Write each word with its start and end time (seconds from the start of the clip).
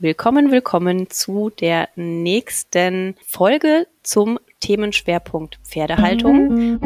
Willkommen, 0.00 0.52
willkommen 0.52 1.10
zu 1.10 1.50
der 1.50 1.88
nächsten 1.96 3.16
Folge 3.26 3.88
zum 4.04 4.38
Themenschwerpunkt 4.60 5.58
Pferdehaltung. 5.64 6.78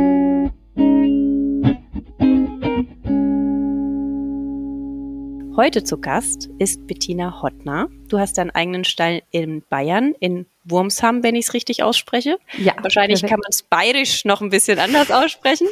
Heute 5.55 5.85
zu 5.85 6.01
Gast 6.01 6.49
ist 6.59 6.87
Bettina 6.87 7.43
Hottner. 7.43 7.91
Du 8.09 8.19
hast 8.19 8.39
deinen 8.39 8.48
eigenen 8.48 8.85
Stall 8.85 9.21
in 9.31 9.63
Bayern, 9.69 10.15
in 10.19 10.47
Wurmsham, 10.65 11.23
wenn 11.23 11.35
ich 11.35 11.47
es 11.47 11.55
richtig 11.55 11.83
ausspreche. 11.83 12.39
Ja. 12.59 12.75
Wahrscheinlich 12.83 13.21
perfekt. 13.21 13.31
kann 13.31 13.41
man 13.41 13.51
es 13.51 13.63
bayerisch 13.63 14.25
noch 14.25 14.41
ein 14.41 14.51
bisschen 14.51 14.79
anders 14.79 15.11
aussprechen. 15.11 15.69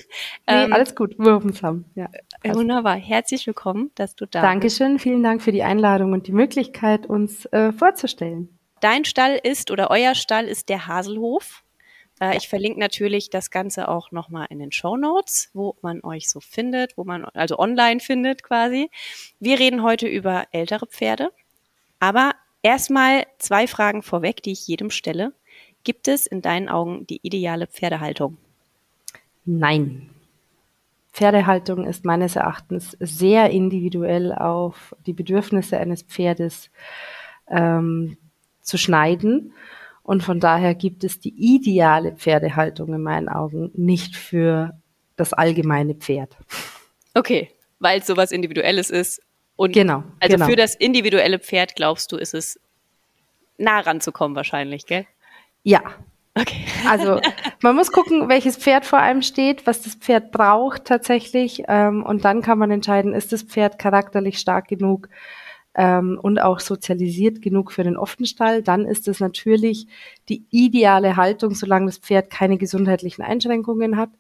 Nee, 0.49 0.65
ähm, 0.65 0.73
alles 0.73 0.95
gut, 0.95 1.19
Wurmsham. 1.19 1.85
Ja. 1.95 2.09
Äh, 2.43 2.55
wunderbar. 2.55 2.97
Herzlich 2.97 3.47
willkommen, 3.47 3.91
dass 3.95 4.15
du 4.17 4.27
da 4.27 4.41
Dankeschön, 4.41 4.61
bist. 4.61 4.81
Dankeschön, 4.81 4.99
vielen 4.99 5.23
Dank 5.23 5.43
für 5.43 5.53
die 5.53 5.63
Einladung 5.63 6.13
und 6.13 6.27
die 6.27 6.33
Möglichkeit, 6.33 7.07
uns 7.07 7.47
äh, 7.47 7.73
vorzustellen. 7.73 8.49
Dein 8.81 9.05
Stall 9.05 9.39
ist 9.43 9.71
oder 9.71 9.91
euer 9.91 10.15
Stall 10.15 10.47
ist 10.47 10.69
der 10.69 10.87
Haselhof. 10.87 11.63
Äh, 12.21 12.37
ich 12.37 12.49
verlinke 12.49 12.81
natürlich 12.81 13.31
das 13.31 13.51
Ganze 13.51 13.89
auch 13.89 14.11
nochmal 14.11 14.47
in 14.51 14.59
den 14.59 14.73
Show 14.73 14.97
Notes, 14.97 15.51
wo 15.55 15.77
man 15.83 16.03
euch 16.03 16.29
so 16.29 16.41
findet, 16.41 16.97
wo 16.97 17.05
man 17.05 17.25
also 17.25 17.59
online 17.59 18.01
findet 18.01 18.43
quasi. 18.43 18.91
Wir 19.39 19.59
reden 19.59 19.83
heute 19.83 20.07
über 20.07 20.45
ältere 20.53 20.87
Pferde. 20.87 21.33
Aber 21.99 22.33
erstmal 22.63 23.27
zwei 23.39 23.67
Fragen 23.67 24.03
vorweg, 24.03 24.43
die 24.43 24.53
ich 24.53 24.67
jedem 24.67 24.91
stelle. 24.91 25.33
Gibt 25.85 26.09
es 26.09 26.27
in 26.27 26.43
deinen 26.43 26.69
Augen 26.69 27.07
die 27.07 27.21
ideale 27.23 27.67
Pferdehaltung? 27.67 28.37
Nein. 29.45 30.11
Pferdehaltung 31.13 31.85
ist 31.87 32.05
meines 32.05 32.37
Erachtens 32.37 32.97
sehr 33.01 33.51
individuell 33.51 34.33
auf 34.33 34.95
die 35.07 35.13
Bedürfnisse 35.13 35.79
eines 35.79 36.03
Pferdes 36.03 36.71
ähm, 37.49 38.17
zu 38.61 38.79
schneiden. 38.79 39.53
Und 40.03 40.23
von 40.23 40.41
daher 40.41 40.75
gibt 40.75 41.05
es 41.05 41.21
die 41.21 41.35
ideale 41.37 42.13
Pferdehaltung 42.13 42.95
in 42.95 43.03
meinen 43.03 43.29
Augen 43.29 43.71
nicht 43.75 44.17
für 44.17 44.79
das 45.17 45.33
allgemeine 45.33 45.95
Pferd. 45.95 46.37
Okay, 47.15 47.51
weil 47.81 48.01
es 48.01 48.07
sowas 48.07 48.33
Individuelles 48.33 48.91
ist. 48.91 49.21
Und 49.61 49.73
genau. 49.73 50.05
Also 50.21 50.37
genau. 50.37 50.47
für 50.47 50.57
das 50.57 50.75
individuelle 50.75 51.39
Pferd 51.39 51.77
glaubst 51.77 52.13
du, 52.13 52.17
ist 52.17 52.33
es 52.33 52.59
nah 53.59 53.81
ranzukommen 53.81 54.35
wahrscheinlich, 54.35 54.87
gell? 54.87 55.05
Ja. 55.65 55.83
Okay. 56.35 56.65
Also 56.89 57.21
man 57.61 57.77
muss 57.77 57.93
gucken, 57.93 58.31
welches 58.31 58.57
Pferd 58.57 58.87
vor 58.87 59.01
einem 59.01 59.21
steht, 59.21 59.67
was 59.67 59.83
das 59.83 59.97
Pferd 59.97 60.33
braucht 60.33 60.87
tatsächlich. 60.87 61.65
Ähm, 61.69 62.03
und 62.03 62.25
dann 62.25 62.41
kann 62.41 62.57
man 62.57 62.71
entscheiden, 62.71 63.13
ist 63.13 63.33
das 63.33 63.43
Pferd 63.43 63.79
charakterlich 63.79 64.39
stark 64.39 64.67
genug, 64.67 65.11
ähm, 65.75 66.19
und 66.23 66.41
auch 66.41 66.61
sozialisiert 66.61 67.43
genug 67.43 67.71
für 67.71 67.85
den 67.85 67.99
Offenstall, 67.99 68.63
dann 68.63 68.87
ist 68.87 69.09
es 69.09 69.21
natürlich 69.21 69.87
die 70.31 70.43
ideale 70.51 71.17
Haltung, 71.17 71.55
solange 71.55 71.85
das 71.87 71.99
Pferd 71.99 72.31
keine 72.31 72.57
gesundheitlichen 72.57 73.23
Einschränkungen 73.23 73.99
hat. 73.99 74.11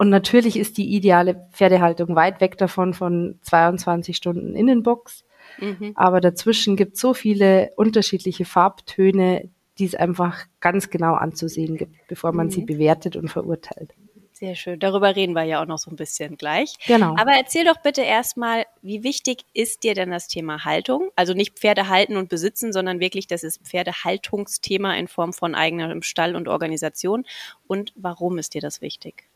Und 0.00 0.08
natürlich 0.08 0.56
ist 0.58 0.78
die 0.78 0.96
ideale 0.96 1.46
Pferdehaltung 1.52 2.16
weit 2.16 2.40
weg 2.40 2.56
davon 2.56 2.94
von 2.94 3.38
22 3.42 4.16
Stunden 4.16 4.56
Innenbox. 4.56 5.26
Mhm. 5.58 5.92
Aber 5.94 6.22
dazwischen 6.22 6.74
gibt 6.74 6.94
es 6.94 7.02
so 7.02 7.12
viele 7.12 7.72
unterschiedliche 7.76 8.46
Farbtöne, 8.46 9.50
die 9.78 9.84
es 9.84 9.94
einfach 9.94 10.46
ganz 10.60 10.88
genau 10.88 11.16
anzusehen 11.16 11.76
gibt, 11.76 11.94
bevor 12.08 12.32
man 12.32 12.46
mhm. 12.46 12.50
sie 12.50 12.62
bewertet 12.62 13.14
und 13.16 13.28
verurteilt. 13.28 13.92
Sehr 14.32 14.54
schön. 14.54 14.80
Darüber 14.80 15.16
reden 15.16 15.34
wir 15.34 15.42
ja 15.42 15.62
auch 15.62 15.66
noch 15.66 15.76
so 15.76 15.90
ein 15.90 15.96
bisschen 15.96 16.38
gleich. 16.38 16.76
Genau. 16.86 17.14
Aber 17.18 17.32
erzähl 17.32 17.66
doch 17.66 17.82
bitte 17.82 18.00
erstmal, 18.00 18.64
wie 18.80 19.02
wichtig 19.04 19.44
ist 19.52 19.84
dir 19.84 19.92
denn 19.92 20.10
das 20.10 20.28
Thema 20.28 20.64
Haltung? 20.64 21.10
Also 21.14 21.34
nicht 21.34 21.58
Pferde 21.58 21.90
halten 21.90 22.16
und 22.16 22.30
besitzen, 22.30 22.72
sondern 22.72 23.00
wirklich 23.00 23.26
das 23.26 23.44
ist 23.44 23.60
Pferdehaltungsthema 23.66 24.94
in 24.94 25.08
Form 25.08 25.34
von 25.34 25.54
eigenem 25.54 26.00
Stall 26.00 26.36
und 26.36 26.48
Organisation. 26.48 27.26
Und 27.66 27.92
warum 27.96 28.38
ist 28.38 28.54
dir 28.54 28.62
das 28.62 28.80
wichtig? 28.80 29.29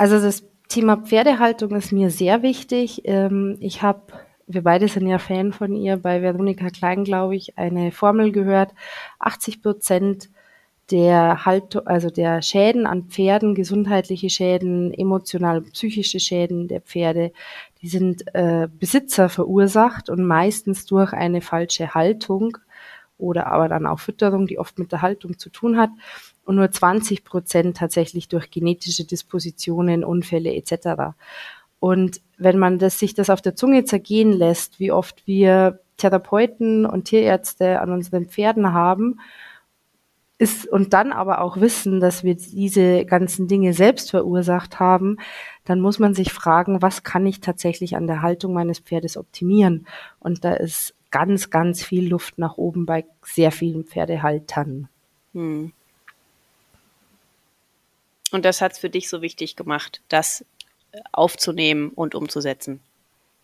Also 0.00 0.18
das 0.18 0.44
Thema 0.68 0.96
Pferdehaltung 0.96 1.76
ist 1.76 1.92
mir 1.92 2.08
sehr 2.08 2.40
wichtig. 2.40 3.02
Ähm, 3.04 3.58
ich 3.60 3.82
habe 3.82 4.00
wir 4.46 4.62
beide 4.62 4.88
sind 4.88 5.06
ja 5.06 5.18
Fan 5.18 5.52
von 5.52 5.76
ihr, 5.76 5.98
bei 5.98 6.22
Veronika 6.22 6.70
Klein, 6.70 7.04
glaube 7.04 7.36
ich, 7.36 7.58
eine 7.58 7.92
Formel 7.92 8.32
gehört. 8.32 8.72
80 9.18 9.60
Prozent 9.60 10.30
der 10.90 11.44
halt, 11.44 11.86
also 11.86 12.08
der 12.08 12.40
Schäden 12.40 12.86
an 12.86 13.10
Pferden, 13.10 13.54
gesundheitliche 13.54 14.30
Schäden, 14.30 14.94
emotional, 14.94 15.60
psychische 15.60 16.18
Schäden 16.18 16.66
der 16.66 16.80
Pferde, 16.80 17.30
die 17.82 17.88
sind 17.88 18.24
äh, 18.34 18.68
Besitzer 18.72 19.28
verursacht 19.28 20.08
und 20.08 20.24
meistens 20.26 20.86
durch 20.86 21.12
eine 21.12 21.42
falsche 21.42 21.92
Haltung 21.92 22.56
oder 23.18 23.48
aber 23.48 23.68
dann 23.68 23.86
auch 23.86 24.00
Fütterung, 24.00 24.46
die 24.46 24.58
oft 24.58 24.78
mit 24.78 24.92
der 24.92 25.02
Haltung 25.02 25.38
zu 25.38 25.50
tun 25.50 25.76
hat 25.76 25.90
und 26.50 26.56
nur 26.56 26.68
20 26.68 27.22
Prozent 27.22 27.76
tatsächlich 27.76 28.26
durch 28.26 28.50
genetische 28.50 29.04
Dispositionen, 29.04 30.02
Unfälle 30.02 30.52
etc. 30.52 31.14
Und 31.78 32.20
wenn 32.38 32.58
man 32.58 32.80
das, 32.80 32.98
sich 32.98 33.14
das 33.14 33.30
auf 33.30 33.40
der 33.40 33.54
Zunge 33.54 33.84
zergehen 33.84 34.32
lässt, 34.32 34.80
wie 34.80 34.90
oft 34.90 35.28
wir 35.28 35.78
Therapeuten 35.96 36.86
und 36.86 37.04
Tierärzte 37.04 37.80
an 37.80 37.92
unseren 37.92 38.26
Pferden 38.26 38.72
haben 38.72 39.20
ist 40.38 40.66
und 40.66 40.92
dann 40.92 41.12
aber 41.12 41.40
auch 41.40 41.60
wissen, 41.60 42.00
dass 42.00 42.24
wir 42.24 42.34
diese 42.34 43.04
ganzen 43.04 43.46
Dinge 43.46 43.72
selbst 43.72 44.10
verursacht 44.10 44.80
haben, 44.80 45.18
dann 45.64 45.80
muss 45.80 46.00
man 46.00 46.14
sich 46.14 46.32
fragen, 46.32 46.82
was 46.82 47.04
kann 47.04 47.26
ich 47.26 47.40
tatsächlich 47.40 47.94
an 47.94 48.08
der 48.08 48.22
Haltung 48.22 48.54
meines 48.54 48.80
Pferdes 48.80 49.16
optimieren? 49.16 49.86
Und 50.18 50.44
da 50.44 50.54
ist 50.54 50.96
ganz, 51.12 51.50
ganz 51.50 51.84
viel 51.84 52.08
Luft 52.08 52.38
nach 52.38 52.56
oben 52.56 52.86
bei 52.86 53.04
sehr 53.22 53.52
vielen 53.52 53.84
Pferdehaltern. 53.84 54.88
Hm. 55.32 55.72
Und 58.32 58.44
das 58.44 58.60
hat 58.60 58.72
es 58.72 58.78
für 58.78 58.90
dich 58.90 59.08
so 59.08 59.22
wichtig 59.22 59.56
gemacht, 59.56 60.00
das 60.08 60.44
aufzunehmen 61.12 61.90
und 61.90 62.14
umzusetzen. 62.14 62.80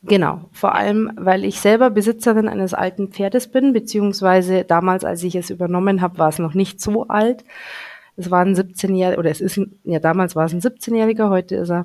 Genau, 0.03 0.49
vor 0.53 0.75
allem, 0.75 1.11
weil 1.17 1.45
ich 1.45 1.61
selber 1.61 1.91
Besitzerin 1.91 2.49
eines 2.49 2.75
alten 2.75 3.09
Pferdes 3.09 3.49
bin, 3.49 3.73
beziehungsweise 3.73 4.65
damals, 4.65 5.05
als 5.05 5.23
ich 5.23 5.35
es 5.35 5.51
übernommen 5.51 6.01
habe, 6.01 6.19
war 6.19 6.29
es 6.29 6.39
noch 6.39 6.55
nicht 6.55 6.81
so 6.81 7.09
alt. 7.09 7.45
Es 8.17 8.31
war 8.31 8.45
ein 8.45 8.55
17-jähriger, 8.55 9.19
oder 9.19 9.31
es 9.31 9.41
ist, 9.41 9.57
ein, 9.57 9.79
ja, 9.85 9.99
damals 9.99 10.37
war 10.37 10.47
es 10.47 10.53
ein 10.53 10.61
17-jähriger, 10.61 11.29
heute 11.29 11.57
ist 11.57 11.71
er 11.71 11.85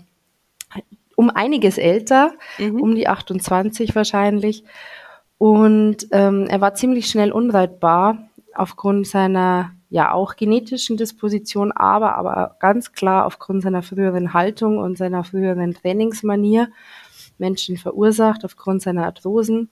um 1.15 1.29
einiges 1.29 1.77
älter, 1.77 2.33
mhm. 2.57 2.81
um 2.81 2.95
die 2.95 3.07
28 3.07 3.95
wahrscheinlich. 3.95 4.63
Und 5.37 6.07
ähm, 6.11 6.45
er 6.47 6.61
war 6.61 6.73
ziemlich 6.75 7.07
schnell 7.07 7.31
unreitbar 7.31 8.29
aufgrund 8.53 9.07
seiner 9.07 9.71
ja 9.91 10.13
auch 10.13 10.37
genetischen 10.37 10.95
Disposition, 10.95 11.73
aber, 11.73 12.15
aber 12.15 12.55
ganz 12.59 12.93
klar 12.93 13.25
aufgrund 13.25 13.61
seiner 13.61 13.83
früheren 13.83 14.33
Haltung 14.33 14.77
und 14.77 14.97
seiner 14.97 15.25
früheren 15.25 15.73
Trainingsmanier. 15.73 16.69
Menschen 17.37 17.75
verursacht 17.75 18.45
aufgrund 18.45 18.81
seiner 18.81 19.05
Arthrosen. 19.05 19.69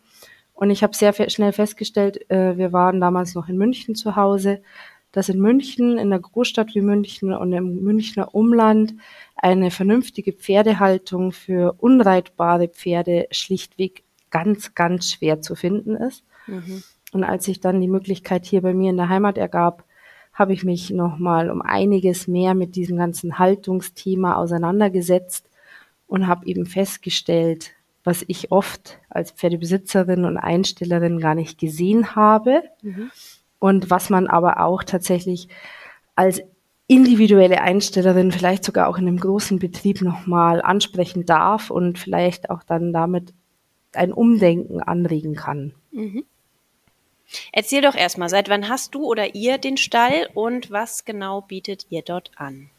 Und 0.54 0.72
ich 0.72 0.84
habe 0.84 0.94
sehr 0.94 1.14
schnell 1.30 1.54
festgestellt, 1.54 2.30
äh, 2.30 2.58
wir 2.58 2.74
waren 2.74 3.00
damals 3.00 3.34
noch 3.34 3.48
in 3.48 3.58
München 3.58 3.96
zu 3.96 4.18
Hause, 4.18 4.62
dass 5.14 5.30
in 5.30 5.40
München, 5.40 5.94
in 5.94 6.12
einer 6.12 6.20
Großstadt 6.20 6.76
wie 6.76 6.82
München 6.82 7.34
und 7.34 7.54
im 7.54 7.82
Münchner 7.82 8.36
Umland 8.36 8.96
eine 9.38 9.72
vernünftige 9.72 10.34
Pferdehaltung 10.34 11.32
für 11.32 11.76
unreitbare 11.80 12.68
Pferde 12.68 13.28
schlichtweg 13.32 14.04
ganz, 14.32 14.76
ganz 14.76 15.12
schwer 15.12 15.40
zu 15.40 15.56
finden 15.56 15.96
ist. 15.96 16.26
Mhm. 16.46 16.84
Und 17.14 17.24
als 17.24 17.46
sich 17.46 17.62
dann 17.62 17.80
die 17.80 17.88
Möglichkeit 17.88 18.46
hier 18.46 18.62
bei 18.62 18.74
mir 18.74 18.90
in 18.90 18.98
der 18.98 19.08
Heimat 19.08 19.38
ergab, 19.38 19.86
habe 20.40 20.54
ich 20.54 20.64
mich 20.64 20.90
nochmal 20.90 21.52
um 21.52 21.62
einiges 21.62 22.28
mehr 22.28 22.56
mit 22.56 22.78
diesem 22.78 22.98
ganzen 22.98 23.38
Haltungsthema 23.38 24.36
auseinandergesetzt 24.36 25.50
und 26.08 26.28
habe 26.28 26.48
eben 26.48 26.66
festgestellt, 26.66 27.72
was 28.06 28.24
ich 28.28 28.52
oft 28.52 29.00
als 29.10 29.32
Pferdebesitzerin 29.32 30.24
und 30.24 30.38
Einstellerin 30.38 31.20
gar 31.20 31.36
nicht 31.36 31.60
gesehen 31.60 32.16
habe 32.16 32.64
mhm. 32.82 33.12
und 33.60 33.90
was 33.90 34.10
man 34.10 34.28
aber 34.28 34.62
auch 34.62 34.84
tatsächlich 34.84 35.50
als 36.16 36.42
individuelle 36.88 37.62
Einstellerin 37.62 38.32
vielleicht 38.32 38.64
sogar 38.64 38.88
auch 38.88 38.98
in 38.98 39.08
einem 39.08 39.20
großen 39.20 39.60
Betrieb 39.60 40.02
nochmal 40.02 40.62
ansprechen 40.62 41.26
darf 41.26 41.70
und 41.70 42.00
vielleicht 42.00 42.50
auch 42.50 42.64
dann 42.64 42.94
damit 42.94 43.34
ein 43.94 44.14
Umdenken 44.14 44.82
anregen 44.82 45.36
kann. 45.36 45.74
Mhm. 45.92 46.24
Erzähl 47.52 47.82
doch 47.82 47.96
erstmal, 47.96 48.30
seit 48.30 48.50
wann 48.50 48.70
hast 48.70 48.96
du 48.96 49.06
oder 49.06 49.36
ihr 49.36 49.58
den 49.58 49.78
Stall 49.78 50.30
und 50.34 50.72
was 50.72 51.06
genau 51.06 51.42
bietet 51.42 51.86
ihr 51.90 52.02
dort 52.02 52.32
an? 52.36 52.70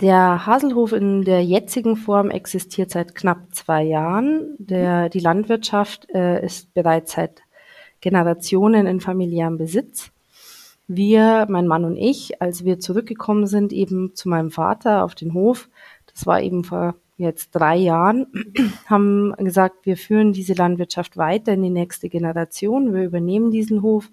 Der 0.00 0.46
Haselhof 0.46 0.92
in 0.92 1.24
der 1.24 1.44
jetzigen 1.44 1.96
Form 1.96 2.30
existiert 2.30 2.90
seit 2.90 3.16
knapp 3.16 3.52
zwei 3.52 3.82
Jahren. 3.82 4.54
Der, 4.58 5.08
die 5.08 5.18
Landwirtschaft 5.18 6.08
äh, 6.14 6.44
ist 6.44 6.72
bereits 6.72 7.12
seit 7.12 7.42
Generationen 8.00 8.86
in 8.86 9.00
familiärem 9.00 9.58
Besitz. 9.58 10.10
Wir, 10.86 11.46
mein 11.48 11.66
Mann 11.66 11.84
und 11.84 11.96
ich, 11.96 12.40
als 12.40 12.64
wir 12.64 12.78
zurückgekommen 12.78 13.46
sind, 13.46 13.72
eben 13.72 14.14
zu 14.14 14.28
meinem 14.28 14.50
Vater 14.50 15.04
auf 15.04 15.14
den 15.14 15.34
Hof, 15.34 15.68
das 16.06 16.26
war 16.26 16.40
eben 16.40 16.62
vor 16.64 16.94
jetzt 17.18 17.50
drei 17.50 17.76
Jahren, 17.76 18.26
haben 18.86 19.34
gesagt, 19.38 19.84
wir 19.84 19.96
führen 19.96 20.32
diese 20.32 20.54
Landwirtschaft 20.54 21.16
weiter 21.16 21.52
in 21.52 21.62
die 21.62 21.70
nächste 21.70 22.08
Generation. 22.08 22.94
Wir 22.94 23.04
übernehmen 23.04 23.50
diesen 23.50 23.82
Hof 23.82 24.10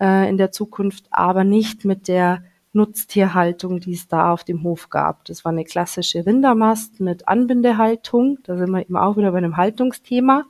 äh, 0.00 0.28
in 0.28 0.38
der 0.38 0.52
Zukunft, 0.52 1.06
aber 1.10 1.44
nicht 1.44 1.84
mit 1.84 2.08
der 2.08 2.44
Nutztierhaltung, 2.72 3.80
die 3.80 3.94
es 3.94 4.06
da 4.06 4.32
auf 4.32 4.44
dem 4.44 4.62
Hof 4.62 4.90
gab. 4.90 5.24
Das 5.24 5.44
war 5.44 5.50
eine 5.50 5.64
klassische 5.64 6.24
Rindermast 6.24 7.00
mit 7.00 7.26
Anbindehaltung. 7.26 8.38
Da 8.44 8.56
sind 8.56 8.70
wir 8.70 8.80
eben 8.80 8.96
auch 8.96 9.16
wieder 9.16 9.32
bei 9.32 9.38
einem 9.38 9.56
Haltungsthema. 9.56 10.44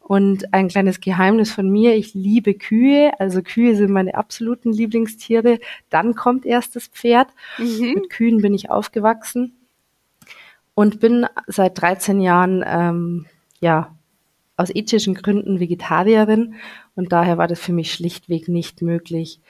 Und 0.00 0.52
ein 0.52 0.68
kleines 0.68 1.00
Geheimnis 1.00 1.52
von 1.52 1.70
mir, 1.70 1.94
ich 1.94 2.14
liebe 2.14 2.54
Kühe. 2.54 3.12
Also 3.20 3.42
Kühe 3.42 3.76
sind 3.76 3.90
meine 3.90 4.14
absoluten 4.14 4.72
Lieblingstiere. 4.72 5.58
Dann 5.90 6.14
kommt 6.14 6.46
erst 6.46 6.74
das 6.74 6.86
Pferd. 6.86 7.28
Mhm. 7.58 7.92
Mit 7.94 8.10
Kühen 8.10 8.40
bin 8.40 8.54
ich 8.54 8.70
aufgewachsen 8.70 9.58
und 10.74 11.00
bin 11.00 11.26
seit 11.46 11.80
13 11.80 12.20
Jahren 12.20 12.64
ähm, 12.66 13.26
ja 13.60 13.94
aus 14.56 14.74
ethischen 14.74 15.14
Gründen 15.14 15.60
Vegetarierin 15.60 16.54
und 16.94 17.12
daher 17.12 17.38
war 17.38 17.48
das 17.48 17.60
für 17.60 17.72
mich 17.72 17.92
schlichtweg 17.92 18.48
nicht 18.48 18.82
möglich, 18.82 19.40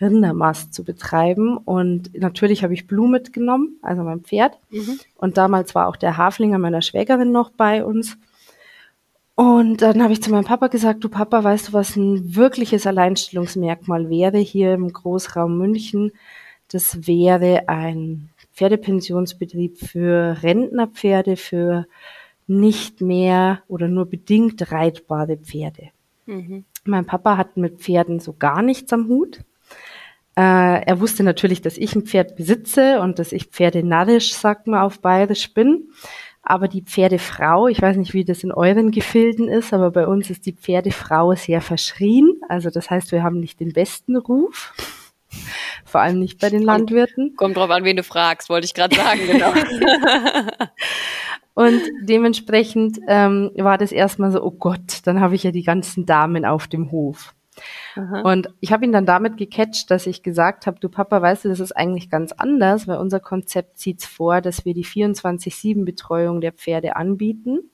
Rindermast 0.00 0.72
zu 0.74 0.84
betreiben. 0.84 1.56
Und 1.56 2.16
natürlich 2.18 2.62
habe 2.62 2.74
ich 2.74 2.86
Blue 2.86 3.08
mitgenommen, 3.08 3.78
also 3.82 4.02
mein 4.02 4.20
Pferd. 4.20 4.58
Mhm. 4.70 4.98
Und 5.16 5.36
damals 5.36 5.74
war 5.74 5.88
auch 5.88 5.96
der 5.96 6.16
Haflinger 6.16 6.58
meiner 6.58 6.82
Schwägerin 6.82 7.32
noch 7.32 7.50
bei 7.50 7.84
uns. 7.84 8.16
Und 9.34 9.82
dann 9.82 10.02
habe 10.02 10.12
ich 10.12 10.22
zu 10.22 10.30
meinem 10.30 10.44
Papa 10.44 10.66
gesagt, 10.66 11.04
du 11.04 11.08
Papa, 11.08 11.44
weißt 11.44 11.68
du, 11.68 11.72
was 11.72 11.94
ein 11.94 12.34
wirkliches 12.34 12.86
Alleinstellungsmerkmal 12.86 14.10
wäre 14.10 14.38
hier 14.38 14.74
im 14.74 14.92
Großraum 14.92 15.56
München? 15.56 16.12
Das 16.70 17.06
wäre 17.06 17.68
ein 17.68 18.30
Pferdepensionsbetrieb 18.58 19.78
für 19.78 20.42
Rentnerpferde, 20.42 21.36
für 21.36 21.86
nicht 22.48 23.00
mehr 23.00 23.62
oder 23.68 23.86
nur 23.86 24.06
bedingt 24.06 24.72
reitbare 24.72 25.36
Pferde. 25.36 25.90
Mhm. 26.26 26.64
Mein 26.84 27.06
Papa 27.06 27.36
hat 27.36 27.56
mit 27.56 27.78
Pferden 27.78 28.18
so 28.18 28.34
gar 28.36 28.62
nichts 28.62 28.92
am 28.92 29.06
Hut. 29.06 29.44
Äh, 30.36 30.82
er 30.84 30.98
wusste 30.98 31.22
natürlich, 31.22 31.62
dass 31.62 31.78
ich 31.78 31.94
ein 31.94 32.02
Pferd 32.02 32.34
besitze 32.34 33.00
und 33.00 33.20
dass 33.20 33.30
ich 33.30 33.44
Pferde 33.44 33.84
narrisch, 33.84 34.34
sagt 34.34 34.66
man 34.66 34.80
auf 34.80 35.00
Bayerisch, 35.00 35.54
bin. 35.54 35.90
Aber 36.42 36.66
die 36.66 36.82
Pferdefrau, 36.82 37.68
ich 37.68 37.80
weiß 37.80 37.96
nicht, 37.96 38.12
wie 38.12 38.24
das 38.24 38.42
in 38.42 38.50
euren 38.50 38.90
Gefilden 38.90 39.48
ist, 39.48 39.72
aber 39.72 39.92
bei 39.92 40.06
uns 40.06 40.30
ist 40.30 40.46
die 40.46 40.54
Pferdefrau 40.54 41.34
sehr 41.34 41.60
verschrien. 41.60 42.40
Also 42.48 42.70
das 42.70 42.90
heißt, 42.90 43.12
wir 43.12 43.22
haben 43.22 43.38
nicht 43.38 43.60
den 43.60 43.72
besten 43.72 44.16
Ruf. 44.16 44.74
Vor 45.84 46.00
allem 46.00 46.18
nicht 46.18 46.38
bei 46.40 46.50
den 46.50 46.62
Landwirten. 46.62 47.34
Kommt 47.36 47.56
drauf 47.56 47.70
an, 47.70 47.84
wen 47.84 47.96
du 47.96 48.02
fragst, 48.02 48.48
wollte 48.48 48.66
ich 48.66 48.74
gerade 48.74 48.94
sagen, 48.96 49.20
genau. 49.26 49.52
Und 51.54 51.82
dementsprechend 52.02 53.00
ähm, 53.08 53.50
war 53.56 53.78
das 53.78 53.90
erstmal 53.90 54.30
so, 54.30 54.40
oh 54.42 54.52
Gott, 54.52 55.00
dann 55.04 55.20
habe 55.20 55.34
ich 55.34 55.42
ja 55.42 55.50
die 55.50 55.64
ganzen 55.64 56.06
Damen 56.06 56.44
auf 56.44 56.68
dem 56.68 56.92
Hof. 56.92 57.34
Aha. 57.96 58.20
Und 58.20 58.48
ich 58.60 58.72
habe 58.72 58.84
ihn 58.84 58.92
dann 58.92 59.06
damit 59.06 59.36
gecatcht, 59.36 59.90
dass 59.90 60.06
ich 60.06 60.22
gesagt 60.22 60.66
habe, 60.66 60.78
du 60.78 60.88
Papa, 60.88 61.20
weißt 61.20 61.44
du, 61.44 61.48
das 61.48 61.60
ist 61.60 61.72
eigentlich 61.72 62.10
ganz 62.10 62.32
anders, 62.32 62.86
weil 62.86 62.98
unser 62.98 63.20
Konzept 63.20 63.78
sieht 63.78 64.04
vor, 64.04 64.40
dass 64.40 64.64
wir 64.64 64.74
die 64.74 64.84
24-7-Betreuung 64.84 66.40
der 66.40 66.52
Pferde 66.52 66.96
anbieten. 66.96 67.70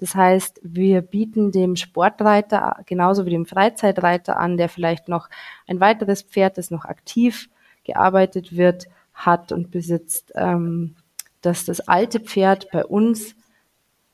Das 0.00 0.14
heißt, 0.14 0.60
wir 0.62 1.02
bieten 1.02 1.52
dem 1.52 1.76
Sportreiter 1.76 2.80
genauso 2.86 3.26
wie 3.26 3.30
dem 3.30 3.46
Freizeitreiter 3.46 4.38
an, 4.38 4.56
der 4.56 4.68
vielleicht 4.68 5.08
noch 5.08 5.28
ein 5.66 5.80
weiteres 5.80 6.22
Pferd, 6.22 6.58
das 6.58 6.70
noch 6.70 6.84
aktiv 6.84 7.48
gearbeitet 7.84 8.56
wird, 8.56 8.86
hat 9.12 9.52
und 9.52 9.70
besitzt, 9.70 10.32
ähm, 10.34 10.96
dass 11.42 11.64
das 11.64 11.80
alte 11.88 12.20
Pferd 12.20 12.68
bei 12.72 12.84
uns 12.84 13.34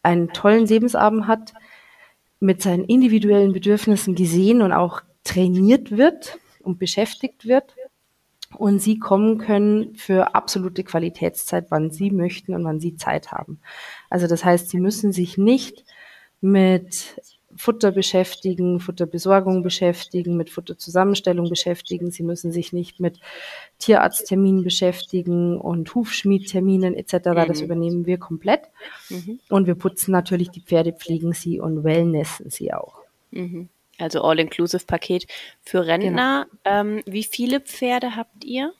einen 0.02 0.32
tollen 0.32 0.66
Lebensabend 0.66 1.26
hat, 1.26 1.52
mit 2.38 2.62
seinen 2.62 2.84
individuellen 2.84 3.52
Bedürfnissen 3.52 4.14
gesehen 4.14 4.62
und 4.62 4.72
auch 4.72 5.00
trainiert 5.24 5.96
wird 5.96 6.38
und 6.60 6.78
beschäftigt 6.78 7.46
wird 7.46 7.74
und 8.54 8.80
sie 8.80 8.98
kommen 8.98 9.38
können 9.38 9.94
für 9.96 10.34
absolute 10.34 10.84
Qualitätszeit, 10.84 11.66
wann 11.70 11.90
sie 11.90 12.10
möchten 12.10 12.54
und 12.54 12.64
wann 12.64 12.80
sie 12.80 12.96
Zeit 12.96 13.32
haben. 13.32 13.60
Also 14.16 14.28
das 14.28 14.46
heißt, 14.46 14.70
sie 14.70 14.80
müssen 14.80 15.12
sich 15.12 15.36
nicht 15.36 15.84
mit 16.40 17.20
Futter 17.54 17.92
beschäftigen, 17.92 18.80
Futterbesorgung 18.80 19.62
beschäftigen, 19.62 20.38
mit 20.38 20.48
Futterzusammenstellung 20.48 21.50
beschäftigen. 21.50 22.10
Sie 22.10 22.22
müssen 22.22 22.50
sich 22.50 22.72
nicht 22.72 22.98
mit 22.98 23.20
Tierarztterminen 23.78 24.64
beschäftigen 24.64 25.60
und 25.60 25.94
Hufschmiedterminen 25.94 26.94
etc. 26.94 27.12
Mhm. 27.12 27.46
Das 27.46 27.60
übernehmen 27.60 28.06
wir 28.06 28.16
komplett. 28.16 28.62
Mhm. 29.10 29.38
Und 29.50 29.66
wir 29.66 29.74
putzen 29.74 30.12
natürlich 30.12 30.48
die 30.48 30.62
Pferde, 30.62 30.94
pflegen 30.94 31.34
sie 31.34 31.60
und 31.60 31.84
wellnessen 31.84 32.48
sie 32.48 32.72
auch. 32.72 33.02
Mhm. 33.32 33.68
Also 33.98 34.22
All-Inclusive-Paket 34.22 35.26
für 35.60 35.86
Rentner. 35.86 36.46
Genau. 36.64 36.80
Ähm, 36.80 37.02
wie 37.04 37.24
viele 37.24 37.60
Pferde 37.60 38.16
habt 38.16 38.46
ihr? 38.46 38.72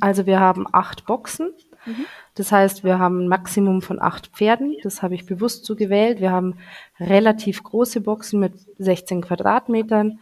Also 0.00 0.26
wir 0.26 0.38
haben 0.38 0.64
acht 0.70 1.06
Boxen. 1.06 1.52
Mhm. 1.86 2.06
Das 2.34 2.50
heißt, 2.50 2.84
wir 2.84 2.98
haben 2.98 3.24
ein 3.24 3.28
Maximum 3.28 3.82
von 3.82 4.00
acht 4.00 4.28
Pferden. 4.28 4.76
Das 4.82 5.02
habe 5.02 5.14
ich 5.14 5.26
bewusst 5.26 5.64
so 5.64 5.76
gewählt. 5.76 6.20
Wir 6.20 6.32
haben 6.32 6.56
relativ 6.98 7.62
große 7.62 8.00
Boxen 8.00 8.40
mit 8.40 8.54
16 8.78 9.22
Quadratmetern. 9.22 10.18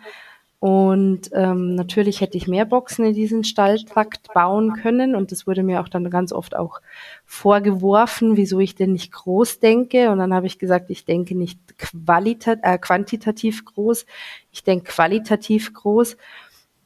Und 0.63 1.31
ähm, 1.33 1.75
natürlich 1.75 2.21
hätte 2.21 2.37
ich 2.37 2.47
mehr 2.47 2.65
Boxen 2.65 3.05
in 3.05 3.15
diesen 3.15 3.43
Stalltrakt 3.43 4.33
bauen 4.33 4.75
können. 4.75 5.17
Und 5.17 5.33
das 5.33 5.45
wurde 5.49 5.65
mir 5.65 5.81
auch 5.81 5.89
dann 5.89 6.09
ganz 6.09 6.33
oft 6.33 6.55
auch 6.55 6.81
vorgeworfen, 7.25 8.37
wieso 8.37 8.61
ich 8.61 8.77
denn 8.77 8.93
nicht 8.93 9.11
groß 9.11 9.59
denke. 9.59 10.11
Und 10.11 10.19
dann 10.19 10.33
habe 10.33 10.47
ich 10.47 10.61
gesagt, 10.61 10.91
ich 10.91 11.05
denke 11.05 11.37
nicht 11.37 11.59
qualita 11.79 12.53
äh, 12.63 12.79
quantitativ 12.79 13.65
groß, 13.65 14.07
ich 14.53 14.63
denke 14.63 14.93
qualitativ 14.93 15.75
groß. 15.75 16.17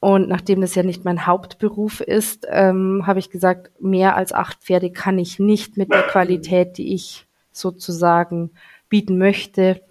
Und 0.06 0.28
nachdem 0.28 0.60
das 0.60 0.76
ja 0.76 0.84
nicht 0.84 1.04
mein 1.04 1.26
Hauptberuf 1.26 2.00
ist, 2.00 2.46
ähm, 2.48 3.08
habe 3.08 3.18
ich 3.18 3.28
gesagt, 3.28 3.72
mehr 3.82 4.14
als 4.14 4.32
acht 4.32 4.62
Pferde 4.62 4.92
kann 4.92 5.18
ich 5.18 5.40
nicht 5.40 5.76
mit 5.76 5.92
der 5.92 6.02
Qualität, 6.02 6.78
die 6.78 6.94
ich 6.94 7.26
sozusagen 7.50 8.52
bieten 8.88 9.18
möchte, 9.18 9.82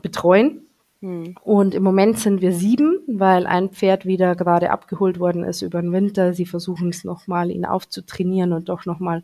betreuen. 0.00 0.62
Hm. 1.02 1.34
Und 1.44 1.74
im 1.74 1.82
Moment 1.82 2.18
sind 2.18 2.40
wir 2.40 2.54
sieben, 2.54 3.00
weil 3.06 3.46
ein 3.46 3.68
Pferd 3.68 4.06
wieder 4.06 4.36
gerade 4.36 4.70
abgeholt 4.70 5.18
worden 5.18 5.44
ist 5.44 5.60
über 5.60 5.82
den 5.82 5.92
Winter. 5.92 6.32
Sie 6.32 6.46
versuchen 6.46 6.88
es 6.88 7.04
nochmal, 7.04 7.50
ihn 7.50 7.66
aufzutrainieren 7.66 8.54
und 8.54 8.70
doch 8.70 8.86
nochmal 8.86 9.22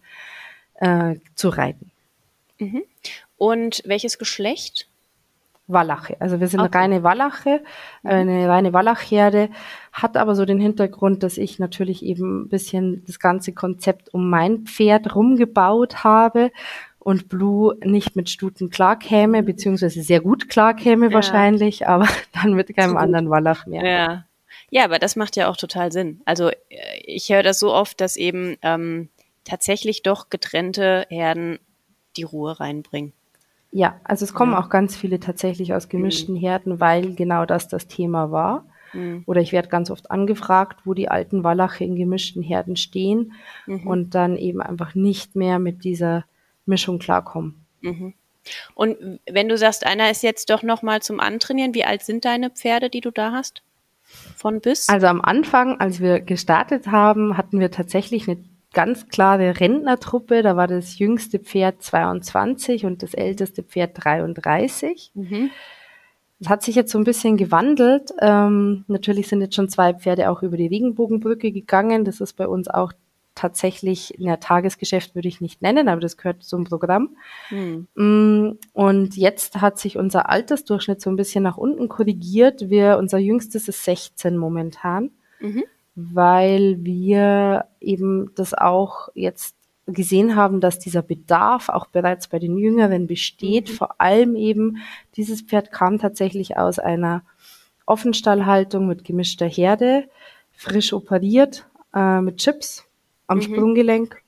äh, 0.74 1.14
zu 1.36 1.48
reiten. 1.48 1.90
Mhm. 2.58 2.82
Und 3.38 3.80
welches 3.86 4.18
Geschlecht? 4.18 4.88
Wallache. 5.68 6.16
Also 6.18 6.40
wir 6.40 6.48
sind 6.48 6.60
okay. 6.60 6.78
reine 6.78 7.02
Wallache, 7.02 7.60
mhm. 8.02 8.10
eine 8.10 8.48
reine 8.48 8.72
Wallachherde, 8.72 9.50
hat 9.92 10.16
aber 10.16 10.34
so 10.34 10.44
den 10.44 10.58
Hintergrund, 10.58 11.22
dass 11.22 11.38
ich 11.38 11.58
natürlich 11.58 12.04
eben 12.04 12.42
ein 12.42 12.48
bisschen 12.48 13.04
das 13.06 13.20
ganze 13.20 13.52
Konzept 13.52 14.12
um 14.12 14.28
mein 14.30 14.60
Pferd 14.64 15.14
rumgebaut 15.14 16.02
habe 16.02 16.50
und 16.98 17.28
Blue 17.28 17.76
nicht 17.84 18.16
mit 18.16 18.30
Stuten 18.30 18.70
klarkäme, 18.70 19.42
beziehungsweise 19.42 20.02
sehr 20.02 20.20
gut 20.20 20.48
klarkäme 20.48 21.06
ja. 21.06 21.12
wahrscheinlich, 21.12 21.86
aber 21.86 22.08
dann 22.42 22.54
mit 22.54 22.74
keinem 22.74 22.92
so 22.92 22.96
anderen 22.96 23.30
Wallach 23.30 23.66
mehr. 23.66 23.84
Ja. 23.84 24.24
ja, 24.70 24.84
aber 24.84 24.98
das 24.98 25.16
macht 25.16 25.36
ja 25.36 25.48
auch 25.48 25.56
total 25.56 25.92
Sinn. 25.92 26.20
Also 26.24 26.48
äh, 26.48 26.54
ich 27.04 27.28
höre 27.30 27.42
das 27.42 27.60
so 27.60 27.72
oft, 27.72 28.00
dass 28.00 28.16
eben 28.16 28.56
ähm, 28.62 29.10
tatsächlich 29.44 30.02
doch 30.02 30.30
getrennte 30.30 31.06
Herden 31.08 31.58
die 32.16 32.24
Ruhe 32.24 32.58
reinbringen. 32.58 33.12
Ja, 33.70 34.00
also 34.04 34.24
es 34.24 34.32
kommen 34.32 34.52
ja. 34.52 34.60
auch 34.60 34.70
ganz 34.70 34.96
viele 34.96 35.20
tatsächlich 35.20 35.74
aus 35.74 35.88
gemischten 35.88 36.34
mhm. 36.34 36.40
Herden, 36.40 36.80
weil 36.80 37.14
genau 37.14 37.44
das 37.44 37.68
das 37.68 37.86
Thema 37.86 38.30
war. 38.30 38.64
Mhm. 38.92 39.24
Oder 39.26 39.40
ich 39.40 39.52
werde 39.52 39.68
ganz 39.68 39.90
oft 39.90 40.10
angefragt, 40.10 40.80
wo 40.84 40.94
die 40.94 41.08
alten 41.08 41.44
Wallache 41.44 41.84
in 41.84 41.96
gemischten 41.96 42.42
Herden 42.42 42.76
stehen 42.76 43.32
mhm. 43.66 43.86
und 43.86 44.14
dann 44.14 44.36
eben 44.36 44.62
einfach 44.62 44.94
nicht 44.94 45.36
mehr 45.36 45.58
mit 45.58 45.84
dieser 45.84 46.24
Mischung 46.64 46.98
klarkommen. 46.98 47.66
Mhm. 47.82 48.14
Und 48.74 49.20
wenn 49.30 49.48
du 49.48 49.58
sagst, 49.58 49.84
einer 49.84 50.10
ist 50.10 50.22
jetzt 50.22 50.48
doch 50.48 50.62
noch 50.62 50.82
mal 50.82 51.02
zum 51.02 51.20
Antrainieren, 51.20 51.74
wie 51.74 51.84
alt 51.84 52.02
sind 52.02 52.24
deine 52.24 52.50
Pferde, 52.50 52.88
die 52.88 53.02
du 53.02 53.10
da 53.10 53.32
hast? 53.32 53.62
Von 54.36 54.60
bis? 54.60 54.88
Also 54.88 55.06
am 55.06 55.20
Anfang, 55.20 55.80
als 55.80 56.00
wir 56.00 56.20
gestartet 56.20 56.86
haben, 56.86 57.36
hatten 57.36 57.60
wir 57.60 57.70
tatsächlich 57.70 58.26
eine 58.26 58.42
ganz 58.78 59.08
klare 59.08 59.58
Rentnertruppe. 59.58 60.44
Da 60.44 60.56
war 60.56 60.68
das 60.68 61.00
jüngste 61.00 61.40
Pferd 61.40 61.82
22 61.82 62.86
und 62.86 63.02
das 63.02 63.12
älteste 63.12 63.64
Pferd 63.64 64.04
33. 64.04 65.10
Mhm. 65.14 65.50
Das 66.38 66.48
hat 66.48 66.62
sich 66.62 66.76
jetzt 66.76 66.92
so 66.92 66.98
ein 66.98 67.04
bisschen 67.04 67.36
gewandelt. 67.36 68.12
Ähm, 68.20 68.84
natürlich 68.86 69.26
sind 69.26 69.40
jetzt 69.40 69.56
schon 69.56 69.68
zwei 69.68 69.94
Pferde 69.94 70.30
auch 70.30 70.44
über 70.44 70.56
die 70.56 70.68
Regenbogenbrücke 70.68 71.50
gegangen. 71.50 72.04
Das 72.04 72.20
ist 72.20 72.34
bei 72.34 72.46
uns 72.46 72.68
auch 72.68 72.92
tatsächlich, 73.34 74.14
ja, 74.16 74.36
Tagesgeschäft 74.36 75.16
würde 75.16 75.26
ich 75.26 75.40
nicht 75.40 75.60
nennen, 75.60 75.88
aber 75.88 76.00
das 76.00 76.16
gehört 76.16 76.44
zum 76.44 76.62
Programm. 76.62 77.16
Mhm. 77.50 78.58
Und 78.74 79.16
jetzt 79.16 79.60
hat 79.60 79.80
sich 79.80 79.96
unser 79.96 80.28
Altersdurchschnitt 80.28 81.00
so 81.00 81.10
ein 81.10 81.16
bisschen 81.16 81.42
nach 81.42 81.56
unten 81.56 81.88
korrigiert. 81.88 82.70
Wir, 82.70 82.96
unser 82.98 83.18
jüngstes 83.18 83.66
ist 83.66 83.82
16 83.82 84.36
momentan. 84.36 85.10
Mhm 85.40 85.64
weil 86.00 86.76
wir 86.84 87.64
eben 87.80 88.30
das 88.36 88.54
auch 88.54 89.08
jetzt 89.14 89.56
gesehen 89.86 90.36
haben, 90.36 90.60
dass 90.60 90.78
dieser 90.78 91.02
Bedarf 91.02 91.68
auch 91.68 91.86
bereits 91.86 92.28
bei 92.28 92.38
den 92.38 92.56
Jüngeren 92.56 93.06
besteht. 93.08 93.70
Mhm. 93.70 93.74
Vor 93.74 94.00
allem 94.00 94.36
eben, 94.36 94.76
dieses 95.16 95.42
Pferd 95.42 95.72
kam 95.72 95.98
tatsächlich 95.98 96.56
aus 96.56 96.78
einer 96.78 97.22
Offenstallhaltung 97.84 98.86
mit 98.86 99.04
gemischter 99.04 99.46
Herde, 99.46 100.04
frisch 100.52 100.92
operiert, 100.92 101.66
äh, 101.94 102.20
mit 102.20 102.36
Chips 102.36 102.84
am 103.26 103.38
mhm. 103.38 103.42
Sprunggelenk. 103.42 104.22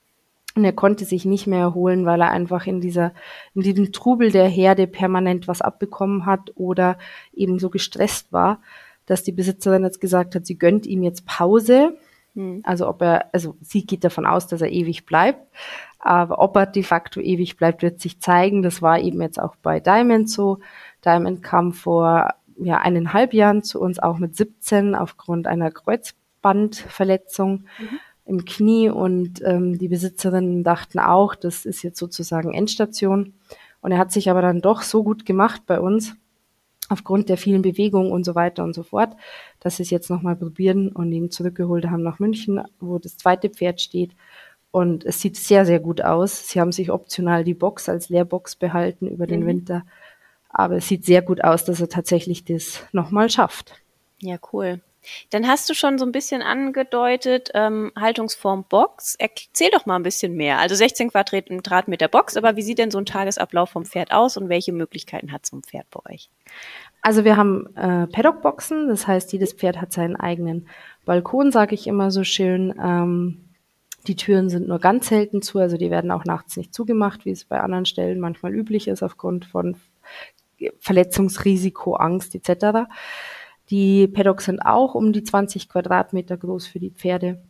Und 0.56 0.64
er 0.64 0.72
konnte 0.72 1.04
sich 1.04 1.24
nicht 1.24 1.46
mehr 1.46 1.60
erholen, 1.60 2.06
weil 2.06 2.20
er 2.20 2.30
einfach 2.30 2.66
in 2.66 2.80
dieser, 2.80 3.12
in 3.54 3.62
diesem 3.62 3.92
Trubel 3.92 4.32
der 4.32 4.48
Herde 4.48 4.88
permanent 4.88 5.46
was 5.46 5.60
abbekommen 5.60 6.26
hat 6.26 6.50
oder 6.56 6.98
eben 7.32 7.60
so 7.60 7.70
gestresst 7.70 8.32
war, 8.32 8.60
dass 9.06 9.22
die 9.22 9.32
Besitzerin 9.32 9.84
jetzt 9.84 10.00
gesagt 10.00 10.34
hat, 10.34 10.46
sie 10.46 10.58
gönnt 10.58 10.86
ihm 10.86 11.02
jetzt 11.02 11.26
Pause. 11.26 11.96
Mhm. 12.34 12.60
Also 12.64 12.88
ob 12.88 13.02
er, 13.02 13.26
also 13.32 13.56
sie 13.60 13.84
geht 13.84 14.04
davon 14.04 14.26
aus, 14.26 14.46
dass 14.46 14.60
er 14.60 14.70
ewig 14.70 15.06
bleibt. 15.06 15.46
Aber 15.98 16.38
ob 16.38 16.56
er 16.56 16.66
de 16.66 16.82
facto 16.82 17.20
ewig 17.20 17.56
bleibt, 17.56 17.82
wird 17.82 18.00
sich 18.00 18.20
zeigen. 18.20 18.62
Das 18.62 18.80
war 18.80 18.98
eben 19.00 19.20
jetzt 19.20 19.40
auch 19.40 19.56
bei 19.56 19.80
Diamond 19.80 20.30
so. 20.30 20.58
Diamond 21.04 21.42
kam 21.42 21.72
vor 21.72 22.30
ja, 22.62 22.78
eineinhalb 22.78 23.34
Jahren 23.34 23.62
zu 23.62 23.80
uns 23.80 23.98
auch 23.98 24.18
mit 24.18 24.36
17 24.36 24.94
aufgrund 24.94 25.46
einer 25.46 25.70
Kreuzbandverletzung 25.70 27.64
mhm. 27.78 27.98
im 28.26 28.44
Knie 28.44 28.90
und 28.90 29.42
ähm, 29.44 29.78
die 29.78 29.88
Besitzerinnen 29.88 30.62
dachten 30.62 30.98
auch, 30.98 31.34
das 31.34 31.64
ist 31.64 31.82
jetzt 31.82 31.98
sozusagen 31.98 32.52
Endstation. 32.52 33.34
Und 33.80 33.92
er 33.92 33.98
hat 33.98 34.12
sich 34.12 34.30
aber 34.30 34.42
dann 34.42 34.60
doch 34.60 34.82
so 34.82 35.02
gut 35.02 35.24
gemacht 35.24 35.62
bei 35.66 35.80
uns, 35.80 36.14
aufgrund 36.90 37.28
der 37.28 37.38
vielen 37.38 37.62
Bewegungen 37.62 38.10
und 38.10 38.24
so 38.24 38.34
weiter 38.34 38.64
und 38.64 38.74
so 38.74 38.82
fort, 38.82 39.16
dass 39.60 39.76
sie 39.76 39.84
es 39.84 39.90
jetzt 39.90 40.10
nochmal 40.10 40.36
probieren 40.36 40.90
und 40.90 41.10
ihn 41.12 41.30
zurückgeholt 41.30 41.86
haben 41.86 42.02
nach 42.02 42.18
München, 42.18 42.60
wo 42.80 42.98
das 42.98 43.16
zweite 43.16 43.48
Pferd 43.48 43.80
steht. 43.80 44.10
Und 44.72 45.04
es 45.04 45.20
sieht 45.20 45.36
sehr, 45.36 45.64
sehr 45.64 45.80
gut 45.80 46.02
aus. 46.02 46.48
Sie 46.48 46.60
haben 46.60 46.72
sich 46.72 46.90
optional 46.90 47.44
die 47.44 47.54
Box 47.54 47.88
als 47.88 48.08
Leerbox 48.08 48.56
behalten 48.56 49.08
über 49.08 49.26
den 49.26 49.40
mhm. 49.40 49.46
Winter. 49.46 49.82
Aber 50.48 50.76
es 50.76 50.88
sieht 50.88 51.04
sehr 51.04 51.22
gut 51.22 51.42
aus, 51.44 51.64
dass 51.64 51.80
er 51.80 51.88
tatsächlich 51.88 52.44
das 52.44 52.82
nochmal 52.92 53.30
schafft. 53.30 53.80
Ja, 54.20 54.36
cool. 54.52 54.80
Dann 55.30 55.46
hast 55.46 55.68
du 55.70 55.74
schon 55.74 55.98
so 55.98 56.04
ein 56.04 56.12
bisschen 56.12 56.42
angedeutet, 56.42 57.50
ähm, 57.54 57.92
Haltungsform 57.98 58.64
Box. 58.68 59.16
Erzähl 59.18 59.70
doch 59.70 59.86
mal 59.86 59.96
ein 59.96 60.02
bisschen 60.02 60.34
mehr. 60.34 60.58
Also 60.58 60.74
16 60.74 61.10
Quadratmeter 61.10 62.08
Box, 62.08 62.36
aber 62.36 62.56
wie 62.56 62.62
sieht 62.62 62.78
denn 62.78 62.90
so 62.90 62.98
ein 62.98 63.06
Tagesablauf 63.06 63.70
vom 63.70 63.84
Pferd 63.84 64.12
aus 64.12 64.36
und 64.36 64.48
welche 64.48 64.72
Möglichkeiten 64.72 65.32
hat 65.32 65.46
so 65.46 65.56
ein 65.56 65.62
Pferd 65.62 65.86
bei 65.90 66.12
euch? 66.12 66.30
Also 67.02 67.24
wir 67.24 67.36
haben 67.36 67.74
äh, 67.76 68.06
Paddock-Boxen, 68.06 68.88
das 68.88 69.06
heißt, 69.06 69.32
jedes 69.32 69.54
Pferd 69.54 69.80
hat 69.80 69.92
seinen 69.92 70.16
eigenen 70.16 70.68
Balkon, 71.04 71.50
sage 71.50 71.74
ich 71.74 71.86
immer 71.86 72.10
so 72.10 72.24
schön. 72.24 72.74
Ähm, 72.82 73.50
die 74.06 74.16
Türen 74.16 74.48
sind 74.48 74.68
nur 74.68 74.78
ganz 74.78 75.08
selten 75.08 75.42
zu, 75.42 75.58
also 75.58 75.76
die 75.76 75.90
werden 75.90 76.10
auch 76.10 76.24
nachts 76.24 76.56
nicht 76.56 76.74
zugemacht, 76.74 77.24
wie 77.24 77.30
es 77.30 77.44
bei 77.44 77.60
anderen 77.60 77.86
Stellen 77.86 78.20
manchmal 78.20 78.54
üblich 78.54 78.88
ist, 78.88 79.02
aufgrund 79.02 79.44
von 79.46 79.76
Verletzungsrisiko, 80.78 81.94
Angst 81.94 82.34
etc. 82.34 82.88
Die 83.70 84.08
Paddocks 84.08 84.46
sind 84.46 84.60
auch 84.60 84.94
um 84.94 85.12
die 85.12 85.22
20 85.22 85.68
Quadratmeter 85.68 86.36
groß 86.36 86.66
für 86.66 86.80
die 86.80 86.90
Pferde. 86.90 87.40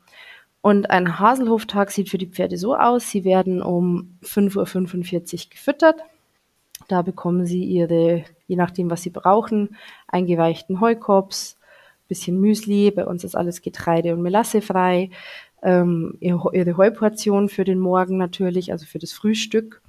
Und 0.63 0.91
ein 0.91 1.19
Haselhoftag 1.19 1.91
sieht 1.91 2.11
für 2.11 2.19
die 2.19 2.27
Pferde 2.27 2.59
so 2.59 2.77
aus. 2.77 3.11
Sie 3.11 3.25
werden 3.25 3.63
um 3.63 4.19
5.45 4.23 5.45
Uhr 5.45 5.51
gefüttert. 5.51 6.01
Da 6.89 7.03
bekommen 7.03 7.47
sie 7.47 7.65
ihre, 7.65 8.25
je 8.47 8.57
nachdem, 8.57 8.91
was 8.91 9.03
sie 9.03 9.11
brauchen, 9.11 9.77
eingeweichten 10.09 10.81
Heukops, 10.81 11.59
bisschen 12.09 12.39
Müsli. 12.41 12.91
Bei 12.91 13.07
uns 13.07 13.25
ist 13.25 13.37
alles 13.37 13.63
Getreide 13.63 14.13
und 14.13 14.23
Melasse 14.23 14.61
frei. 14.61 15.11
Ähm, 15.63 16.17
ihre 16.21 16.77
Heuportion 16.77 17.49
für 17.49 17.65
den 17.65 17.79
Morgen 17.79 18.19
natürlich, 18.19 18.73
also 18.73 18.85
für 18.85 18.99
das 18.99 19.13
Frühstück. 19.13 19.81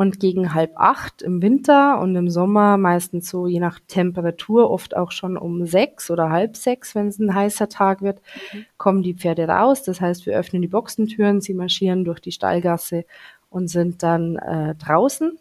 Und 0.00 0.18
gegen 0.18 0.54
halb 0.54 0.72
acht 0.76 1.20
im 1.20 1.42
Winter 1.42 2.00
und 2.00 2.16
im 2.16 2.30
Sommer 2.30 2.78
meistens 2.78 3.28
so 3.28 3.46
je 3.46 3.60
nach 3.60 3.80
Temperatur, 3.86 4.70
oft 4.70 4.96
auch 4.96 5.12
schon 5.12 5.36
um 5.36 5.66
sechs 5.66 6.10
oder 6.10 6.30
halb 6.30 6.56
sechs, 6.56 6.94
wenn 6.94 7.08
es 7.08 7.18
ein 7.18 7.34
heißer 7.34 7.68
Tag 7.68 8.00
wird, 8.00 8.22
mhm. 8.50 8.64
kommen 8.78 9.02
die 9.02 9.12
Pferde 9.12 9.46
raus. 9.46 9.82
Das 9.82 10.00
heißt, 10.00 10.24
wir 10.24 10.38
öffnen 10.38 10.62
die 10.62 10.68
Boxentüren, 10.68 11.42
sie 11.42 11.52
marschieren 11.52 12.06
durch 12.06 12.20
die 12.20 12.32
Stallgasse 12.32 13.04
und 13.50 13.68
sind 13.68 14.02
dann 14.02 14.36
äh, 14.36 14.74
draußen. 14.76 15.38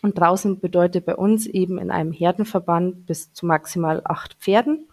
Und 0.00 0.18
draußen 0.18 0.60
bedeutet 0.60 1.04
bei 1.04 1.14
uns 1.14 1.46
eben 1.46 1.76
in 1.76 1.90
einem 1.90 2.12
Herdenverband 2.12 3.04
bis 3.04 3.34
zu 3.34 3.44
maximal 3.44 4.00
acht 4.02 4.32
Pferden 4.40 4.86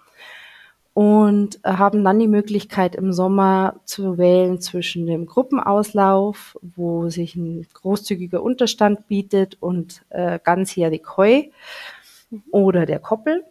und 0.98 1.60
haben 1.64 2.04
dann 2.04 2.18
die 2.18 2.28
Möglichkeit 2.28 2.96
im 2.96 3.14
Sommer 3.14 3.80
zu 3.86 4.18
wählen 4.18 4.60
zwischen 4.60 5.06
dem 5.06 5.28
Gruppenauslauf, 5.28 6.58
wo 6.64 7.08
sich 7.12 7.36
ein 7.36 7.68
großzügiger 7.72 8.42
Unterstand 8.42 9.08
bietet 9.08 9.58
und 9.60 10.02
äh, 10.10 10.40
ganzjährig 10.44 11.04
Heu 11.16 11.44
oder 12.50 12.88
der 12.88 12.98
Koppel 12.98 13.46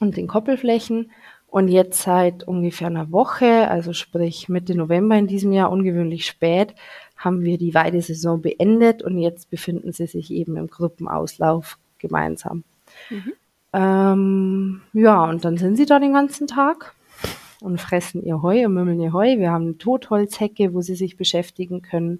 und 0.00 0.16
den 0.16 0.26
Koppelflächen. 0.26 1.12
Und 1.46 1.68
jetzt 1.68 2.02
seit 2.02 2.42
ungefähr 2.42 2.88
einer 2.88 3.12
Woche, 3.12 3.70
also 3.70 3.92
sprich 3.92 4.48
Mitte 4.48 4.74
November 4.74 5.16
in 5.16 5.28
diesem 5.28 5.52
Jahr, 5.52 5.70
ungewöhnlich 5.70 6.26
spät, 6.26 6.74
haben 7.16 7.44
wir 7.44 7.58
die 7.58 7.74
Weidesaison 7.74 8.42
beendet 8.42 9.04
und 9.04 9.18
jetzt 9.18 9.50
befinden 9.50 9.92
sie 9.92 10.08
sich 10.08 10.32
eben 10.32 10.56
im 10.56 10.66
Gruppenauslauf 10.66 11.78
gemeinsam. 12.00 12.64
Mhm. 13.08 13.34
Ähm, 13.72 14.80
ja, 14.92 15.24
und 15.24 15.44
dann 15.44 15.58
sind 15.58 15.76
sie 15.76 15.86
da 15.86 15.98
den 15.98 16.12
ganzen 16.12 16.46
Tag 16.46 16.94
und 17.60 17.80
fressen 17.80 18.22
ihr 18.22 18.42
Heu 18.42 18.66
und 18.66 18.74
mümmeln 18.74 19.00
ihr 19.00 19.12
Heu. 19.12 19.38
Wir 19.38 19.50
haben 19.50 19.64
eine 19.64 19.78
Totholzhecke, 19.78 20.74
wo 20.74 20.80
sie 20.80 20.94
sich 20.94 21.16
beschäftigen 21.16 21.82
können. 21.82 22.18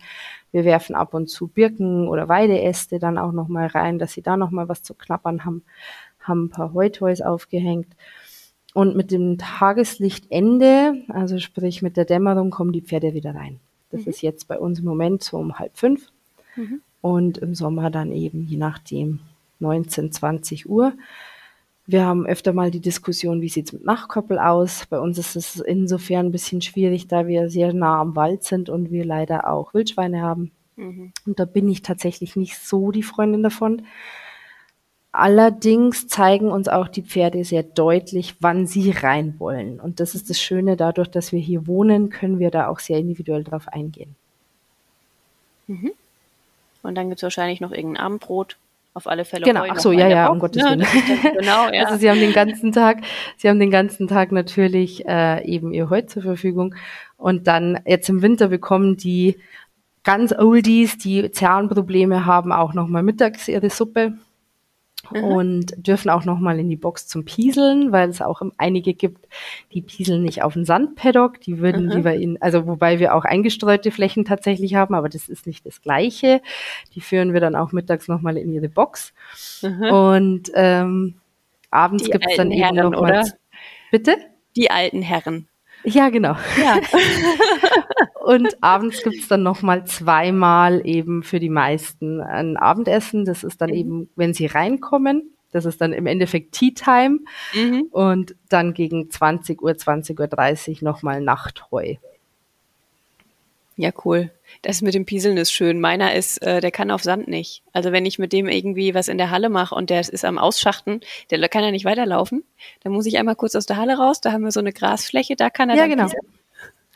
Wir 0.53 0.65
werfen 0.65 0.95
ab 0.95 1.15
und 1.15 1.29
zu 1.29 1.49
Birken 1.49 2.09
oder 2.09 2.29
Weideäste 2.29 2.99
dann 2.99 3.19
auch 3.19 3.33
nochmal 3.33 3.67
rein, 3.69 3.99
dass 3.99 4.12
sie 4.12 4.23
da 4.23 4.37
nochmal 4.37 4.69
was 4.69 4.83
zu 4.83 4.95
knappern 4.95 5.45
haben. 5.45 5.62
Haben 6.21 6.47
ein 6.47 6.50
paar 6.50 6.75
Heutoys 6.75 7.21
aufgehängt. 7.21 7.88
Und 8.75 8.97
mit 8.97 9.11
dem 9.11 9.38
Tageslichtende, 9.38 11.03
also 11.09 11.38
sprich 11.38 11.81
mit 11.81 11.97
der 11.97 12.05
Dämmerung, 12.05 12.50
kommen 12.50 12.73
die 12.73 12.83
Pferde 12.83 13.15
wieder 13.15 13.35
rein. 13.35 13.61
Das 13.91 14.03
mhm. 14.03 14.09
ist 14.09 14.23
jetzt 14.23 14.49
bei 14.49 14.59
uns 14.59 14.81
im 14.81 14.85
Moment 14.85 15.23
so 15.23 15.38
um 15.38 15.59
halb 15.59 15.79
fünf. 15.79 16.09
Mhm. 16.57 16.81
Und 17.00 17.38
im 17.38 17.55
Sommer 17.55 17.91
dann 17.91 18.12
eben, 18.12 18.47
je 18.47 18.57
nachdem, 18.57 19.21
19, 19.61 20.12
20 20.12 20.69
Uhr. 20.69 20.93
Wir 21.87 22.05
haben 22.05 22.26
öfter 22.26 22.52
mal 22.52 22.73
die 22.73 22.81
Diskussion, 22.81 23.40
wie 23.40 23.49
sieht's 23.49 23.73
mit 23.73 23.85
Nachkoppel 23.85 24.40
aus? 24.40 24.87
Bei 24.87 24.99
uns 24.99 25.19
ist 25.19 25.37
es 25.37 25.61
insofern 25.61 26.26
ein 26.26 26.33
bisschen 26.33 26.61
schwierig, 26.61 27.07
da 27.07 27.28
wir 27.28 27.49
sehr 27.49 27.73
nah 27.73 28.00
am 28.00 28.16
Wald 28.16 28.43
sind 28.43 28.69
und 28.69 28.90
wir 28.90 29.05
leider 29.05 29.49
auch 29.49 29.73
Wildschweine 29.73 30.21
haben. 30.21 30.50
Mhm. 30.75 31.12
Und 31.25 31.38
da 31.38 31.45
bin 31.45 31.69
ich 31.69 31.83
tatsächlich 31.83 32.35
nicht 32.35 32.59
so 32.59 32.90
die 32.90 33.05
Freundin 33.05 33.45
davon. 33.45 33.83
Allerdings 35.12 36.09
zeigen 36.09 36.50
uns 36.50 36.69
auch 36.69 36.88
die 36.88 37.02
Pferde 37.02 37.45
sehr 37.45 37.62
deutlich, 37.62 38.35
wann 38.40 38.66
sie 38.66 38.90
rein 38.90 39.37
wollen. 39.38 39.81
Und 39.81 40.00
das 40.00 40.14
ist 40.14 40.28
das 40.28 40.40
Schöne, 40.40 40.76
dadurch, 40.76 41.09
dass 41.09 41.31
wir 41.31 41.40
hier 41.40 41.69
wohnen, 41.69 42.11
können 42.11 42.40
wir 42.40 42.50
da 42.50 42.66
auch 42.66 42.81
sehr 42.81 42.99
individuell 42.99 43.45
drauf 43.45 43.69
eingehen. 43.69 44.16
Mhm. 45.69 45.93
Und 46.83 46.95
dann 46.97 47.09
gibt 47.09 47.21
es 47.21 47.23
wahrscheinlich 47.23 47.61
noch 47.61 47.73
irgendein 47.73 48.05
Abendbrot 48.05 48.59
auf 48.97 49.07
alle 49.07 49.26
Fälle. 49.26 49.45
Genau, 49.45 49.65
ach 49.69 49.79
so, 49.79 49.93
ja, 49.93 50.09
ja, 50.09 50.29
um 50.29 50.38
Gottes 50.38 50.65
Willen. 50.65 50.81
Ja, 50.81 51.31
genau, 51.31 51.69
ja. 51.73 51.85
Also 51.85 51.99
sie 51.99 52.09
haben 52.09 52.19
den 52.19 52.33
ganzen 52.33 52.73
Tag, 52.73 53.03
sie 53.37 53.49
haben 53.49 53.61
den 53.61 53.71
ganzen 53.71 54.09
Tag 54.09 54.33
natürlich 54.33 55.07
äh, 55.07 55.45
eben 55.45 55.73
ihr 55.73 55.91
Heu 55.91 56.00
zur 56.00 56.23
Verfügung 56.23 56.75
und 57.19 57.47
dann 57.47 57.79
jetzt 57.85 58.09
im 58.09 58.23
Winter 58.23 58.49
bekommen 58.49 58.97
die 58.97 59.37
ganz 60.03 60.33
Oldies, 60.33 60.97
die 60.97 61.31
Zahnprobleme 61.31 62.25
haben, 62.25 62.53
auch 62.53 62.73
nochmal 62.73 63.03
mittags 63.03 63.49
ihre 63.49 63.69
Suppe 63.69 64.15
mhm. 65.13 65.25
und 65.25 65.75
dürfen 65.77 66.11
auch 66.11 66.25
nochmal 66.25 66.59
in 66.59 66.69
die 66.69 66.77
Box 66.77 67.07
zum 67.07 67.25
Pieseln, 67.25 67.93
weil 67.93 68.09
es 68.09 68.23
auch 68.23 68.43
einige 68.59 68.95
gibt, 68.95 69.27
die 69.73 69.83
pieseln 69.83 70.23
nicht 70.23 70.43
auf 70.43 70.55
den 70.55 70.65
Sandpaddock, 70.65 71.41
die 71.41 71.59
würden 71.59 71.87
mhm. 71.87 71.93
lieber 71.93 72.15
in, 72.15 72.41
also 72.41 72.67
wobei 72.67 72.99
wir 72.99 73.15
auch 73.15 73.25
eingestreute 73.25 73.91
Flächen 73.91 74.25
tatsächlich 74.25 74.75
haben, 74.75 74.95
aber 74.95 75.09
das 75.09 75.29
ist 75.29 75.47
nicht 75.47 75.67
das 75.67 75.83
Gleiche. 75.83 76.41
Die 76.95 77.01
führen 77.01 77.33
wir 77.33 77.41
dann 77.41 77.57
auch 77.57 77.73
mittags 77.73 78.09
nochmal 78.09 78.37
in 78.37 78.53
ihre 78.53 78.69
Box. 78.69 79.13
Mhm. 79.63 79.83
Und 79.83 80.51
ähm, 80.55 81.15
abends 81.71 82.05
gibt 82.11 82.27
es 82.29 82.37
dann 82.37 82.51
eben 82.51 82.75
nochmal. 82.75 83.25
Bitte? 83.91 84.17
Die 84.57 84.71
alten 84.71 85.03
Herren. 85.03 85.49
Ja, 85.87 86.09
genau. 86.09 86.37
Ja. 86.61 86.81
und 88.25 88.57
abends 88.61 89.02
gibt's 89.05 89.28
dann 89.28 89.45
nochmal 89.45 89.85
zweimal 89.87 90.85
eben 90.85 91.23
für 91.23 91.38
die 91.38 91.49
meisten 91.49 92.21
ein 92.21 92.57
Abendessen. 92.57 93.25
Das 93.25 93.45
ist 93.45 93.61
dann 93.61 93.71
mhm. 93.71 93.76
eben, 93.76 94.11
wenn 94.16 94.35
sie 94.35 94.47
reinkommen. 94.47 95.33
Das 95.52 95.64
ist 95.64 95.81
dann 95.81 95.93
im 95.93 96.07
Endeffekt 96.07 96.52
Tea 96.52 96.75
Time. 96.75 97.21
Mhm. 97.55 97.87
Und 97.90 98.35
dann 98.49 98.75
gegen 98.75 99.11
20 99.11 99.62
Uhr, 99.62 99.71
20.30 99.71 100.69
Uhr 100.71 100.76
nochmal 100.83 101.21
Nachtheu. 101.21 101.95
Ja, 103.76 103.90
cool. 104.04 104.30
Das 104.62 104.80
mit 104.80 104.95
dem 104.95 105.04
Pieseln 105.04 105.37
ist 105.37 105.52
schön. 105.52 105.80
Meiner 105.80 106.14
ist, 106.14 106.42
äh, 106.42 106.61
der 106.61 106.71
kann 106.71 106.90
auf 106.90 107.02
Sand 107.02 107.28
nicht. 107.28 107.62
Also 107.73 107.92
wenn 107.92 108.06
ich 108.06 108.18
mit 108.18 108.33
dem 108.33 108.49
irgendwie 108.49 108.95
was 108.95 109.09
in 109.09 109.18
der 109.18 109.30
Halle 109.30 109.50
mache 109.50 109.75
und 109.75 109.90
der 109.90 110.00
ist 110.00 110.25
am 110.25 110.38
Ausschachten, 110.38 111.00
der 111.30 111.47
kann 111.50 111.62
ja 111.62 111.71
nicht 111.71 111.85
weiterlaufen. 111.85 112.42
Dann 112.83 112.92
muss 112.92 113.04
ich 113.04 113.18
einmal 113.18 113.37
kurz 113.37 113.54
aus 113.54 113.66
der 113.66 113.76
Halle 113.76 113.99
raus. 113.99 114.23
Da 114.23 114.33
haben 114.33 114.42
wir 114.42 114.52
so 114.52 114.61
eine 114.61 114.73
Grasfläche, 114.73 115.37
da 115.37 115.50
kann 115.50 115.68
er 115.68 115.76
ja, 115.76 115.87
genau. 115.87 116.04
Pieseln. 116.04 116.26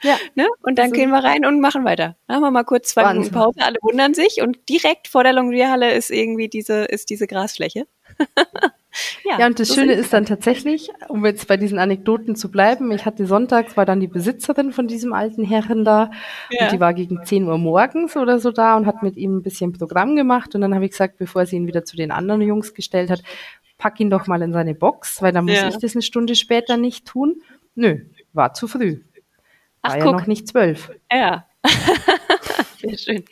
Ja. 0.02 0.16
Ne? 0.34 0.48
Und 0.62 0.78
dann 0.78 0.92
gehen 0.92 1.10
wir 1.10 1.22
rein 1.22 1.44
und 1.44 1.60
machen 1.60 1.84
weiter. 1.84 2.16
Machen 2.26 2.40
wir 2.40 2.50
mal 2.50 2.64
kurz 2.64 2.88
zwei. 2.88 3.12
Minuten 3.12 3.32
Pause, 3.32 3.60
alle 3.60 3.76
wundern 3.82 4.14
sich 4.14 4.40
und 4.40 4.56
direkt 4.70 5.08
vor 5.08 5.22
der 5.22 5.34
Longierhalle 5.34 5.92
ist 5.92 6.10
irgendwie 6.10 6.48
diese, 6.48 6.84
ist 6.84 7.10
diese 7.10 7.26
Grasfläche. 7.26 7.86
ja, 9.24 9.38
ja, 9.38 9.46
und 9.46 9.60
das 9.60 9.68
so 9.68 9.74
Schöne 9.74 9.92
ist 9.92 10.12
dann 10.12 10.26
tatsächlich, 10.26 10.90
um 11.08 11.24
jetzt 11.24 11.46
bei 11.46 11.56
diesen 11.56 11.78
Anekdoten 11.78 12.34
zu 12.34 12.50
bleiben, 12.50 12.90
ich 12.90 13.06
hatte 13.06 13.26
sonntags, 13.26 13.76
war 13.76 13.86
dann 13.86 14.00
die 14.00 14.08
Besitzerin 14.08 14.72
von 14.72 14.88
diesem 14.88 15.12
alten 15.12 15.44
Herren 15.44 15.84
da 15.84 16.10
ja. 16.50 16.64
und 16.64 16.72
die 16.72 16.80
war 16.80 16.92
gegen 16.92 17.24
10 17.24 17.44
Uhr 17.44 17.58
morgens 17.58 18.16
oder 18.16 18.40
so 18.40 18.50
da 18.50 18.76
und 18.76 18.86
hat 18.86 19.02
mit 19.02 19.16
ihm 19.16 19.36
ein 19.36 19.42
bisschen 19.42 19.72
Programm 19.72 20.16
gemacht 20.16 20.54
und 20.54 20.60
dann 20.60 20.74
habe 20.74 20.84
ich 20.84 20.90
gesagt, 20.90 21.18
bevor 21.18 21.46
sie 21.46 21.56
ihn 21.56 21.66
wieder 21.66 21.84
zu 21.84 21.96
den 21.96 22.10
anderen 22.10 22.42
Jungs 22.42 22.74
gestellt 22.74 23.10
hat, 23.10 23.22
pack 23.78 23.98
ihn 24.00 24.10
doch 24.10 24.26
mal 24.26 24.42
in 24.42 24.52
seine 24.52 24.74
Box, 24.74 25.22
weil 25.22 25.32
dann 25.32 25.44
muss 25.44 25.54
ja. 25.54 25.68
ich 25.68 25.78
das 25.78 25.94
eine 25.94 26.02
Stunde 26.02 26.34
später 26.34 26.76
nicht 26.76 27.06
tun. 27.06 27.42
Nö, 27.74 28.00
war 28.32 28.54
zu 28.54 28.68
früh. 28.68 29.00
War 29.82 29.92
Ach, 29.92 29.96
ja 29.96 30.04
guck. 30.04 30.12
noch 30.12 30.26
nicht 30.26 30.48
zwölf. 30.48 30.90
Ja. 31.10 31.46
sehr 32.90 32.98
schön. 33.14 33.24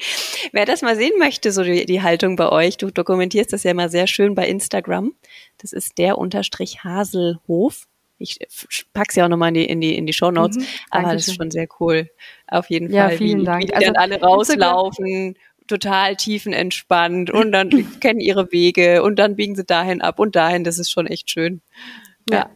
Wer 0.52 0.66
das 0.66 0.82
mal 0.82 0.96
sehen 0.96 1.18
möchte, 1.18 1.52
so 1.52 1.62
die, 1.62 1.86
die, 1.86 2.02
Haltung 2.02 2.36
bei 2.36 2.48
euch, 2.48 2.76
du 2.76 2.90
dokumentierst 2.90 3.52
das 3.52 3.64
ja 3.64 3.70
immer 3.70 3.88
sehr 3.88 4.06
schön 4.06 4.34
bei 4.34 4.48
Instagram. 4.48 5.12
Das 5.58 5.72
ist 5.72 5.98
der 5.98 6.18
Unterstrich 6.18 6.84
Haselhof. 6.84 7.86
Ich 8.20 8.38
pack's 8.92 9.14
ja 9.14 9.24
auch 9.24 9.28
nochmal 9.28 9.50
in 9.50 9.54
die, 9.54 9.64
in 9.64 9.80
die, 9.80 9.96
in 9.96 10.06
die 10.06 10.12
Show 10.12 10.32
Notes, 10.32 10.56
mhm, 10.56 10.64
aber 10.90 11.12
das 11.14 11.28
ist 11.28 11.36
schon 11.36 11.52
sehr 11.52 11.68
cool. 11.78 12.10
Auf 12.48 12.68
jeden 12.68 12.92
ja, 12.92 13.08
Fall. 13.08 13.18
Vielen 13.18 13.42
wie, 13.42 13.44
Dank. 13.44 13.68
Wie 13.68 13.74
also, 13.74 13.92
dann 13.92 13.96
alle 13.96 14.20
rauslaufen, 14.20 15.36
total 15.68 16.16
tiefenentspannt 16.16 17.30
und 17.30 17.52
dann 17.52 17.70
kennen 18.00 18.18
ihre 18.18 18.50
Wege 18.50 19.04
und 19.04 19.20
dann 19.20 19.36
biegen 19.36 19.54
sie 19.54 19.64
dahin 19.64 20.00
ab 20.00 20.18
und 20.18 20.34
dahin. 20.34 20.64
Das 20.64 20.78
ist 20.78 20.90
schon 20.90 21.06
echt 21.06 21.30
schön. 21.30 21.60
ja. 22.28 22.38
ja. 22.38 22.50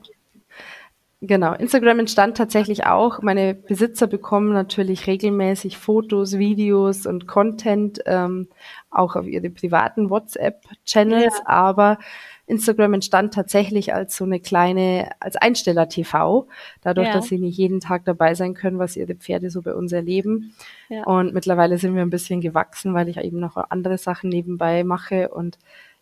Genau, 1.25 1.55
Instagram 1.55 2.01
entstand 2.01 2.37
tatsächlich 2.37 2.85
auch. 2.85 3.23
Meine 3.23 3.55
Besitzer 3.55 4.09
bekommen 4.09 4.53
natürlich 4.53 5.07
regelmäßig 5.07 5.79
Fotos, 5.79 6.37
Videos 6.37 7.07
und 7.07 7.29
Content, 7.29 8.01
ähm, 8.07 8.49
auch 8.91 9.15
auf 9.15 9.29
ihre 9.29 9.49
privaten 9.49 10.11
WhatsApp-Channels, 10.11 11.33
ja. 11.39 11.47
aber 11.47 11.99
Instagram 12.47 12.95
entstand 12.95 13.35
tatsächlich 13.35 13.95
als 13.95 14.17
so 14.17 14.25
eine 14.25 14.41
kleine, 14.41 15.13
als 15.21 15.37
Einsteller-TV, 15.37 16.49
dadurch, 16.81 17.07
ja. 17.07 17.15
dass 17.15 17.27
sie 17.27 17.39
nicht 17.39 17.57
jeden 17.57 17.79
Tag 17.79 18.05
dabei 18.05 18.35
sein 18.35 18.55
können, 18.55 18.81
was 18.81 18.97
ihre 18.97 19.15
Pferde 19.15 19.49
so 19.49 19.63
bei 19.63 19.75
uns 19.75 19.93
erleben. 19.93 20.57
Ja. 20.89 21.05
Und 21.05 21.35
mittlerweile 21.35 21.79
sind 21.79 21.95
wir 21.95 22.03
ein 22.03 22.11
bisschen 22.11 22.41
gewachsen, 22.41 22.95
weil 22.95 23.09
ich 23.09 23.19
eben 23.19 23.39
noch 23.39 23.57
andere 23.71 23.97
Sachen 23.97 24.29
nebenbei 24.29 24.83
mache 24.83 25.29
und 25.29 25.57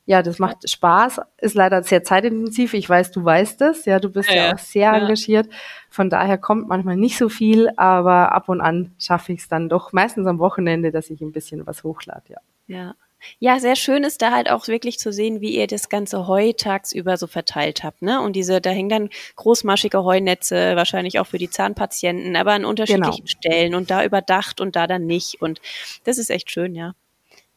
ja, 0.07 0.23
das 0.23 0.39
macht 0.39 0.69
Spaß, 0.69 1.21
ist 1.39 1.55
leider 1.55 1.83
sehr 1.83 2.03
zeitintensiv. 2.03 2.75
Ich 2.75 2.89
weiß, 2.89 3.13
du 3.13 3.25
weißt 3.25 3.61
es. 3.63 3.85
Ja, 3.85 4.01
du 4.01 4.11
bist 4.11 4.29
ja, 4.31 4.37
ja 4.37 4.55
auch 4.55 4.59
sehr 4.59 4.83
ja. 4.83 4.99
engagiert. 4.99 5.49
Von 5.89 6.11
daher 6.11 6.39
kommt 6.39 6.69
manchmal 6.69 6.97
nicht 6.97 7.17
so 7.17 7.29
viel, 7.29 7.71
aber 7.77 8.33
ab 8.33 8.49
und 8.49 8.61
an 8.61 8.93
schaffe 8.99 9.33
ich 9.33 9.41
es 9.41 9.49
dann 9.49 9.69
doch, 9.69 9.93
meistens 9.93 10.27
am 10.27 10.39
Wochenende, 10.39 10.91
dass 10.91 11.11
ich 11.11 11.21
ein 11.21 11.33
bisschen 11.33 11.67
was 11.67 11.85
hochlade, 11.85 12.25
ja. 12.29 12.39
Ja. 12.67 12.95
Ja, 13.39 13.61
sehr 13.61 13.77
schön 13.77 14.03
ist 14.03 14.23
da 14.23 14.33
halt 14.33 14.51
auch 14.51 14.67
wirklich 14.67 14.99
zu 14.99 15.13
sehen, 15.13 15.43
wie 15.43 15.55
ihr 15.55 15.67
das 15.67 15.91
ganze 15.91 16.27
Heu 16.27 16.53
tagsüber 16.55 17.19
so 17.19 17.27
verteilt 17.27 17.85
habt, 17.85 18.01
ne? 18.01 18.21
Und 18.23 18.35
diese, 18.35 18.63
da 18.63 18.71
hängen 18.71 18.89
dann 18.89 19.11
großmaschige 19.37 20.03
Heunetze, 20.05 20.75
wahrscheinlich 20.75 21.19
auch 21.19 21.27
für 21.27 21.37
die 21.37 21.51
Zahnpatienten, 21.51 22.35
aber 22.35 22.53
an 22.53 22.65
unterschiedlichen 22.65 23.27
genau. 23.27 23.27
Stellen 23.27 23.75
und 23.75 23.91
da 23.91 24.05
überdacht 24.05 24.61
und 24.61 24.75
da 24.75 24.87
dann 24.87 25.05
nicht. 25.05 25.43
Und 25.43 25.61
das 26.05 26.17
ist 26.17 26.31
echt 26.31 26.51
schön, 26.51 26.75
ja. 26.75 26.95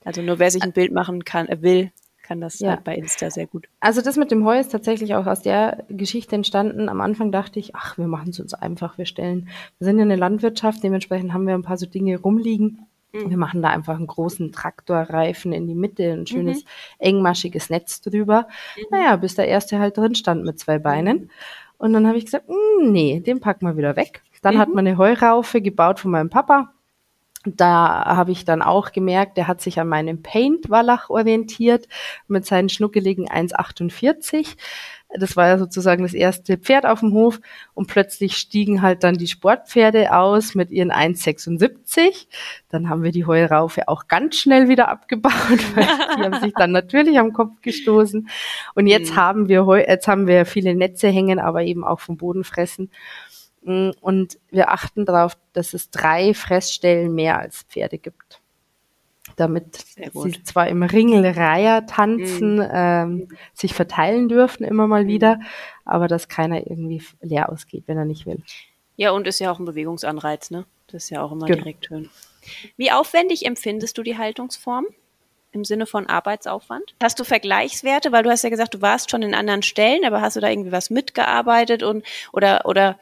Also 0.03 0.21
nur 0.21 0.39
wer 0.39 0.51
sich 0.51 0.63
ein 0.63 0.73
Bild 0.73 0.91
machen 0.91 1.23
kann, 1.23 1.47
äh, 1.47 1.61
will, 1.61 1.91
kann 2.23 2.41
das 2.41 2.59
ja. 2.59 2.71
halt 2.71 2.83
bei 2.83 2.95
Insta 2.95 3.29
sehr 3.29 3.45
gut. 3.45 3.67
Also 3.79 4.01
das 4.01 4.17
mit 4.17 4.31
dem 4.31 4.45
Heu 4.45 4.57
ist 4.57 4.71
tatsächlich 4.71 5.13
auch 5.13 5.27
aus 5.27 5.41
der 5.41 5.83
Geschichte 5.89 6.35
entstanden. 6.35 6.89
Am 6.89 7.01
Anfang 7.01 7.31
dachte 7.31 7.59
ich, 7.59 7.75
ach, 7.75 7.97
wir 7.97 8.07
machen 8.07 8.29
es 8.29 8.39
uns 8.39 8.53
einfach, 8.53 8.97
wir 8.97 9.05
stellen, 9.05 9.49
wir 9.77 9.85
sind 9.85 9.97
ja 9.97 10.03
eine 10.03 10.15
Landwirtschaft, 10.15 10.83
dementsprechend 10.83 11.33
haben 11.33 11.45
wir 11.45 11.53
ein 11.53 11.61
paar 11.61 11.77
so 11.77 11.85
Dinge 11.85 12.17
rumliegen. 12.17 12.87
Mhm. 13.11 13.29
Wir 13.29 13.37
machen 13.37 13.61
da 13.61 13.69
einfach 13.69 13.97
einen 13.97 14.07
großen 14.07 14.51
Traktorreifen 14.51 15.53
in 15.53 15.67
die 15.67 15.75
Mitte, 15.75 16.11
ein 16.11 16.25
schönes 16.25 16.63
mhm. 16.63 16.67
engmaschiges 16.99 17.69
Netz 17.69 18.01
drüber. 18.01 18.47
Mhm. 18.77 18.83
Naja, 18.91 19.15
bis 19.17 19.35
der 19.35 19.47
erste 19.47 19.79
halt 19.79 19.97
drin 19.97 20.15
stand 20.15 20.43
mit 20.45 20.59
zwei 20.59 20.79
Beinen. 20.79 21.29
Und 21.77 21.93
dann 21.93 22.07
habe 22.07 22.17
ich 22.17 22.25
gesagt, 22.25 22.47
hm, 22.47 22.91
nee, 22.91 23.19
den 23.19 23.41
packen 23.41 23.67
wir 23.67 23.77
wieder 23.77 23.95
weg. 23.95 24.23
Dann 24.41 24.57
hat 24.57 24.69
mhm. 24.69 24.75
man 24.75 24.87
eine 24.87 24.97
Heuraufe 24.97 25.61
gebaut 25.61 25.99
von 25.99 26.11
meinem 26.11 26.29
Papa 26.29 26.72
da 27.45 28.05
habe 28.05 28.31
ich 28.31 28.45
dann 28.45 28.61
auch 28.61 28.91
gemerkt, 28.91 29.37
der 29.37 29.47
hat 29.47 29.61
sich 29.61 29.79
an 29.79 29.87
meinem 29.87 30.21
Paint-Wallach 30.21 31.09
orientiert 31.09 31.87
mit 32.27 32.45
seinen 32.45 32.69
schnuckeligen 32.69 33.27
1,48. 33.27 34.55
Das 35.15 35.37
war 35.37 35.47
ja 35.47 35.57
sozusagen 35.59 36.03
das 36.03 36.13
erste 36.13 36.57
Pferd 36.57 36.87
auf 36.87 37.01
dem 37.01 37.13
Hof 37.13 37.39
und 37.75 37.87
plötzlich 37.87 38.35
stiegen 38.35 38.81
halt 38.81 39.03
dann 39.03 39.15
die 39.15 39.27
Sportpferde 39.27 40.15
aus 40.15 40.55
mit 40.55 40.71
ihren 40.71 40.91
1,76. 40.91 42.25
Dann 42.69 42.89
haben 42.89 43.03
wir 43.03 43.11
die 43.11 43.25
Heuraufe 43.25 43.87
auch 43.87 44.07
ganz 44.07 44.37
schnell 44.37 44.69
wieder 44.69 44.89
abgebaut, 44.89 45.33
weil 45.75 45.85
die 45.85 46.23
haben 46.23 46.41
sich 46.41 46.53
dann 46.53 46.71
natürlich 46.71 47.19
am 47.19 47.31
Kopf 47.31 47.61
gestoßen. 47.61 48.27
Und 48.73 48.87
jetzt 48.87 49.11
mhm. 49.11 49.15
haben 49.17 49.49
wir 49.49 49.85
jetzt 49.87 50.07
haben 50.07 50.25
wir 50.25 50.45
viele 50.45 50.73
Netze 50.73 51.09
hängen, 51.09 51.39
aber 51.39 51.61
eben 51.63 51.83
auch 51.83 51.99
vom 51.99 52.17
Boden 52.17 52.43
fressen. 52.43 52.89
Und 53.63 54.39
wir 54.49 54.71
achten 54.71 55.05
darauf, 55.05 55.37
dass 55.53 55.73
es 55.73 55.89
drei 55.89 56.33
Fressstellen 56.33 57.13
mehr 57.13 57.39
als 57.39 57.63
Pferde 57.63 57.97
gibt. 57.97 58.41
Damit 59.37 59.75
sie 59.75 60.43
zwar 60.43 60.67
im 60.67 60.83
Ringelreiher 60.83 61.85
tanzen, 61.85 62.55
mhm. 62.55 62.69
ähm, 62.71 63.27
sich 63.53 63.73
verteilen 63.73 64.27
dürfen 64.27 64.63
immer 64.63 64.85
mal 64.85 65.07
wieder, 65.07 65.39
aber 65.85 66.07
dass 66.07 66.27
keiner 66.27 66.67
irgendwie 66.67 67.01
leer 67.21 67.49
ausgeht, 67.49 67.83
wenn 67.87 67.97
er 67.97 68.05
nicht 68.05 68.25
will. 68.25 68.43
Ja, 68.95 69.11
und 69.11 69.25
ist 69.25 69.39
ja 69.39 69.51
auch 69.51 69.59
ein 69.59 69.65
Bewegungsanreiz, 69.65 70.51
ne? 70.51 70.65
Das 70.87 71.05
ist 71.05 71.09
ja 71.09 71.23
auch 71.23 71.31
immer 71.31 71.47
genau. 71.47 71.59
direkt 71.59 71.85
schön. 71.85 72.09
Wie 72.77 72.91
aufwendig 72.91 73.45
empfindest 73.45 73.97
du 73.97 74.03
die 74.03 74.17
Haltungsform? 74.17 74.85
Im 75.51 75.63
Sinne 75.63 75.85
von 75.85 76.07
Arbeitsaufwand? 76.07 76.95
Hast 77.01 77.19
du 77.19 77.23
Vergleichswerte? 77.23 78.11
Weil 78.11 78.23
du 78.23 78.31
hast 78.31 78.43
ja 78.43 78.49
gesagt, 78.49 78.73
du 78.73 78.81
warst 78.81 79.11
schon 79.11 79.21
in 79.21 79.35
anderen 79.35 79.61
Stellen, 79.61 80.03
aber 80.03 80.19
hast 80.19 80.35
du 80.35 80.39
da 80.39 80.49
irgendwie 80.49 80.71
was 80.71 80.89
mitgearbeitet 80.89 81.83
und 81.83 82.03
oder 82.31 82.65
oder 82.65 82.97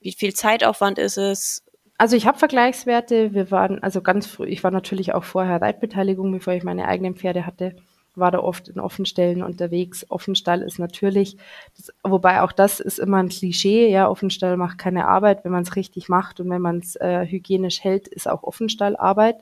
wie 0.00 0.12
viel 0.12 0.34
Zeitaufwand 0.34 0.98
ist 0.98 1.18
es? 1.18 1.62
Also 1.98 2.16
ich 2.16 2.26
habe 2.26 2.38
Vergleichswerte. 2.38 3.34
Wir 3.34 3.50
waren 3.50 3.82
also 3.82 4.00
ganz 4.00 4.26
früh. 4.26 4.46
Ich 4.46 4.64
war 4.64 4.70
natürlich 4.70 5.12
auch 5.12 5.24
vorher 5.24 5.60
Reitbeteiligung, 5.60 6.32
bevor 6.32 6.54
ich 6.54 6.64
meine 6.64 6.88
eigenen 6.88 7.14
Pferde 7.14 7.44
hatte. 7.44 7.76
War 8.16 8.30
da 8.30 8.38
oft 8.38 8.68
in 8.68 8.80
Offenstellen 8.80 9.42
unterwegs. 9.42 10.06
Offenstall 10.08 10.62
ist 10.62 10.78
natürlich, 10.78 11.36
das, 11.76 11.92
wobei 12.02 12.40
auch 12.40 12.52
das 12.52 12.80
ist 12.80 12.98
immer 12.98 13.18
ein 13.18 13.28
Klischee. 13.28 13.90
Ja, 13.90 14.08
Offenstall 14.08 14.56
macht 14.56 14.78
keine 14.78 15.06
Arbeit, 15.06 15.44
wenn 15.44 15.52
man 15.52 15.62
es 15.62 15.76
richtig 15.76 16.08
macht 16.08 16.40
und 16.40 16.48
wenn 16.48 16.62
man 16.62 16.78
es 16.78 16.96
äh, 16.96 17.26
hygienisch 17.26 17.84
hält, 17.84 18.08
ist 18.08 18.28
auch 18.28 18.42
Offenstall 18.42 18.96
Arbeit. 18.96 19.36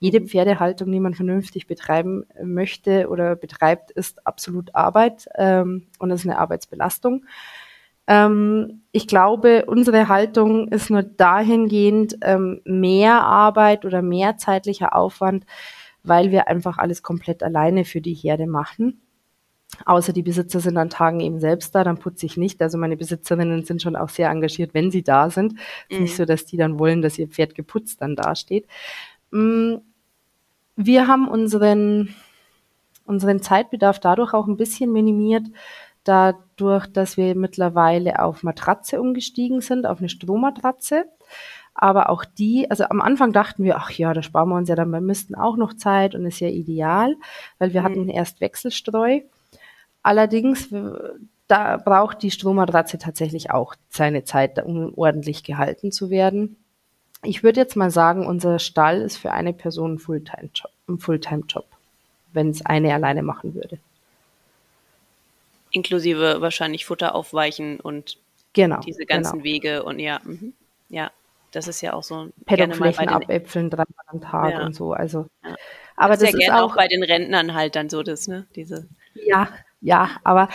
Jede 0.00 0.18
mhm. 0.18 0.26
Pferdehaltung, 0.26 0.90
die 0.90 1.00
man 1.00 1.14
vernünftig 1.14 1.68
betreiben 1.68 2.26
möchte 2.42 3.08
oder 3.08 3.36
betreibt, 3.36 3.92
ist 3.92 4.26
absolut 4.26 4.74
Arbeit 4.74 5.28
ähm, 5.36 5.86
und 6.00 6.10
ist 6.10 6.26
eine 6.26 6.38
Arbeitsbelastung. 6.38 7.24
Ähm, 8.06 8.82
ich 8.92 9.06
glaube, 9.06 9.64
unsere 9.66 10.08
Haltung 10.08 10.68
ist 10.68 10.90
nur 10.90 11.02
dahingehend 11.02 12.16
ähm, 12.22 12.60
mehr 12.64 13.22
Arbeit 13.22 13.84
oder 13.84 14.02
mehr 14.02 14.36
zeitlicher 14.36 14.96
Aufwand, 14.96 15.46
weil 16.02 16.30
wir 16.30 16.48
einfach 16.48 16.78
alles 16.78 17.02
komplett 17.02 17.42
alleine 17.42 17.84
für 17.84 18.00
die 18.00 18.14
Herde 18.14 18.46
machen. 18.46 19.00
Außer 19.86 20.12
die 20.12 20.22
Besitzer 20.22 20.60
sind 20.60 20.76
an 20.76 20.90
Tagen 20.90 21.20
eben 21.20 21.38
selbst 21.38 21.74
da, 21.74 21.84
dann 21.84 21.98
putze 21.98 22.26
ich 22.26 22.36
nicht. 22.36 22.60
Also 22.60 22.76
meine 22.76 22.96
Besitzerinnen 22.96 23.64
sind 23.64 23.80
schon 23.80 23.96
auch 23.96 24.08
sehr 24.08 24.28
engagiert, 24.28 24.74
wenn 24.74 24.90
sie 24.90 25.02
da 25.02 25.30
sind. 25.30 25.54
Es 25.88 25.96
ist 25.96 26.00
nicht 26.00 26.12
mhm. 26.12 26.16
so, 26.16 26.24
dass 26.24 26.44
die 26.44 26.56
dann 26.56 26.78
wollen, 26.78 27.02
dass 27.02 27.18
ihr 27.18 27.28
Pferd 27.28 27.54
geputzt 27.54 28.02
dann 28.02 28.16
dasteht. 28.16 28.66
Mm, 29.30 29.76
wir 30.76 31.06
haben 31.06 31.28
unseren, 31.28 32.14
unseren 33.06 33.42
Zeitbedarf 33.42 34.00
dadurch 34.00 34.34
auch 34.34 34.48
ein 34.48 34.56
bisschen 34.56 34.92
minimiert, 34.92 35.46
dadurch, 36.04 36.86
dass 36.86 37.16
wir 37.16 37.34
mittlerweile 37.34 38.22
auf 38.22 38.42
Matratze 38.42 39.00
umgestiegen 39.00 39.60
sind, 39.60 39.86
auf 39.86 39.98
eine 39.98 40.08
Strohmatratze. 40.08 41.04
Aber 41.74 42.10
auch 42.10 42.24
die, 42.24 42.70
also 42.70 42.84
am 42.84 43.00
Anfang 43.00 43.32
dachten 43.32 43.64
wir, 43.64 43.76
ach 43.76 43.90
ja, 43.90 44.12
da 44.12 44.22
sparen 44.22 44.48
wir 44.48 44.56
uns 44.56 44.68
ja 44.68 44.74
dann 44.74 44.90
beim 44.90 45.06
Misten 45.06 45.34
auch 45.34 45.56
noch 45.56 45.74
Zeit 45.74 46.14
und 46.14 46.26
ist 46.26 46.40
ja 46.40 46.48
ideal, 46.48 47.14
weil 47.58 47.72
wir 47.72 47.82
mhm. 47.82 47.84
hatten 47.84 48.08
erst 48.08 48.40
Wechselstreu. 48.40 49.20
Allerdings, 50.02 50.68
da 51.46 51.76
braucht 51.76 52.22
die 52.22 52.30
Strohmatratze 52.30 52.98
tatsächlich 52.98 53.50
auch 53.50 53.74
seine 53.88 54.24
Zeit, 54.24 54.62
um 54.64 54.92
ordentlich 54.96 55.44
gehalten 55.44 55.92
zu 55.92 56.10
werden. 56.10 56.56
Ich 57.22 57.42
würde 57.42 57.60
jetzt 57.60 57.76
mal 57.76 57.90
sagen, 57.90 58.26
unser 58.26 58.58
Stall 58.58 59.02
ist 59.02 59.18
für 59.18 59.32
eine 59.32 59.52
Person 59.52 59.94
ein 59.94 59.98
Fulltime-Job, 59.98 60.70
ein 60.88 60.98
Fulltime-Job, 60.98 61.66
wenn 62.32 62.50
es 62.50 62.64
eine 62.64 62.94
alleine 62.94 63.22
machen 63.22 63.54
würde 63.54 63.78
inklusive 65.70 66.40
wahrscheinlich 66.40 66.84
Futter 66.84 67.14
aufweichen 67.14 67.80
und 67.80 68.18
genau, 68.52 68.80
diese 68.80 69.06
ganzen 69.06 69.38
genau. 69.38 69.44
Wege 69.44 69.82
und 69.82 69.98
ja, 69.98 70.20
mh. 70.24 70.52
ja, 70.88 71.10
das 71.52 71.68
ist 71.68 71.80
ja 71.80 71.92
auch 71.92 72.02
so 72.02 72.28
Paddockflächen 72.46 73.08
abäpfeln 73.08 73.70
dreimal 73.70 74.04
am 74.06 74.20
Tag 74.20 74.52
ja. 74.52 74.64
und 74.64 74.74
so. 74.74 74.92
Also, 74.92 75.26
ja. 75.44 75.56
aber 75.96 76.14
das, 76.14 76.20
das 76.20 76.34
ist, 76.34 76.46
ja 76.46 76.62
auch, 76.62 76.72
auch 76.72 76.76
bei 76.76 76.88
den 76.88 77.02
Rentnern 77.02 77.54
halt 77.54 77.76
dann 77.76 77.88
so 77.88 78.02
das, 78.02 78.28
ne? 78.28 78.46
Diese. 78.54 78.86
Ja, 79.14 79.48
ja, 79.80 80.10
aber 80.24 80.48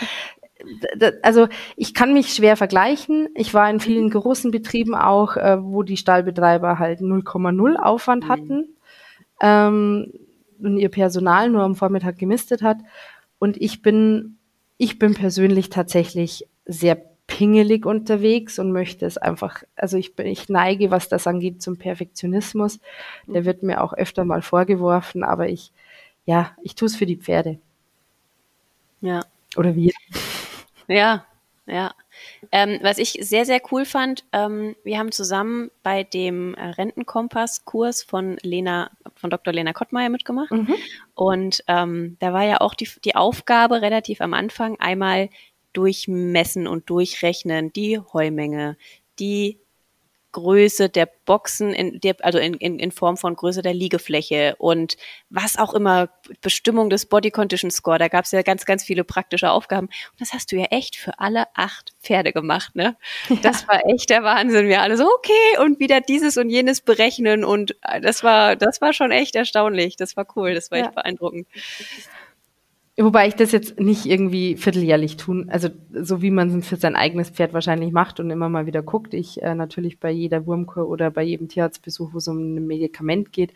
also 1.22 1.48
ich 1.76 1.94
kann 1.94 2.12
mich 2.12 2.32
schwer 2.34 2.56
vergleichen. 2.56 3.28
Ich 3.34 3.52
war 3.54 3.68
in 3.68 3.80
vielen 3.80 4.10
großen 4.10 4.50
Betrieben 4.50 4.94
auch, 4.94 5.36
äh, 5.36 5.62
wo 5.62 5.82
die 5.82 5.96
Stallbetreiber 5.96 6.78
halt 6.78 7.00
0,0 7.00 7.76
Aufwand 7.76 8.24
mhm. 8.24 8.28
hatten 8.28 8.68
ähm, 9.40 10.12
und 10.58 10.78
ihr 10.78 10.88
Personal 10.88 11.50
nur 11.50 11.62
am 11.62 11.76
Vormittag 11.76 12.18
gemistet 12.18 12.62
hat. 12.62 12.78
Und 13.38 13.60
ich 13.60 13.82
bin, 13.82 14.35
ich 14.78 14.98
bin 14.98 15.14
persönlich 15.14 15.70
tatsächlich 15.70 16.46
sehr 16.66 17.00
pingelig 17.26 17.86
unterwegs 17.86 18.58
und 18.58 18.72
möchte 18.72 19.04
es 19.04 19.18
einfach, 19.18 19.62
also 19.74 19.96
ich 19.96 20.14
bin, 20.14 20.26
ich 20.26 20.48
neige, 20.48 20.90
was 20.90 21.08
das 21.08 21.26
angeht, 21.26 21.60
zum 21.60 21.76
Perfektionismus. 21.76 22.78
Der 23.26 23.44
wird 23.44 23.62
mir 23.62 23.82
auch 23.82 23.92
öfter 23.92 24.24
mal 24.24 24.42
vorgeworfen, 24.42 25.24
aber 25.24 25.48
ich, 25.48 25.72
ja, 26.24 26.52
ich 26.62 26.74
tue 26.74 26.86
es 26.86 26.96
für 26.96 27.06
die 27.06 27.16
Pferde. 27.16 27.58
Ja. 29.00 29.22
Oder 29.56 29.74
wir. 29.74 29.92
Ja, 30.88 31.26
ja. 31.66 31.92
Ähm, 32.52 32.78
was 32.82 32.98
ich 32.98 33.18
sehr, 33.20 33.44
sehr 33.44 33.60
cool 33.70 33.84
fand, 33.84 34.24
ähm, 34.32 34.76
wir 34.84 34.98
haben 34.98 35.12
zusammen 35.12 35.70
bei 35.82 36.04
dem 36.04 36.54
äh, 36.54 36.64
Rentenkompass-Kurs 36.66 38.02
von 38.02 38.36
Lena, 38.42 38.90
von 39.14 39.30
Dr. 39.30 39.52
Lena 39.52 39.72
Kottmeier 39.72 40.08
mitgemacht. 40.08 40.50
Mhm. 40.50 40.74
Und 41.14 41.64
ähm, 41.68 42.16
da 42.20 42.32
war 42.32 42.44
ja 42.44 42.60
auch 42.60 42.74
die, 42.74 42.88
die 43.04 43.14
Aufgabe 43.16 43.82
relativ 43.82 44.20
am 44.20 44.34
Anfang, 44.34 44.78
einmal 44.80 45.28
durchmessen 45.72 46.66
und 46.66 46.88
durchrechnen, 46.88 47.72
die 47.72 47.98
Heumenge, 47.98 48.76
die 49.18 49.58
Größe 50.36 50.90
der 50.90 51.08
Boxen, 51.24 51.72
in 51.72 51.98
der, 51.98 52.14
also 52.20 52.38
in, 52.38 52.52
in, 52.54 52.78
in 52.78 52.90
Form 52.90 53.16
von 53.16 53.34
Größe 53.34 53.62
der 53.62 53.72
Liegefläche 53.72 54.54
und 54.58 54.98
was 55.30 55.56
auch 55.56 55.72
immer, 55.72 56.10
Bestimmung 56.42 56.90
des 56.90 57.06
Body 57.06 57.30
Condition 57.30 57.70
Score, 57.70 57.98
da 57.98 58.08
gab 58.08 58.26
es 58.26 58.32
ja 58.32 58.42
ganz, 58.42 58.66
ganz 58.66 58.84
viele 58.84 59.02
praktische 59.02 59.50
Aufgaben. 59.50 59.86
Und 59.86 60.20
das 60.20 60.34
hast 60.34 60.52
du 60.52 60.56
ja 60.56 60.64
echt 60.64 60.96
für 60.96 61.18
alle 61.20 61.46
acht 61.54 61.94
Pferde 62.02 62.34
gemacht, 62.34 62.76
ne? 62.76 62.98
Ja. 63.30 63.36
Das 63.42 63.66
war 63.66 63.86
echt 63.86 64.10
der 64.10 64.24
Wahnsinn. 64.24 64.68
Wir 64.68 64.82
alle 64.82 64.98
so, 64.98 65.06
okay, 65.06 65.58
und 65.64 65.80
wieder 65.80 66.02
dieses 66.02 66.36
und 66.36 66.50
jenes 66.50 66.82
berechnen 66.82 67.42
und 67.42 67.74
äh, 67.80 68.02
das 68.02 68.22
war, 68.22 68.56
das 68.56 68.82
war 68.82 68.92
schon 68.92 69.12
echt 69.12 69.36
erstaunlich. 69.36 69.96
Das 69.96 70.18
war 70.18 70.26
cool, 70.36 70.52
das 70.52 70.70
war 70.70 70.78
echt 70.80 70.94
beeindruckend. 70.94 71.48
Wobei 72.98 73.28
ich 73.28 73.34
das 73.34 73.52
jetzt 73.52 73.78
nicht 73.78 74.06
irgendwie 74.06 74.56
vierteljährlich 74.56 75.18
tun, 75.18 75.50
also 75.50 75.68
so 75.92 76.22
wie 76.22 76.30
man 76.30 76.60
es 76.60 76.66
für 76.66 76.76
sein 76.76 76.96
eigenes 76.96 77.28
Pferd 77.28 77.52
wahrscheinlich 77.52 77.92
macht 77.92 78.20
und 78.20 78.30
immer 78.30 78.48
mal 78.48 78.64
wieder 78.64 78.82
guckt. 78.82 79.12
Ich 79.12 79.42
äh, 79.42 79.54
natürlich 79.54 80.00
bei 80.00 80.10
jeder 80.10 80.46
Wurmkur 80.46 80.88
oder 80.88 81.10
bei 81.10 81.22
jedem 81.22 81.48
Tierarztbesuch, 81.48 82.14
wo 82.14 82.18
es 82.18 82.28
um 82.28 82.38
ein 82.38 82.66
Medikament 82.66 83.32
geht, 83.32 83.52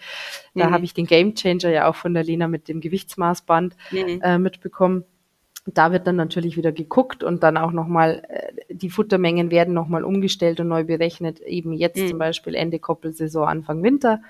mhm. 0.52 0.60
da 0.60 0.70
habe 0.70 0.84
ich 0.84 0.92
den 0.92 1.06
Game 1.06 1.34
Changer 1.34 1.70
ja 1.70 1.88
auch 1.88 1.94
von 1.94 2.12
der 2.12 2.22
Lena 2.22 2.48
mit 2.48 2.68
dem 2.68 2.82
Gewichtsmaßband 2.82 3.76
mhm. 3.92 4.20
äh, 4.22 4.38
mitbekommen. 4.38 5.04
Da 5.64 5.90
wird 5.90 6.06
dann 6.06 6.16
natürlich 6.16 6.58
wieder 6.58 6.72
geguckt 6.72 7.24
und 7.24 7.42
dann 7.42 7.56
auch 7.56 7.72
nochmal, 7.72 8.22
äh, 8.28 8.74
die 8.74 8.90
Futtermengen 8.90 9.50
werden 9.50 9.72
nochmal 9.72 10.04
umgestellt 10.04 10.60
und 10.60 10.68
neu 10.68 10.84
berechnet, 10.84 11.40
eben 11.40 11.72
jetzt 11.72 11.98
mhm. 11.98 12.08
zum 12.08 12.18
Beispiel 12.18 12.54
Ende 12.54 12.78
Koppelsaison, 12.78 13.48
Anfang 13.48 13.82
Winter. 13.82 14.20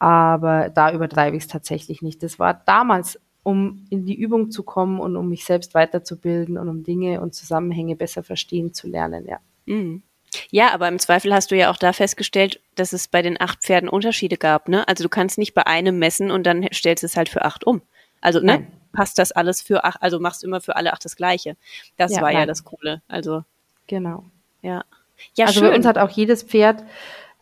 Aber 0.00 0.70
da 0.70 0.92
übertreibe 0.92 1.36
ich 1.36 1.44
es 1.44 1.48
tatsächlich 1.48 2.02
nicht. 2.02 2.24
Das 2.24 2.40
war 2.40 2.62
damals 2.66 3.20
um 3.44 3.86
in 3.90 4.04
die 4.06 4.14
Übung 4.14 4.50
zu 4.50 4.64
kommen 4.64 4.98
und 4.98 5.16
um 5.16 5.28
mich 5.28 5.44
selbst 5.44 5.74
weiterzubilden 5.74 6.58
und 6.58 6.68
um 6.68 6.82
Dinge 6.82 7.20
und 7.20 7.34
Zusammenhänge 7.34 7.94
besser 7.94 8.24
verstehen 8.24 8.74
zu 8.74 8.88
lernen, 8.88 9.26
ja. 9.28 9.38
Mhm. 9.66 10.02
Ja, 10.50 10.72
aber 10.74 10.88
im 10.88 10.98
Zweifel 10.98 11.32
hast 11.32 11.52
du 11.52 11.56
ja 11.56 11.70
auch 11.70 11.76
da 11.76 11.92
festgestellt, 11.92 12.60
dass 12.74 12.92
es 12.92 13.06
bei 13.06 13.22
den 13.22 13.40
acht 13.40 13.62
Pferden 13.62 13.88
Unterschiede 13.88 14.36
gab, 14.36 14.68
ne? 14.68 14.88
Also 14.88 15.04
du 15.04 15.08
kannst 15.08 15.38
nicht 15.38 15.54
bei 15.54 15.66
einem 15.66 15.98
messen 15.98 16.32
und 16.32 16.44
dann 16.44 16.66
stellst 16.72 17.04
du 17.04 17.06
es 17.06 17.16
halt 17.16 17.28
für 17.28 17.44
acht 17.44 17.64
um. 17.64 17.82
Also, 18.20 18.40
ne? 18.40 18.46
Nein. 18.46 18.72
Passt 18.92 19.18
das 19.18 19.32
alles 19.32 19.60
für 19.60 19.84
acht, 19.84 20.02
also 20.02 20.18
machst 20.18 20.42
du 20.42 20.46
immer 20.46 20.60
für 20.60 20.76
alle 20.76 20.92
acht 20.92 21.04
das 21.04 21.16
Gleiche. 21.16 21.56
Das 21.96 22.12
ja, 22.12 22.22
war 22.22 22.30
nein. 22.30 22.40
ja 22.40 22.46
das 22.46 22.64
Coole. 22.64 23.02
Also. 23.08 23.44
Genau. 23.86 24.24
Ja. 24.62 24.84
Ja, 25.36 25.46
also 25.46 25.60
schön. 25.60 25.70
bei 25.70 25.76
uns 25.76 25.86
hat 25.86 25.98
auch 25.98 26.10
jedes 26.10 26.42
Pferd 26.42 26.84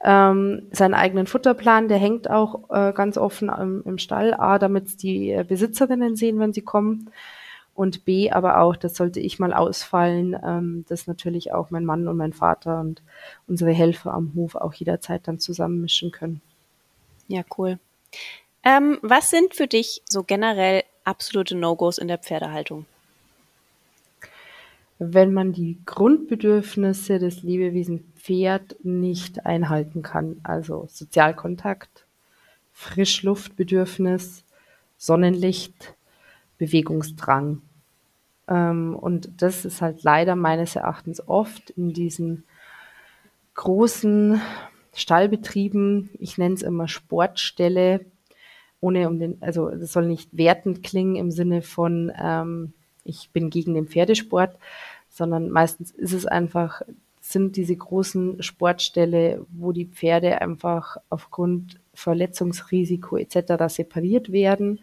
ähm, 0.03 0.69
seinen 0.73 0.95
eigenen 0.95 1.27
Futterplan, 1.27 1.89
der 1.89 1.99
hängt 1.99 2.29
auch 2.29 2.71
äh, 2.71 2.93
ganz 2.93 3.17
offen 3.17 3.49
im, 3.49 3.83
im 3.85 3.99
Stall, 3.99 4.35
A, 4.35 4.59
damit 4.59 5.03
die 5.03 5.31
äh, 5.31 5.45
Besitzerinnen 5.47 6.17
sehen, 6.17 6.39
wenn 6.39 6.53
sie 6.53 6.63
kommen 6.63 7.11
und 7.75 8.05
B, 8.05 8.31
aber 8.31 8.59
auch, 8.61 8.77
das 8.77 8.95
sollte 8.95 9.21
ich 9.21 9.39
mal 9.39 9.55
ausfallen, 9.55 10.37
ähm, 10.45 10.85
dass 10.89 11.07
natürlich 11.07 11.53
auch 11.53 11.71
mein 11.71 11.85
Mann 11.85 12.07
und 12.09 12.17
mein 12.17 12.33
Vater 12.33 12.81
und 12.81 13.03
unsere 13.47 13.71
Helfer 13.71 14.13
am 14.13 14.33
Hof 14.35 14.57
auch 14.57 14.75
jederzeit 14.75 15.27
dann 15.27 15.39
zusammenmischen 15.39 16.11
können. 16.11 16.43
Ja, 17.29 17.43
cool. 17.57 17.79
Ähm, 18.65 18.99
was 19.03 19.31
sind 19.31 19.55
für 19.55 19.67
dich 19.67 20.03
so 20.05 20.23
generell 20.23 20.83
absolute 21.05 21.57
No-Gos 21.57 21.99
in 21.99 22.09
der 22.09 22.19
Pferdehaltung? 22.19 22.87
Wenn 25.11 25.33
man 25.33 25.53
die 25.53 25.79
Grundbedürfnisse 25.85 27.19
des 27.19 27.43
Lebewesen 27.43 28.13
Pferd 28.15 28.77
nicht 28.85 29.45
einhalten 29.47 30.03
kann. 30.03 30.37
Also 30.45 30.87
Sozialkontakt, 30.89 32.07
Frischluftbedürfnis, 32.73 34.45
Sonnenlicht, 34.97 35.95
Bewegungsdrang. 36.59 37.63
Ähm, 38.47 38.95
und 38.95 39.31
das 39.39 39.65
ist 39.65 39.83
halt 39.83 40.05
leider 40.05 40.37
meines 40.37 40.77
Erachtens 40.77 41.27
oft 41.27 41.71
in 41.71 41.93
diesen 41.93 42.45
großen 43.55 44.41
Stallbetrieben, 44.95 46.11
ich 46.19 46.39
nenne 46.39 46.55
es 46.55 46.63
immer 46.63 46.87
Sportstelle, 46.87 48.05
ohne 48.81 49.09
um 49.09 49.19
den, 49.19 49.39
also 49.41 49.71
das 49.71 49.93
soll 49.93 50.07
nicht 50.07 50.37
wertend 50.37 50.83
klingen 50.83 51.17
im 51.17 51.31
Sinne 51.31 51.63
von, 51.63 52.13
ähm, 52.21 52.73
ich 53.05 53.31
bin 53.31 53.51
gegen 53.51 53.75
den 53.75 53.87
Pferdesport, 53.87 54.57
sondern 55.13 55.51
meistens 55.51 55.91
ist 55.91 56.15
es 56.15 56.27
einfach, 56.27 56.83
sind 57.21 57.57
diese 57.57 57.77
großen 57.77 58.43
Sportställe, 58.43 59.47
wo 59.51 59.73
die 59.73 59.85
Pferde 59.85 60.41
einfach 60.41 60.97
aufgrund 61.11 61.79
Verletzungsrisiko 61.95 63.19
etc. 63.19 63.65
separiert 63.69 64.33
werden 64.33 64.81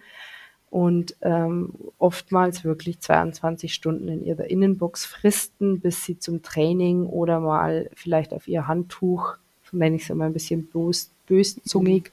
und 0.69 1.15
ähm, 1.21 1.73
oftmals 1.97 2.63
wirklich 2.63 2.99
22 2.99 3.73
Stunden 3.73 4.07
in 4.07 4.23
ihrer 4.23 4.49
Innenbox 4.49 5.03
fristen, 5.05 5.79
bis 5.79 6.05
sie 6.05 6.19
zum 6.19 6.43
Training 6.43 7.07
oder 7.07 7.39
mal 7.39 7.89
vielleicht 7.95 8.31
auf 8.31 8.47
ihr 8.47 8.67
Handtuch, 8.67 9.35
nenne 9.71 9.95
ich 9.95 10.03
es 10.03 10.11
immer 10.11 10.25
ein 10.25 10.33
bisschen 10.33 10.67
boost, 10.67 11.11
böszungig 11.29 12.11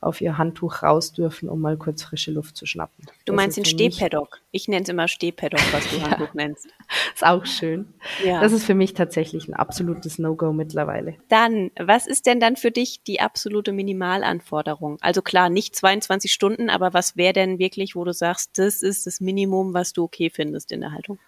auf 0.00 0.20
ihr 0.20 0.38
Handtuch 0.38 0.82
raus 0.82 1.12
dürfen, 1.12 1.48
um 1.48 1.60
mal 1.60 1.76
kurz 1.76 2.02
frische 2.02 2.30
Luft 2.30 2.56
zu 2.56 2.64
schnappen. 2.64 3.04
Du 3.24 3.32
das 3.32 3.36
meinst 3.36 3.56
den 3.56 3.64
Stehpaddock? 3.64 4.40
Ich 4.50 4.68
nenne 4.68 4.82
es 4.82 4.88
immer 4.88 5.08
Stehpaddock, 5.08 5.60
was 5.72 5.90
du 5.90 5.96
ja. 5.98 6.10
Handtuch 6.10 6.32
nennst. 6.32 6.68
Ist 7.14 7.24
auch 7.24 7.44
schön. 7.44 7.92
Ja. 8.24 8.40
Das 8.40 8.52
ist 8.52 8.64
für 8.64 8.74
mich 8.74 8.94
tatsächlich 8.94 9.48
ein 9.48 9.54
absolutes 9.54 10.18
No-Go 10.18 10.52
mittlerweile. 10.52 11.16
Dann, 11.28 11.70
was 11.78 12.06
ist 12.06 12.26
denn 12.26 12.40
dann 12.40 12.56
für 12.56 12.70
dich 12.70 13.02
die 13.02 13.20
absolute 13.20 13.72
Minimalanforderung? 13.72 14.96
Also 15.00 15.20
klar, 15.20 15.50
nicht 15.50 15.76
22 15.76 16.32
Stunden, 16.32 16.70
aber 16.70 16.94
was 16.94 17.16
wäre 17.16 17.34
denn 17.34 17.58
wirklich, 17.58 17.94
wo 17.96 18.04
du 18.04 18.12
sagst, 18.12 18.58
das 18.58 18.82
ist 18.82 19.06
das 19.06 19.20
Minimum, 19.20 19.74
was 19.74 19.92
du 19.92 20.04
okay 20.04 20.30
findest 20.30 20.72
in 20.72 20.80
der 20.80 20.92
Haltung? 20.92 21.18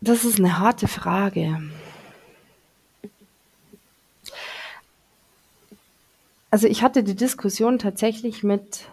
Das 0.00 0.24
ist 0.24 0.38
eine 0.38 0.58
harte 0.58 0.88
Frage. 0.88 1.60
Also 6.56 6.68
ich 6.68 6.82
hatte 6.82 7.04
die 7.04 7.14
Diskussion 7.14 7.78
tatsächlich 7.78 8.42
mit 8.42 8.88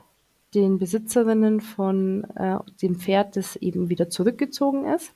den 0.54 0.80
Besitzerinnen 0.80 1.62
von 1.62 2.26
äh, 2.36 2.58
dem 2.82 2.96
Pferd, 2.96 3.38
das 3.38 3.56
eben 3.56 3.88
wieder 3.88 4.10
zurückgezogen 4.10 4.84
ist, 4.84 5.14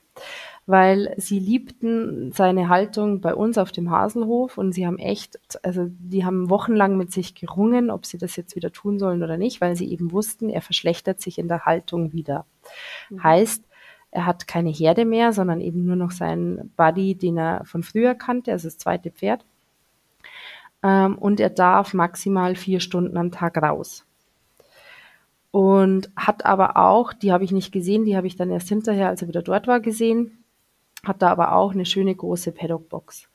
weil 0.64 1.12
sie 1.18 1.40
liebten 1.40 2.32
seine 2.32 2.70
Haltung 2.70 3.20
bei 3.20 3.34
uns 3.34 3.58
auf 3.58 3.70
dem 3.70 3.90
Haselhof 3.90 4.56
und 4.56 4.72
sie 4.72 4.86
haben 4.86 4.98
echt, 4.98 5.38
also 5.62 5.90
die 5.90 6.24
haben 6.24 6.48
wochenlang 6.48 6.96
mit 6.96 7.12
sich 7.12 7.34
gerungen, 7.34 7.90
ob 7.90 8.06
sie 8.06 8.16
das 8.16 8.34
jetzt 8.36 8.56
wieder 8.56 8.72
tun 8.72 8.98
sollen 8.98 9.22
oder 9.22 9.36
nicht, 9.36 9.60
weil 9.60 9.76
sie 9.76 9.92
eben 9.92 10.10
wussten, 10.10 10.48
er 10.48 10.62
verschlechtert 10.62 11.20
sich 11.20 11.38
in 11.38 11.48
der 11.48 11.66
Haltung 11.66 12.14
wieder. 12.14 12.46
Mhm. 13.10 13.24
Heißt, 13.24 13.64
er 14.10 14.24
hat 14.24 14.48
keine 14.48 14.70
Herde 14.70 15.04
mehr, 15.04 15.34
sondern 15.34 15.60
eben 15.60 15.84
nur 15.84 15.96
noch 15.96 16.12
seinen 16.12 16.70
Buddy, 16.78 17.14
den 17.14 17.36
er 17.36 17.66
von 17.66 17.82
früher 17.82 18.14
kannte, 18.14 18.52
also 18.52 18.68
das 18.68 18.78
zweite 18.78 19.10
Pferd 19.10 19.44
und 21.18 21.40
er 21.40 21.50
darf 21.50 21.94
maximal 21.94 22.54
vier 22.54 22.80
Stunden 22.80 23.16
am 23.16 23.30
Tag 23.30 23.56
raus. 23.56 24.04
Und 25.50 26.10
hat 26.16 26.44
aber 26.44 26.76
auch, 26.76 27.12
die 27.12 27.32
habe 27.32 27.44
ich 27.44 27.52
nicht 27.52 27.72
gesehen, 27.72 28.04
die 28.04 28.16
habe 28.16 28.26
ich 28.26 28.36
dann 28.36 28.50
erst 28.50 28.68
hinterher, 28.68 29.08
als 29.08 29.22
er 29.22 29.28
wieder 29.28 29.42
dort 29.42 29.66
war, 29.66 29.80
gesehen, 29.80 30.44
hat 31.04 31.22
da 31.22 31.30
aber 31.30 31.52
auch 31.54 31.72
eine 31.72 31.86
schöne 31.86 32.14
große 32.14 32.52
Paddock-Box. 32.52 33.28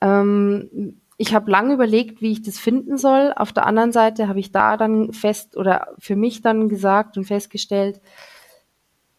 Ähm, 0.00 1.00
ich 1.18 1.34
habe 1.34 1.50
lange 1.50 1.74
überlegt, 1.74 2.20
wie 2.20 2.32
ich 2.32 2.42
das 2.42 2.58
finden 2.58 2.98
soll. 2.98 3.32
Auf 3.34 3.52
der 3.52 3.66
anderen 3.66 3.92
Seite 3.92 4.28
habe 4.28 4.38
ich 4.38 4.52
da 4.52 4.76
dann 4.76 5.12
fest 5.12 5.56
oder 5.56 5.88
für 5.98 6.16
mich 6.16 6.42
dann 6.42 6.68
gesagt 6.68 7.16
und 7.16 7.24
festgestellt, 7.24 8.00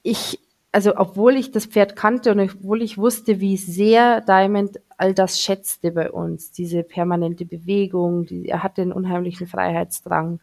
ich, 0.03 0.39
also 0.71 0.97
obwohl 0.97 1.36
ich 1.36 1.51
das 1.51 1.65
Pferd 1.65 1.95
kannte 1.95 2.32
und 2.32 2.39
obwohl 2.39 2.82
ich 2.82 2.97
wusste, 2.97 3.39
wie 3.39 3.58
sehr 3.58 4.21
Diamond 4.21 4.80
all 4.97 5.13
das 5.13 5.39
schätzte 5.41 5.91
bei 5.91 6.12
uns, 6.12 6.51
diese 6.51 6.84
permanente 6.84 7.45
Bewegung, 7.45 8.25
die, 8.25 8.47
er 8.47 8.63
hatte 8.63 8.82
einen 8.82 8.91
unheimlichen 8.91 9.47
Freiheitsdrang. 9.47 10.39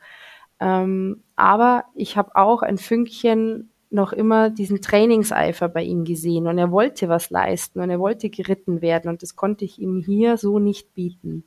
Ähm, 0.61 1.23
aber 1.37 1.85
ich 1.95 2.17
habe 2.17 2.37
auch 2.37 2.63
ein 2.63 2.79
Fünkchen 2.79 3.71
noch 3.91 4.13
immer 4.13 4.51
diesen 4.51 4.81
Trainingseifer 4.81 5.69
bei 5.69 5.83
ihm 5.83 6.05
gesehen 6.05 6.49
und 6.49 6.59
er 6.59 6.73
wollte 6.73 7.09
was 7.09 7.31
leisten 7.31 7.81
und 7.81 7.91
er 7.91 8.01
wollte 8.01 8.29
geritten 8.29 8.83
werden 8.83 9.09
und 9.09 9.23
das 9.23 9.37
konnte 9.37 9.65
ich 9.65 9.79
ihm 9.79 10.03
hier 10.05 10.37
so 10.37 10.59
nicht 10.59 10.95
bieten. 10.95 11.45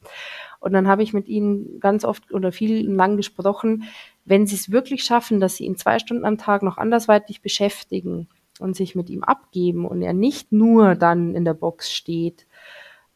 Und 0.59 0.71
dann 0.71 0.87
habe 0.87 1.03
ich 1.03 1.13
mit 1.13 1.27
ihnen 1.27 1.79
ganz 1.81 2.05
oft 2.05 2.31
oder 2.31 2.53
viel 2.53 2.89
lang 2.89 3.17
gesprochen, 3.17 3.83
wenn 4.23 4.47
sie 4.47 4.55
es 4.55 4.71
wirklich 4.71 5.03
schaffen, 5.03 5.41
dass 5.41 5.57
sie 5.57 5.65
ihn 5.65 5.75
zwei 5.75 5.99
Stunden 5.99 6.25
am 6.25 6.37
Tag 6.37 6.63
noch 6.63 6.77
andersweitig 6.77 7.41
beschäftigen 7.41 8.29
und 8.59 8.75
sich 8.75 8.95
mit 8.95 9.09
ihm 9.09 9.23
abgeben 9.23 9.85
und 9.85 10.01
er 10.01 10.13
nicht 10.13 10.51
nur 10.51 10.95
dann 10.95 11.35
in 11.35 11.45
der 11.45 11.53
Box 11.53 11.91
steht 11.91 12.47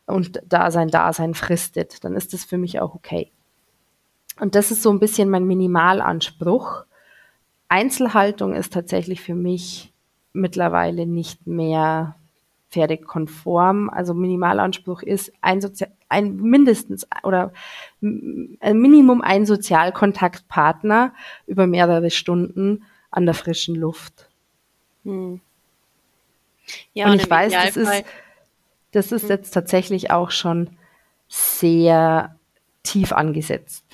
und 0.06 0.42
da 0.46 0.72
sein 0.72 0.90
Dasein 0.90 1.34
fristet, 1.34 2.04
dann 2.04 2.16
ist 2.16 2.34
das 2.34 2.44
für 2.44 2.58
mich 2.58 2.80
auch 2.80 2.96
okay. 2.96 3.32
Und 4.40 4.56
das 4.56 4.72
ist 4.72 4.82
so 4.82 4.92
ein 4.92 5.00
bisschen 5.00 5.30
mein 5.30 5.46
Minimalanspruch. 5.46 6.86
Einzelhaltung 7.70 8.54
ist 8.54 8.74
tatsächlich 8.74 9.22
für 9.22 9.36
mich 9.36 9.94
mittlerweile 10.34 11.06
nicht 11.06 11.46
mehr 11.48 12.16
pferdekonform. 12.72 13.90
Also 13.90 14.14
Minimalanspruch 14.14 15.04
ist 15.04 15.32
ein, 15.42 15.62
Sozi 15.62 15.86
ein 16.10 16.38
mindestens 16.38 17.08
oder 17.24 17.54
ein 18.02 18.58
Minimum 18.80 19.22
ein 19.22 19.46
Sozialkontaktpartner 19.46 21.14
über 21.48 21.68
mehrere 21.68 22.10
Stunden 22.10 22.84
an 23.12 23.26
der 23.26 23.36
frischen 23.36 23.76
Luft. 23.76 24.31
Hm. 25.04 25.42
Ja, 26.94 27.06
und, 27.06 27.14
und 27.14 27.22
ich 27.22 27.30
weiß, 27.30 27.54
das 27.54 27.78
ist, 27.78 28.06
das 28.92 29.12
ist 29.12 29.24
hm. 29.24 29.30
jetzt 29.30 29.52
tatsächlich 29.52 30.12
auch 30.12 30.32
schon 30.32 30.70
sehr 31.28 32.36
tief 32.84 33.12
angesetzt. 33.14 33.86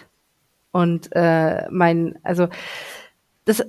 Und 0.71 1.09
äh, 1.13 1.67
mein, 1.69 2.19
also 2.23 2.47
das, 3.45 3.65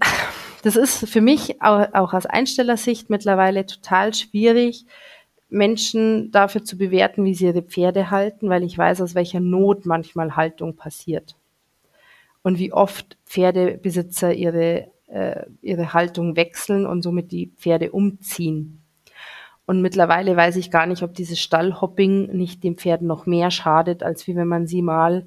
das 0.63 0.77
ist 0.77 1.09
für 1.09 1.21
mich 1.21 1.63
auch, 1.63 1.93
auch 1.95 2.13
aus 2.15 2.27
Einstellersicht 2.27 3.11
mittlerweile 3.11 3.67
total 3.67 4.15
schwierig, 4.15 4.85
Menschen 5.49 6.31
dafür 6.31 6.63
zu 6.65 6.77
bewerten, 6.77 7.25
wie 7.25 7.35
sie 7.35 7.47
ihre 7.47 7.63
Pferde 7.63 8.11
halten, 8.11 8.51
weil 8.51 8.63
ich 8.63 8.77
weiß, 8.77 9.01
aus 9.01 9.15
welcher 9.15 9.41
Not 9.41 9.87
manchmal 9.87 10.37
Haltung 10.37 10.77
passiert. 10.77 11.37
Und 12.43 12.59
wie 12.59 12.73
oft 12.73 13.17
Pferdebesitzer 13.25 14.35
ihre, 14.35 14.91
äh, 15.09 15.47
ihre 15.63 15.93
Haltung 15.93 16.37
wechseln 16.37 16.87
und 16.87 17.03
somit 17.03 17.33
die 17.33 17.53
Pferde 17.57 17.93
umziehen. 17.93 18.83
Und 19.67 19.83
mittlerweile 19.83 20.35
weiß 20.35 20.57
ich 20.57 20.71
gar 20.71 20.87
nicht, 20.87 21.03
ob 21.03 21.15
dieses 21.15 21.39
Stallhopping 21.41 22.35
nicht 22.35 22.65
dem 22.65 22.79
Pferd 22.79 23.03
noch 23.03 23.27
mehr 23.27 23.51
schadet, 23.51 24.03
als 24.03 24.27
wie 24.27 24.35
wenn 24.35 24.49
man 24.49 24.67
sie 24.67 24.81
mal 24.81 25.27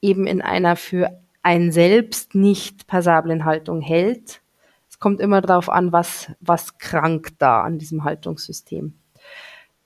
eben 0.00 0.26
in 0.26 0.42
einer 0.42 0.76
für 0.76 1.10
ein 1.42 1.72
selbst 1.72 2.34
nicht 2.34 2.86
passablen 2.86 3.44
Haltung 3.44 3.80
hält. 3.80 4.40
Es 4.88 4.98
kommt 4.98 5.20
immer 5.20 5.40
darauf 5.40 5.68
an, 5.68 5.92
was, 5.92 6.30
was 6.40 6.78
krankt 6.78 7.34
da 7.38 7.62
an 7.62 7.78
diesem 7.78 8.04
Haltungssystem. 8.04 8.94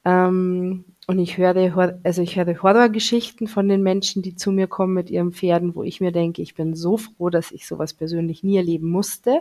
Ähm, 0.05 0.85
und 1.09 1.19
ich 1.19 1.39
höre, 1.39 1.99
also 2.05 2.21
ich 2.21 2.37
höre 2.37 2.63
Horrorgeschichten 2.63 3.49
von 3.49 3.67
den 3.67 3.83
Menschen, 3.83 4.21
die 4.21 4.37
zu 4.37 4.53
mir 4.53 4.67
kommen 4.67 4.93
mit 4.93 5.09
ihren 5.09 5.33
Pferden, 5.33 5.75
wo 5.75 5.83
ich 5.83 6.03
mir 6.03 6.13
denke, 6.13 6.43
ich 6.43 6.55
bin 6.55 6.75
so 6.75 6.99
froh, 6.99 7.31
dass 7.31 7.51
ich 7.51 7.67
sowas 7.67 7.95
persönlich 7.95 8.43
nie 8.45 8.59
erleben 8.59 8.91
musste. 8.91 9.41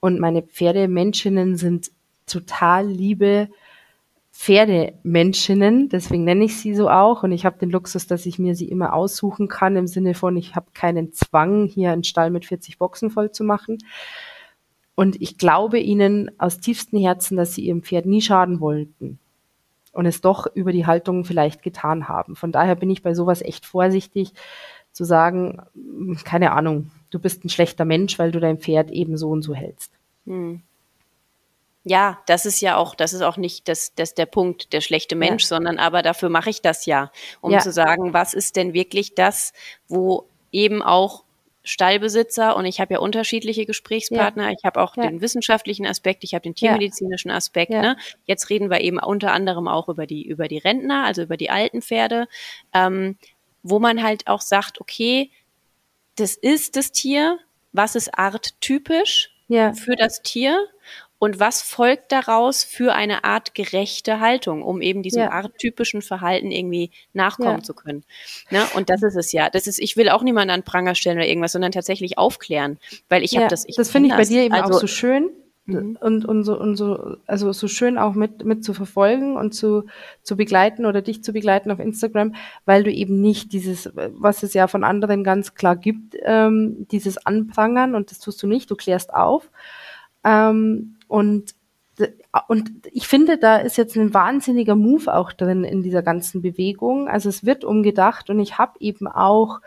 Und 0.00 0.18
meine 0.18 0.42
Pferdemenschinnen 0.42 1.56
sind 1.56 1.90
total 2.26 2.88
liebe, 2.88 3.50
Pferdemenschinnen, 4.32 5.90
deswegen 5.90 6.24
nenne 6.24 6.46
ich 6.46 6.56
sie 6.56 6.74
so 6.74 6.88
auch. 6.88 7.22
Und 7.22 7.32
ich 7.32 7.44
habe 7.44 7.58
den 7.58 7.68
Luxus, 7.68 8.06
dass 8.06 8.24
ich 8.24 8.38
mir 8.38 8.54
sie 8.54 8.70
immer 8.70 8.94
aussuchen 8.94 9.48
kann, 9.48 9.76
im 9.76 9.88
Sinne 9.88 10.14
von, 10.14 10.38
ich 10.38 10.54
habe 10.54 10.68
keinen 10.72 11.12
Zwang, 11.12 11.66
hier 11.66 11.92
einen 11.92 12.04
Stall 12.04 12.30
mit 12.30 12.46
40 12.46 12.78
Boxen 12.78 13.10
voll 13.10 13.30
zu 13.30 13.44
machen. 13.44 13.76
Und 14.94 15.20
ich 15.20 15.36
glaube 15.36 15.80
ihnen 15.80 16.30
aus 16.38 16.60
tiefstem 16.60 16.98
Herzen, 16.98 17.36
dass 17.36 17.54
sie 17.54 17.66
ihrem 17.66 17.82
Pferd 17.82 18.06
nie 18.06 18.22
schaden 18.22 18.60
wollten 18.60 19.18
und 19.98 20.06
es 20.06 20.20
doch 20.20 20.46
über 20.54 20.70
die 20.70 20.86
Haltung 20.86 21.24
vielleicht 21.24 21.60
getan 21.60 22.08
haben. 22.08 22.36
Von 22.36 22.52
daher 22.52 22.76
bin 22.76 22.88
ich 22.88 23.02
bei 23.02 23.14
sowas 23.14 23.42
echt 23.42 23.66
vorsichtig 23.66 24.32
zu 24.92 25.02
sagen, 25.02 25.60
keine 26.22 26.52
Ahnung, 26.52 26.92
du 27.10 27.18
bist 27.18 27.44
ein 27.44 27.48
schlechter 27.48 27.84
Mensch, 27.84 28.16
weil 28.16 28.30
du 28.30 28.38
dein 28.38 28.58
Pferd 28.58 28.92
eben 28.92 29.16
so 29.16 29.28
und 29.30 29.42
so 29.42 29.54
hältst. 29.54 29.90
Hm 30.24 30.62
ja, 31.84 32.18
das 32.26 32.44
ist 32.44 32.60
ja 32.60 32.76
auch, 32.76 32.94
das 32.94 33.14
ist 33.14 33.22
auch 33.22 33.38
nicht 33.38 33.66
das, 33.66 33.94
das 33.94 34.12
der 34.14 34.26
Punkt, 34.26 34.74
der 34.74 34.82
schlechte 34.82 35.16
Mensch, 35.16 35.44
ja. 35.44 35.48
sondern 35.48 35.78
aber 35.78 36.02
dafür 36.02 36.28
mache 36.28 36.50
ich 36.50 36.60
das 36.60 36.84
ja, 36.84 37.10
um 37.40 37.50
ja. 37.50 37.60
zu 37.60 37.72
sagen, 37.72 38.12
was 38.12 38.34
ist 38.34 38.56
denn 38.56 38.74
wirklich 38.74 39.14
das, 39.14 39.54
wo 39.88 40.28
eben 40.52 40.82
auch 40.82 41.24
Stallbesitzer 41.68 42.56
und 42.56 42.64
ich 42.64 42.80
habe 42.80 42.94
ja 42.94 43.00
unterschiedliche 43.00 43.66
Gesprächspartner. 43.66 44.48
Ja. 44.48 44.54
Ich 44.56 44.64
habe 44.64 44.80
auch 44.80 44.96
ja. 44.96 45.04
den 45.04 45.20
wissenschaftlichen 45.20 45.86
Aspekt, 45.86 46.24
ich 46.24 46.34
habe 46.34 46.42
den 46.42 46.54
tiermedizinischen 46.54 47.30
Aspekt. 47.30 47.70
Ne? 47.70 47.96
Jetzt 48.24 48.50
reden 48.50 48.70
wir 48.70 48.80
eben 48.80 48.98
unter 48.98 49.32
anderem 49.32 49.68
auch 49.68 49.88
über 49.88 50.06
die 50.06 50.26
über 50.26 50.48
die 50.48 50.58
Rentner, 50.58 51.04
also 51.04 51.22
über 51.22 51.36
die 51.36 51.50
alten 51.50 51.82
Pferde, 51.82 52.26
ähm, 52.72 53.16
wo 53.62 53.78
man 53.78 54.02
halt 54.02 54.26
auch 54.26 54.40
sagt, 54.40 54.80
okay, 54.80 55.30
das 56.16 56.34
ist 56.34 56.76
das 56.76 56.90
Tier, 56.90 57.38
was 57.72 57.94
ist 57.94 58.18
arttypisch 58.18 59.30
für 59.74 59.96
das 59.96 60.22
Tier 60.22 60.66
und 61.18 61.40
was 61.40 61.62
folgt 61.62 62.12
daraus 62.12 62.62
für 62.62 62.94
eine 62.94 63.24
Art 63.24 63.54
gerechte 63.54 64.20
Haltung, 64.20 64.62
um 64.62 64.80
eben 64.80 65.02
diesem 65.02 65.22
ja. 65.22 65.30
arttypischen 65.32 66.00
Verhalten 66.00 66.50
irgendwie 66.52 66.90
nachkommen 67.12 67.58
ja. 67.58 67.62
zu 67.62 67.74
können. 67.74 68.04
Ne? 68.50 68.62
Und 68.76 68.88
das 68.88 69.02
ist 69.02 69.16
es 69.16 69.32
ja. 69.32 69.50
Das 69.50 69.66
ist, 69.66 69.80
ich 69.80 69.96
will 69.96 70.10
auch 70.10 70.22
niemanden 70.22 70.50
an 70.50 70.62
Pranger 70.62 70.94
stellen 70.94 71.18
oder 71.18 71.26
irgendwas, 71.26 71.52
sondern 71.52 71.72
tatsächlich 71.72 72.18
aufklären, 72.18 72.78
weil 73.08 73.24
ich 73.24 73.32
ja, 73.32 73.40
habe 73.40 73.50
das. 73.50 73.64
Ich 73.66 73.76
das 73.76 73.90
finde 73.90 74.10
ich 74.10 74.14
bei 74.14 74.24
dir 74.24 74.42
eben 74.42 74.54
also, 74.54 74.74
auch 74.74 74.80
so 74.80 74.86
schön. 74.86 75.30
Mhm. 75.66 75.98
Und, 76.00 76.24
und, 76.24 76.44
so, 76.44 76.58
und 76.58 76.76
so, 76.76 77.16
also 77.26 77.52
so 77.52 77.66
schön 77.68 77.98
auch 77.98 78.14
mit, 78.14 78.44
mit 78.44 78.64
zu 78.64 78.72
verfolgen 78.72 79.36
und 79.36 79.54
zu, 79.54 79.84
zu 80.22 80.36
begleiten 80.36 80.86
oder 80.86 81.02
dich 81.02 81.22
zu 81.22 81.32
begleiten 81.32 81.70
auf 81.70 81.78
Instagram, 81.78 82.34
weil 82.64 82.84
du 82.84 82.92
eben 82.92 83.20
nicht 83.20 83.52
dieses, 83.52 83.90
was 83.94 84.42
es 84.42 84.54
ja 84.54 84.66
von 84.66 84.82
anderen 84.82 85.24
ganz 85.24 85.54
klar 85.54 85.76
gibt, 85.76 86.16
ähm, 86.22 86.86
dieses 86.90 87.18
Anprangern 87.26 87.94
und 87.94 88.10
das 88.10 88.18
tust 88.18 88.42
du 88.42 88.46
nicht, 88.46 88.70
du 88.70 88.76
klärst 88.76 89.12
auf. 89.12 89.50
Ähm, 90.24 90.94
und, 91.08 91.54
und 92.46 92.70
ich 92.92 93.08
finde, 93.08 93.38
da 93.38 93.56
ist 93.56 93.76
jetzt 93.76 93.96
ein 93.96 94.14
wahnsinniger 94.14 94.76
Move 94.76 95.12
auch 95.14 95.32
drin 95.32 95.64
in 95.64 95.82
dieser 95.82 96.02
ganzen 96.02 96.42
Bewegung. 96.42 97.08
Also 97.08 97.28
es 97.28 97.44
wird 97.44 97.64
umgedacht 97.64 98.30
und 98.30 98.38
ich 98.38 98.58
habe 98.58 98.78
eben 98.78 99.08
auch 99.08 99.60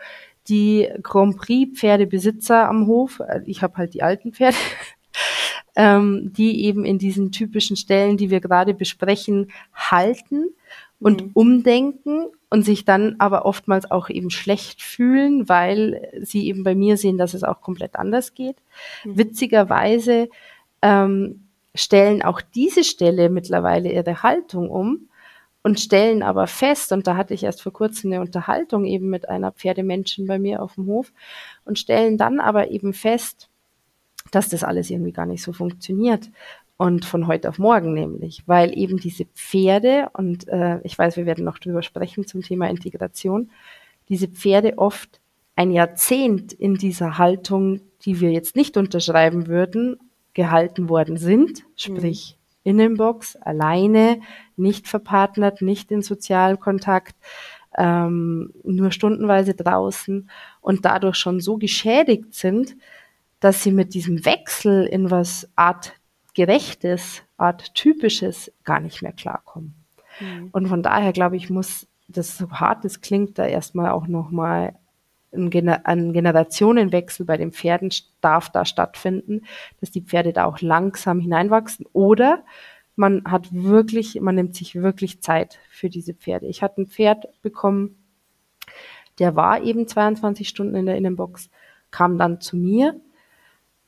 die 0.48 0.88
Grand 1.02 1.36
Prix 1.36 1.78
Pferdebesitzer 1.78 2.68
am 2.68 2.86
Hof. 2.86 3.20
Ich 3.44 3.62
habe 3.62 3.76
halt 3.76 3.94
die 3.94 4.02
alten 4.02 4.32
Pferde. 4.32 4.56
ähm, 5.76 6.32
die 6.32 6.64
eben 6.64 6.84
in 6.84 6.98
diesen 6.98 7.32
typischen 7.32 7.76
Stellen, 7.76 8.16
die 8.16 8.30
wir 8.30 8.40
gerade 8.40 8.74
besprechen, 8.74 9.50
halten 9.74 10.50
und 11.00 11.22
mhm. 11.22 11.30
umdenken 11.34 12.26
und 12.50 12.64
sich 12.64 12.84
dann 12.84 13.16
aber 13.18 13.46
oftmals 13.46 13.90
auch 13.90 14.10
eben 14.10 14.30
schlecht 14.30 14.82
fühlen, 14.82 15.48
weil 15.48 16.10
sie 16.20 16.46
eben 16.46 16.64
bei 16.64 16.74
mir 16.74 16.96
sehen, 16.96 17.16
dass 17.18 17.34
es 17.34 17.44
auch 17.44 17.60
komplett 17.60 17.96
anders 17.96 18.34
geht. 18.34 18.56
Mhm. 19.04 19.18
Witzigerweise 19.18 20.28
ähm, 20.82 21.48
stellen 21.74 22.22
auch 22.22 22.40
diese 22.40 22.84
Stelle 22.84 23.30
mittlerweile 23.30 23.92
ihre 23.92 24.22
Haltung 24.22 24.68
um 24.68 25.08
und 25.62 25.80
stellen 25.80 26.22
aber 26.22 26.46
fest, 26.46 26.92
und 26.92 27.06
da 27.06 27.16
hatte 27.16 27.34
ich 27.34 27.44
erst 27.44 27.62
vor 27.62 27.72
kurzem 27.72 28.12
eine 28.12 28.20
Unterhaltung 28.20 28.84
eben 28.84 29.08
mit 29.08 29.28
einer 29.28 29.52
Pferdemenschen 29.52 30.26
bei 30.26 30.38
mir 30.38 30.60
auf 30.60 30.74
dem 30.74 30.86
Hof 30.86 31.12
und 31.64 31.78
stellen 31.78 32.18
dann 32.18 32.40
aber 32.40 32.70
eben 32.70 32.92
fest, 32.92 33.48
dass 34.32 34.48
das 34.48 34.64
alles 34.64 34.90
irgendwie 34.90 35.12
gar 35.12 35.26
nicht 35.26 35.42
so 35.42 35.52
funktioniert. 35.52 36.30
Und 36.78 37.04
von 37.04 37.28
heute 37.28 37.48
auf 37.48 37.58
morgen 37.58 37.94
nämlich, 37.94 38.42
weil 38.46 38.76
eben 38.76 38.96
diese 38.96 39.24
Pferde, 39.26 40.08
und 40.14 40.48
äh, 40.48 40.80
ich 40.82 40.98
weiß, 40.98 41.16
wir 41.16 41.26
werden 41.26 41.44
noch 41.44 41.58
drüber 41.58 41.82
sprechen 41.82 42.26
zum 42.26 42.42
Thema 42.42 42.68
Integration, 42.68 43.50
diese 44.08 44.26
Pferde 44.26 44.78
oft 44.78 45.20
ein 45.54 45.70
Jahrzehnt 45.70 46.52
in 46.52 46.74
dieser 46.74 47.18
Haltung, 47.18 47.82
die 48.04 48.20
wir 48.20 48.32
jetzt 48.32 48.56
nicht 48.56 48.76
unterschreiben 48.76 49.46
würden, 49.46 49.96
gehalten 50.34 50.88
worden 50.88 51.16
sind, 51.16 51.64
sprich 51.76 52.36
mhm. 52.64 52.70
Innenbox, 52.70 53.36
alleine, 53.36 54.20
nicht 54.56 54.88
verpartnert, 54.88 55.62
nicht 55.62 55.90
in 55.90 56.02
sozialen 56.02 56.60
Kontakt, 56.60 57.16
ähm, 57.76 58.52
nur 58.64 58.90
stundenweise 58.92 59.54
draußen 59.54 60.30
und 60.60 60.84
dadurch 60.84 61.16
schon 61.16 61.40
so 61.40 61.56
geschädigt 61.56 62.34
sind, 62.34 62.76
dass 63.40 63.62
sie 63.62 63.72
mit 63.72 63.94
diesem 63.94 64.24
Wechsel 64.24 64.86
in 64.86 65.10
was 65.10 65.50
artgerechtes, 65.56 67.22
arttypisches 67.36 68.52
gar 68.64 68.80
nicht 68.80 69.02
mehr 69.02 69.12
klarkommen. 69.12 69.74
Mhm. 70.20 70.50
Und 70.52 70.68
von 70.68 70.82
daher 70.82 71.12
glaube 71.12 71.36
ich, 71.36 71.50
muss 71.50 71.86
das 72.08 72.36
so 72.36 72.50
hart 72.50 72.84
es 72.84 73.00
klingt, 73.00 73.38
da 73.38 73.46
erstmal 73.46 73.90
auch 73.90 74.06
nochmal 74.06 74.74
ein, 75.32 75.68
ein 75.68 76.12
Generationenwechsel 76.12 77.26
bei 77.26 77.36
den 77.36 77.52
Pferden 77.52 77.90
darf 78.20 78.50
da 78.50 78.64
stattfinden, 78.64 79.42
dass 79.80 79.90
die 79.90 80.02
Pferde 80.02 80.32
da 80.32 80.44
auch 80.44 80.60
langsam 80.60 81.20
hineinwachsen 81.20 81.86
oder 81.92 82.44
man 82.94 83.24
hat 83.24 83.52
wirklich, 83.52 84.20
man 84.20 84.34
nimmt 84.34 84.54
sich 84.54 84.74
wirklich 84.74 85.22
Zeit 85.22 85.58
für 85.70 85.88
diese 85.88 86.14
Pferde. 86.14 86.46
Ich 86.46 86.62
hatte 86.62 86.82
ein 86.82 86.86
Pferd 86.86 87.26
bekommen, 87.40 87.96
der 89.18 89.34
war 89.34 89.62
eben 89.62 89.88
22 89.88 90.48
Stunden 90.48 90.74
in 90.74 90.86
der 90.86 90.96
Innenbox, 90.96 91.48
kam 91.90 92.18
dann 92.18 92.40
zu 92.40 92.56
mir, 92.56 93.00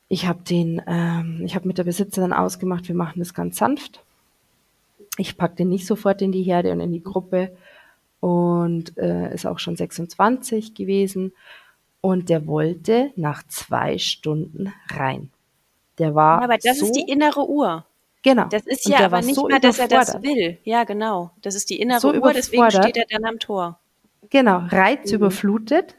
ich 0.07 0.27
habe 0.27 0.43
den, 0.43 0.81
ähm, 0.87 1.41
ich 1.45 1.55
habe 1.55 1.67
mit 1.67 1.77
der 1.77 1.83
Besitzerin 1.83 2.33
ausgemacht, 2.33 2.87
wir 2.87 2.95
machen 2.95 3.19
das 3.19 3.33
ganz 3.33 3.57
sanft. 3.57 4.03
Ich 5.17 5.37
packe 5.37 5.55
den 5.55 5.69
nicht 5.69 5.87
sofort 5.87 6.21
in 6.21 6.31
die 6.31 6.43
Herde 6.43 6.71
und 6.71 6.79
in 6.79 6.91
die 6.91 7.03
Gruppe 7.03 7.55
und 8.25 8.97
äh, 8.97 9.35
ist 9.35 9.45
auch 9.45 9.59
schon 9.59 9.75
26 9.75 10.73
gewesen. 10.73 11.31
Und 12.01 12.29
der 12.29 12.47
wollte 12.47 13.11
nach 13.15 13.43
zwei 13.47 13.99
Stunden 13.99 14.73
rein. 14.89 15.29
Der 15.99 16.15
war. 16.15 16.41
Aber 16.41 16.57
das 16.57 16.79
so, 16.79 16.87
ist 16.87 16.93
die 16.95 17.07
innere 17.07 17.47
Uhr. 17.47 17.85
Genau. 18.23 18.45
Das 18.45 18.63
ist 18.65 18.87
Und 18.87 18.93
ja 18.93 19.05
aber 19.05 19.21
nicht 19.21 19.35
so 19.35 19.47
mal, 19.47 19.59
dass 19.59 19.77
er 19.77 19.87
das 19.87 20.23
will. 20.23 20.57
Ja, 20.63 20.85
genau. 20.85 21.29
Das 21.43 21.53
ist 21.53 21.69
die 21.69 21.79
innere 21.79 21.99
So 21.99 22.13
Uhr, 22.13 22.33
deswegen 22.33 22.71
steht 22.71 22.97
er 22.97 23.05
dann 23.07 23.25
am 23.25 23.37
Tor. 23.37 23.77
Genau, 24.31 24.61
Mhm. 24.61 24.67
reizüberflutet, 24.69 25.95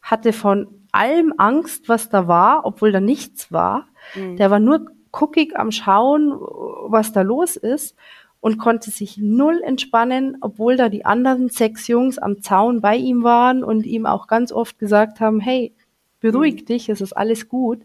hatte 0.00 0.32
von 0.32 0.68
allem 0.92 1.34
Angst, 1.36 1.90
was 1.90 2.08
da 2.08 2.26
war, 2.26 2.64
obwohl 2.64 2.90
da 2.90 3.00
nichts 3.00 3.52
war. 3.52 3.86
Mhm. 4.14 4.38
Der 4.38 4.50
war 4.50 4.60
nur 4.60 4.86
guckig 5.12 5.54
am 5.58 5.72
Schauen, 5.72 6.30
was 6.32 7.12
da 7.12 7.20
los 7.20 7.56
ist 7.56 7.94
und 8.40 8.58
konnte 8.58 8.90
sich 8.90 9.18
null 9.18 9.60
entspannen, 9.64 10.36
obwohl 10.40 10.76
da 10.76 10.88
die 10.88 11.04
anderen 11.04 11.48
sechs 11.48 11.88
Jungs 11.88 12.18
am 12.18 12.42
Zaun 12.42 12.80
bei 12.80 12.96
ihm 12.96 13.24
waren 13.24 13.64
und 13.64 13.86
ihm 13.86 14.06
auch 14.06 14.26
ganz 14.28 14.52
oft 14.52 14.78
gesagt 14.78 15.20
haben, 15.20 15.40
hey, 15.40 15.72
beruhig 16.20 16.62
Mhm. 16.62 16.66
dich, 16.66 16.88
es 16.88 17.00
ist 17.00 17.12
alles 17.12 17.48
gut. 17.48 17.80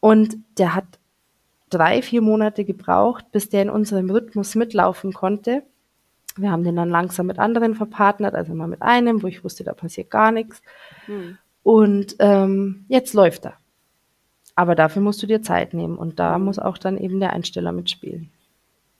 Und 0.00 0.36
der 0.58 0.74
hat 0.74 0.84
drei, 1.70 2.02
vier 2.02 2.22
Monate 2.22 2.64
gebraucht, 2.64 3.24
bis 3.32 3.48
der 3.48 3.62
in 3.62 3.70
unserem 3.70 4.10
Rhythmus 4.10 4.54
mitlaufen 4.54 5.12
konnte. 5.12 5.62
Wir 6.36 6.50
haben 6.50 6.64
den 6.64 6.76
dann 6.76 6.90
langsam 6.90 7.26
mit 7.26 7.38
anderen 7.38 7.74
verpartnert, 7.74 8.34
also 8.34 8.54
mal 8.54 8.66
mit 8.68 8.82
einem, 8.82 9.22
wo 9.22 9.26
ich 9.26 9.42
wusste, 9.44 9.64
da 9.64 9.72
passiert 9.74 10.10
gar 10.10 10.32
nichts. 10.32 10.62
Mhm. 11.06 11.38
Und 11.62 12.16
ähm, 12.18 12.84
jetzt 12.88 13.14
läuft 13.14 13.44
er. 13.46 13.54
Aber 14.54 14.74
dafür 14.74 15.00
musst 15.02 15.22
du 15.22 15.26
dir 15.26 15.42
Zeit 15.42 15.72
nehmen 15.74 15.96
und 15.96 16.18
da 16.18 16.38
Mhm. 16.38 16.44
muss 16.44 16.58
auch 16.58 16.78
dann 16.78 16.98
eben 16.98 17.20
der 17.20 17.32
Einsteller 17.32 17.72
mitspielen. 17.72 18.30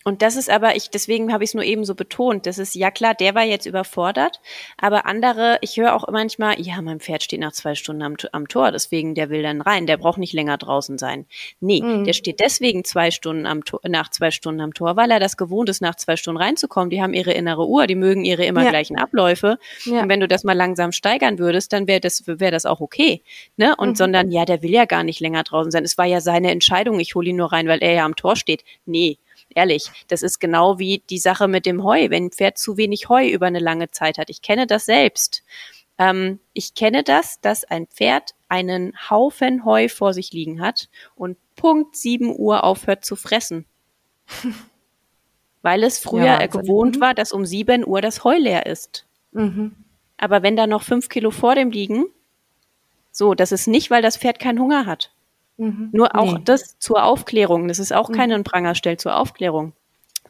Und 0.04 0.22
das 0.22 0.36
ist 0.36 0.50
aber, 0.50 0.76
ich, 0.76 0.90
deswegen 0.90 1.32
habe 1.32 1.44
ich 1.44 1.50
es 1.50 1.54
nur 1.54 1.64
eben 1.64 1.84
so 1.84 1.94
betont. 1.94 2.46
Das 2.46 2.58
ist, 2.58 2.74
ja 2.74 2.90
klar, 2.90 3.14
der 3.14 3.34
war 3.34 3.44
jetzt 3.44 3.66
überfordert, 3.66 4.40
aber 4.80 5.06
andere, 5.06 5.58
ich 5.60 5.76
höre 5.76 5.94
auch 5.94 6.08
manchmal, 6.10 6.60
ja, 6.60 6.80
mein 6.82 7.00
Pferd 7.00 7.22
steht 7.22 7.40
nach 7.40 7.52
zwei 7.52 7.74
Stunden 7.74 8.02
am, 8.02 8.16
am 8.32 8.48
Tor, 8.48 8.72
deswegen 8.72 9.14
der 9.14 9.30
will 9.30 9.42
dann 9.42 9.60
rein, 9.60 9.86
der 9.86 9.96
braucht 9.96 10.18
nicht 10.18 10.32
länger 10.32 10.56
draußen 10.58 10.98
sein. 10.98 11.26
Nee, 11.60 11.82
Mhm. 11.82 12.04
der 12.04 12.12
steht 12.12 12.40
deswegen 12.40 12.84
zwei 12.84 13.10
Stunden 13.10 13.46
am 13.46 13.64
Tor, 13.64 13.80
nach 13.88 14.10
zwei 14.10 14.30
Stunden 14.30 14.60
am 14.60 14.74
Tor, 14.74 14.96
weil 14.96 15.10
er 15.10 15.20
das 15.20 15.36
gewohnt 15.36 15.68
ist, 15.68 15.80
nach 15.80 15.94
zwei 15.96 16.16
Stunden 16.16 16.40
reinzukommen. 16.40 16.90
Die 16.90 17.02
haben 17.02 17.14
ihre 17.14 17.32
innere 17.32 17.66
Uhr, 17.66 17.86
die 17.86 17.94
mögen 17.94 18.24
ihre 18.24 18.44
immer 18.44 18.64
Ja. 18.64 18.70
gleichen 18.70 18.96
Abläufe. 18.98 19.58
Ja. 19.84 20.02
Und 20.02 20.08
wenn 20.08 20.20
du 20.20 20.28
das 20.28 20.44
mal 20.44 20.52
langsam 20.56 20.92
steigern 20.92 21.38
würdest, 21.38 21.72
dann 21.72 21.86
wäre 21.86 22.00
das, 22.00 22.24
wäre 22.26 22.50
das 22.50 22.66
auch 22.66 22.80
okay. 22.80 23.22
Ne? 23.56 23.74
Und 23.76 23.90
Mhm. 23.90 23.94
sondern, 23.96 24.30
ja, 24.30 24.44
der 24.44 24.62
will 24.62 24.70
ja 24.72 24.84
gar 24.84 25.04
nicht 25.04 25.20
länger 25.20 25.42
draußen 25.42 25.70
sein. 25.70 25.84
Es 25.84 25.96
war 25.98 26.06
ja 26.06 26.20
seine 26.20 26.50
Entscheidung, 26.50 26.98
ich 27.00 27.14
hole 27.14 27.28
ihn 27.30 27.36
nur 27.36 27.52
rein, 27.52 27.68
weil 27.68 27.82
er 27.82 27.92
ja 27.94 28.04
am 28.04 28.16
Tor 28.16 28.36
steht. 28.36 28.64
Nee, 28.86 29.18
ehrlich, 29.56 29.90
das 30.08 30.22
ist 30.22 30.38
genau 30.40 30.78
wie 30.78 31.02
die 31.10 31.18
Sache 31.18 31.48
mit 31.48 31.66
dem 31.66 31.84
Heu, 31.84 32.10
wenn 32.10 32.26
ein 32.26 32.30
Pferd 32.30 32.58
zu 32.58 32.76
wenig 32.76 33.08
Heu 33.08 33.26
über 33.28 33.46
eine 33.46 33.58
lange 33.60 33.90
Zeit 33.90 34.18
hat. 34.18 34.30
Ich 34.30 34.42
kenne 34.42 34.66
das 34.66 34.84
selbst. 34.86 35.42
Ähm, 35.98 36.40
ich 36.52 36.74
kenne 36.74 37.02
das, 37.02 37.40
dass 37.40 37.64
ein 37.64 37.86
Pferd 37.86 38.34
einen 38.48 38.92
Haufen 39.10 39.64
Heu 39.64 39.88
vor 39.88 40.14
sich 40.14 40.32
liegen 40.32 40.60
hat 40.60 40.88
und 41.14 41.36
Punkt 41.56 41.96
7 41.96 42.34
Uhr 42.36 42.64
aufhört 42.64 43.04
zu 43.04 43.16
fressen. 43.16 43.66
Weil 45.62 45.84
es 45.84 45.98
früher 45.98 46.24
Ja, 46.24 46.40
äh, 46.40 46.48
gewohnt 46.48 46.96
Mhm. 46.96 47.00
war, 47.00 47.14
dass 47.14 47.32
um 47.32 47.46
7 47.46 47.86
Uhr 47.86 48.00
das 48.00 48.24
Heu 48.24 48.36
leer 48.36 48.66
ist. 48.66 49.06
Mhm. 49.32 49.76
Aber 50.16 50.42
wenn 50.42 50.56
da 50.56 50.66
noch 50.66 50.82
fünf 50.82 51.08
Kilo 51.08 51.30
vor 51.30 51.54
dem 51.54 51.70
liegen, 51.70 52.06
so, 53.12 53.34
das 53.34 53.52
ist 53.52 53.68
nicht, 53.68 53.90
weil 53.90 54.02
das 54.02 54.16
Pferd 54.16 54.38
keinen 54.38 54.58
Hunger 54.58 54.86
hat. 54.86 55.12
Mhm. 55.56 55.90
Nur 55.92 56.16
auch 56.18 56.34
Nee. 56.38 56.42
das 56.44 56.78
zur 56.78 57.04
Aufklärung. 57.04 57.68
Das 57.68 57.78
ist 57.78 57.92
auch 57.92 58.08
Mhm. 58.08 58.14
keine 58.14 58.42
Prangerstell 58.42 58.96
zur 58.96 59.16
Aufklärung. 59.16 59.72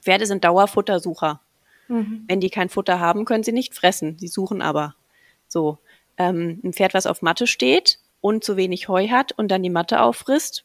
Pferde 0.00 0.26
sind 0.26 0.44
Dauerfuttersucher. 0.44 1.40
Mhm. 1.88 2.24
Wenn 2.28 2.40
die 2.40 2.50
kein 2.50 2.68
Futter 2.68 3.00
haben, 3.00 3.24
können 3.24 3.44
sie 3.44 3.52
nicht 3.52 3.74
fressen. 3.74 4.16
Sie 4.18 4.28
suchen 4.28 4.62
aber. 4.62 4.94
So. 5.48 5.78
Ähm, 6.18 6.60
ein 6.64 6.72
Pferd, 6.72 6.94
was 6.94 7.06
auf 7.06 7.22
Matte 7.22 7.46
steht 7.46 7.98
und 8.20 8.44
zu 8.44 8.56
wenig 8.56 8.88
Heu 8.88 9.08
hat 9.08 9.32
und 9.32 9.48
dann 9.48 9.62
die 9.62 9.70
Matte 9.70 10.00
auffrisst, 10.02 10.64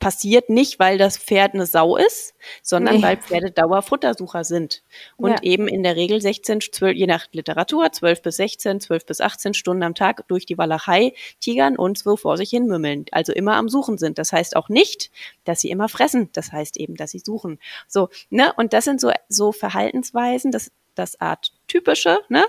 passiert 0.00 0.48
nicht, 0.48 0.78
weil 0.80 0.98
das 0.98 1.18
Pferd 1.18 1.54
eine 1.54 1.66
Sau 1.66 1.96
ist, 1.96 2.34
sondern 2.62 2.96
Nee. 2.96 3.02
weil 3.02 3.16
Pferde 3.18 3.50
Dauerfuttersucher 3.50 4.44
sind. 4.44 4.82
Und 5.18 5.30
Ja. 5.32 5.42
eben 5.42 5.68
in 5.68 5.82
der 5.82 5.94
Regel 5.94 6.20
16, 6.20 6.60
12, 6.62 6.96
je 6.96 7.06
nach 7.06 7.26
Literatur, 7.32 7.92
12 7.92 8.22
bis 8.22 8.36
16, 8.36 8.80
12 8.80 9.04
bis 9.06 9.20
18 9.20 9.54
Stunden 9.54 9.82
am 9.82 9.94
Tag 9.94 10.26
durch 10.26 10.46
die 10.46 10.58
Walachei 10.58 11.12
tigern 11.38 11.76
und 11.76 11.98
so 11.98 12.16
vor 12.16 12.38
sich 12.38 12.50
hin 12.50 12.66
mümmeln. 12.66 13.04
Also 13.12 13.32
immer 13.32 13.54
am 13.56 13.68
Suchen 13.68 13.98
sind. 13.98 14.18
Das 14.18 14.32
heißt 14.32 14.56
auch 14.56 14.70
nicht, 14.70 15.10
dass 15.44 15.60
sie 15.60 15.70
immer 15.70 15.88
fressen. 15.88 16.30
Das 16.32 16.50
heißt 16.50 16.78
eben, 16.78 16.96
dass 16.96 17.10
sie 17.10 17.20
suchen. 17.20 17.58
So, 17.86 18.08
ne? 18.30 18.52
Und 18.56 18.72
das 18.72 18.84
sind 18.86 19.00
so, 19.00 19.12
so 19.28 19.52
Verhaltensweisen, 19.52 20.50
das, 20.50 20.72
das 20.94 21.20
Art 21.20 21.52
typische, 21.68 22.18
ne? 22.30 22.44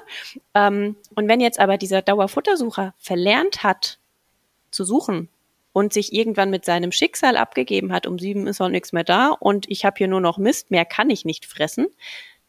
Ähm, 0.56 0.96
und 1.16 1.28
wenn 1.28 1.42
jetzt 1.42 1.60
aber 1.60 1.78
dieser 1.78 2.02
Dauerfuttersucher 2.02 2.94
verlernt 2.98 3.62
hat, 3.64 4.00
zu 4.72 4.86
suchen 4.86 5.28
und 5.74 5.94
sich 5.94 6.14
irgendwann 6.14 6.50
mit 6.50 6.66
seinem 6.66 6.92
Schicksal 6.92 7.38
abgegeben 7.38 7.92
hat, 7.94 8.06
um 8.08 8.20
sieben 8.20 8.48
ist 8.48 8.62
auch 8.62 8.70
nichts 8.70 8.94
mehr 8.94 9.04
da 9.04 9.30
und 9.30 9.70
ich 9.70 9.86
habe 9.86 9.96
hier 9.98 10.08
nur 10.08 10.22
noch 10.22 10.38
Mist, 10.38 10.72
mehr 10.72 10.86
kann 10.86 11.10
ich 11.10 11.26
nicht 11.26 11.46
fressen, 11.46 11.88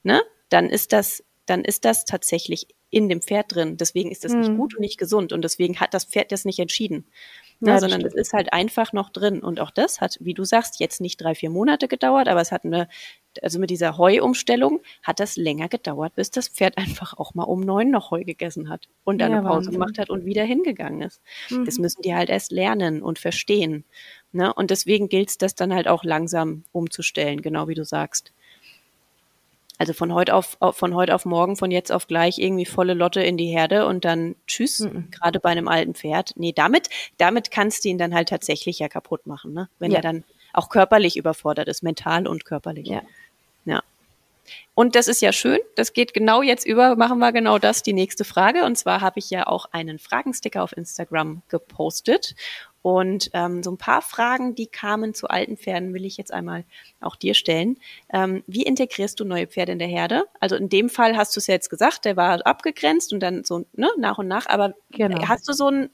ne? 0.03 0.23
Dann 0.49 0.69
ist 0.69 0.93
das, 0.93 1.25
dann 1.47 1.65
ist 1.65 1.85
das 1.85 2.05
tatsächlich 2.05 2.67
in 2.91 3.09
dem 3.09 3.23
Pferd 3.23 3.55
drin. 3.55 3.79
Deswegen 3.79 4.11
ist 4.13 4.23
das 4.25 4.35
nicht 4.35 4.51
Mhm. 4.51 4.59
gut 4.59 4.75
und 4.75 4.81
nicht 4.81 4.99
gesund 4.99 5.33
und 5.33 5.43
deswegen 5.43 5.81
hat 5.81 5.95
das 5.95 6.05
Pferd 6.05 6.31
das 6.31 6.45
nicht 6.45 6.59
entschieden. 6.59 7.07
Ne, 7.65 7.71
Ja, 7.73 7.79
sondern 7.79 8.05
es 8.05 8.15
ist 8.15 8.33
halt 8.33 8.53
einfach 8.53 8.93
noch 8.93 9.11
drin. 9.11 9.41
Und 9.41 9.61
auch 9.61 9.71
das 9.71 10.01
hat, 10.01 10.19
wie 10.21 10.35
du 10.35 10.45
sagst, 10.45 10.81
jetzt 10.81 11.01
nicht 11.01 11.19
drei, 11.21 11.35
vier 11.35 11.49
Monate 11.51 11.87
gedauert, 11.89 12.29
aber 12.29 12.41
es 12.41 12.51
hat 12.53 12.65
eine, 12.65 12.89
also 13.41 13.59
mit 13.61 13.71
dieser 13.71 13.99
Heuumstellung 13.99 14.81
hat 15.03 15.21
das 15.21 15.37
länger 15.37 15.69
gedauert, 15.69 16.15
bis 16.17 16.31
das 16.31 16.49
Pferd 16.49 16.77
einfach 16.79 17.15
auch 17.19 17.35
mal 17.35 17.45
um 17.45 17.61
neun 17.61 17.91
noch 17.91 18.11
Heu 18.11 18.25
gegessen 18.25 18.69
hat 18.69 18.89
und 19.05 19.19
dann 19.21 19.33
Ja, 19.33 19.39
eine 19.39 19.43
Pause 19.43 19.71
Wahnsinn. 19.71 19.73
gemacht 19.73 19.99
hat 19.99 20.11
und 20.11 20.25
wieder 20.25 20.45
hingegangen 20.45 21.03
ist. 21.03 21.21
Mhm. 21.49 21.65
Das 21.65 21.79
müssen 21.79 22.03
die 22.03 22.15
halt 22.15 22.31
erst 22.31 22.51
lernen 22.53 23.03
und 23.03 23.19
verstehen. 23.19 23.85
Ne? 24.33 24.53
Und 24.53 24.71
deswegen 24.71 25.09
gilt 25.09 25.31
es, 25.31 25.39
das 25.39 25.55
dann 25.55 25.73
halt 25.75 25.89
auch 25.89 26.05
langsam 26.05 26.65
umzustellen, 26.73 27.43
genau 27.43 27.69
wie 27.69 27.75
du 27.75 27.85
sagst. 27.85 28.33
Also 29.83 29.95
von 29.95 30.15
heute 30.15 30.33
auf, 30.37 30.59
von 30.75 30.95
heute 30.95 31.13
auf 31.13 31.25
morgen, 31.25 31.57
von 31.57 31.73
jetzt 31.73 31.91
auf 31.91 32.07
gleich 32.07 32.39
irgendwie 32.39 32.67
volle 32.67 32.95
Lotte 32.95 33.21
in 33.21 33.37
die 33.37 33.49
Herde 33.49 33.85
und 33.85 34.05
dann 34.05 34.37
tschüss, 34.47 34.79
Mhm. 34.79 35.11
gerade 35.11 35.41
bei 35.41 35.49
einem 35.49 35.67
alten 35.67 35.97
Pferd. 35.97 36.35
Nee, 36.37 36.53
damit, 36.53 36.89
damit 37.19 37.51
kannst 37.51 37.85
du 37.85 37.89
ihn 37.89 37.99
dann 37.99 38.15
halt 38.15 38.29
tatsächlich 38.29 38.79
ja 38.79 38.87
kaputt 38.89 39.27
machen, 39.27 39.53
ne? 39.53 39.69
Wenn 39.81 39.91
Ja. 39.91 39.97
er 39.97 40.03
dann 40.03 40.23
auch 40.53 40.69
körperlich 40.69 41.17
überfordert 41.17 41.67
ist, 41.67 41.83
mental 41.83 42.29
und 42.29 42.45
körperlich. 42.45 42.87
Ja. 42.87 43.03
Ja. 43.65 43.83
Und 44.77 44.95
das 44.95 45.09
ist 45.09 45.21
ja 45.21 45.33
schön. 45.33 45.59
Das 45.75 45.93
geht 45.95 46.15
genau 46.15 46.43
jetzt 46.43 46.65
über. 46.65 46.95
Machen 46.95 47.19
wir 47.19 47.33
genau 47.33 47.59
das, 47.59 47.83
die 47.83 47.93
nächste 47.93 48.25
Frage. 48.25 48.65
Und 48.65 48.79
zwar 48.79 49.01
habe 49.01 49.19
ich 49.19 49.31
ja 49.31 49.49
auch 49.49 49.67
einen 49.73 49.99
Fragensticker 49.99 50.63
auf 50.63 50.77
Instagram 50.77 51.43
gepostet. 51.49 52.37
Und 52.83 53.31
ähm, 53.33 53.63
so 53.63 53.71
ein 53.71 53.79
paar 53.79 54.03
Fragen, 54.03 54.57
die 54.57 54.67
kamen 54.67 55.15
zu 55.15 55.29
alten 55.29 55.57
Pferden, 55.57 55.95
will 55.95 56.05
ich 56.05 56.17
jetzt 56.17 56.33
einmal 56.33 56.65
auch 57.01 57.15
dir 57.15 57.35
stellen. 57.35 57.79
Ähm, 58.13 58.43
wie 58.49 58.65
integrierst 58.65 59.19
du 59.21 59.25
neue 59.25 59.47
Pferde 59.47 59.73
in 59.73 59.79
der 59.79 59.89
Herde? 59.89 60.25
Also 60.41 60.57
in 60.57 60.69
dem 60.69 60.89
Fall 60.89 61.17
hast 61.17 61.37
du 61.37 61.41
es 61.41 61.47
ja 61.47 61.55
jetzt 61.55 61.71
gesagt, 61.71 62.05
der 62.05 62.17
war 62.17 62.45
abgegrenzt 62.45 63.13
und 63.13 63.21
dann 63.21 63.45
so 63.45 63.65
ne, 63.75 63.89
nach 63.99 64.19
und 64.19 64.27
nach. 64.27 64.47
Aber 64.47 64.75
Genau. 64.91 65.29
hast 65.29 65.49
du 65.49 65.53
so 65.53 65.69
einen 65.69 65.91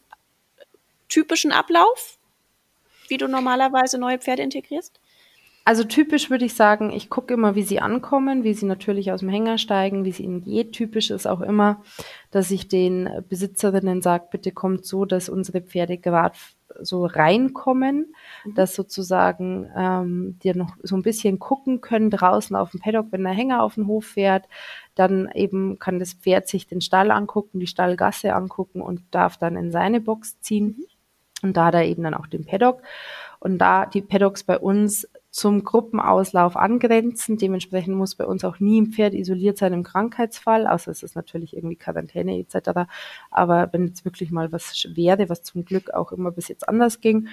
typischen 1.08 1.52
Ablauf, 1.52 2.18
wie 3.08 3.18
du 3.18 3.28
normalerweise 3.28 3.98
neue 3.98 4.18
Pferde 4.18 4.42
integrierst? 4.42 4.98
Also 5.64 5.84
typisch 5.84 6.30
würde 6.30 6.46
ich 6.46 6.54
sagen, 6.54 6.90
ich 6.92 7.10
gucke 7.10 7.34
immer, 7.34 7.54
wie 7.54 7.62
sie 7.62 7.80
ankommen, 7.80 8.42
wie 8.42 8.54
sie 8.54 8.64
natürlich 8.64 9.12
aus 9.12 9.20
dem 9.20 9.28
Hänger 9.28 9.58
steigen, 9.58 10.06
wie 10.06 10.08
es 10.08 10.18
ihnen 10.18 10.42
geht. 10.42 10.72
Typisch 10.72 11.10
ist 11.10 11.26
auch 11.26 11.42
immer, 11.42 11.82
dass 12.30 12.50
ich 12.50 12.68
den 12.68 13.10
Besitzerinnen 13.28 14.00
sage, 14.00 14.28
bitte 14.30 14.50
kommt 14.50 14.86
so, 14.86 15.04
dass 15.04 15.28
unsere 15.28 15.60
Pferde 15.60 15.98
gerade 15.98 16.38
so 16.80 17.06
reinkommen, 17.06 18.14
dass 18.54 18.74
sozusagen 18.74 19.70
ähm, 19.76 20.38
die 20.42 20.54
noch 20.54 20.76
so 20.82 20.96
ein 20.96 21.02
bisschen 21.02 21.38
gucken 21.38 21.80
können 21.80 22.10
draußen 22.10 22.54
auf 22.56 22.70
dem 22.70 22.80
Paddock, 22.80 23.06
wenn 23.10 23.24
der 23.24 23.32
Hänger 23.32 23.62
auf 23.62 23.74
den 23.74 23.86
Hof 23.86 24.06
fährt. 24.06 24.46
Dann 24.94 25.30
eben 25.34 25.78
kann 25.78 25.98
das 25.98 26.14
Pferd 26.14 26.48
sich 26.48 26.66
den 26.66 26.80
Stall 26.80 27.10
angucken, 27.10 27.60
die 27.60 27.66
Stallgasse 27.66 28.34
angucken 28.34 28.80
und 28.80 29.02
darf 29.10 29.36
dann 29.36 29.56
in 29.56 29.70
seine 29.70 30.00
Box 30.00 30.40
ziehen. 30.40 30.84
Und 31.42 31.56
da 31.56 31.66
hat 31.66 31.74
er 31.74 31.84
eben 31.84 32.02
dann 32.02 32.14
auch 32.14 32.26
den 32.26 32.44
Paddock. 32.44 32.82
Und 33.40 33.58
da 33.58 33.86
die 33.86 34.02
Paddocks 34.02 34.42
bei 34.42 34.58
uns 34.58 35.08
zum 35.30 35.62
Gruppenauslauf 35.64 36.56
angrenzen, 36.56 37.36
dementsprechend 37.36 37.94
muss 37.96 38.14
bei 38.14 38.24
uns 38.24 38.44
auch 38.44 38.60
nie 38.60 38.80
ein 38.80 38.86
Pferd 38.92 39.14
isoliert 39.14 39.58
sein 39.58 39.72
im 39.72 39.82
Krankheitsfall, 39.82 40.66
außer 40.66 40.90
es 40.90 41.02
ist 41.02 41.16
natürlich 41.16 41.54
irgendwie 41.54 41.76
Quarantäne 41.76 42.38
etc. 42.38 42.88
Aber 43.30 43.72
wenn 43.72 43.86
jetzt 43.86 44.04
wirklich 44.04 44.30
mal 44.30 44.52
was 44.52 44.86
wäre, 44.94 45.28
was 45.28 45.42
zum 45.42 45.64
Glück 45.64 45.90
auch 45.90 46.12
immer 46.12 46.30
bis 46.30 46.48
jetzt 46.48 46.68
anders 46.68 47.00
ging, 47.00 47.28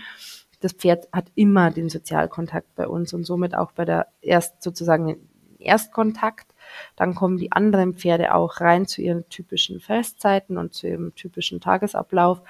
das 0.60 0.74
Pferd 0.74 1.08
hat 1.12 1.32
immer 1.36 1.72
den 1.72 1.90
Sozialkontakt 1.90 2.76
bei 2.76 2.88
uns 2.88 3.14
und 3.14 3.24
somit 3.24 3.56
auch 3.56 3.72
bei 3.72 3.86
der 3.86 4.08
erst 4.22 4.62
sozusagen 4.62 5.08
den 5.08 5.30
Erstkontakt. 5.60 6.54
Dann 6.96 7.16
kommen 7.16 7.38
die 7.38 7.52
anderen 7.52 7.94
Pferde 7.96 8.34
auch 8.34 8.62
rein 8.62 8.88
zu 8.88 9.02
ihren 9.02 9.28
typischen 9.30 9.80
Festzeiten 9.80 10.58
und 10.58 10.74
zu 10.74 10.88
ihrem 10.88 11.14
typischen 11.16 11.60
Tagesablauf. 11.60 12.42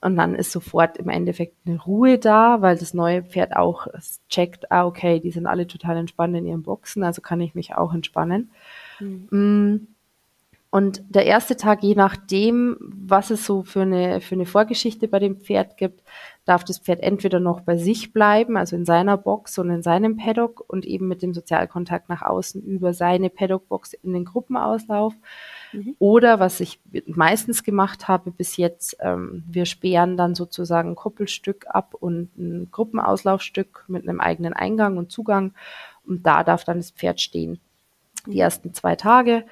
Und 0.00 0.16
dann 0.16 0.34
ist 0.34 0.52
sofort 0.52 0.98
im 0.98 1.08
Endeffekt 1.08 1.56
eine 1.66 1.82
Ruhe 1.82 2.18
da, 2.18 2.60
weil 2.60 2.76
das 2.76 2.94
neue 2.94 3.22
Pferd 3.22 3.56
auch 3.56 3.86
checkt, 4.28 4.70
ah, 4.70 4.86
okay, 4.86 5.20
die 5.20 5.30
sind 5.30 5.46
alle 5.46 5.66
total 5.66 5.96
entspannt 5.96 6.36
in 6.36 6.46
ihren 6.46 6.62
Boxen, 6.62 7.02
also 7.02 7.22
kann 7.22 7.40
ich 7.40 7.54
mich 7.54 7.74
auch 7.74 7.94
entspannen. 7.94 8.50
Mhm. 9.00 9.88
Und 10.70 11.02
der 11.08 11.24
erste 11.24 11.56
Tag, 11.56 11.82
je 11.82 11.94
nachdem, 11.94 12.76
was 12.80 13.30
es 13.30 13.46
so 13.46 13.62
für 13.62 13.82
eine, 13.82 14.20
für 14.20 14.34
eine 14.34 14.44
Vorgeschichte 14.44 15.08
bei 15.08 15.18
dem 15.18 15.36
Pferd 15.38 15.78
gibt, 15.78 16.02
darf 16.46 16.62
das 16.62 16.78
Pferd 16.78 17.00
entweder 17.00 17.40
noch 17.40 17.60
bei 17.60 17.76
sich 17.76 18.12
bleiben, 18.12 18.56
also 18.56 18.76
in 18.76 18.84
seiner 18.84 19.16
Box 19.16 19.58
und 19.58 19.68
in 19.68 19.82
seinem 19.82 20.16
Paddock 20.16 20.64
und 20.68 20.86
eben 20.86 21.08
mit 21.08 21.20
dem 21.20 21.34
Sozialkontakt 21.34 22.08
nach 22.08 22.22
außen 22.22 22.62
über 22.62 22.94
seine 22.94 23.30
Paddockbox 23.30 23.94
in 23.94 24.12
den 24.12 24.24
Gruppenauslauf. 24.24 25.12
Mhm. 25.72 25.96
Oder 25.98 26.38
was 26.38 26.60
ich 26.60 26.80
meistens 27.06 27.64
gemacht 27.64 28.06
habe 28.06 28.30
bis 28.30 28.56
jetzt, 28.56 28.96
ähm, 29.00 29.42
wir 29.48 29.66
sperren 29.66 30.16
dann 30.16 30.36
sozusagen 30.36 30.90
ein 30.90 30.96
Koppelstück 30.96 31.66
ab 31.68 31.94
und 31.98 32.30
ein 32.38 32.68
Gruppenauslaufstück 32.70 33.84
mit 33.88 34.08
einem 34.08 34.20
eigenen 34.20 34.52
Eingang 34.52 34.98
und 34.98 35.10
Zugang. 35.10 35.52
Und 36.06 36.24
da 36.24 36.44
darf 36.44 36.62
dann 36.62 36.76
das 36.76 36.92
Pferd 36.92 37.20
stehen. 37.20 37.58
Die 38.26 38.34
mhm. 38.34 38.40
ersten 38.40 38.72
zwei 38.72 38.94
Tage 38.94 39.44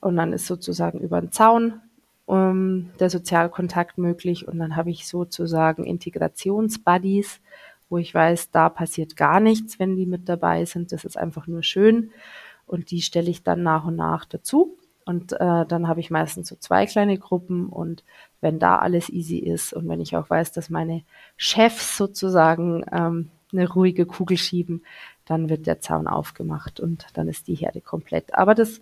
und 0.00 0.16
dann 0.16 0.32
ist 0.32 0.46
sozusagen 0.46 1.00
über 1.00 1.20
den 1.20 1.32
Zaun 1.32 1.80
um, 2.26 2.90
der 2.98 3.08
Sozialkontakt 3.08 3.98
möglich 3.98 4.46
und 4.46 4.58
dann 4.58 4.76
habe 4.76 4.90
ich 4.90 5.06
sozusagen 5.06 5.84
Integrationsbuddies, 5.84 7.40
wo 7.88 7.98
ich 7.98 8.12
weiß, 8.12 8.50
da 8.50 8.68
passiert 8.68 9.16
gar 9.16 9.40
nichts, 9.40 9.78
wenn 9.78 9.96
die 9.96 10.06
mit 10.06 10.28
dabei 10.28 10.64
sind. 10.64 10.92
Das 10.92 11.04
ist 11.04 11.16
einfach 11.16 11.46
nur 11.46 11.62
schön 11.62 12.10
und 12.66 12.90
die 12.90 13.00
stelle 13.00 13.30
ich 13.30 13.44
dann 13.44 13.62
nach 13.62 13.84
und 13.84 13.96
nach 13.96 14.24
dazu. 14.24 14.76
Und 15.04 15.34
äh, 15.34 15.64
dann 15.66 15.86
habe 15.86 16.00
ich 16.00 16.10
meistens 16.10 16.48
so 16.48 16.56
zwei 16.56 16.84
kleine 16.84 17.16
Gruppen 17.16 17.68
und 17.68 18.02
wenn 18.40 18.58
da 18.58 18.78
alles 18.78 19.08
easy 19.08 19.38
ist 19.38 19.72
und 19.72 19.88
wenn 19.88 20.00
ich 20.00 20.16
auch 20.16 20.28
weiß, 20.28 20.50
dass 20.50 20.68
meine 20.68 21.04
Chefs 21.36 21.96
sozusagen 21.96 22.84
ähm, 22.90 23.30
eine 23.52 23.68
ruhige 23.68 24.04
Kugel 24.04 24.36
schieben, 24.36 24.84
dann 25.24 25.48
wird 25.48 25.68
der 25.68 25.80
Zaun 25.80 26.08
aufgemacht 26.08 26.80
und 26.80 27.06
dann 27.14 27.28
ist 27.28 27.46
die 27.46 27.54
Herde 27.54 27.80
komplett. 27.80 28.34
Aber 28.34 28.56
das 28.56 28.80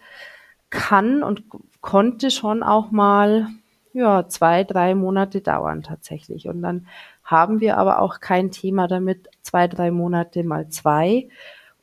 kann 0.70 1.22
und 1.22 1.44
konnte 1.84 2.30
schon 2.30 2.62
auch 2.62 2.90
mal 2.90 3.48
ja, 3.92 4.26
zwei, 4.26 4.64
drei 4.64 4.94
Monate 4.94 5.42
dauern 5.42 5.82
tatsächlich. 5.82 6.48
Und 6.48 6.62
dann 6.62 6.86
haben 7.22 7.60
wir 7.60 7.76
aber 7.76 8.00
auch 8.00 8.20
kein 8.20 8.50
Thema 8.50 8.88
damit, 8.88 9.28
zwei, 9.42 9.68
drei 9.68 9.90
Monate 9.90 10.44
mal 10.44 10.70
zwei 10.70 11.28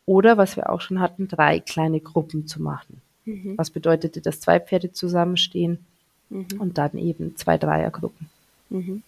oder 0.07 0.37
was 0.37 0.55
wir 0.55 0.71
auch 0.71 0.81
schon 0.81 0.99
hatten, 0.99 1.27
drei 1.27 1.59
kleine 1.59 1.99
Gruppen 1.99 2.47
zu 2.47 2.63
machen. 2.63 2.99
Mhm. 3.25 3.59
Was 3.59 3.69
bedeutete, 3.69 4.21
dass 4.21 4.39
zwei 4.39 4.59
Pferde 4.59 4.91
zusammenstehen 4.91 5.77
mhm. 6.31 6.47
und 6.57 6.79
dann 6.79 6.97
eben 6.97 7.37
zwei 7.37 7.59
Dreiergruppen. 7.59 8.27
Mhm. 8.71 9.03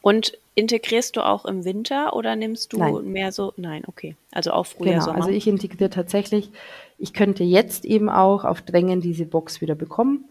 Und 0.00 0.38
integrierst 0.54 1.16
du 1.16 1.24
auch 1.24 1.44
im 1.44 1.64
Winter 1.64 2.14
oder 2.14 2.36
nimmst 2.36 2.72
du 2.72 2.78
Nein. 2.78 3.12
mehr 3.12 3.32
so? 3.32 3.52
Nein, 3.56 3.82
okay. 3.86 4.16
Also 4.32 4.52
auch 4.52 4.66
früher 4.66 4.92
genau, 4.92 5.04
Sommer. 5.04 5.18
Also 5.18 5.30
ich 5.30 5.46
integriere 5.46 5.90
tatsächlich. 5.90 6.50
Ich 6.98 7.12
könnte 7.12 7.44
jetzt 7.44 7.84
eben 7.84 8.10
auch 8.10 8.44
auf 8.44 8.60
Drängen 8.62 9.00
diese 9.00 9.24
Box 9.24 9.60
wieder 9.60 9.74
bekommen. 9.74 10.26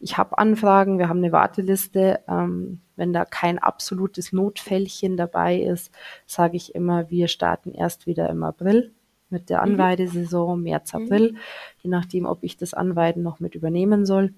Ich 0.00 0.16
habe 0.16 0.38
Anfragen, 0.38 0.98
wir 0.98 1.08
haben 1.08 1.18
eine 1.18 1.32
Warteliste. 1.32 2.20
Ähm, 2.28 2.80
wenn 2.96 3.12
da 3.12 3.24
kein 3.24 3.58
absolutes 3.58 4.32
Notfällchen 4.32 5.16
dabei 5.16 5.60
ist, 5.60 5.92
sage 6.26 6.56
ich 6.56 6.74
immer, 6.74 7.10
wir 7.10 7.28
starten 7.28 7.72
erst 7.72 8.06
wieder 8.06 8.28
im 8.30 8.42
April 8.42 8.92
mit 9.30 9.50
der 9.50 9.58
mhm. 9.58 9.74
Anweidesaison, 9.74 10.62
März, 10.62 10.92
mhm. 10.92 11.02
April, 11.02 11.32
mhm. 11.32 11.38
je 11.82 11.90
nachdem, 11.90 12.26
ob 12.26 12.42
ich 12.42 12.56
das 12.56 12.74
Anweiden 12.74 13.22
noch 13.22 13.40
mit 13.40 13.54
übernehmen 13.54 14.06
soll, 14.06 14.34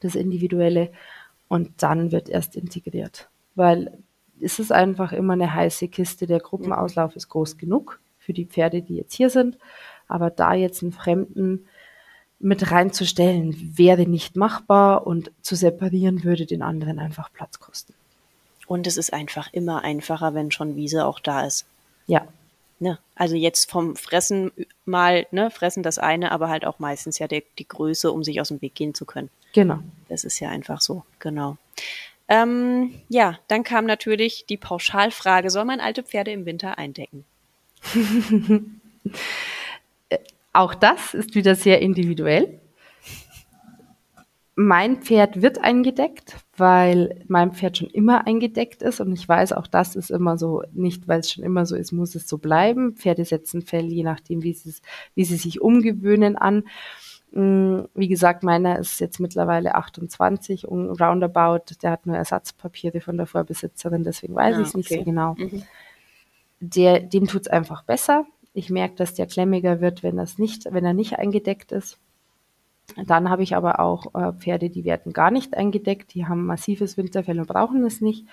das 0.00 0.14
Individuelle. 0.14 0.90
Und 1.48 1.82
dann 1.82 2.10
wird 2.12 2.28
erst 2.28 2.56
integriert 2.56 3.28
weil 3.60 3.92
es 4.40 4.58
ist 4.58 4.72
einfach 4.72 5.12
immer 5.12 5.34
eine 5.34 5.52
heiße 5.52 5.88
Kiste. 5.88 6.26
Der 6.26 6.40
Gruppenauslauf 6.40 7.14
ist 7.14 7.28
groß 7.28 7.58
genug 7.58 8.00
für 8.18 8.32
die 8.32 8.46
Pferde, 8.46 8.80
die 8.80 8.96
jetzt 8.96 9.12
hier 9.12 9.28
sind. 9.28 9.58
Aber 10.08 10.30
da 10.30 10.54
jetzt 10.54 10.82
einen 10.82 10.92
Fremden 10.92 11.66
mit 12.38 12.70
reinzustellen, 12.70 13.76
wäre 13.76 14.06
nicht 14.06 14.34
machbar 14.34 15.06
und 15.06 15.30
zu 15.42 15.56
separieren 15.56 16.24
würde 16.24 16.46
den 16.46 16.62
anderen 16.62 16.98
einfach 16.98 17.30
Platz 17.34 17.60
kosten. 17.60 17.92
Und 18.66 18.86
es 18.86 18.96
ist 18.96 19.12
einfach 19.12 19.52
immer 19.52 19.84
einfacher, 19.84 20.32
wenn 20.32 20.50
schon 20.50 20.74
Wiese 20.74 21.04
auch 21.04 21.20
da 21.20 21.44
ist. 21.44 21.66
Ja. 22.06 22.26
Ne? 22.78 22.98
Also 23.14 23.36
jetzt 23.36 23.70
vom 23.70 23.94
Fressen 23.94 24.52
mal, 24.86 25.26
ne, 25.32 25.50
fressen 25.50 25.82
das 25.82 25.98
eine, 25.98 26.32
aber 26.32 26.48
halt 26.48 26.64
auch 26.64 26.78
meistens 26.78 27.18
ja 27.18 27.28
die, 27.28 27.44
die 27.58 27.68
Größe, 27.68 28.10
um 28.10 28.24
sich 28.24 28.40
aus 28.40 28.48
dem 28.48 28.62
Weg 28.62 28.74
gehen 28.74 28.94
zu 28.94 29.04
können. 29.04 29.28
Genau. 29.52 29.80
Das 30.08 30.24
ist 30.24 30.40
ja 30.40 30.48
einfach 30.48 30.80
so, 30.80 31.04
genau. 31.18 31.58
Ähm, 32.30 32.94
ja, 33.08 33.40
dann 33.48 33.64
kam 33.64 33.86
natürlich 33.86 34.46
die 34.48 34.56
Pauschalfrage, 34.56 35.50
soll 35.50 35.64
man 35.64 35.80
alte 35.80 36.04
Pferde 36.04 36.30
im 36.30 36.46
Winter 36.46 36.78
eindecken? 36.78 37.24
Auch 40.52 40.74
das 40.74 41.12
ist 41.14 41.34
wieder 41.34 41.56
sehr 41.56 41.82
individuell. 41.82 42.60
Mein 44.54 45.02
Pferd 45.02 45.42
wird 45.42 45.58
eingedeckt, 45.58 46.36
weil 46.56 47.24
mein 47.26 47.52
Pferd 47.52 47.78
schon 47.78 47.88
immer 47.88 48.26
eingedeckt 48.26 48.82
ist 48.82 49.00
und 49.00 49.12
ich 49.12 49.26
weiß, 49.26 49.52
auch 49.52 49.66
das 49.66 49.96
ist 49.96 50.10
immer 50.10 50.36
so, 50.36 50.62
nicht 50.72 51.08
weil 51.08 51.20
es 51.20 51.32
schon 51.32 51.44
immer 51.44 51.66
so 51.66 51.74
ist, 51.74 51.92
muss 51.92 52.14
es 52.14 52.28
so 52.28 52.36
bleiben. 52.36 52.94
Pferde 52.94 53.24
setzen 53.24 53.62
Fell, 53.62 53.86
je 53.86 54.02
nachdem, 54.02 54.42
wie 54.42 54.52
sie, 54.52 54.74
wie 55.14 55.24
sie 55.24 55.36
sich 55.36 55.60
umgewöhnen 55.62 56.36
an. 56.36 56.64
Mm, 57.32 57.82
wie 57.94 58.08
gesagt, 58.08 58.42
meiner 58.42 58.78
ist 58.78 59.00
jetzt 59.00 59.20
mittlerweile 59.20 59.74
28 59.74 60.66
und 60.66 60.90
roundabout. 61.00 61.74
Der 61.82 61.92
hat 61.92 62.06
nur 62.06 62.16
Ersatzpapiere 62.16 63.00
von 63.00 63.16
der 63.16 63.26
Vorbesitzerin, 63.26 64.04
deswegen 64.04 64.34
weiß 64.34 64.56
ah, 64.56 64.60
ich 64.60 64.68
es 64.68 64.74
nicht 64.74 64.88
so 64.88 65.04
genau. 65.04 65.34
Mhm. 65.38 65.62
Der, 66.60 67.00
dem 67.00 67.26
tut 67.26 67.42
es 67.42 67.48
einfach 67.48 67.84
besser. 67.84 68.26
Ich 68.52 68.68
merke, 68.68 68.96
dass 68.96 69.14
der 69.14 69.26
klemmiger 69.26 69.80
wird, 69.80 70.02
wenn, 70.02 70.16
das 70.16 70.38
nicht, 70.38 70.66
wenn 70.70 70.84
er 70.84 70.92
nicht 70.92 71.18
eingedeckt 71.18 71.72
ist. 71.72 71.98
Dann 73.06 73.30
habe 73.30 73.44
ich 73.44 73.54
aber 73.54 73.78
auch 73.78 74.14
äh, 74.14 74.32
Pferde, 74.32 74.68
die 74.68 74.84
werden 74.84 75.12
gar 75.12 75.30
nicht 75.30 75.56
eingedeckt, 75.56 76.12
die 76.14 76.26
haben 76.26 76.44
massives 76.44 76.96
Winterfell 76.96 77.38
und 77.38 77.46
brauchen 77.46 77.84
es 77.84 78.00
nicht. 78.00 78.26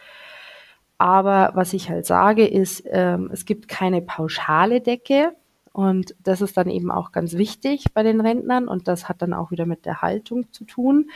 Aber 0.98 1.52
was 1.54 1.74
ich 1.74 1.90
halt 1.90 2.08
sage, 2.08 2.48
ist, 2.48 2.84
ähm, 2.88 3.30
es 3.32 3.46
gibt 3.46 3.68
keine 3.68 4.02
pauschale 4.02 4.82
Decke. 4.82 5.36
Und 5.78 6.16
das 6.24 6.42
ist 6.42 6.58
dann 6.58 6.72
eben 6.72 6.90
auch 6.90 7.12
ganz 7.12 7.34
wichtig 7.34 7.94
bei 7.94 8.02
den 8.02 8.20
Rentnern 8.20 8.68
und 8.68 8.88
das 8.88 9.08
hat 9.08 9.22
dann 9.22 9.32
auch 9.32 9.52
wieder 9.52 9.68
mit 9.68 9.86
der 9.86 10.02
Haltung 10.02 10.52
zu 10.52 10.64
tun. 10.66 11.12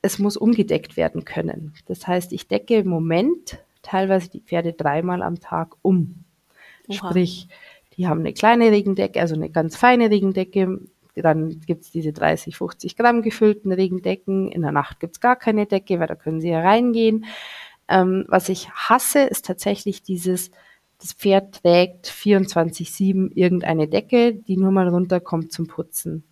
Es 0.00 0.18
muss 0.18 0.36
umgedeckt 0.36 0.96
werden 0.96 1.24
können. 1.24 1.74
Das 1.86 2.08
heißt, 2.08 2.32
ich 2.32 2.48
decke 2.48 2.78
im 2.78 2.88
Moment 2.88 3.60
teilweise 3.80 4.28
die 4.28 4.40
Pferde 4.40 4.72
dreimal 4.72 5.22
am 5.22 5.38
Tag 5.38 5.76
um. 5.82 6.24
Oha. 6.88 6.96
Sprich, 6.96 7.46
die 7.96 8.08
haben 8.08 8.18
eine 8.18 8.32
kleine 8.32 8.72
Regendecke, 8.72 9.20
also 9.20 9.36
eine 9.36 9.50
ganz 9.50 9.76
feine 9.76 10.10
Regendecke. 10.10 10.80
Dann 11.14 11.60
gibt's 11.60 11.92
diese 11.92 12.12
30, 12.12 12.56
50 12.56 12.96
Gramm 12.96 13.22
gefüllten 13.22 13.70
Regendecken. 13.70 14.50
In 14.50 14.62
der 14.62 14.72
Nacht 14.72 14.98
gibt's 14.98 15.20
gar 15.20 15.36
keine 15.36 15.66
Decke, 15.66 16.00
weil 16.00 16.08
da 16.08 16.16
können 16.16 16.40
sie 16.40 16.50
hereingehen. 16.50 17.24
Ähm, 17.86 18.24
was 18.26 18.48
ich 18.48 18.68
hasse, 18.68 19.20
ist 19.20 19.46
tatsächlich 19.46 20.02
dieses, 20.02 20.50
das 21.02 21.12
Pferd 21.14 21.62
trägt 21.62 22.06
24-7 22.06 23.32
irgendeine 23.34 23.88
Decke, 23.88 24.34
die 24.34 24.56
nur 24.56 24.70
mal 24.70 24.88
runterkommt 24.88 25.52
zum 25.52 25.66
Putzen. 25.66 26.22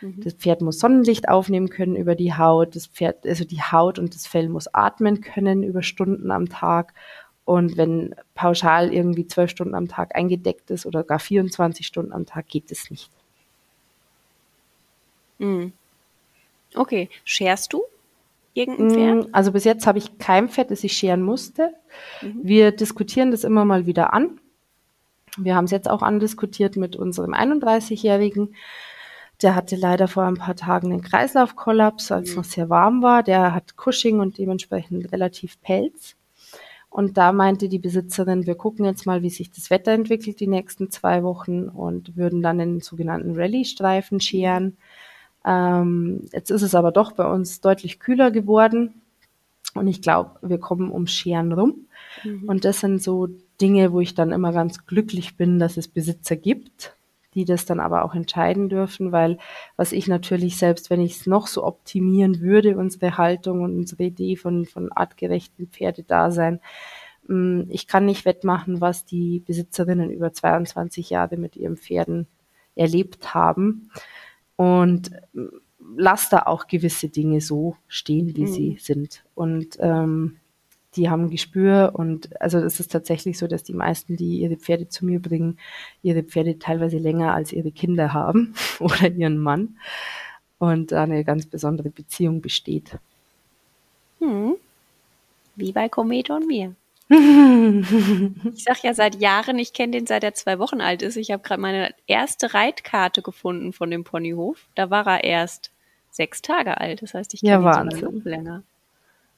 Mhm. 0.00 0.20
Das 0.22 0.34
Pferd 0.34 0.62
muss 0.62 0.78
Sonnenlicht 0.78 1.28
aufnehmen 1.28 1.68
können 1.68 1.96
über 1.96 2.14
die 2.14 2.32
Haut. 2.32 2.76
Das 2.76 2.86
Pferd, 2.86 3.26
also 3.26 3.44
die 3.44 3.60
Haut 3.60 3.98
und 3.98 4.14
das 4.14 4.28
Fell 4.28 4.48
muss 4.48 4.72
atmen 4.72 5.20
können 5.20 5.64
über 5.64 5.82
Stunden 5.82 6.30
am 6.30 6.48
Tag. 6.48 6.94
Und 7.44 7.76
wenn 7.76 8.14
pauschal 8.36 8.94
irgendwie 8.94 9.26
zwölf 9.26 9.50
Stunden 9.50 9.74
am 9.74 9.88
Tag 9.88 10.14
eingedeckt 10.14 10.70
ist 10.70 10.86
oder 10.86 11.02
gar 11.02 11.18
24 11.18 11.84
Stunden 11.84 12.12
am 12.12 12.24
Tag, 12.24 12.46
geht 12.46 12.70
es 12.70 12.88
nicht. 12.88 13.10
Mhm. 15.38 15.72
Okay. 16.76 17.10
Scherst 17.24 17.72
du? 17.72 17.82
Irgendein 18.54 18.90
Pferd? 18.90 19.28
Mm, 19.28 19.34
also 19.34 19.52
bis 19.52 19.64
jetzt 19.64 19.86
habe 19.86 19.98
ich 19.98 20.18
kein 20.18 20.48
Pferd, 20.48 20.70
das 20.70 20.84
ich 20.84 20.92
scheren 20.92 21.22
musste. 21.22 21.74
Mhm. 22.22 22.40
Wir 22.42 22.72
diskutieren 22.72 23.30
das 23.30 23.44
immer 23.44 23.64
mal 23.64 23.86
wieder 23.86 24.12
an. 24.12 24.40
Wir 25.36 25.54
haben 25.54 25.64
es 25.64 25.70
jetzt 25.70 25.88
auch 25.88 26.02
andiskutiert 26.02 26.76
mit 26.76 26.96
unserem 26.96 27.34
31-Jährigen. 27.34 28.54
Der 29.42 29.54
hatte 29.54 29.76
leider 29.76 30.08
vor 30.08 30.24
ein 30.24 30.34
paar 30.34 30.56
Tagen 30.56 30.92
einen 30.92 31.02
Kreislaufkollaps, 31.02 32.12
als 32.12 32.30
es 32.30 32.34
mhm. 32.34 32.40
noch 32.40 32.44
sehr 32.44 32.68
warm 32.68 33.02
war. 33.02 33.22
Der 33.22 33.54
hat 33.54 33.76
Cushing 33.76 34.20
und 34.20 34.38
dementsprechend 34.38 35.12
relativ 35.12 35.60
Pelz. 35.62 36.16
Und 36.90 37.16
da 37.16 37.32
meinte 37.32 37.68
die 37.68 37.78
Besitzerin, 37.78 38.46
wir 38.46 38.56
gucken 38.56 38.84
jetzt 38.84 39.06
mal, 39.06 39.22
wie 39.22 39.30
sich 39.30 39.50
das 39.52 39.70
Wetter 39.70 39.92
entwickelt 39.92 40.40
die 40.40 40.48
nächsten 40.48 40.90
zwei 40.90 41.22
Wochen 41.22 41.68
und 41.68 42.16
würden 42.16 42.42
dann 42.42 42.58
den 42.58 42.80
sogenannten 42.80 43.36
Rallye-Streifen 43.36 44.20
scheren. 44.20 44.76
Ähm, 45.44 46.28
jetzt 46.32 46.50
ist 46.50 46.62
es 46.62 46.74
aber 46.74 46.92
doch 46.92 47.12
bei 47.12 47.24
uns 47.24 47.60
deutlich 47.60 47.98
kühler 47.98 48.30
geworden. 48.30 49.02
Und 49.74 49.86
ich 49.86 50.02
glaube, 50.02 50.32
wir 50.42 50.58
kommen 50.58 50.90
um 50.90 51.06
Scheren 51.06 51.52
rum. 51.52 51.86
Mhm. 52.24 52.48
Und 52.48 52.64
das 52.64 52.80
sind 52.80 53.02
so 53.02 53.28
Dinge, 53.60 53.92
wo 53.92 54.00
ich 54.00 54.14
dann 54.14 54.32
immer 54.32 54.52
ganz 54.52 54.86
glücklich 54.86 55.36
bin, 55.36 55.58
dass 55.58 55.76
es 55.76 55.86
Besitzer 55.88 56.36
gibt, 56.36 56.96
die 57.34 57.44
das 57.44 57.66
dann 57.66 57.78
aber 57.78 58.04
auch 58.04 58.14
entscheiden 58.14 58.68
dürfen, 58.68 59.12
weil 59.12 59.38
was 59.76 59.92
ich 59.92 60.08
natürlich 60.08 60.56
selbst, 60.56 60.90
wenn 60.90 61.00
ich 61.00 61.12
es 61.12 61.26
noch 61.26 61.46
so 61.46 61.64
optimieren 61.64 62.40
würde, 62.40 62.76
unsere 62.76 63.16
Haltung 63.16 63.62
und 63.62 63.76
unsere 63.76 64.04
Idee 64.04 64.36
von, 64.36 64.66
von 64.66 64.90
artgerechten 64.90 65.68
Pferdedasein, 65.68 66.60
mm, 67.28 67.62
ich 67.68 67.86
kann 67.86 68.06
nicht 68.06 68.24
wettmachen, 68.24 68.80
was 68.80 69.04
die 69.04 69.40
Besitzerinnen 69.46 70.10
über 70.10 70.32
22 70.32 71.10
Jahre 71.10 71.36
mit 71.36 71.56
ihren 71.56 71.76
Pferden 71.76 72.26
erlebt 72.74 73.34
haben. 73.34 73.90
Und 74.60 75.10
lass 75.96 76.28
da 76.28 76.40
auch 76.40 76.66
gewisse 76.66 77.08
Dinge 77.08 77.40
so 77.40 77.76
stehen, 77.88 78.36
wie 78.36 78.42
mhm. 78.42 78.46
sie 78.46 78.76
sind. 78.78 79.24
Und 79.34 79.78
ähm, 79.80 80.36
die 80.96 81.08
haben 81.08 81.30
Gespür 81.30 81.92
und 81.94 82.38
also 82.42 82.58
es 82.58 82.78
ist 82.78 82.92
tatsächlich 82.92 83.38
so, 83.38 83.46
dass 83.46 83.62
die 83.62 83.72
meisten, 83.72 84.18
die 84.18 84.40
ihre 84.40 84.56
Pferde 84.56 84.86
zu 84.90 85.06
mir 85.06 85.18
bringen, 85.18 85.58
ihre 86.02 86.22
Pferde 86.22 86.58
teilweise 86.58 86.98
länger 86.98 87.32
als 87.32 87.54
ihre 87.54 87.72
Kinder 87.72 88.12
haben 88.12 88.52
oder 88.80 89.10
ihren 89.10 89.38
Mann 89.38 89.78
und 90.58 90.92
da 90.92 91.04
eine 91.04 91.24
ganz 91.24 91.46
besondere 91.46 91.88
Beziehung 91.88 92.42
besteht. 92.42 92.98
Hm. 94.18 94.56
Wie 95.56 95.72
bei 95.72 95.88
Komet 95.88 96.28
und 96.28 96.46
mir. 96.46 96.74
ich 98.54 98.62
sag 98.64 98.84
ja 98.84 98.94
seit 98.94 99.20
Jahren, 99.20 99.58
ich 99.58 99.72
kenne 99.72 99.92
den 99.92 100.06
seit 100.06 100.22
er 100.22 100.32
zwei 100.34 100.60
Wochen 100.60 100.80
alt 100.80 101.02
ist. 101.02 101.16
Ich 101.16 101.32
habe 101.32 101.42
gerade 101.42 101.60
meine 101.60 101.92
erste 102.06 102.54
Reitkarte 102.54 103.20
gefunden 103.20 103.72
von 103.72 103.90
dem 103.90 104.04
Ponyhof. 104.04 104.68
Da 104.76 104.90
war 104.90 105.06
er 105.06 105.24
erst 105.24 105.72
sechs 106.10 106.40
Tage 106.40 106.78
alt. 106.78 107.02
Das 107.02 107.14
heißt, 107.14 107.34
ich 107.34 107.40
kenne 107.40 107.64
ja, 107.64 107.82
ihn 107.82 107.98
schon 107.98 108.22
länger. 108.22 108.62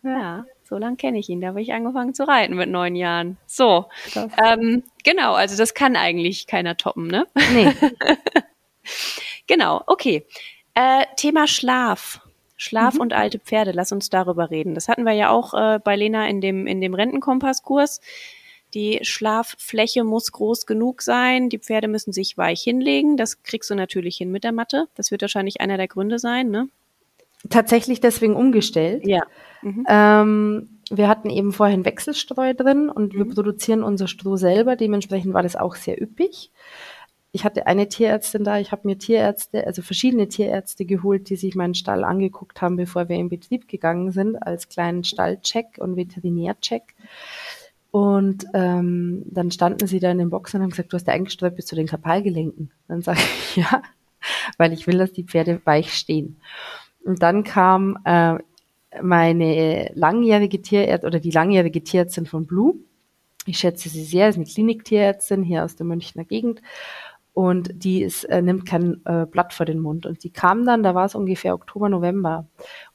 Ja, 0.03 0.45
so 0.65 0.77
lange 0.77 0.97
kenne 0.97 1.19
ich 1.19 1.31
ihn. 1.31 1.41
Da 1.41 1.49
habe 1.49 1.63
ich 1.63 1.73
angefangen 1.73 2.13
zu 2.13 2.29
reiten 2.29 2.57
mit 2.57 2.69
neun 2.69 2.95
Jahren. 2.95 3.39
So, 3.47 3.87
ähm, 4.15 4.83
genau, 5.03 5.33
also 5.33 5.57
das 5.57 5.73
kann 5.73 5.97
eigentlich 5.97 6.47
keiner 6.47 6.77
toppen, 6.77 7.07
ne? 7.07 7.27
Nee. 7.55 7.73
genau, 9.47 9.83
okay. 9.87 10.27
Äh, 10.75 11.07
Thema 11.17 11.47
Schlaf. 11.47 12.21
Schlaf 12.63 12.95
mhm. 12.95 13.01
und 13.01 13.13
alte 13.13 13.39
Pferde, 13.39 13.73
lass 13.73 13.93
uns 13.93 14.09
darüber 14.09 14.51
reden. 14.51 14.75
Das 14.75 14.89
hatten 14.89 15.05
wir 15.05 15.13
ja 15.13 15.31
auch 15.31 15.53
äh, 15.55 15.81
bei 15.83 15.97
Lena 15.97 16.29
in 16.29 16.41
dem, 16.41 16.67
in 16.67 16.81
dem 16.81 16.95
Rentenkompasskurs. 16.95 18.01
Die 18.75 19.01
Schlaffläche 19.03 20.05
muss 20.05 20.33
groß 20.33 20.65
genug 20.65 21.03
sein. 21.03 21.49
Die 21.49 21.59
Pferde 21.59 21.89
müssen 21.89 22.13
sich 22.13 22.39
weich 22.39 22.63
hinlegen. 22.63 23.17
Das 23.17 23.43
kriegst 23.43 23.69
du 23.69 23.75
natürlich 23.75 24.17
hin 24.17 24.31
mit 24.31 24.45
der 24.45 24.53
Matte. 24.53 24.87
Das 24.95 25.11
wird 25.11 25.23
wahrscheinlich 25.23 25.61
einer 25.61 25.77
der 25.77 25.89
Gründe 25.89 26.19
sein, 26.19 26.51
ne? 26.51 26.69
Tatsächlich 27.51 28.01
deswegen 28.01 28.37
umgestellt. 28.37 29.05
Ja. 29.05 29.23
Mhm. 29.63 29.85
Ähm, 29.89 30.69
wir 30.91 31.09
hatten 31.09 31.29
eben 31.29 31.53
vorhin 31.53 31.85
Wechselstreu 31.85 32.55
drin 32.55 32.89
und 32.89 33.13
mhm. 33.13 33.19
wir 33.19 33.35
produzieren 33.35 33.83
unser 33.83 34.07
Stroh 34.07 34.37
selber. 34.37 34.77
Dementsprechend 34.77 35.35
war 35.35 35.43
das 35.43 35.57
auch 35.57 35.75
sehr 35.75 36.01
üppig. 36.01 36.51
Ich 37.35 37.45
hatte 37.45 37.67
eine 37.67 37.89
Tierärztin 37.89 38.45
da, 38.45 38.59
ich 38.59 38.73
habe 38.73 38.87
mir 38.87 38.99
Tierärzte, 38.99 39.67
also 39.67 39.81
verschiedene 39.81 40.29
Tierärzte 40.29 40.85
geholt, 40.85 41.31
die 41.31 41.37
sich 41.37 41.55
meinen 41.55 41.75
Stall 41.75 42.05
angeguckt 42.05 42.61
haben, 42.61 42.77
bevor 42.77 43.09
wir 43.09 43.17
in 43.17 43.31
Betrieb 43.31 43.69
gegangen 43.69 44.13
sind, 44.13 44.37
als 44.37 44.69
kleinen 44.69 45.03
Stallcheck 45.03 45.79
und 45.79 45.97
Veterinärcheck. 45.97 46.95
Und 47.91 48.47
ähm, 48.53 49.23
dann 49.27 49.51
standen 49.51 49.87
sie 49.87 49.99
da 49.99 50.11
in 50.11 50.19
den 50.19 50.31
Boxen 50.31 50.57
und 50.57 50.63
haben 50.65 50.71
gesagt, 50.71 50.93
du 50.93 50.97
hast 50.97 51.07
ja 51.07 51.15
eingestreut 51.15 51.57
bis 51.57 51.67
zu 51.67 51.75
den 51.75 51.87
Kapalgelenken. 51.87 52.71
Dann 52.87 53.01
sage 53.01 53.21
ich, 53.21 53.57
ja, 53.57 53.83
weil 54.59 54.75
ich 54.75 54.87
will, 54.87 54.99
dass 54.99 55.13
die 55.13 55.25
Pferde 55.25 55.61
weich 55.65 55.95
stehen. 55.95 56.37
Und 57.03 57.23
dann 57.23 57.45
kam 57.45 57.99
äh, 58.05 58.39
meine 59.01 59.91
langjährige 59.95 60.61
Tierärztin 60.61 61.07
oder 61.07 61.19
die 61.19 61.31
langjährige 61.31 61.83
Tierärztin 61.83 62.27
von 62.27 62.47
Blue. 62.47 62.75
Ich 63.47 63.59
schätze 63.59 63.89
sie 63.89 64.05
sehr, 64.05 64.29
ist 64.29 64.37
eine 64.37 64.45
Kliniktierärztin 64.45 65.43
hier 65.43 65.65
aus 65.65 65.77
der 65.77 65.87
Münchner 65.87 66.25
Gegend. 66.25 66.61
Und 67.35 67.71
die 67.85 68.03
ist, 68.03 68.25
äh, 68.25 68.43
nimmt 68.43 68.67
kein 68.67 69.01
äh, 69.07 69.25
Blatt 69.25 69.55
vor 69.55 69.65
den 69.65 69.81
Mund. 69.81 70.05
Und 70.05 70.23
die 70.23 70.31
kam 70.31 70.67
dann, 70.67 70.83
da 70.83 70.95
war 70.95 71.07
es 71.07 71.15
ungefähr 71.15 71.55
Oktober, 71.55 71.89
November. 71.89 72.47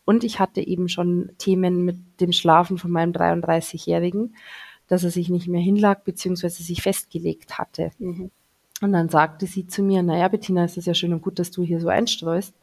Und 0.06 0.24
ich 0.24 0.40
hatte 0.40 0.62
eben 0.62 0.90
schon 0.90 1.32
Themen 1.40 1.86
mit 1.86 1.98
dem 2.22 2.32
Schlafen 2.32 2.78
von 2.78 2.92
meinem 2.92 3.14
33-Jährigen 3.14 4.36
dass 4.88 5.04
er 5.04 5.12
sich 5.12 5.30
nicht 5.30 5.48
mehr 5.48 5.62
hinlag, 5.62 6.04
beziehungsweise 6.04 6.64
sich 6.64 6.82
festgelegt 6.82 7.58
hatte. 7.58 7.92
Mhm. 8.00 8.32
Und 8.82 8.94
dann 8.94 9.10
sagte 9.10 9.46
sie 9.46 9.68
zu 9.68 9.84
mir, 9.84 10.04
naja, 10.04 10.28
Bettina, 10.28 10.64
es 10.64 10.78
ist 10.78 10.88
ja 10.88 10.94
schön 10.94 11.14
und 11.14 11.22
gut, 11.22 11.40
dass 11.40 11.52
du 11.52 11.64
hier 11.64 11.80
so 11.80 11.90
einstreust, 11.90 12.56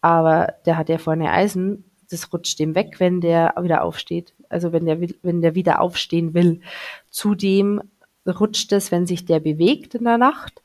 aber 0.00 0.54
der 0.66 0.76
hat 0.76 0.88
ja 0.88 0.98
vorne 0.98 1.30
Eisen, 1.30 1.84
das 2.10 2.32
rutscht 2.32 2.58
dem 2.58 2.74
weg, 2.74 2.96
wenn 2.98 3.20
der 3.20 3.54
wieder 3.60 3.84
aufsteht. 3.84 4.34
Also 4.48 4.72
wenn 4.72 4.84
der, 4.84 5.00
wenn 5.22 5.40
der 5.40 5.54
wieder 5.54 5.80
aufstehen 5.80 6.34
will. 6.34 6.60
Zudem 7.08 7.80
rutscht 8.26 8.70
es, 8.72 8.92
wenn 8.92 9.06
sich 9.06 9.24
der 9.24 9.40
bewegt 9.40 9.94
in 9.94 10.04
der 10.04 10.18
Nacht 10.18 10.62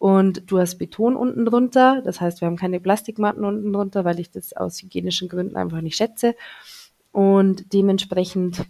und 0.00 0.50
du 0.50 0.58
hast 0.58 0.78
Beton 0.78 1.14
unten 1.14 1.44
drunter. 1.44 2.00
Das 2.00 2.22
heißt, 2.22 2.40
wir 2.40 2.46
haben 2.46 2.56
keine 2.56 2.80
Plastikmatten 2.80 3.44
unten 3.44 3.70
drunter, 3.70 4.02
weil 4.06 4.18
ich 4.18 4.30
das 4.30 4.54
aus 4.54 4.80
hygienischen 4.80 5.28
Gründen 5.28 5.56
einfach 5.56 5.82
nicht 5.82 5.96
schätze. 5.96 6.34
Und 7.12 7.74
dementsprechend 7.74 8.64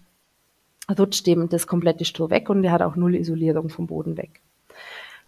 rutscht 0.98 1.28
dem 1.28 1.48
das 1.48 1.68
komplette 1.68 2.04
Stroh 2.04 2.30
weg 2.30 2.50
und 2.50 2.62
der 2.62 2.72
hat 2.72 2.82
auch 2.82 2.96
null 2.96 3.14
Isolierung 3.14 3.68
vom 3.68 3.86
Boden 3.86 4.16
weg. 4.16 4.40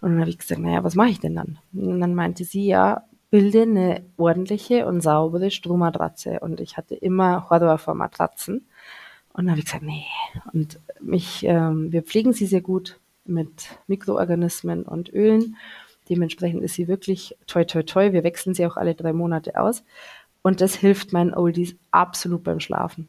Und 0.01 0.11
dann 0.11 0.19
habe 0.19 0.31
ich 0.31 0.39
gesagt, 0.39 0.61
naja, 0.61 0.83
was 0.83 0.97
mache 0.97 1.11
ich 1.11 1.21
denn 1.21 1.37
dann? 1.37 1.61
Und 1.73 2.01
dann 2.01 2.17
meinte 2.17 2.43
sie, 2.43 2.67
ja, 2.67 3.05
bilde 3.31 3.63
eine 3.63 4.05
ordentliche 4.17 4.87
und 4.87 5.03
saubere 5.03 5.53
Strohmatratze. 5.53 6.41
Und 6.41 6.59
ich 6.59 6.77
hatte 6.77 6.97
immer 6.97 7.49
Horror 7.49 7.79
vor 7.79 7.95
Matratzen. 7.95 8.67
Und 9.35 9.45
dann 9.45 9.51
habe 9.51 9.61
ich 9.61 9.67
gesagt, 9.67 9.85
nee. 9.85 10.05
Und 10.53 10.81
mich, 11.01 11.45
ähm, 11.45 11.93
wir 11.93 12.03
pflegen 12.03 12.33
sie 12.33 12.47
sehr 12.47 12.61
gut 12.61 12.99
mit 13.25 13.69
Mikroorganismen 13.87 14.83
und 14.83 15.13
Ölen. 15.13 15.57
Dementsprechend 16.09 16.63
ist 16.63 16.75
sie 16.75 16.89
wirklich 16.89 17.37
toi 17.47 17.65
toi 17.65 17.83
toi. 17.83 18.13
Wir 18.13 18.25
wechseln 18.25 18.55
sie 18.55 18.67
auch 18.67 18.77
alle 18.77 18.95
drei 18.95 19.13
Monate 19.13 19.59
aus. 19.59 19.85
Und 20.43 20.61
das 20.61 20.75
hilft 20.75 21.13
meinen 21.13 21.35
Oldies 21.35 21.77
absolut 21.91 22.43
beim 22.43 22.61
Schlafen. 22.61 23.09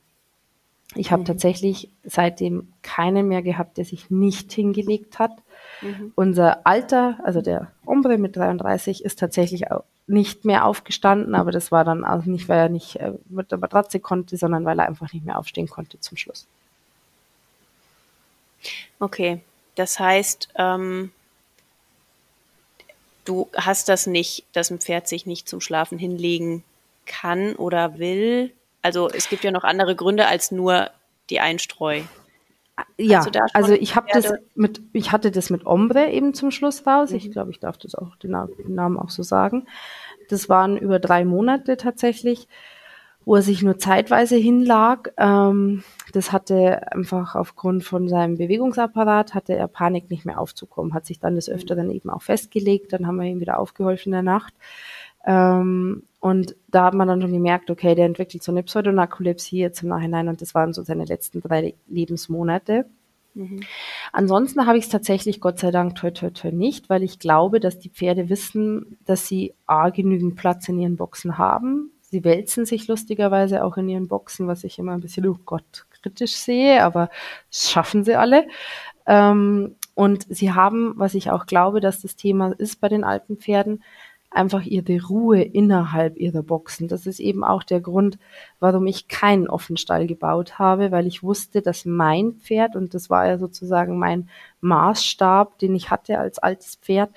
Ich 0.95 1.11
habe 1.11 1.21
mhm. 1.21 1.25
tatsächlich 1.25 1.89
seitdem 2.03 2.71
keinen 2.83 3.27
mehr 3.27 3.41
gehabt, 3.41 3.77
der 3.77 3.85
sich 3.85 4.11
nicht 4.11 4.51
hingelegt 4.53 5.17
hat. 5.19 5.31
Mhm. 5.81 6.11
Unser 6.15 6.67
Alter, 6.67 7.19
also 7.23 7.41
der 7.41 7.71
Ombre 7.85 8.17
mit 8.17 8.35
33, 8.35 9.03
ist 9.03 9.19
tatsächlich 9.19 9.71
auch 9.71 9.83
nicht 10.05 10.45
mehr 10.45 10.65
aufgestanden, 10.65 11.33
aber 11.33 11.51
das 11.51 11.71
war 11.71 11.85
dann 11.85 12.03
auch 12.03 12.25
nicht, 12.25 12.49
weil 12.49 12.59
er 12.59 12.69
nicht 12.69 12.97
äh, 12.97 13.13
mit 13.29 13.51
der 13.51 13.57
Matratze 13.57 13.99
konnte, 13.99 14.37
sondern 14.37 14.65
weil 14.65 14.79
er 14.79 14.87
einfach 14.87 15.11
nicht 15.13 15.25
mehr 15.25 15.39
aufstehen 15.39 15.67
konnte 15.67 15.99
zum 15.99 16.17
Schluss. 16.17 16.45
Okay, 18.99 19.41
das 19.75 19.99
heißt, 19.99 20.49
ähm, 20.55 21.11
du 23.25 23.49
hast 23.55 23.89
das 23.89 24.07
nicht, 24.07 24.45
dass 24.53 24.69
ein 24.69 24.79
Pferd 24.79 25.07
sich 25.07 25.25
nicht 25.25 25.47
zum 25.47 25.61
Schlafen 25.61 25.97
hinlegen 25.97 26.63
kann 27.05 27.55
oder 27.55 27.97
will, 27.99 28.51
also 28.83 29.09
es 29.09 29.29
gibt 29.29 29.43
ja 29.43 29.51
noch 29.51 29.63
andere 29.63 29.95
Gründe 29.95 30.27
als 30.27 30.51
nur 30.51 30.91
die 31.29 31.39
Einstreu. 31.39 32.01
Ja, 32.97 33.25
also 33.53 33.73
ich 33.73 33.95
habe 33.95 34.07
das 34.11 34.33
mit, 34.55 34.81
ich 34.93 35.11
hatte 35.11 35.31
das 35.31 35.49
mit 35.49 35.65
Ombre 35.65 36.09
eben 36.09 36.33
zum 36.33 36.51
Schluss 36.51 36.85
raus. 36.85 37.11
Mhm. 37.11 37.17
Ich 37.17 37.31
glaube, 37.31 37.51
ich 37.51 37.59
darf 37.59 37.77
das 37.77 37.95
auch 37.95 38.15
den 38.17 38.31
Namen 38.31 38.97
auch 38.97 39.09
so 39.09 39.23
sagen. 39.23 39.67
Das 40.29 40.49
waren 40.49 40.77
über 40.77 40.99
drei 40.99 41.23
Monate 41.23 41.77
tatsächlich, 41.77 42.47
wo 43.25 43.35
er 43.35 43.41
sich 43.41 43.61
nur 43.61 43.77
zeitweise 43.77 44.35
hinlag. 44.35 45.13
Ähm, 45.17 45.83
das 46.11 46.31
hatte 46.31 46.91
einfach 46.91 47.35
aufgrund 47.35 47.83
von 47.83 48.07
seinem 48.07 48.37
Bewegungsapparat 48.37 49.33
hatte 49.33 49.55
er 49.55 49.67
Panik 49.67 50.09
nicht 50.09 50.25
mehr 50.25 50.39
aufzukommen, 50.39 50.93
hat 50.93 51.05
sich 51.05 51.19
dann 51.19 51.35
des 51.35 51.49
Öfteren 51.49 51.89
eben 51.91 52.09
auch 52.09 52.21
festgelegt. 52.21 52.93
Dann 52.93 53.07
haben 53.07 53.19
wir 53.19 53.27
ihm 53.27 53.39
wieder 53.39 53.59
aufgeholfen 53.59 54.09
in 54.09 54.11
der 54.13 54.21
Nacht. 54.23 54.53
Ähm, 55.25 56.03
und 56.19 56.55
da 56.69 56.85
hat 56.85 56.93
man 56.93 57.07
dann 57.07 57.21
schon 57.21 57.33
gemerkt, 57.33 57.69
okay, 57.69 57.95
der 57.95 58.05
entwickelt 58.05 58.43
so 58.43 58.51
eine 58.51 58.63
Pseudonarkolepsie 58.63 59.59
jetzt 59.59 59.83
im 59.83 59.89
Nachhinein 59.89 60.27
und 60.27 60.41
das 60.41 60.53
waren 60.53 60.73
so 60.73 60.83
seine 60.83 61.05
letzten 61.05 61.41
drei 61.41 61.75
Lebensmonate. 61.87 62.85
Mhm. 63.33 63.61
Ansonsten 64.11 64.65
habe 64.65 64.77
ich 64.77 64.85
es 64.85 64.89
tatsächlich 64.89 65.41
Gott 65.41 65.59
sei 65.59 65.71
Dank 65.71 65.95
toi 65.95 66.11
toi 66.11 66.29
toi 66.29 66.51
nicht, 66.51 66.89
weil 66.89 67.03
ich 67.03 67.19
glaube, 67.19 67.59
dass 67.59 67.79
die 67.79 67.89
Pferde 67.89 68.29
wissen, 68.29 68.97
dass 69.05 69.27
sie 69.27 69.53
A 69.65 69.89
genügend 69.89 70.35
Platz 70.35 70.67
in 70.69 70.79
ihren 70.79 70.97
Boxen 70.97 71.37
haben. 71.37 71.91
Sie 72.13 72.23
wälzen 72.23 72.67
sich 72.67 72.87
lustigerweise 72.87 73.63
auch 73.63 73.75
in 73.75 73.89
ihren 73.89 74.07
Boxen, 74.07 74.45
was 74.47 74.63
ich 74.63 74.77
immer 74.77 74.91
ein 74.91 74.99
bisschen, 74.99 75.27
oh 75.27 75.39
Gott, 75.45 75.87
kritisch 75.99 76.35
sehe, 76.35 76.83
aber 76.83 77.09
schaffen 77.49 78.03
sie 78.03 78.13
alle. 78.13 78.45
Ähm, 79.07 79.77
und 79.95 80.27
sie 80.29 80.51
haben, 80.51 80.93
was 80.95 81.15
ich 81.15 81.31
auch 81.31 81.47
glaube, 81.47 81.79
dass 81.79 82.03
das 82.03 82.15
Thema 82.15 82.51
ist 82.55 82.79
bei 82.79 82.87
den 82.87 83.03
alten 83.03 83.37
Pferden, 83.37 83.83
einfach 84.29 84.61
ihre 84.63 85.01
Ruhe 85.01 85.41
innerhalb 85.41 86.15
ihrer 86.17 86.43
Boxen. 86.43 86.87
Das 86.87 87.07
ist 87.07 87.19
eben 87.19 87.43
auch 87.43 87.63
der 87.63 87.81
Grund, 87.81 88.19
warum 88.59 88.85
ich 88.85 89.07
keinen 89.07 89.49
Offenstall 89.49 90.05
gebaut 90.05 90.59
habe, 90.59 90.91
weil 90.91 91.07
ich 91.07 91.23
wusste, 91.23 91.63
dass 91.63 91.83
mein 91.83 92.33
Pferd, 92.33 92.75
und 92.75 92.93
das 92.93 93.09
war 93.09 93.25
ja 93.25 93.39
sozusagen 93.39 93.97
mein 93.97 94.29
Maßstab, 94.61 95.57
den 95.57 95.73
ich 95.73 95.89
hatte 95.89 96.19
als 96.19 96.37
altes 96.37 96.75
Pferd, 96.75 97.09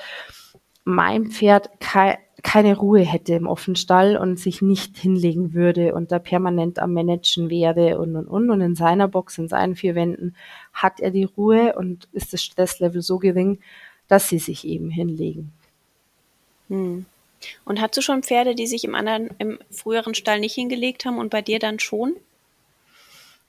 mein 0.86 1.26
Pferd 1.26 1.80
kei 1.80 2.18
keine 2.42 2.76
Ruhe 2.76 3.00
hätte 3.00 3.34
im 3.34 3.48
Offenstall 3.48 4.16
und 4.16 4.38
sich 4.38 4.62
nicht 4.62 4.96
hinlegen 4.96 5.52
würde 5.52 5.94
und 5.94 6.12
da 6.12 6.20
permanent 6.20 6.78
am 6.78 6.92
Managen 6.92 7.50
wäre 7.50 7.98
und 7.98 8.14
und 8.14 8.28
und. 8.28 8.50
Und 8.50 8.60
in 8.60 8.76
seiner 8.76 9.08
Box, 9.08 9.36
in 9.38 9.48
seinen 9.48 9.74
vier 9.74 9.96
Wänden 9.96 10.36
hat 10.72 11.00
er 11.00 11.10
die 11.10 11.24
Ruhe 11.24 11.74
und 11.76 12.06
ist 12.12 12.32
das 12.32 12.44
Stresslevel 12.44 13.02
so 13.02 13.18
gering, 13.18 13.58
dass 14.06 14.28
sie 14.28 14.38
sich 14.38 14.64
eben 14.64 14.90
hinlegen. 14.90 15.50
Hm. 16.68 17.04
Und 17.64 17.80
hast 17.80 17.96
du 17.96 18.00
schon 18.00 18.22
Pferde, 18.22 18.54
die 18.54 18.68
sich 18.68 18.84
im 18.84 18.94
anderen, 18.94 19.30
im 19.38 19.58
früheren 19.72 20.14
Stall 20.14 20.38
nicht 20.38 20.54
hingelegt 20.54 21.04
haben 21.04 21.18
und 21.18 21.30
bei 21.30 21.42
dir 21.42 21.58
dann 21.58 21.80
schon? 21.80 22.14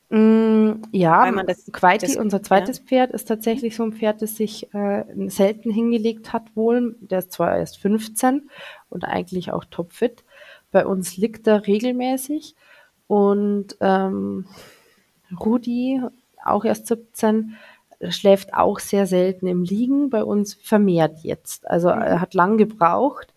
Mm, 0.10 0.84
ja, 0.92 1.30
Quaiti, 1.74 2.18
unser 2.18 2.42
zweites 2.42 2.78
ja. 2.78 2.84
Pferd, 2.86 3.12
ist 3.12 3.28
tatsächlich 3.28 3.76
so 3.76 3.84
ein 3.84 3.94
Pferd, 3.94 4.22
das 4.22 4.38
sich 4.38 4.74
äh, 4.74 5.04
selten 5.28 5.70
hingelegt 5.70 6.32
hat 6.32 6.56
wohl. 6.56 6.96
Der 7.02 7.20
ist 7.20 7.34
zwar 7.34 7.58
erst 7.58 7.78
15 7.80 8.50
und 8.90 9.04
eigentlich 9.04 9.52
auch 9.52 9.66
topfit. 9.66 10.24
Bei 10.72 10.86
uns 10.86 11.18
liegt 11.18 11.48
er 11.48 11.68
regelmäßig. 11.68 12.56
Und 13.08 13.78
ähm, 13.82 14.46
Rudi, 15.38 16.02
auch 16.44 16.64
erst 16.64 16.88
17, 16.88 17.56
schläft 18.10 18.54
auch 18.54 18.80
sehr 18.80 19.08
selten 19.08 19.48
im 19.48 19.64
Liegen, 19.64 20.10
bei 20.10 20.24
uns 20.24 20.54
vermehrt 20.54 21.20
jetzt. 21.24 21.70
Also 21.70 21.94
mhm. 21.94 22.02
er 22.02 22.22
hat 22.22 22.34
lang 22.34 22.58
gebraucht, 22.58 23.34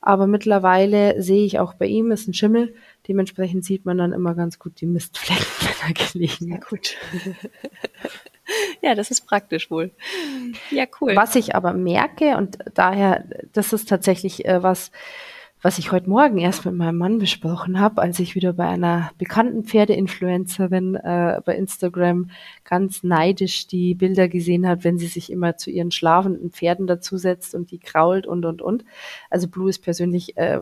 aber 0.00 0.26
mittlerweile 0.26 1.20
sehe 1.22 1.44
ich 1.44 1.58
auch 1.58 1.74
bei 1.74 1.86
ihm 1.86 2.10
ist 2.10 2.26
ein 2.26 2.34
Schimmel. 2.34 2.74
Dementsprechend 3.06 3.64
sieht 3.64 3.84
man 3.84 3.98
dann 3.98 4.12
immer 4.12 4.34
ganz 4.34 4.58
gut 4.58 4.80
die 4.80 4.86
Mistflecken, 4.86 5.44
wenn 5.60 5.88
er 5.88 5.94
gelegen 6.12 6.54
hat. 6.54 6.68
gut. 6.68 6.96
ja, 8.82 8.94
das 8.94 9.10
ist 9.10 9.26
praktisch 9.26 9.70
wohl. 9.70 9.90
Ja, 10.70 10.86
cool. 11.00 11.14
Was 11.16 11.36
ich 11.36 11.54
aber 11.54 11.74
merke 11.74 12.36
und 12.38 12.58
daher, 12.74 13.24
das 13.52 13.72
ist 13.72 13.88
tatsächlich 13.88 14.46
äh, 14.46 14.62
was, 14.62 14.90
was 15.62 15.78
ich 15.78 15.92
heute 15.92 16.08
Morgen 16.08 16.38
erst 16.38 16.64
mit 16.64 16.74
meinem 16.74 16.96
Mann 16.96 17.18
besprochen 17.18 17.80
habe, 17.80 18.00
als 18.00 18.18
ich 18.18 18.34
wieder 18.34 18.54
bei 18.54 18.66
einer 18.66 19.10
bekannten 19.18 19.64
Pferdeinfluencerin 19.64 20.94
äh, 20.94 21.40
bei 21.44 21.54
Instagram 21.54 22.30
ganz 22.64 23.02
neidisch 23.02 23.66
die 23.66 23.94
Bilder 23.94 24.28
gesehen 24.28 24.66
hat, 24.66 24.84
wenn 24.84 24.96
sie 24.96 25.06
sich 25.06 25.30
immer 25.30 25.56
zu 25.58 25.70
ihren 25.70 25.90
schlafenden 25.90 26.50
Pferden 26.50 26.86
dazusetzt 26.86 27.54
und 27.54 27.70
die 27.70 27.78
krault 27.78 28.26
und 28.26 28.46
und 28.46 28.62
und. 28.62 28.84
Also 29.28 29.48
Blue 29.48 29.68
ist 29.68 29.80
persönlich 29.80 30.36
äh, 30.38 30.60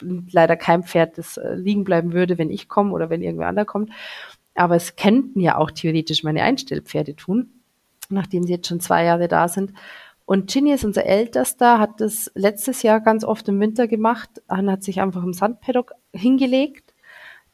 leider 0.00 0.56
kein 0.56 0.82
Pferd, 0.82 1.18
das 1.18 1.36
äh, 1.36 1.54
liegen 1.54 1.84
bleiben 1.84 2.12
würde, 2.12 2.38
wenn 2.38 2.50
ich 2.50 2.68
komme 2.68 2.92
oder 2.92 3.10
wenn 3.10 3.22
irgendwer 3.22 3.48
anderer 3.48 3.66
kommt. 3.66 3.90
Aber 4.54 4.76
es 4.76 4.96
könnten 4.96 5.40
ja 5.40 5.58
auch 5.58 5.70
theoretisch 5.70 6.24
meine 6.24 6.42
Einstellpferde 6.42 7.16
tun, 7.16 7.50
nachdem 8.08 8.44
sie 8.44 8.52
jetzt 8.52 8.68
schon 8.68 8.80
zwei 8.80 9.04
Jahre 9.04 9.28
da 9.28 9.48
sind. 9.48 9.72
Und 10.32 10.50
Ginny 10.50 10.72
ist 10.72 10.86
unser 10.86 11.04
Ältester, 11.04 11.78
hat 11.78 12.00
das 12.00 12.30
letztes 12.34 12.82
Jahr 12.82 13.02
ganz 13.02 13.22
oft 13.22 13.46
im 13.48 13.60
Winter 13.60 13.86
gemacht, 13.86 14.30
und 14.48 14.70
hat 14.70 14.82
sich 14.82 14.98
einfach 14.98 15.22
im 15.22 15.34
Sandpaddock 15.34 15.92
hingelegt. 16.14 16.94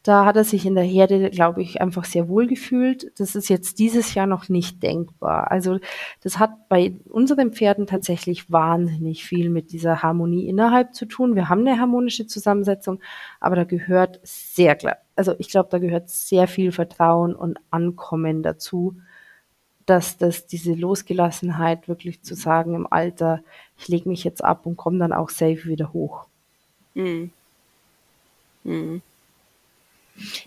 Da 0.04 0.24
hat 0.24 0.36
er 0.36 0.44
sich 0.44 0.64
in 0.64 0.76
der 0.76 0.84
Herde, 0.84 1.28
glaube 1.30 1.60
ich, 1.60 1.82
einfach 1.82 2.04
sehr 2.04 2.28
wohl 2.28 2.46
gefühlt. 2.46 3.10
Das 3.18 3.34
ist 3.34 3.48
jetzt 3.48 3.80
dieses 3.80 4.14
Jahr 4.14 4.28
noch 4.28 4.48
nicht 4.48 4.80
denkbar. 4.80 5.50
Also 5.50 5.80
das 6.22 6.38
hat 6.38 6.68
bei 6.68 6.94
unseren 7.06 7.52
Pferden 7.52 7.88
tatsächlich 7.88 8.52
wahnsinnig 8.52 9.24
viel 9.24 9.50
mit 9.50 9.72
dieser 9.72 10.04
Harmonie 10.04 10.46
innerhalb 10.46 10.94
zu 10.94 11.06
tun. 11.06 11.34
Wir 11.34 11.48
haben 11.48 11.66
eine 11.66 11.80
harmonische 11.80 12.28
Zusammensetzung, 12.28 13.00
aber 13.40 13.56
da 13.56 13.64
gehört 13.64 14.20
sehr 14.22 14.76
klar, 14.76 14.98
also 15.16 15.34
ich 15.38 15.48
glaube, 15.48 15.68
da 15.72 15.78
gehört 15.78 16.10
sehr 16.10 16.46
viel 16.46 16.70
Vertrauen 16.70 17.34
und 17.34 17.58
Ankommen 17.72 18.44
dazu 18.44 18.98
dass 19.88 20.18
das 20.18 20.46
diese 20.46 20.74
Losgelassenheit 20.74 21.88
wirklich 21.88 22.22
zu 22.22 22.34
sagen 22.34 22.74
im 22.74 22.86
Alter, 22.90 23.42
ich 23.78 23.88
lege 23.88 24.08
mich 24.08 24.22
jetzt 24.22 24.44
ab 24.44 24.66
und 24.66 24.76
komme 24.76 24.98
dann 24.98 25.12
auch 25.12 25.30
safe 25.30 25.64
wieder 25.64 25.92
hoch. 25.92 26.26
Mhm. 26.94 27.30
Mhm. 28.64 29.00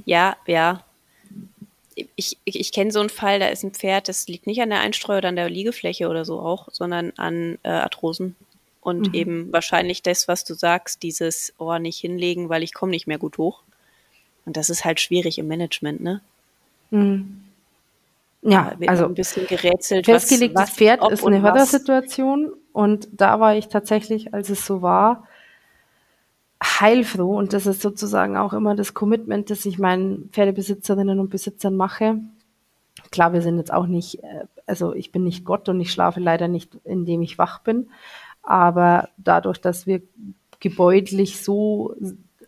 Ja, 0.06 0.38
ja. 0.46 0.84
Ich, 1.96 2.38
ich, 2.46 2.60
ich 2.60 2.72
kenne 2.72 2.92
so 2.92 3.00
einen 3.00 3.10
Fall, 3.10 3.40
da 3.40 3.48
ist 3.48 3.64
ein 3.64 3.74
Pferd, 3.74 4.08
das 4.08 4.28
liegt 4.28 4.48
nicht 4.48 4.62
an 4.62 4.70
der 4.70 4.82
Einstreu 4.82 5.18
oder 5.18 5.30
an 5.30 5.36
der 5.36 5.50
Liegefläche 5.50 6.08
oder 6.08 6.24
so 6.24 6.40
auch, 6.40 6.70
sondern 6.72 7.12
an 7.18 7.58
äh, 7.64 7.70
Arthrosen. 7.70 8.36
Und 8.80 9.10
mhm. 9.10 9.14
eben 9.14 9.54
wahrscheinlich 9.54 10.04
das, 10.04 10.28
was 10.28 10.44
du 10.44 10.54
sagst, 10.54 11.04
dieses 11.04 11.54
Ohr 11.58 11.80
nicht 11.80 12.00
hinlegen, 12.00 12.50
weil 12.50 12.64
ich 12.64 12.74
komme 12.74 12.92
nicht 12.92 13.08
mehr 13.08 13.20
gut 13.20 13.38
hoch. 13.38 13.62
Und 14.46 14.58
das 14.58 14.70
ist 14.70 14.86
halt 14.86 15.00
schwierig 15.00 15.38
im 15.40 15.48
Management, 15.48 16.02
ne? 16.02 16.22
Mhm. 16.92 17.44
Ja, 18.44 18.76
also 18.88 19.06
ein 19.06 19.14
bisschen 19.14 19.46
gerätselt. 19.46 20.06
Festgelegtes 20.06 20.62
was, 20.62 20.70
was, 20.70 20.76
Pferd 20.76 21.12
ist 21.12 21.26
eine 21.26 21.42
Hördersituation 21.42 22.52
und 22.74 23.08
da 23.12 23.40
war 23.40 23.56
ich 23.56 23.68
tatsächlich, 23.68 24.34
als 24.34 24.50
es 24.50 24.66
so 24.66 24.82
war, 24.82 25.28
heilfroh 26.64 27.38
und 27.38 27.54
das 27.54 27.68
ist 27.68 27.82
sozusagen 27.82 28.38
auch 28.38 28.54
immer 28.54 28.76
das 28.76 28.94
Commitment, 28.94 29.50
das 29.50 29.66
ich 29.66 29.78
meinen 29.78 30.30
Pferdebesitzerinnen 30.32 31.20
und 31.20 31.30
Besitzern 31.30 31.76
mache. 31.76 32.20
Klar, 33.12 33.34
wir 33.34 33.42
sind 33.42 33.58
jetzt 33.58 33.74
auch 33.74 33.88
nicht, 33.88 34.24
äh, 34.24 34.46
also 34.66 34.94
ich 34.94 35.12
bin 35.12 35.24
nicht 35.24 35.46
Gott 35.46 35.70
und 35.70 35.80
ich 35.80 35.92
schlafe 35.92 36.20
leider 36.20 36.48
nicht, 36.48 36.78
indem 36.84 37.22
ich 37.22 37.38
wach 37.38 37.60
bin, 37.60 37.90
aber 38.42 39.10
dadurch, 39.18 39.60
dass 39.60 39.86
wir 39.86 40.02
gebäudlich 40.60 41.42
so 41.44 41.96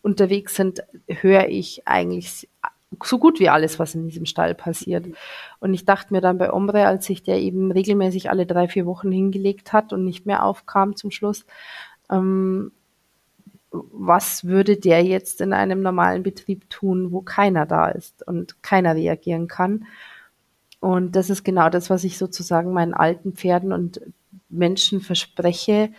unterwegs 0.02 0.56
sind, 0.56 0.84
höre 1.08 1.50
ich 1.50 1.88
eigentlich 1.88 2.50
so 3.04 3.18
gut 3.18 3.40
wie 3.40 3.50
alles, 3.50 3.80
was 3.80 3.96
in 3.96 4.08
diesem 4.08 4.26
Stall 4.26 4.56
passiert. 4.56 5.06
Und 5.60 5.74
ich 5.74 5.86
dachte 5.86 6.14
mir 6.14 6.22
dann 6.22 6.38
bei 6.38 6.52
Ombre, 6.52 6.86
als 6.86 7.06
sich 7.06 7.24
der 7.24 7.40
eben 7.40 7.72
regelmäßig 7.72 8.30
alle 8.30 8.46
drei, 8.46 8.68
vier 8.68 8.86
Wochen 8.86 9.12
hingelegt 9.12 9.74
hat 9.74 9.94
und 9.94 10.06
nicht 10.06 10.26
mehr 10.26 10.44
aufkam 10.44 10.96
zum 10.96 11.12
Schluss, 11.12 11.46
ähm, 12.10 12.72
was 13.72 14.46
würde 14.46 14.78
der 14.78 15.04
jetzt 15.04 15.42
in 15.42 15.52
einem 15.52 15.82
normalen 15.82 16.22
Betrieb 16.22 16.70
tun, 16.70 17.12
wo 17.12 17.22
keiner 17.22 17.66
da 17.66 17.88
ist 17.88 18.26
und 18.28 18.62
keiner 18.62 18.96
reagieren 18.96 19.48
kann? 19.48 19.86
Und 20.80 21.16
das 21.16 21.30
ist 21.30 21.44
genau 21.44 21.70
das, 21.70 21.90
was 21.90 22.04
ich 22.04 22.18
sozusagen 22.18 22.74
meinen 22.74 22.94
alten 22.94 23.34
Pferden 23.34 23.72
und 23.72 24.02
Menschen 24.50 25.02
verspreche. 25.02 25.92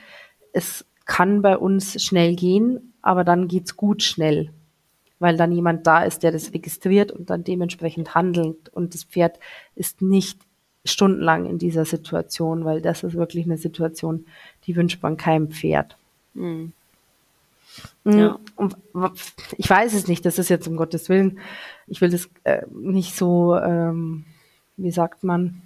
Es 0.52 0.84
kann 1.04 1.42
bei 1.42 1.56
uns 1.56 2.02
schnell 2.02 2.36
gehen, 2.36 2.94
aber 3.02 3.24
dann 3.24 3.48
geht's 3.48 3.76
gut 3.76 4.02
schnell 4.02 4.50
weil 5.24 5.38
dann 5.38 5.52
jemand 5.52 5.86
da 5.86 6.04
ist, 6.04 6.22
der 6.22 6.32
das 6.32 6.52
registriert 6.52 7.10
und 7.10 7.30
dann 7.30 7.44
dementsprechend 7.44 8.14
handelt. 8.14 8.68
Und 8.68 8.92
das 8.92 9.04
Pferd 9.04 9.40
ist 9.74 10.02
nicht 10.02 10.38
stundenlang 10.84 11.46
in 11.46 11.58
dieser 11.58 11.86
Situation, 11.86 12.66
weil 12.66 12.82
das 12.82 13.02
ist 13.02 13.14
wirklich 13.14 13.46
eine 13.46 13.56
Situation, 13.56 14.26
die 14.66 14.76
wünscht 14.76 15.02
man 15.02 15.16
keinem 15.16 15.48
Pferd. 15.48 15.96
Mhm. 16.34 16.74
Ja. 18.04 18.38
Ich 19.56 19.70
weiß 19.70 19.94
es 19.94 20.08
nicht, 20.08 20.26
das 20.26 20.38
ist 20.38 20.50
jetzt 20.50 20.68
um 20.68 20.76
Gottes 20.76 21.08
Willen, 21.08 21.38
ich 21.86 22.02
will 22.02 22.10
das 22.10 22.28
äh, 22.42 22.66
nicht 22.70 23.16
so, 23.16 23.56
ähm, 23.56 24.26
wie 24.76 24.90
sagt 24.90 25.24
man, 25.24 25.62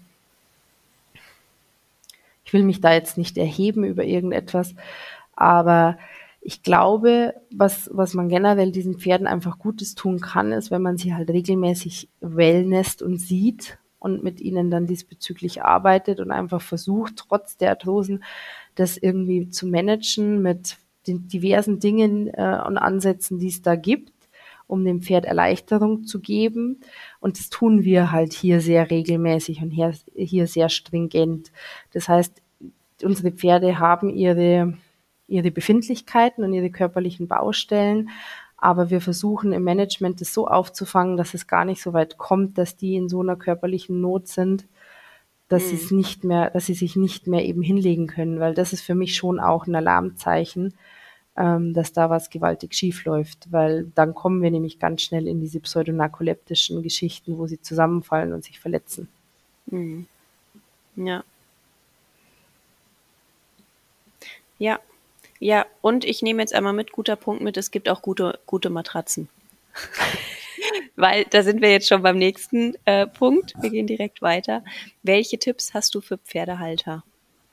ich 2.45 2.53
will 2.53 2.63
mich 2.63 2.81
da 2.81 2.93
jetzt 2.93 3.19
nicht 3.19 3.37
erheben 3.37 3.83
über 3.83 4.05
irgendetwas, 4.05 4.77
aber 5.35 5.99
ich 6.49 6.63
glaube, 6.63 7.35
was, 7.51 7.91
was 7.93 8.15
man 8.15 8.31
generell 8.31 8.73
diesen 8.73 8.99
Pferden 8.99 9.27
einfach 9.27 9.59
Gutes 9.59 9.95
tun 9.95 10.19
kann, 10.19 10.51
ist, 10.51 10.71
wenn 10.71 10.81
man 10.81 10.97
sie 10.97 11.15
halt 11.15 11.29
regelmäßig 11.29 12.09
wellnest 12.23 13.03
und 13.03 13.19
sieht 13.19 13.77
und 13.99 14.25
mit 14.25 14.41
ihnen 14.41 14.71
dann 14.71 14.87
diesbezüglich 14.87 15.63
arbeitet 15.63 16.21
und 16.21 16.31
einfach 16.31 16.63
versucht, 16.63 17.17
trotz 17.17 17.59
der 17.59 17.69
Arthrosen 17.69 18.25
das 18.77 18.97
irgendwie 18.97 19.51
zu 19.51 19.67
managen 19.67 20.41
mit 20.41 20.79
den 21.07 21.29
diversen 21.29 21.81
Dingen 21.81 22.29
äh, 22.29 22.63
und 22.67 22.79
Ansätzen, 22.79 23.39
die 23.39 23.49
es 23.49 23.61
da 23.61 23.77
gibt, 23.77 24.15
um 24.67 24.87
dem 24.87 25.03
Pferd 25.03 25.27
Erleichterung 25.27 26.05
zu 26.05 26.19
geben. 26.19 26.81
Und 27.21 27.39
das 27.39 27.51
tun 27.51 27.85
wir 27.85 28.11
halt 28.11 28.33
hier 28.33 28.63
sehr 28.63 28.91
regelmäßig 28.91 29.61
und 29.61 29.71
hier, 29.71 29.93
hier 30.15 30.47
sehr 30.47 30.71
stringent. 30.71 31.53
Das 31.93 32.09
heißt, 32.09 32.41
unsere 33.03 33.33
Pferde 33.33 33.79
haben 33.79 34.09
ihre 34.09 34.79
ihre 35.29 35.51
Befindlichkeiten 35.51 36.43
und 36.43 36.53
ihre 36.53 36.71
körperlichen 36.71 37.29
Baustellen. 37.29 38.11
Aber 38.57 38.91
wir 38.91 39.01
versuchen 39.01 39.53
im 39.53 39.63
Management 39.63 40.21
das 40.21 40.35
so 40.35 40.49
aufzufangen, 40.49 41.17
dass 41.17 41.35
es 41.35 41.47
gar 41.47 41.65
nicht 41.65 41.81
so 41.81 41.93
weit 41.93 42.19
kommt, 42.19 42.59
dass 42.59 42.77
die 42.77 42.97
in 42.97 43.09
so 43.09 43.21
einer 43.21 43.37
körperlichen 43.37 44.01
Not 44.01 44.27
sind, 44.27 44.67
dass 45.49 45.65
mhm. 45.65 45.69
sie 45.69 45.77
es 45.77 45.91
nicht 45.93 46.25
mehr, 46.25 46.51
dass 46.51 46.67
sie 46.67 46.75
sich 46.75 46.97
nicht 46.97 47.29
mehr 47.29 47.45
eben 47.45 47.63
hinlegen 47.63 48.09
können, 48.09 48.41
weil 48.41 48.55
das 48.55 48.73
ist 48.73 48.83
für 48.83 48.97
mich 48.97 49.15
schon 49.15 49.39
auch 49.39 49.67
ein 49.67 49.77
Alarmzeichen, 49.77 50.75
ähm, 51.37 51.73
dass 51.73 51.93
da 51.93 52.11
was 52.11 52.31
gewaltig 52.31 52.75
schief 52.75 53.05
läuft, 53.05 53.53
weil 53.53 53.85
dann 53.95 54.13
kommen 54.13 54.43
wir 54.43 54.51
nämlich 54.51 54.81
ganz 54.81 55.03
schnell 55.03 55.29
in 55.29 55.41
diese 55.41 55.61
pseudonarkoleptischen 55.61 56.83
Geschichten, 56.83 57.39
wo 57.39 57.47
sie 57.47 57.61
zusammenfallen 57.61 58.33
und 58.33 58.45
sich 58.45 58.59
verletzen. 58.59 59.09
Mhm. 59.67 60.07
Ja. 60.97 61.23
Ja, 64.59 64.81
ja, 65.39 65.67
und 65.81 66.05
ich 66.05 66.23
nehme 66.23 66.43
jetzt 66.43 66.55
einmal 66.55 66.73
mit, 66.73 66.93
guter 66.93 67.17
Punkt 67.17 67.43
mit, 67.43 67.57
es 67.57 67.71
gibt 67.71 67.89
auch 67.89 68.03
gute, 68.03 68.39
gute 68.47 68.71
Matratzen. 68.71 69.29
Weil 70.97 71.25
da 71.27 71.43
sind 71.43 71.63
wir 71.63 71.71
jetzt 71.71 71.89
schon 71.89 72.03
beim 72.03 72.19
nächsten 72.19 72.75
äh, 72.85 73.07
Punkt. 73.07 73.55
Wir 73.61 73.71
gehen 73.71 73.87
direkt 73.87 74.21
weiter. 74.21 74.65
Welche 75.05 75.39
Tipps 75.39 75.73
hast 75.73 75.95
du 75.95 76.01
für 76.01 76.19
Pferdehalter, 76.19 77.05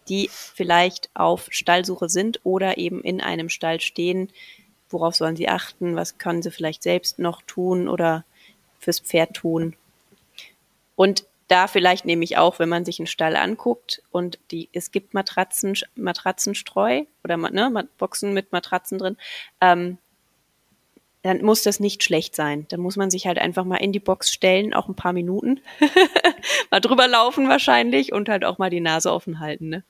die 0.09 0.29
vielleicht 0.31 1.09
auf 1.13 1.47
Stallsuche 1.51 2.09
sind 2.09 2.39
oder 2.43 2.79
eben 2.79 3.03
in 3.03 3.21
einem 3.21 3.49
Stall 3.49 3.81
stehen? 3.81 4.31
Worauf 4.89 5.15
sollen 5.15 5.35
sie 5.35 5.47
achten? 5.47 5.95
Was 5.95 6.17
können 6.17 6.41
sie 6.41 6.49
vielleicht 6.49 6.81
selbst 6.81 7.19
noch 7.19 7.43
tun 7.43 7.87
oder 7.87 8.25
fürs 8.79 8.99
Pferd 8.99 9.35
tun? 9.35 9.75
Und 10.95 11.25
da 11.47 11.67
vielleicht 11.67 12.05
nämlich 12.05 12.37
auch, 12.37 12.59
wenn 12.59 12.69
man 12.69 12.85
sich 12.85 12.99
einen 12.99 13.07
Stall 13.07 13.35
anguckt 13.35 14.01
und 14.11 14.39
die, 14.51 14.69
es 14.73 14.91
gibt 14.91 15.13
Matratzen, 15.13 15.75
Matratzenstreu 15.95 17.03
oder 17.23 17.37
ne, 17.37 17.87
Boxen 17.97 18.33
mit 18.33 18.51
Matratzen 18.51 18.97
drin, 18.97 19.17
ähm, 19.61 19.97
dann 21.21 21.41
muss 21.41 21.63
das 21.63 21.79
nicht 21.79 22.03
schlecht 22.03 22.35
sein. 22.35 22.67
Dann 22.69 22.79
muss 22.79 22.97
man 22.97 23.09
sich 23.09 23.25
halt 23.25 23.39
einfach 23.39 23.65
mal 23.65 23.77
in 23.77 23.91
die 23.91 23.99
Box 23.99 24.31
stellen, 24.31 24.75
auch 24.75 24.87
ein 24.87 24.95
paar 24.95 25.13
Minuten, 25.13 25.59
mal 26.71 26.79
drüber 26.79 27.07
laufen 27.07 27.49
wahrscheinlich 27.49 28.13
und 28.13 28.29
halt 28.29 28.45
auch 28.45 28.59
mal 28.59 28.69
die 28.69 28.79
Nase 28.79 29.11
offen 29.11 29.39
halten. 29.39 29.69
Ne? 29.69 29.83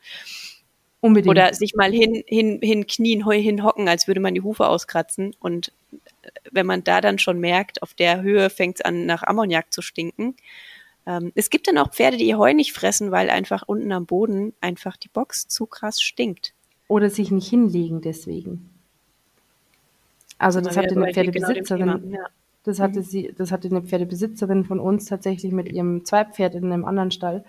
Unbedingt. 1.02 1.30
Oder 1.30 1.54
sich 1.54 1.76
mal 1.76 1.92
hin, 1.92 2.24
hin, 2.26 2.60
hin 2.62 2.88
knien, 2.88 3.30
hinhocken, 3.30 3.88
als 3.88 4.08
würde 4.08 4.22
man 4.22 4.34
die 4.34 4.42
Hufe 4.42 4.68
auskratzen. 4.68 5.36
Und 5.40 5.72
äh, 5.92 6.30
wenn 6.52 6.66
man 6.66 6.84
da 6.84 7.02
dann 7.02 7.20
schon 7.20 7.40
merkt, 7.40 7.84
auf 7.84 7.94
der 7.94 8.22
Höhe 8.22 8.50
fängt 8.50 8.78
es 8.78 8.82
an, 8.86 9.06
nach 9.06 9.24
Ammoniak 9.24 9.72
zu 9.74 9.82
stinken. 9.82 10.36
Ähm, 11.06 11.32
es 11.36 11.50
gibt 11.50 11.68
dann 11.68 11.78
auch 11.78 11.92
Pferde, 11.92 12.18
die 12.18 12.36
Heu 12.36 12.54
nicht 12.54 12.74
fressen, 12.74 13.12
weil 13.12 13.30
einfach 13.30 13.64
unten 13.68 13.92
am 13.92 14.06
Boden 14.06 14.54
einfach 14.62 14.98
die 14.98 15.10
Box 15.10 15.48
zu 15.48 15.66
krass 15.66 16.02
stinkt. 16.02 16.54
Oder 16.88 17.10
sich 17.10 17.32
nicht 17.32 17.50
hinlegen 17.50 18.02
deswegen. 18.02 18.70
Also 20.38 20.62
das 20.62 20.76
hatte 20.78 20.96
eine 20.96 21.14
Pferdebesitzerin, 21.14 22.02
genau 22.02 22.18
ja. 22.18 22.28
das 22.64 22.80
hatte 22.80 23.02
sie, 23.04 23.34
das 23.38 23.52
hatte 23.52 23.70
eine 23.70 23.82
Pferdebesitzerin 23.82 24.66
von 24.66 24.80
uns 24.80 25.06
tatsächlich 25.06 25.54
mit 25.54 25.72
ihrem 25.72 26.04
Zweipferd 26.04 26.56
in 26.56 26.66
einem 26.66 26.84
anderen 26.84 27.12
Stall 27.12 27.46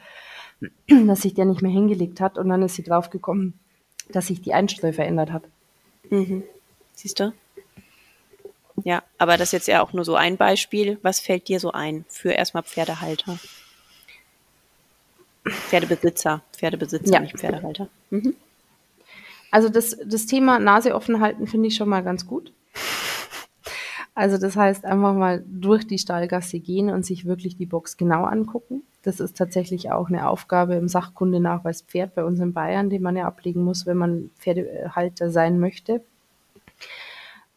dass 1.07 1.23
sich 1.23 1.35
der 1.35 1.45
nicht 1.45 1.63
mehr 1.63 1.71
hingelegt 1.71 2.21
hat 2.21 2.39
und 2.39 2.49
dann 2.49 2.63
ist 2.63 2.75
sie 2.75 2.83
draufgekommen, 2.83 3.55
dass 4.11 4.29
sich 4.29 4.41
die 4.41 4.55
Einstreu 4.55 4.93
verändert 4.93 5.33
hat. 5.33 5.45
Mhm. 6.11 6.45
Siehst 6.95 7.21
du? 7.21 7.33
Ja, 8.85 9.03
aber 9.19 9.37
das 9.37 9.49
ist 9.49 9.53
jetzt 9.53 9.69
ja 9.69 9.83
auch 9.83 9.93
nur 9.93 10.05
so 10.05 10.17
ein 10.17 10.37
Beispiel. 10.37 10.99
Was 11.03 11.21
fällt 11.21 11.49
dir 11.49 11.61
so 11.61 11.73
ein 11.73 12.05
für 12.09 12.31
erstmal 12.31 12.63
Pferdehalter? 12.63 13.39
Pferdebesitzer, 15.45 16.43
Pferdebesitzer, 16.53 17.15
ja. 17.15 17.21
nicht 17.21 17.39
Pferdehalter. 17.39 17.89
Mhm. 18.11 18.35
Also 19.51 19.69
das, 19.69 19.97
das 20.05 20.27
Thema 20.27 20.59
Nase 20.59 20.95
offen 20.95 21.21
halten 21.21 21.47
finde 21.47 21.69
ich 21.69 21.77
schon 21.77 21.89
mal 21.89 22.03
ganz 22.03 22.27
gut. 22.27 22.53
Also 24.15 24.39
das 24.39 24.57
heißt 24.57 24.85
einfach 24.85 25.15
mal 25.15 25.45
durch 25.47 25.87
die 25.87 25.99
Stallgasse 25.99 26.59
gehen 26.59 26.91
und 26.91 27.05
sich 27.05 27.27
wirklich 27.27 27.57
die 27.57 27.67
Box 27.67 27.97
genau 27.97 28.25
angucken. 28.25 28.83
Das 29.03 29.21
ist 29.21 29.37
tatsächlich 29.37 29.93
auch 29.93 30.09
eine 30.09 30.29
Aufgabe 30.29 30.75
im 30.75 30.89
Sachkundenachweis 30.89 31.83
Pferd 31.83 32.15
bei 32.15 32.25
uns 32.25 32.41
in 32.41 32.53
Bayern, 32.53 32.91
den 32.91 33.03
man 33.03 33.17
ja 33.17 33.27
ablegen 33.27 33.63
muss, 33.63 33.87
wenn 33.87 33.99
man 33.99 34.31
Pferdehalter 34.39 35.31
sein 35.31 35.61
möchte. 35.61 36.03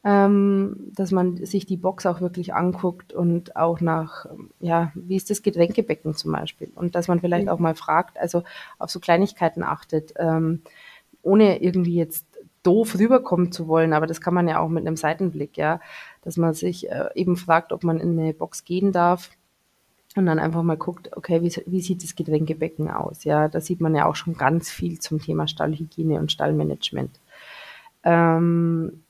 Ähm, 0.02 0.91
dass 0.95 1.12
man 1.12 1.45
sich 1.45 1.66
die 1.66 1.76
Box 1.76 2.06
auch 2.06 2.22
wirklich 2.22 2.54
anguckt 2.54 3.12
und 3.12 3.58
auch 3.58 3.82
nach, 3.82 4.28
ja, 4.62 4.93
wie 4.95 5.18
ist 5.18 5.30
das 5.30 5.41
Getränkebecken 5.41 6.16
zum 6.16 6.32
Beispiel? 6.32 6.72
Und 6.74 6.95
dass 6.95 7.10
man 7.10 7.20
vielleicht 7.20 7.47
mhm. 7.47 7.52
auch 7.52 7.60
mal 7.60 7.76
fragt, 7.76 8.18
also 8.18 8.43
auf 8.78 8.89
so 8.89 9.02
Kleinigkeiten 9.02 9.62
achtet, 9.62 10.14
ähm, 10.18 10.62
ohne 11.22 11.62
irgendwie 11.62 11.95
jetzt 11.95 12.26
doof 12.64 12.97
rüberkommen 12.97 13.52
zu 13.52 13.68
wollen, 13.68 13.93
aber 13.93 14.08
das 14.08 14.22
kann 14.22 14.34
man 14.34 14.47
ja 14.47 14.60
auch 14.60 14.70
mit 14.70 14.86
einem 14.86 14.95
Seitenblick, 14.95 15.58
ja, 15.58 15.82
dass 16.22 16.38
man 16.38 16.54
sich 16.54 16.89
äh, 16.89 17.10
eben 17.16 17.36
fragt, 17.36 17.74
ob 17.74 17.84
man 17.84 18.00
in 18.00 18.18
eine 18.18 18.34
Box 18.34 18.64
gehen 18.64 18.91
darf 18.91 19.32
und 20.16 20.26
dann 20.26 20.39
einfach 20.39 20.64
mal 20.64 20.78
guckt, 20.78 21.16
okay, 21.16 21.41
wie, 21.41 21.54
wie 21.66 21.82
sieht 21.82 22.04
das 22.04 22.16
Getränkebecken 22.16 22.89
aus? 22.89 23.24
Ja, 23.24 23.47
da 23.47 23.62
sieht 23.62 23.80
man 23.80 23.95
ja 23.95 24.06
auch 24.06 24.16
schon 24.16 24.36
ganz 24.36 24.70
viel 24.70 25.00
zum 25.00 25.22
Thema 25.22 25.47
Stallhygiene 25.47 26.20
und 26.20 26.32
Stallmanagement. 26.32 27.20
Ähm, 28.04 29.04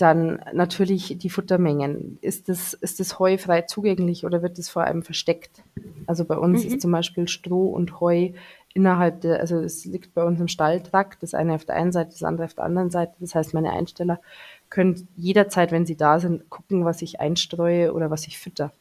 dann 0.00 0.42
natürlich 0.52 1.18
die 1.18 1.30
Futtermengen. 1.30 2.18
Ist 2.20 2.48
das, 2.48 2.74
ist 2.74 3.00
das 3.00 3.18
Heu 3.18 3.38
frei 3.38 3.62
zugänglich 3.62 4.24
oder 4.24 4.42
wird 4.42 4.58
es 4.58 4.68
vor 4.68 4.84
allem 4.84 5.02
versteckt? 5.02 5.62
Also 6.06 6.24
bei 6.24 6.36
uns 6.36 6.64
mhm. 6.64 6.70
ist 6.70 6.80
zum 6.80 6.92
Beispiel 6.92 7.28
Stroh 7.28 7.68
und 7.68 8.00
Heu 8.00 8.30
innerhalb 8.72 9.20
der, 9.22 9.40
also 9.40 9.58
es 9.60 9.84
liegt 9.84 10.14
bei 10.14 10.22
uns 10.22 10.40
im 10.40 10.48
Stalltrakt, 10.48 11.22
das 11.22 11.34
eine 11.34 11.54
auf 11.54 11.64
der 11.64 11.76
einen 11.76 11.92
Seite, 11.92 12.10
das 12.10 12.22
andere 12.22 12.46
auf 12.46 12.54
der 12.54 12.64
anderen 12.64 12.90
Seite. 12.90 13.14
Das 13.18 13.34
heißt, 13.34 13.54
meine 13.54 13.72
Einsteller 13.72 14.20
können 14.68 15.08
jederzeit, 15.16 15.72
wenn 15.72 15.86
sie 15.86 15.96
da 15.96 16.20
sind, 16.20 16.48
gucken, 16.50 16.84
was 16.84 17.02
ich 17.02 17.20
einstreue 17.20 17.92
oder 17.92 18.10
was 18.10 18.26
ich 18.26 18.38
fütter. 18.38 18.72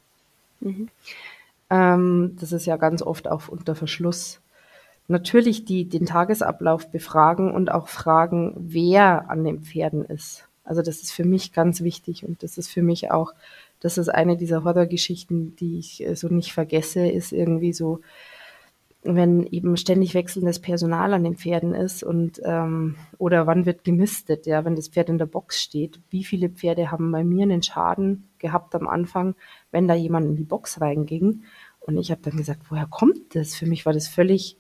Mhm. 0.60 0.90
Ähm, 1.70 2.38
das 2.40 2.52
ist 2.52 2.66
ja 2.66 2.78
ganz 2.78 3.02
oft 3.02 3.28
auch 3.28 3.48
unter 3.48 3.76
Verschluss. 3.76 4.42
Natürlich 5.08 5.66
die, 5.66 5.86
den 5.86 6.06
Tagesablauf 6.06 6.92
befragen 6.92 7.52
und 7.52 7.72
auch 7.72 7.88
fragen, 7.88 8.54
wer 8.58 9.30
an 9.30 9.44
den 9.44 9.62
Pferden 9.62 10.06
ist. 10.06 10.49
Also 10.70 10.84
das 10.84 11.02
ist 11.02 11.12
für 11.12 11.26
mich 11.26 11.52
ganz 11.52 11.82
wichtig 11.82 12.24
und 12.24 12.44
das 12.44 12.60
ist 12.60 12.70
für 12.70 12.84
mich 12.84 13.10
auch, 13.10 13.34
das 13.80 13.98
ist 13.98 14.10
eine 14.10 14.38
dieser 14.38 14.64
Horrorgeschichten, 14.64 15.56
die 15.56 15.80
ich 15.80 16.06
äh, 16.06 16.16
so 16.16 16.28
nicht 16.28 16.54
vergesse, 16.54 17.10
ist 17.10 17.32
irgendwie 17.32 17.74
so, 17.74 18.02
wenn 19.02 19.48
eben 19.48 19.78
ständig 19.78 20.14
wechselndes 20.14 20.60
Personal 20.60 21.16
an 21.16 21.24
den 21.24 21.38
Pferden 21.38 21.74
ist 21.74 22.04
und 22.04 22.40
ähm, 22.46 22.98
oder 23.18 23.48
wann 23.48 23.66
wird 23.66 23.84
gemistet, 23.84 24.46
ja, 24.46 24.64
wenn 24.64 24.76
das 24.76 24.90
Pferd 24.90 25.10
in 25.10 25.18
der 25.18 25.26
Box 25.26 25.60
steht. 25.60 26.00
Wie 26.12 26.24
viele 26.24 26.50
Pferde 26.50 26.92
haben 26.92 27.12
bei 27.12 27.24
mir 27.24 27.42
einen 27.42 27.64
Schaden 27.64 28.30
gehabt 28.38 28.76
am 28.76 28.88
Anfang, 28.88 29.34
wenn 29.72 29.88
da 29.88 29.96
jemand 29.96 30.28
in 30.28 30.36
die 30.36 30.44
Box 30.44 30.80
reinging? 30.80 31.46
Und 31.80 31.98
ich 31.98 32.12
habe 32.12 32.22
dann 32.22 32.38
gesagt, 32.38 32.70
woher 32.70 32.86
kommt 32.86 33.34
das? 33.34 33.56
Für 33.56 33.66
mich 33.66 33.88
war 33.88 33.94
das 33.94 34.08
völlig 34.08 34.59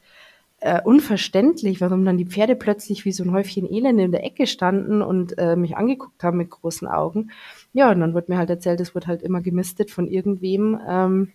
äh, 0.62 0.82
unverständlich, 0.84 1.82
warum 1.82 2.06
dann 2.06 2.18
die 2.18 2.26
Pferde 2.26 2.56
plötzlich 2.56 3.06
wie 3.06 3.12
so 3.12 3.24
ein 3.24 3.32
Häufchen 3.32 3.72
Elend 3.72 4.00
in 4.00 4.12
der 4.12 4.24
Ecke 4.24 4.48
standen 4.48 5.02
und 5.02 5.38
äh, 5.38 5.56
mich 5.56 5.78
angeguckt 5.78 6.24
haben 6.24 6.38
mit 6.38 6.50
großen 6.50 6.88
Augen. 6.88 7.32
Ja, 7.74 7.92
und 7.92 8.00
dann 8.00 8.14
wurde 8.14 8.32
mir 8.32 8.38
halt 8.38 8.50
erzählt, 8.50 8.80
es 8.80 8.94
wird 8.94 9.08
halt 9.08 9.22
immer 9.22 9.42
gemistet 9.42 9.92
von 9.92 10.08
irgendwem. 10.08 10.80
Ähm, 10.88 11.34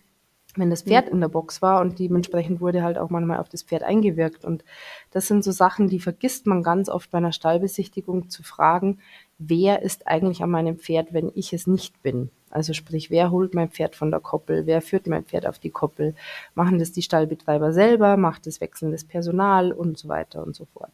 wenn 0.57 0.69
das 0.69 0.83
Pferd 0.83 1.09
in 1.09 1.19
der 1.19 1.27
Box 1.27 1.61
war 1.61 1.81
und 1.81 1.99
dementsprechend 1.99 2.61
wurde 2.61 2.83
halt 2.83 2.97
auch 2.97 3.09
manchmal 3.09 3.39
auf 3.39 3.49
das 3.49 3.63
Pferd 3.63 3.83
eingewirkt. 3.83 4.45
Und 4.45 4.63
das 5.11 5.27
sind 5.27 5.43
so 5.43 5.51
Sachen, 5.51 5.89
die 5.89 5.99
vergisst 5.99 6.47
man 6.47 6.63
ganz 6.63 6.89
oft 6.89 7.11
bei 7.11 7.17
einer 7.17 7.31
Stallbesichtigung 7.31 8.29
zu 8.29 8.43
fragen, 8.43 8.99
wer 9.37 9.81
ist 9.81 10.07
eigentlich 10.07 10.41
an 10.43 10.51
meinem 10.51 10.77
Pferd, 10.77 11.13
wenn 11.13 11.31
ich 11.33 11.53
es 11.53 11.67
nicht 11.67 12.01
bin? 12.01 12.29
Also 12.55 12.71
sprich, 12.71 13.11
wer 13.11 13.31
holt 13.31 13.53
mein 13.53 13.69
Pferd 13.69 13.97
von 13.97 14.11
der 14.11 14.21
Koppel, 14.21 14.65
wer 14.65 14.81
führt 14.81 15.07
mein 15.07 15.25
Pferd 15.25 15.45
auf 15.45 15.59
die 15.59 15.71
Koppel? 15.71 16.15
Machen 16.53 16.79
das 16.79 16.93
die 16.93 17.01
Stallbetreiber 17.01 17.73
selber, 17.73 18.15
macht 18.15 18.47
es 18.47 18.61
wechselndes 18.61 19.03
Personal 19.03 19.73
und 19.73 19.97
so 19.97 20.07
weiter 20.07 20.41
und 20.41 20.55
so 20.55 20.65
fort. 20.73 20.91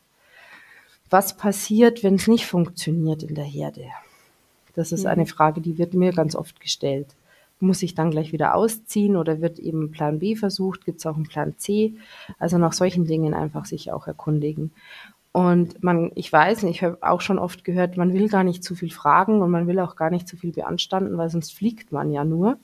Was 1.12 1.38
passiert, 1.38 2.02
wenn 2.02 2.16
es 2.16 2.26
nicht 2.26 2.48
funktioniert 2.48 3.22
in 3.22 3.36
der 3.36 3.46
Herde? 3.46 3.86
Das 4.74 4.92
ist 4.92 5.06
eine 5.06 5.22
mhm. 5.22 5.28
Frage, 5.28 5.62
die 5.62 5.78
wird 5.78 5.94
mir 5.94 6.14
ganz 6.14 6.36
oft 6.36 6.60
gestellt 6.60 7.14
muss 7.62 7.84
ich 7.84 7.96
dann 7.96 8.12
gleich 8.12 8.32
wieder 8.32 8.56
ausziehen 8.56 9.16
oder 9.16 9.42
wird 9.42 9.60
eben 9.60 9.92
Plan 9.92 10.20
B 10.20 10.36
versucht? 10.36 10.86
Gibt 10.86 11.00
es 11.00 11.06
auch 11.06 11.16
einen 11.16 11.28
Plan 11.28 11.54
C? 11.58 11.94
Also 12.40 12.58
nach 12.58 12.74
solchen 12.74 13.06
Dingen 13.06 13.34
einfach 13.34 13.66
sich 13.66 13.92
auch 13.92 14.08
erkundigen. 14.08 14.72
Und 15.34 15.82
man, 15.82 16.12
ich 16.16 16.32
weiß 16.32 16.64
nicht, 16.64 16.78
ich 16.78 16.84
habe 16.84 16.98
auch 17.02 17.22
schon 17.22 17.40
oft 17.40 17.64
gehört, 17.64 17.96
man 17.96 18.14
will 18.14 18.28
gar 18.28 18.44
nicht 18.44 18.64
zu 18.64 18.76
viel 18.76 18.92
fragen 18.92 19.42
und 19.42 19.50
man 19.50 19.66
will 19.66 19.80
auch 19.80 19.96
gar 19.96 20.10
nicht 20.10 20.28
zu 20.28 20.36
viel 20.36 20.52
beanstanden, 20.52 21.18
weil 21.18 21.30
sonst 21.30 21.54
fliegt 21.54 21.92
man 21.92 22.12
ja 22.12 22.26
nur. 22.26 22.60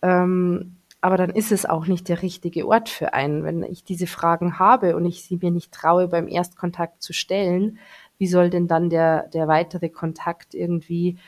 Ähm, 0.00 0.76
aber 1.02 1.16
dann 1.16 1.30
ist 1.30 1.52
es 1.52 1.66
auch 1.66 1.86
nicht 1.86 2.08
der 2.08 2.22
richtige 2.22 2.66
Ort 2.66 2.88
für 2.88 3.14
einen. 3.14 3.44
Wenn 3.44 3.62
ich 3.62 3.84
diese 3.84 4.06
Fragen 4.06 4.58
habe 4.58 4.96
und 4.96 5.04
ich 5.04 5.24
sie 5.24 5.38
mir 5.40 5.50
nicht 5.50 5.72
traue, 5.72 6.08
beim 6.08 6.28
Erstkontakt 6.28 7.02
zu 7.02 7.12
stellen, 7.12 7.78
wie 8.18 8.26
soll 8.26 8.50
denn 8.50 8.66
dann 8.66 8.90
der, 8.90 9.28
der 9.28 9.48
weitere 9.48 9.88
Kontakt 9.88 10.54
irgendwie 10.54 11.18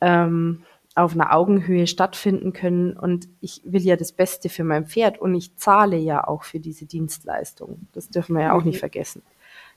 ähm, 0.00 0.64
auf 0.94 1.12
einer 1.12 1.34
Augenhöhe 1.34 1.86
stattfinden 1.86 2.52
können. 2.52 2.96
Und 2.96 3.28
ich 3.40 3.62
will 3.64 3.82
ja 3.82 3.96
das 3.96 4.12
Beste 4.12 4.48
für 4.48 4.64
mein 4.64 4.86
Pferd 4.86 5.18
und 5.18 5.34
ich 5.34 5.56
zahle 5.56 5.96
ja 5.96 6.26
auch 6.26 6.42
für 6.42 6.58
diese 6.58 6.86
Dienstleistung. 6.86 7.86
Das 7.92 8.08
dürfen 8.08 8.34
wir 8.34 8.42
ja 8.44 8.52
auch 8.54 8.64
nicht 8.64 8.78
vergessen. 8.78 9.22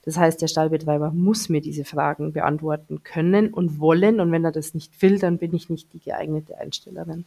Das 0.04 0.18
heißt, 0.18 0.42
der 0.42 0.48
Stallbetreiber 0.48 1.12
muss 1.12 1.50
mir 1.50 1.62
diese 1.62 1.86
Fragen 1.86 2.34
beantworten 2.34 3.04
können 3.04 3.54
und 3.54 3.80
wollen. 3.80 4.20
Und 4.20 4.32
wenn 4.32 4.44
er 4.44 4.52
das 4.52 4.74
nicht 4.74 5.02
will, 5.02 5.20
dann 5.20 5.38
bin 5.38 5.54
ich 5.54 5.70
nicht 5.70 5.94
die 5.94 6.00
geeignete 6.00 6.58
Einstellerin. 6.58 7.26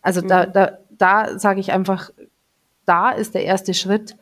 Also 0.00 0.22
mhm. 0.22 0.28
da, 0.28 0.46
da, 0.46 0.78
da 0.90 1.38
sage 1.38 1.60
ich 1.60 1.72
einfach, 1.72 2.10
da 2.86 3.10
ist 3.10 3.34
der 3.34 3.44
erste 3.44 3.74
Schritt, 3.74 4.16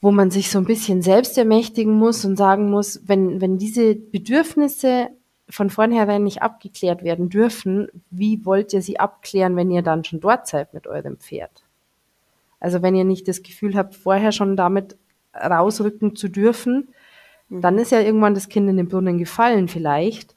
wo 0.00 0.10
man 0.10 0.30
sich 0.30 0.50
so 0.50 0.58
ein 0.58 0.66
bisschen 0.66 1.02
selbst 1.02 1.36
ermächtigen 1.36 1.94
muss 1.94 2.24
und 2.24 2.36
sagen 2.36 2.70
muss, 2.70 3.00
wenn, 3.06 3.40
wenn 3.40 3.58
diese 3.58 3.94
Bedürfnisse 3.94 5.08
von 5.48 5.70
vornherein 5.70 6.24
nicht 6.24 6.42
abgeklärt 6.42 7.02
werden 7.02 7.28
dürfen, 7.28 7.88
wie 8.10 8.44
wollt 8.44 8.72
ihr 8.72 8.82
sie 8.82 8.98
abklären, 8.98 9.56
wenn 9.56 9.70
ihr 9.70 9.82
dann 9.82 10.04
schon 10.04 10.20
dort 10.20 10.46
seid 10.46 10.74
mit 10.74 10.86
eurem 10.86 11.18
Pferd? 11.18 11.50
Also 12.60 12.82
wenn 12.82 12.94
ihr 12.94 13.04
nicht 13.04 13.28
das 13.28 13.42
Gefühl 13.42 13.76
habt, 13.76 13.94
vorher 13.94 14.32
schon 14.32 14.56
damit 14.56 14.96
rausrücken 15.42 16.16
zu 16.16 16.28
dürfen, 16.28 16.88
mhm. 17.48 17.60
dann 17.60 17.78
ist 17.78 17.92
ja 17.92 18.00
irgendwann 18.00 18.34
das 18.34 18.48
Kind 18.48 18.68
in 18.68 18.76
den 18.76 18.88
Brunnen 18.88 19.18
gefallen 19.18 19.68
vielleicht. 19.68 20.34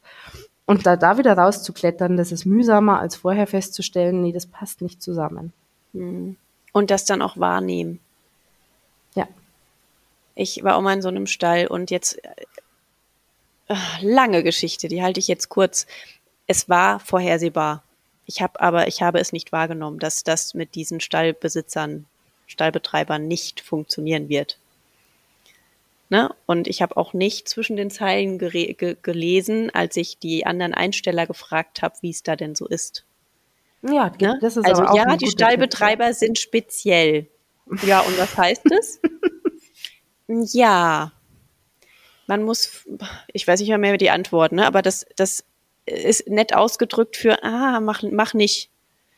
Und 0.65 0.85
da, 0.85 0.95
da 0.95 1.17
wieder 1.17 1.33
rauszuklettern, 1.33 2.17
das 2.17 2.31
ist 2.31 2.45
mühsamer, 2.45 2.99
als 2.99 3.15
vorher 3.15 3.47
festzustellen, 3.47 4.21
nee, 4.21 4.31
das 4.31 4.45
passt 4.45 4.81
nicht 4.81 5.01
zusammen. 5.01 5.51
Mhm. 5.93 6.35
Und 6.71 6.91
das 6.91 7.05
dann 7.05 7.21
auch 7.21 7.37
wahrnehmen. 7.37 7.99
Ja. 9.15 9.27
Ich 10.35 10.63
war 10.63 10.75
auch 10.75 10.81
mal 10.81 10.93
in 10.93 11.01
so 11.01 11.07
einem 11.07 11.25
Stall 11.25 11.67
und 11.67 11.89
jetzt 11.89 12.21
lange 14.01 14.43
Geschichte, 14.43 14.87
die 14.87 15.01
halte 15.03 15.19
ich 15.19 15.27
jetzt 15.27 15.49
kurz. 15.49 15.85
Es 16.47 16.69
war 16.69 16.99
vorhersehbar. 16.99 17.83
Ich 18.25 18.41
habe 18.41 18.59
aber, 18.61 18.87
ich 18.87 19.01
habe 19.01 19.19
es 19.19 19.31
nicht 19.31 19.51
wahrgenommen, 19.51 19.99
dass 19.99 20.23
das 20.23 20.53
mit 20.53 20.75
diesen 20.75 20.99
Stallbesitzern, 20.99 22.05
Stallbetreibern 22.47 23.27
nicht 23.27 23.61
funktionieren 23.61 24.29
wird. 24.29 24.57
Ne? 26.09 26.33
Und 26.47 26.67
ich 26.67 26.81
habe 26.81 26.97
auch 26.97 27.13
nicht 27.13 27.47
zwischen 27.47 27.75
den 27.75 27.91
Zeilen 27.91 28.39
ge 28.39 28.97
gelesen, 29.01 29.69
als 29.69 29.95
ich 29.95 30.17
die 30.17 30.45
anderen 30.45 30.73
Einsteller 30.73 31.27
gefragt 31.27 31.83
habe, 31.83 31.95
wie 32.01 32.09
es 32.09 32.23
da 32.23 32.35
denn 32.35 32.55
so 32.55 32.67
ist. 32.67 33.05
Ja, 33.83 34.11
ne? 34.19 34.39
das 34.41 34.57
ist 34.57 34.65
also 34.65 34.83
ja, 34.95 35.15
die 35.15 35.27
Stallbetreiber 35.27 36.07
Tipp. 36.07 36.15
sind 36.15 36.39
speziell. 36.39 37.27
Ja, 37.85 38.01
und 38.01 38.17
was 38.17 38.35
heißt 38.35 38.63
das? 38.65 38.99
ja, 40.53 41.11
man 42.25 42.43
muss, 42.43 42.87
ich 43.31 43.47
weiß 43.47 43.59
nicht 43.59 43.75
mehr 43.77 43.97
die 43.97 44.09
Antwort, 44.09 44.51
ne? 44.51 44.65
aber 44.65 44.81
das, 44.81 45.05
das 45.15 45.45
ist 45.85 46.27
nett 46.27 46.55
ausgedrückt 46.55 47.17
für, 47.17 47.43
ah, 47.43 47.79
mach, 47.79 48.03
mach 48.03 48.33
nicht. 48.33 48.71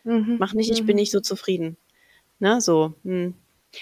Mhm. 0.04 0.38
Mach 0.40 0.54
nicht, 0.54 0.72
ich 0.72 0.82
mhm. 0.82 0.88
bin 0.88 0.96
nicht 0.98 1.12
so 1.12 1.22
zufrieden. 1.22 1.78
Ne, 2.40 2.60
so. 2.60 2.96
Hm. 3.04 3.36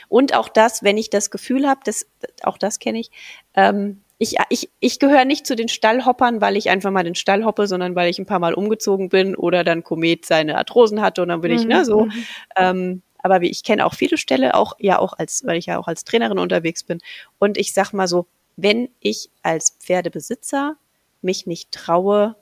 Und 0.08 0.36
auch 0.36 0.50
das, 0.50 0.84
wenn 0.84 0.98
ich 0.98 1.10
das 1.10 1.32
Gefühl 1.32 1.68
habe, 1.68 1.82
das, 1.84 2.06
auch 2.44 2.58
das 2.58 2.80
kenne 2.80 3.00
ich, 3.00 3.12
ähm, 3.56 4.02
ich, 4.22 4.36
ich, 4.50 4.70
ich 4.82 5.00
gehöre 5.00 5.24
nicht 5.24 5.48
zu 5.48 5.56
den 5.56 5.70
Stallhoppern, 5.70 6.42
weil 6.42 6.58
ich 6.58 6.70
einfach 6.70 6.92
mal 6.92 7.04
den 7.04 7.16
Stall 7.16 7.46
hoppe, 7.46 7.68
sondern 7.68 7.96
weil 7.96 8.10
ich 8.10 8.20
ein 8.20 8.26
paar 8.26 8.40
Mal 8.40 8.54
umgezogen 8.54 9.08
bin 9.08 9.34
oder 9.34 9.64
dann 9.64 9.82
Komet 9.82 10.26
seine 10.26 10.58
Arthrosen 10.58 11.02
hatte 11.02 11.22
und 11.22 11.30
dann 11.30 11.40
bin 11.40 11.54
ich, 11.54 11.66
ne, 11.66 11.86
so. 11.86 12.06
Mhm. 12.06 12.26
Ähm, 12.58 13.02
aber 13.20 13.42
ich 13.42 13.64
kenne 13.64 13.86
auch 13.86 13.94
viele 13.94 14.18
Ställe, 14.18 14.56
auch 14.56 14.74
ja 14.78 15.00
auch 15.00 15.14
als, 15.14 15.46
weil 15.46 15.58
ich 15.58 15.68
ja 15.68 15.80
auch 15.80 15.88
als 15.88 16.04
Trainerin 16.04 16.38
unterwegs 16.38 16.84
bin. 16.84 17.00
Und 17.40 17.58
ich 17.58 17.74
sag 17.74 17.94
mal 17.94 18.08
so, 18.08 18.28
wenn 18.58 18.90
ich 19.00 19.30
als 19.42 19.78
Pferdebesitzer 19.80 20.76
mich 21.22 21.48
nicht 21.48 21.72
traue, 21.72 22.36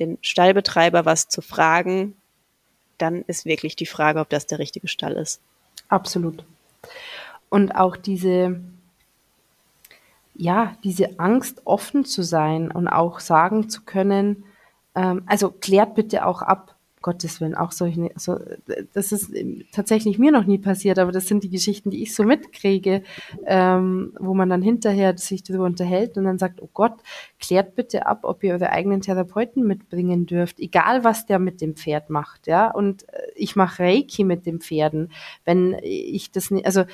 den 0.00 0.18
Stallbetreiber 0.22 1.04
was 1.04 1.28
zu 1.28 1.40
fragen, 1.40 2.16
dann 2.98 3.22
ist 3.22 3.44
wirklich 3.44 3.76
die 3.76 3.86
Frage, 3.86 4.20
ob 4.20 4.28
das 4.28 4.46
der 4.46 4.58
richtige 4.58 4.88
Stall 4.88 5.12
ist. 5.12 5.40
Absolut. 5.90 6.44
Und 7.50 7.74
auch 7.74 7.96
diese, 7.96 8.60
ja, 10.34 10.72
diese 10.84 11.18
Angst, 11.18 11.62
offen 11.66 12.04
zu 12.04 12.22
sein 12.22 12.70
und 12.70 12.88
auch 12.88 13.18
sagen 13.20 13.68
zu 13.68 13.82
können, 13.82 14.44
ähm, 14.94 15.24
also 15.26 15.50
klärt 15.50 15.96
bitte 15.96 16.24
auch 16.24 16.42
ab, 16.42 16.76
Gottes 17.02 17.40
Willen, 17.40 17.54
auch 17.54 17.72
solche, 17.72 18.10
so, 18.16 18.38
das 18.92 19.12
ist 19.12 19.32
tatsächlich 19.72 20.18
mir 20.18 20.32
noch 20.32 20.44
nie 20.44 20.58
passiert, 20.58 20.98
aber 20.98 21.12
das 21.12 21.28
sind 21.28 21.44
die 21.44 21.48
Geschichten, 21.50 21.90
die 21.90 22.02
ich 22.02 22.14
so 22.14 22.24
mitkriege, 22.24 23.02
ähm, 23.46 24.12
wo 24.20 24.34
man 24.34 24.50
dann 24.50 24.60
hinterher 24.60 25.16
sich 25.16 25.42
darüber 25.42 25.64
unterhält 25.64 26.18
und 26.18 26.24
dann 26.24 26.38
sagt, 26.38 26.60
oh 26.60 26.68
Gott, 26.72 26.94
klärt 27.38 27.74
bitte 27.74 28.06
ab, 28.06 28.20
ob 28.24 28.44
ihr 28.44 28.52
eure 28.52 28.70
eigenen 28.70 29.00
Therapeuten 29.00 29.66
mitbringen 29.66 30.26
dürft, 30.26 30.60
egal 30.60 31.02
was 31.02 31.24
der 31.24 31.38
mit 31.38 31.60
dem 31.60 31.74
Pferd 31.74 32.10
macht, 32.10 32.46
ja, 32.46 32.70
und 32.70 33.08
äh, 33.08 33.22
ich 33.34 33.56
mache 33.56 33.82
Reiki 33.82 34.24
mit 34.24 34.44
den 34.44 34.60
Pferden, 34.60 35.10
wenn 35.44 35.76
ich 35.82 36.30
das 36.32 36.50
nicht, 36.50 36.66
also 36.66 36.84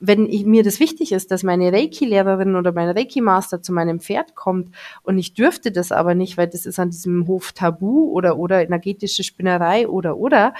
wenn 0.00 0.26
ich, 0.26 0.44
mir 0.44 0.62
das 0.62 0.80
wichtig 0.80 1.12
ist, 1.12 1.30
dass 1.30 1.42
meine 1.42 1.72
Reiki-Lehrerin 1.72 2.56
oder 2.56 2.72
mein 2.72 2.88
Reiki-Master 2.88 3.62
zu 3.62 3.72
meinem 3.72 4.00
Pferd 4.00 4.34
kommt 4.34 4.74
und 5.02 5.18
ich 5.18 5.34
dürfte 5.34 5.70
das 5.70 5.92
aber 5.92 6.14
nicht, 6.14 6.36
weil 6.36 6.48
das 6.48 6.66
ist 6.66 6.78
an 6.78 6.90
diesem 6.90 7.26
Hof 7.26 7.52
tabu 7.52 8.10
oder, 8.10 8.38
oder 8.38 8.62
energetische 8.62 9.22
Spinnerei 9.22 9.88
oder, 9.88 10.16
oder, 10.16 10.54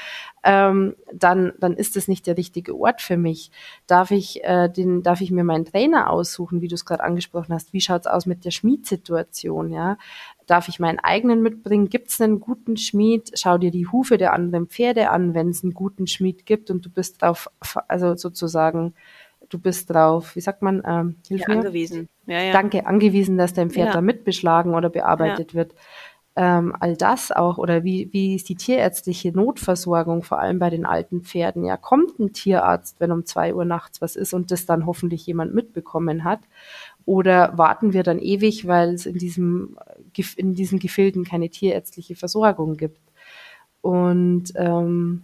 ähm, 0.45 0.95
dann, 1.13 1.53
dann 1.59 1.75
ist 1.75 1.97
das 1.97 2.09
nicht 2.09 2.27
der 2.27 2.37
richtige 2.37 2.77
Ort 2.79 3.01
für 3.01 3.17
mich. 3.17 3.51
Darf 3.87 4.11
ich, 4.11 4.43
äh, 4.45 4.69
den, 4.69 5.03
darf 5.03 5.21
ich 5.21 5.31
mir 5.31 5.45
meinen 5.45 5.65
Trainer 5.65 6.11
aussuchen, 6.11 6.61
wie 6.61 6.69
du 6.69 6.75
es 6.75 6.85
gerade 6.85 7.05
angesprochen 7.05 7.55
hast? 7.55 7.73
Wie 7.73 7.81
schaut's 7.81 8.07
aus 8.07 8.27
mit 8.27 8.45
der 8.45 8.51
Schmiedsituation, 8.51 9.71
ja? 9.71 9.99
Darf 10.47 10.69
ich 10.69 10.81
meinen 10.81 10.99
eigenen 10.99 11.43
mitbringen? 11.43 11.89
Gibt 11.89 12.11
es 12.11 12.21
einen 12.21 12.41
guten 12.41 12.77
Schmied? 12.77 13.33
Schau 13.35 13.59
dir 13.59 13.71
die 13.71 13.87
Hufe 13.87 14.19
der 14.19 14.33
anderen 14.33 14.67
Pferde 14.67 15.11
an, 15.11 15.35
wenn 15.35 15.51
es 15.51 15.63
einen 15.63 15.75
guten 15.75 16.07
Schmied 16.07 16.47
gibt 16.47 16.71
und 16.71 16.85
du 16.85 16.91
bist 16.91 17.23
drauf, 17.23 17.49
also 17.89 18.17
sozusagen, 18.17 18.95
du 19.49 19.59
bist 19.59 19.91
drauf, 19.91 20.35
wie 20.37 20.41
sagt 20.41 20.63
man, 20.63 20.83
ähm, 20.87 21.17
hilf 21.29 21.43
ja, 21.43 21.49
mir? 21.49 21.57
angewiesen. 21.57 22.09
Ja, 22.27 22.41
ja. 22.41 22.53
Danke, 22.53 22.87
angewiesen, 22.87 23.39
dass 23.39 23.53
dein 23.53 23.71
Pferd 23.71 23.89
ja. 23.89 23.93
da 23.93 24.01
mitbeschlagen 24.01 24.75
oder 24.75 24.91
bearbeitet 24.91 25.55
wird. 25.55 25.75
Ähm, 26.35 26.75
all 26.81 26.97
das 26.97 27.31
auch 27.31 27.59
oder 27.59 27.85
wie, 27.85 28.09
wie 28.13 28.35
ist 28.35 28.49
die 28.49 28.55
tierärztliche 28.55 29.33
Notversorgung, 29.33 30.23
vor 30.23 30.39
allem 30.39 30.59
bei 30.59 30.71
den 30.71 30.87
alten 30.87 31.21
Pferden? 31.21 31.67
Ja, 31.67 31.77
kommt 31.77 32.19
ein 32.19 32.33
Tierarzt, 32.33 33.01
wenn 33.01 33.13
um 33.13 33.27
zwei 33.27 33.55
Uhr 33.55 33.67
nachts 33.67 34.01
was 34.01 34.17
ist 34.17 34.33
und 34.33 34.51
das 34.51 34.65
dann 34.65 34.87
hoffentlich 34.87 35.27
jemand 35.27 35.55
mitbekommen 35.55 36.25
hat? 36.25 36.41
Oder 37.05 37.59
warten 37.59 37.93
wir 37.93 38.03
dann 38.03 38.19
ewig, 38.19 38.67
weil 38.67 38.95
es 38.95 39.05
in, 39.05 39.19
diesem, 39.19 39.77
in 40.37 40.55
diesen 40.55 40.79
Gefilden 40.79 41.25
keine 41.25 41.49
tierärztliche 41.51 42.17
Versorgung 42.17 42.77
gibt? 42.77 43.01
Und 43.81 44.53
ähm, 44.57 45.23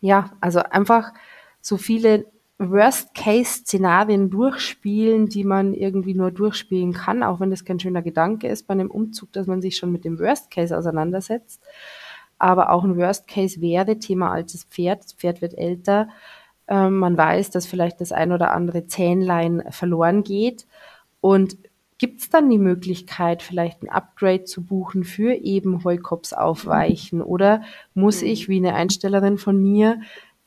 ja, 0.00 0.30
also 0.40 0.60
einfach 0.60 1.12
so 1.60 1.76
viele 1.76 2.26
Worst-Case-Szenarien 2.58 4.30
durchspielen, 4.30 5.28
die 5.28 5.44
man 5.44 5.74
irgendwie 5.74 6.14
nur 6.14 6.30
durchspielen 6.30 6.92
kann, 6.92 7.22
auch 7.22 7.40
wenn 7.40 7.50
das 7.50 7.64
kein 7.64 7.80
schöner 7.80 8.02
Gedanke 8.02 8.48
ist 8.48 8.66
bei 8.66 8.72
einem 8.72 8.90
Umzug, 8.90 9.32
dass 9.32 9.46
man 9.46 9.60
sich 9.60 9.76
schon 9.76 9.92
mit 9.92 10.04
dem 10.04 10.18
Worst-Case 10.18 10.76
auseinandersetzt. 10.76 11.60
Aber 12.38 12.70
auch 12.70 12.84
ein 12.84 12.96
Worst-Case 12.96 13.60
wäre 13.60 13.98
Thema 13.98 14.30
altes 14.30 14.64
Pferd. 14.64 15.04
Das 15.04 15.12
Pferd 15.14 15.40
wird 15.40 15.56
älter. 15.56 16.08
Ähm, 16.68 16.98
man 16.98 17.16
weiß, 17.16 17.50
dass 17.50 17.66
vielleicht 17.66 18.00
das 18.00 18.12
ein 18.12 18.32
oder 18.32 18.52
andere 18.52 18.86
Zähnlein 18.86 19.62
verloren 19.70 20.22
geht. 20.22 20.66
Und 21.20 21.56
gibt 21.98 22.20
es 22.20 22.30
dann 22.30 22.50
die 22.50 22.58
Möglichkeit, 22.58 23.42
vielleicht 23.42 23.82
ein 23.82 23.88
Upgrade 23.88 24.44
zu 24.44 24.64
buchen 24.64 25.04
für 25.04 25.34
eben 25.34 25.84
Heukops 25.84 26.32
aufweichen? 26.32 27.22
Oder 27.22 27.62
muss 27.94 28.22
ich, 28.22 28.48
wie 28.48 28.56
eine 28.56 28.74
Einstellerin 28.74 29.38
von 29.38 29.60
mir, 29.60 30.00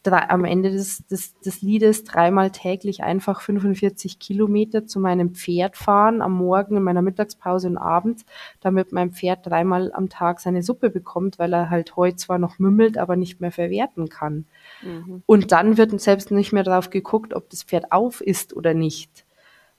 drei, 0.07 0.29
am 0.29 0.45
Ende 0.45 0.71
des, 0.71 1.05
des, 1.07 1.39
des 1.39 1.61
Liedes 1.61 2.03
dreimal 2.03 2.51
täglich 2.51 3.03
einfach 3.03 3.41
45 3.41 4.19
Kilometer 4.19 4.85
zu 4.85 4.99
meinem 4.99 5.35
Pferd 5.35 5.75
fahren, 5.75 6.21
am 6.21 6.33
Morgen 6.33 6.77
in 6.77 6.83
meiner 6.83 7.01
Mittagspause 7.01 7.67
und 7.67 7.77
abends, 7.77 8.25
damit 8.61 8.91
mein 8.91 9.11
Pferd 9.11 9.45
dreimal 9.45 9.91
am 9.93 10.09
Tag 10.09 10.39
seine 10.39 10.63
Suppe 10.63 10.89
bekommt, 10.89 11.39
weil 11.39 11.53
er 11.53 11.69
halt 11.69 11.95
heute 11.95 12.15
zwar 12.17 12.39
noch 12.39 12.59
mümmelt, 12.59 12.97
aber 12.97 13.15
nicht 13.15 13.41
mehr 13.41 13.51
verwerten 13.51 14.09
kann. 14.09 14.45
Mhm. 14.81 15.23
Und 15.25 15.51
dann 15.51 15.77
wird 15.77 15.99
selbst 15.99 16.31
nicht 16.31 16.53
mehr 16.53 16.63
darauf 16.63 16.89
geguckt, 16.89 17.33
ob 17.33 17.49
das 17.49 17.63
Pferd 17.63 17.91
auf 17.91 18.21
ist 18.21 18.55
oder 18.55 18.73
nicht. 18.73 19.26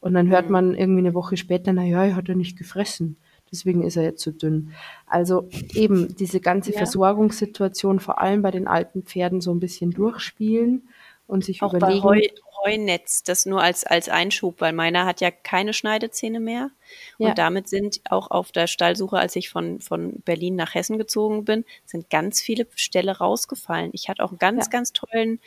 Und 0.00 0.14
dann 0.14 0.28
hört 0.28 0.48
man 0.48 0.74
irgendwie 0.74 1.00
eine 1.00 1.14
Woche 1.14 1.36
später, 1.36 1.72
na 1.72 1.82
ja, 1.82 2.04
er 2.04 2.16
hat 2.16 2.28
er 2.28 2.36
nicht 2.36 2.56
gefressen. 2.56 3.16
Deswegen 3.50 3.82
ist 3.82 3.96
er 3.96 4.02
jetzt 4.02 4.22
so 4.22 4.30
dünn. 4.30 4.72
Also 5.06 5.48
eben 5.74 6.14
diese 6.16 6.40
ganze 6.40 6.72
ja. 6.72 6.78
Versorgungssituation, 6.78 7.98
vor 7.98 8.20
allem 8.20 8.42
bei 8.42 8.50
den 8.50 8.68
alten 8.68 9.02
Pferden, 9.02 9.40
so 9.40 9.52
ein 9.52 9.60
bisschen 9.60 9.90
durchspielen 9.90 10.88
und 11.26 11.44
sich 11.44 11.62
Auch 11.62 11.74
überlegen. 11.74 12.02
Bei 12.02 12.18
Heu, 12.18 12.28
Heunetz, 12.64 13.22
das 13.22 13.46
nur 13.46 13.62
als, 13.62 13.84
als 13.84 14.08
Einschub, 14.08 14.60
weil 14.60 14.72
meiner 14.72 15.06
hat 15.06 15.20
ja 15.20 15.30
keine 15.30 15.72
Schneidezähne 15.72 16.40
mehr. 16.40 16.70
Ja. 17.18 17.28
Und 17.28 17.38
damit 17.38 17.68
sind 17.68 18.00
auch 18.10 18.30
auf 18.30 18.52
der 18.52 18.66
Stallsuche, 18.66 19.16
als 19.16 19.36
ich 19.36 19.48
von, 19.48 19.80
von 19.80 20.20
Berlin 20.24 20.56
nach 20.56 20.74
Hessen 20.74 20.98
gezogen 20.98 21.44
bin, 21.44 21.64
sind 21.86 22.10
ganz 22.10 22.40
viele 22.40 22.66
Ställe 22.74 23.18
rausgefallen. 23.18 23.90
Ich 23.92 24.08
hatte 24.08 24.24
auch 24.24 24.30
einen 24.30 24.38
ganz, 24.38 24.66
ja. 24.66 24.70
ganz 24.70 24.92
tollen 24.92 25.40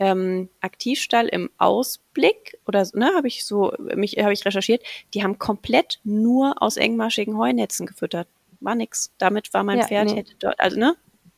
ähm, 0.00 0.48
Aktivstall 0.62 1.28
im 1.28 1.50
Ausblick 1.58 2.58
oder 2.66 2.84
ne, 2.94 3.12
habe 3.14 3.28
ich 3.28 3.44
so 3.44 3.72
mich 3.94 4.16
habe 4.18 4.32
ich 4.32 4.44
recherchiert. 4.44 4.82
Die 5.14 5.22
haben 5.22 5.38
komplett 5.38 6.00
nur 6.04 6.60
aus 6.62 6.78
engmaschigen 6.78 7.36
Heunetzen 7.36 7.86
gefüttert. 7.86 8.26
War 8.60 8.74
nix. 8.74 9.12
Damit 9.18 9.52
war 9.52 9.62
mein 9.62 9.78
ja, 9.78 9.86
Pferd 9.86 10.08
nee. 10.08 10.16
hätte 10.16 10.32
dort, 10.38 10.58
also 10.58 10.78
ne, 10.78 10.96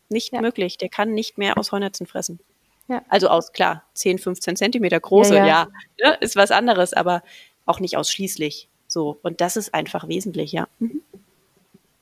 nicht 0.09 0.33
ja. 0.33 0.41
möglich. 0.41 0.79
Der 0.79 0.89
kann 0.89 1.13
nicht 1.13 1.39
mehr 1.39 1.59
aus 1.59 1.73
Heunetzen 1.73 2.07
fressen. 2.07 2.39
Ja. 2.87 3.03
Also 3.09 3.29
aus 3.29 3.53
klar 3.53 3.83
10, 3.95 4.19
15 4.19 4.57
Zentimeter 4.57 5.01
große, 5.01 5.37
ja, 5.37 5.67
ne, 6.03 6.17
ist 6.21 6.37
was 6.37 6.53
anderes, 6.53 6.93
aber 6.93 7.23
auch 7.67 7.81
nicht 7.81 7.97
ausschließlich. 7.97 8.69
So 8.87 9.19
und 9.23 9.41
das 9.41 9.57
ist 9.57 9.75
einfach 9.75 10.07
wesentlich, 10.07 10.53
ja. 10.53 10.69
Mhm 10.79 11.03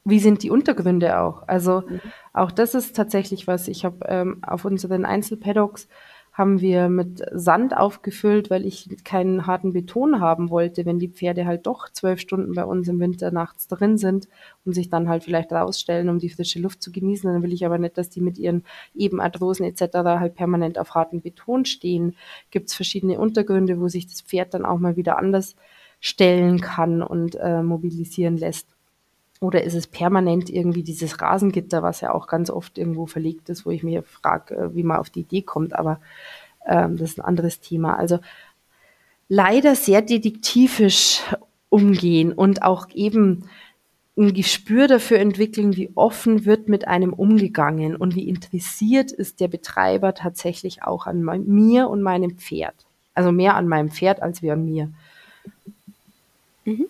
wie 0.04 0.18
sind 0.18 0.42
die 0.42 0.50
Untergründe 0.50 1.18
auch? 1.18 1.46
Also 1.46 1.82
mhm. 1.86 2.00
auch 2.32 2.50
das 2.50 2.74
ist 2.74 2.96
tatsächlich 2.96 3.46
was. 3.46 3.68
Ich 3.68 3.84
habe 3.84 4.04
ähm, 4.06 4.38
auf 4.42 4.64
unseren 4.64 5.04
Einzelpaddocks 5.04 5.88
haben 6.32 6.60
wir 6.60 6.88
mit 6.88 7.22
Sand 7.32 7.76
aufgefüllt, 7.76 8.50
weil 8.50 8.64
ich 8.64 8.88
keinen 9.04 9.46
harten 9.46 9.72
Beton 9.72 10.20
haben 10.20 10.48
wollte, 10.50 10.86
wenn 10.86 10.98
die 10.98 11.08
Pferde 11.08 11.44
halt 11.44 11.66
doch 11.66 11.88
zwölf 11.90 12.20
Stunden 12.20 12.54
bei 12.54 12.64
uns 12.64 12.88
im 12.88 13.00
Winter 13.00 13.30
nachts 13.30 13.66
drin 13.66 13.98
sind 13.98 14.28
und 14.64 14.72
sich 14.74 14.90
dann 14.90 15.08
halt 15.08 15.24
vielleicht 15.24 15.52
rausstellen, 15.52 16.08
um 16.08 16.18
die 16.18 16.30
frische 16.30 16.60
Luft 16.60 16.82
zu 16.82 16.92
genießen. 16.92 17.30
Dann 17.30 17.42
will 17.42 17.52
ich 17.52 17.66
aber 17.66 17.78
nicht, 17.78 17.98
dass 17.98 18.10
die 18.10 18.20
mit 18.20 18.38
ihren 18.38 18.64
Ebenarthrosen 18.94 19.66
etc. 19.66 19.96
halt 20.04 20.34
permanent 20.34 20.78
auf 20.78 20.94
harten 20.94 21.20
Beton 21.20 21.64
stehen. 21.64 22.16
Gibt 22.50 22.68
es 22.68 22.74
verschiedene 22.74 23.18
Untergründe, 23.18 23.80
wo 23.80 23.88
sich 23.88 24.06
das 24.06 24.22
Pferd 24.22 24.54
dann 24.54 24.64
auch 24.64 24.78
mal 24.78 24.96
wieder 24.96 25.18
anders 25.18 25.56
stellen 26.00 26.60
kann 26.60 27.02
und 27.02 27.34
äh, 27.36 27.62
mobilisieren 27.62 28.36
lässt. 28.36 28.68
Oder 29.40 29.64
ist 29.64 29.74
es 29.74 29.86
permanent 29.86 30.50
irgendwie 30.50 30.82
dieses 30.82 31.20
Rasengitter, 31.20 31.82
was 31.82 32.02
ja 32.02 32.12
auch 32.12 32.26
ganz 32.26 32.50
oft 32.50 32.76
irgendwo 32.76 33.06
verlegt 33.06 33.48
ist, 33.48 33.64
wo 33.64 33.70
ich 33.70 33.82
mir 33.82 34.02
frage, 34.02 34.54
äh, 34.54 34.74
wie 34.74 34.82
man 34.82 34.98
auf 34.98 35.10
die 35.10 35.20
Idee 35.20 35.42
kommt, 35.42 35.74
aber 35.74 36.00
ähm, 36.66 36.98
das 36.98 37.12
ist 37.12 37.18
ein 37.18 37.24
anderes 37.24 37.60
Thema. 37.60 37.96
Also 37.96 38.18
leider 39.28 39.74
sehr 39.74 40.02
detektivisch 40.02 41.22
umgehen 41.70 42.32
und 42.32 42.62
auch 42.62 42.88
eben 42.92 43.44
ein 44.18 44.34
Gespür 44.34 44.88
dafür 44.88 45.18
entwickeln, 45.18 45.76
wie 45.76 45.90
offen 45.94 46.44
wird 46.44 46.68
mit 46.68 46.86
einem 46.86 47.14
umgegangen 47.14 47.96
und 47.96 48.14
wie 48.14 48.28
interessiert 48.28 49.12
ist 49.12 49.40
der 49.40 49.48
Betreiber 49.48 50.14
tatsächlich 50.14 50.82
auch 50.82 51.06
an 51.06 51.22
mir 51.46 51.88
und 51.88 52.02
meinem 52.02 52.36
Pferd. 52.36 52.74
Also 53.14 53.32
mehr 53.32 53.54
an 53.54 53.68
meinem 53.68 53.90
Pferd 53.90 54.20
als 54.20 54.42
wie 54.42 54.50
an 54.50 54.64
mir. 54.64 54.90
Mhm. 56.64 56.86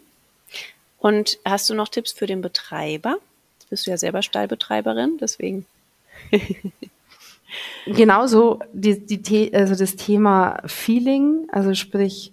Und 1.01 1.39
hast 1.45 1.69
du 1.69 1.75
noch 1.75 1.89
Tipps 1.89 2.13
für 2.13 2.27
den 2.27 2.41
Betreiber? 2.41 3.19
bist 3.71 3.87
du 3.87 3.91
ja 3.93 3.97
selber 3.97 4.21
Stallbetreiberin, 4.21 5.17
deswegen. 5.19 5.65
Genauso 7.87 8.61
die, 8.73 8.99
die, 9.07 9.55
also 9.55 9.75
das 9.75 9.97
Thema 9.97 10.61
Feeling, 10.67 11.49
also 11.51 11.75
sprich, 11.75 12.33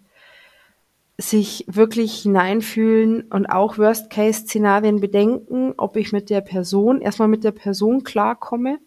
sich 1.19 1.65
wirklich 1.67 2.21
hineinfühlen 2.21 3.23
und 3.23 3.47
auch 3.47 3.77
Worst-Case-Szenarien 3.77 4.99
bedenken, 4.99 5.73
ob 5.77 5.95
ich 5.95 6.11
mit 6.11 6.29
der 6.29 6.41
Person, 6.41 7.01
erstmal 7.01 7.27
mit 7.27 7.43
der 7.43 7.51
Person 7.51 8.03
klarkomme, 8.03 8.77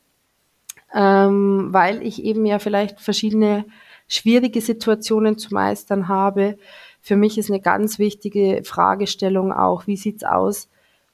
ähm, 0.95 1.69
weil 1.73 2.03
ich 2.05 2.23
eben 2.23 2.47
ja 2.47 2.61
vielleicht 2.61 3.01
verschiedene 3.01 3.65
schwierige 4.07 4.61
Situationen 4.61 5.39
zu 5.39 5.53
meistern 5.55 6.07
habe. 6.07 6.57
Für 7.01 7.17
mich 7.17 7.39
ist 7.39 7.51
eine 7.51 7.61
ganz 7.61 7.99
wichtige 7.99 8.63
Fragestellung 8.65 9.53
auch, 9.53 9.87
wie 9.87 9.97
sieht's 9.97 10.25
aus? 10.25 10.69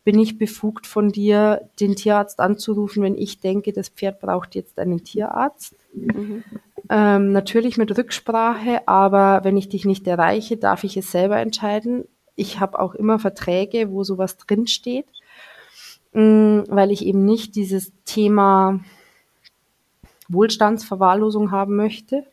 Bin 0.04 0.18
ich 0.18 0.38
befugt 0.38 0.86
von 0.86 1.10
dir, 1.10 1.68
den 1.80 1.96
Tierarzt 1.96 2.38
anzurufen, 2.38 3.02
wenn 3.02 3.16
ich 3.16 3.40
denke, 3.40 3.72
das 3.72 3.88
Pferd 3.88 4.20
braucht 4.20 4.54
jetzt 4.54 4.78
einen 4.78 5.02
Tierarzt? 5.02 5.74
Mhm. 5.94 6.44
Ähm, 6.88 7.32
natürlich 7.32 7.78
mit 7.78 7.96
Rücksprache, 7.96 8.86
aber 8.86 9.40
wenn 9.42 9.56
ich 9.56 9.68
dich 9.68 9.84
nicht 9.84 10.06
erreiche, 10.06 10.56
darf 10.56 10.84
ich 10.84 10.96
es 10.96 11.10
selber 11.10 11.38
entscheiden. 11.38 12.04
Ich 12.36 12.60
habe 12.60 12.78
auch 12.78 12.94
immer 12.94 13.18
Verträge, 13.18 13.90
wo 13.90 14.04
sowas 14.04 14.36
drinsteht, 14.36 15.06
mh, 16.12 16.22
mm, 16.22 16.64
weil 16.68 16.92
ich 16.92 17.04
eben 17.04 17.24
nicht 17.24 17.56
dieses 17.56 17.92
Thema 18.04 18.80
Wohlstandsverwahrlosung 20.28 21.50
haben 21.50 21.76
möchte. 21.76 22.24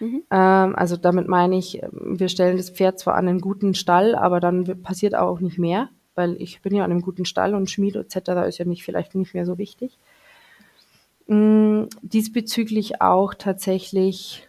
Mhm. 0.00 0.22
Ähm, 0.30 0.74
also 0.74 0.96
damit 0.96 1.28
meine 1.28 1.56
ich, 1.56 1.80
wir 1.92 2.28
stellen 2.28 2.56
das 2.56 2.70
Pferd 2.70 2.98
zwar 2.98 3.14
an 3.14 3.28
einen 3.28 3.40
guten 3.40 3.74
Stall, 3.74 4.14
aber 4.14 4.40
dann 4.40 4.82
passiert 4.82 5.14
auch 5.14 5.40
nicht 5.40 5.58
mehr, 5.58 5.90
weil 6.14 6.40
ich 6.40 6.62
bin 6.62 6.74
ja 6.74 6.84
an 6.84 6.90
einem 6.90 7.02
guten 7.02 7.26
Stall 7.26 7.54
und 7.54 7.70
Schmied 7.70 7.96
etc. 7.96 8.48
ist 8.48 8.58
ja 8.58 8.64
nicht 8.64 8.82
vielleicht 8.82 9.14
nicht 9.14 9.34
mehr 9.34 9.46
so 9.46 9.58
wichtig. 9.58 9.98
Mm, 11.26 11.84
diesbezüglich 12.02 13.00
auch 13.00 13.34
tatsächlich 13.34 14.48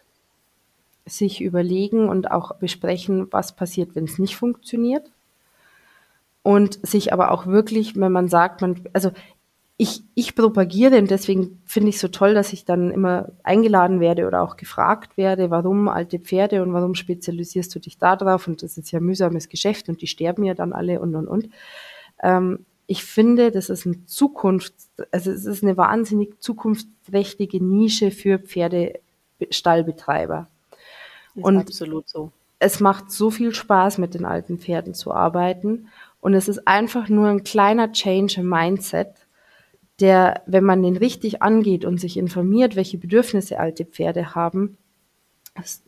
sich 1.04 1.40
überlegen 1.40 2.08
und 2.08 2.30
auch 2.30 2.56
besprechen, 2.56 3.28
was 3.30 3.54
passiert, 3.54 3.94
wenn 3.94 4.04
es 4.04 4.18
nicht 4.18 4.36
funktioniert. 4.36 5.10
Und 6.42 6.84
sich 6.84 7.12
aber 7.12 7.30
auch 7.30 7.46
wirklich, 7.46 7.94
wenn 7.94 8.10
man 8.10 8.28
sagt, 8.28 8.62
man, 8.62 8.80
also 8.92 9.12
ich, 9.76 10.02
ich 10.14 10.34
propagiere 10.34 10.98
und 10.98 11.10
deswegen 11.10 11.60
finde 11.64 11.88
ich 11.88 11.96
es 11.96 12.00
so 12.00 12.08
toll, 12.08 12.34
dass 12.34 12.52
ich 12.52 12.64
dann 12.64 12.90
immer 12.90 13.30
eingeladen 13.42 14.00
werde 14.00 14.26
oder 14.26 14.42
auch 14.42 14.56
gefragt 14.56 15.16
werde, 15.16 15.50
warum 15.50 15.88
alte 15.88 16.18
Pferde 16.18 16.62
und 16.62 16.72
warum 16.72 16.94
spezialisierst 16.94 17.74
du 17.74 17.80
dich 17.80 17.98
da 17.98 18.16
drauf 18.16 18.46
und 18.46 18.62
das 18.62 18.78
ist 18.78 18.92
ja 18.92 19.00
mühsames 19.00 19.48
Geschäft 19.48 19.88
und 19.88 20.02
die 20.02 20.06
sterben 20.06 20.44
ja 20.44 20.54
dann 20.54 20.72
alle 20.72 21.00
und 21.00 21.14
und 21.14 21.26
und. 21.26 21.48
Ähm, 22.22 22.64
ich 22.86 23.04
finde, 23.04 23.50
das 23.50 23.70
ist 23.70 23.86
eine 23.86 24.04
Zukunft, 24.06 24.74
also 25.10 25.30
es 25.30 25.46
ist 25.46 25.62
eine 25.62 25.76
wahnsinnig 25.76 26.40
zukunftsträchtige 26.40 27.64
Nische 27.64 28.10
für 28.10 28.38
Pferdestallbetreiber. 28.38 30.48
Ist 31.34 31.44
und 31.44 31.56
absolut 31.56 32.08
so. 32.08 32.32
Es 32.58 32.80
macht 32.80 33.10
so 33.10 33.30
viel 33.30 33.54
Spaß, 33.54 33.98
mit 33.98 34.14
den 34.14 34.24
alten 34.24 34.58
Pferden 34.58 34.94
zu 34.94 35.12
arbeiten. 35.12 35.88
Und 36.20 36.34
es 36.34 36.48
ist 36.48 36.68
einfach 36.68 37.08
nur 37.08 37.28
ein 37.28 37.42
kleiner 37.42 37.90
Change 37.90 38.40
im 38.40 38.48
Mindset, 38.48 39.21
der, 40.02 40.42
wenn 40.46 40.64
man 40.64 40.82
den 40.82 40.96
richtig 40.96 41.42
angeht 41.42 41.84
und 41.84 41.98
sich 41.98 42.16
informiert, 42.16 42.76
welche 42.76 42.98
Bedürfnisse 42.98 43.58
alte 43.58 43.84
Pferde 43.84 44.34
haben, 44.34 44.76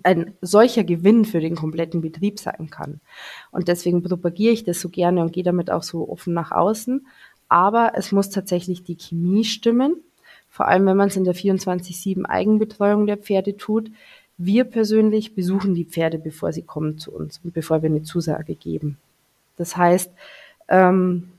ein 0.03 0.35
solcher 0.41 0.85
Gewinn 0.85 1.25
für 1.25 1.41
den 1.41 1.57
kompletten 1.57 2.01
Betrieb 2.01 2.39
sein 2.39 2.71
kann. 2.71 3.01
Und 3.51 3.69
deswegen 3.69 4.03
propagiere 4.03 4.53
ich 4.53 4.65
das 4.65 4.81
so 4.81 4.89
gerne 4.89 5.23
und 5.23 5.33
gehe 5.33 5.43
damit 5.43 5.71
auch 5.71 5.83
so 5.83 6.09
offen 6.09 6.35
nach 6.35 6.53
außen. 6.53 7.07
Aber 7.49 7.93
es 7.95 8.13
muss 8.13 8.31
tatsächlich 8.31 8.85
die 8.85 8.97
Chemie 8.97 9.45
stimmen, 9.45 9.97
vor 10.49 10.69
allem 10.69 10.87
wenn 10.87 10.97
man 10.97 11.09
es 11.09 11.17
in 11.17 11.25
der 11.25 11.35
24-7 11.35 12.25
Eigenbetreuung 12.25 13.07
der 13.07 13.17
Pferde 13.17 13.57
tut. 13.57 13.91
Wir 14.37 14.65
persönlich 14.65 15.35
besuchen 15.35 15.75
die 15.75 15.85
Pferde, 15.85 16.19
bevor 16.19 16.53
sie 16.53 16.63
kommen 16.63 16.99
zu 16.99 17.13
uns 17.13 17.41
und 17.43 17.55
bevor 17.55 17.83
wir 17.83 17.89
eine 17.89 18.03
Zusage 18.03 18.55
geben. 18.55 18.99
Das 19.57 19.77
heißt, 19.77 20.13
ähm, 20.69 21.31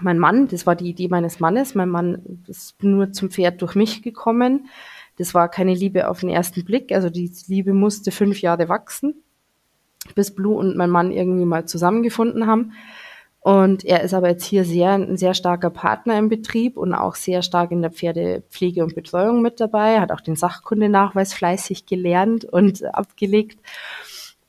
mein 0.00 0.18
Mann, 0.18 0.48
das 0.48 0.66
war 0.66 0.76
die 0.76 0.90
Idee 0.90 1.08
meines 1.08 1.40
Mannes, 1.40 1.74
mein 1.74 1.88
Mann 1.88 2.40
ist 2.46 2.82
nur 2.82 3.12
zum 3.12 3.30
Pferd 3.30 3.62
durch 3.62 3.74
mich 3.74 4.02
gekommen 4.02 4.68
das 5.16 5.32
war 5.34 5.48
keine 5.48 5.74
Liebe 5.74 6.08
auf 6.08 6.20
den 6.20 6.28
ersten 6.28 6.64
Blick. 6.64 6.92
Also 6.92 7.10
die 7.10 7.30
Liebe 7.46 7.72
musste 7.72 8.10
fünf 8.10 8.40
Jahre 8.42 8.68
wachsen, 8.68 9.22
bis 10.14 10.34
Blue 10.34 10.56
und 10.56 10.76
mein 10.76 10.90
Mann 10.90 11.10
irgendwie 11.10 11.46
mal 11.46 11.66
zusammengefunden 11.66 12.46
haben. 12.46 12.72
Und 13.40 13.84
er 13.84 14.02
ist 14.02 14.12
aber 14.12 14.28
jetzt 14.28 14.44
hier 14.44 14.64
sehr, 14.64 14.92
ein 14.92 15.16
sehr 15.16 15.32
starker 15.32 15.70
Partner 15.70 16.18
im 16.18 16.28
Betrieb 16.28 16.76
und 16.76 16.92
auch 16.92 17.14
sehr 17.14 17.42
stark 17.42 17.70
in 17.70 17.80
der 17.80 17.92
Pferdepflege 17.92 18.82
und 18.82 18.94
Betreuung 18.94 19.40
mit 19.40 19.60
dabei, 19.60 20.00
hat 20.00 20.10
auch 20.10 20.20
den 20.20 20.34
Sachkundenachweis 20.34 21.32
fleißig 21.32 21.86
gelernt 21.86 22.44
und 22.44 22.84
abgelegt. 22.92 23.60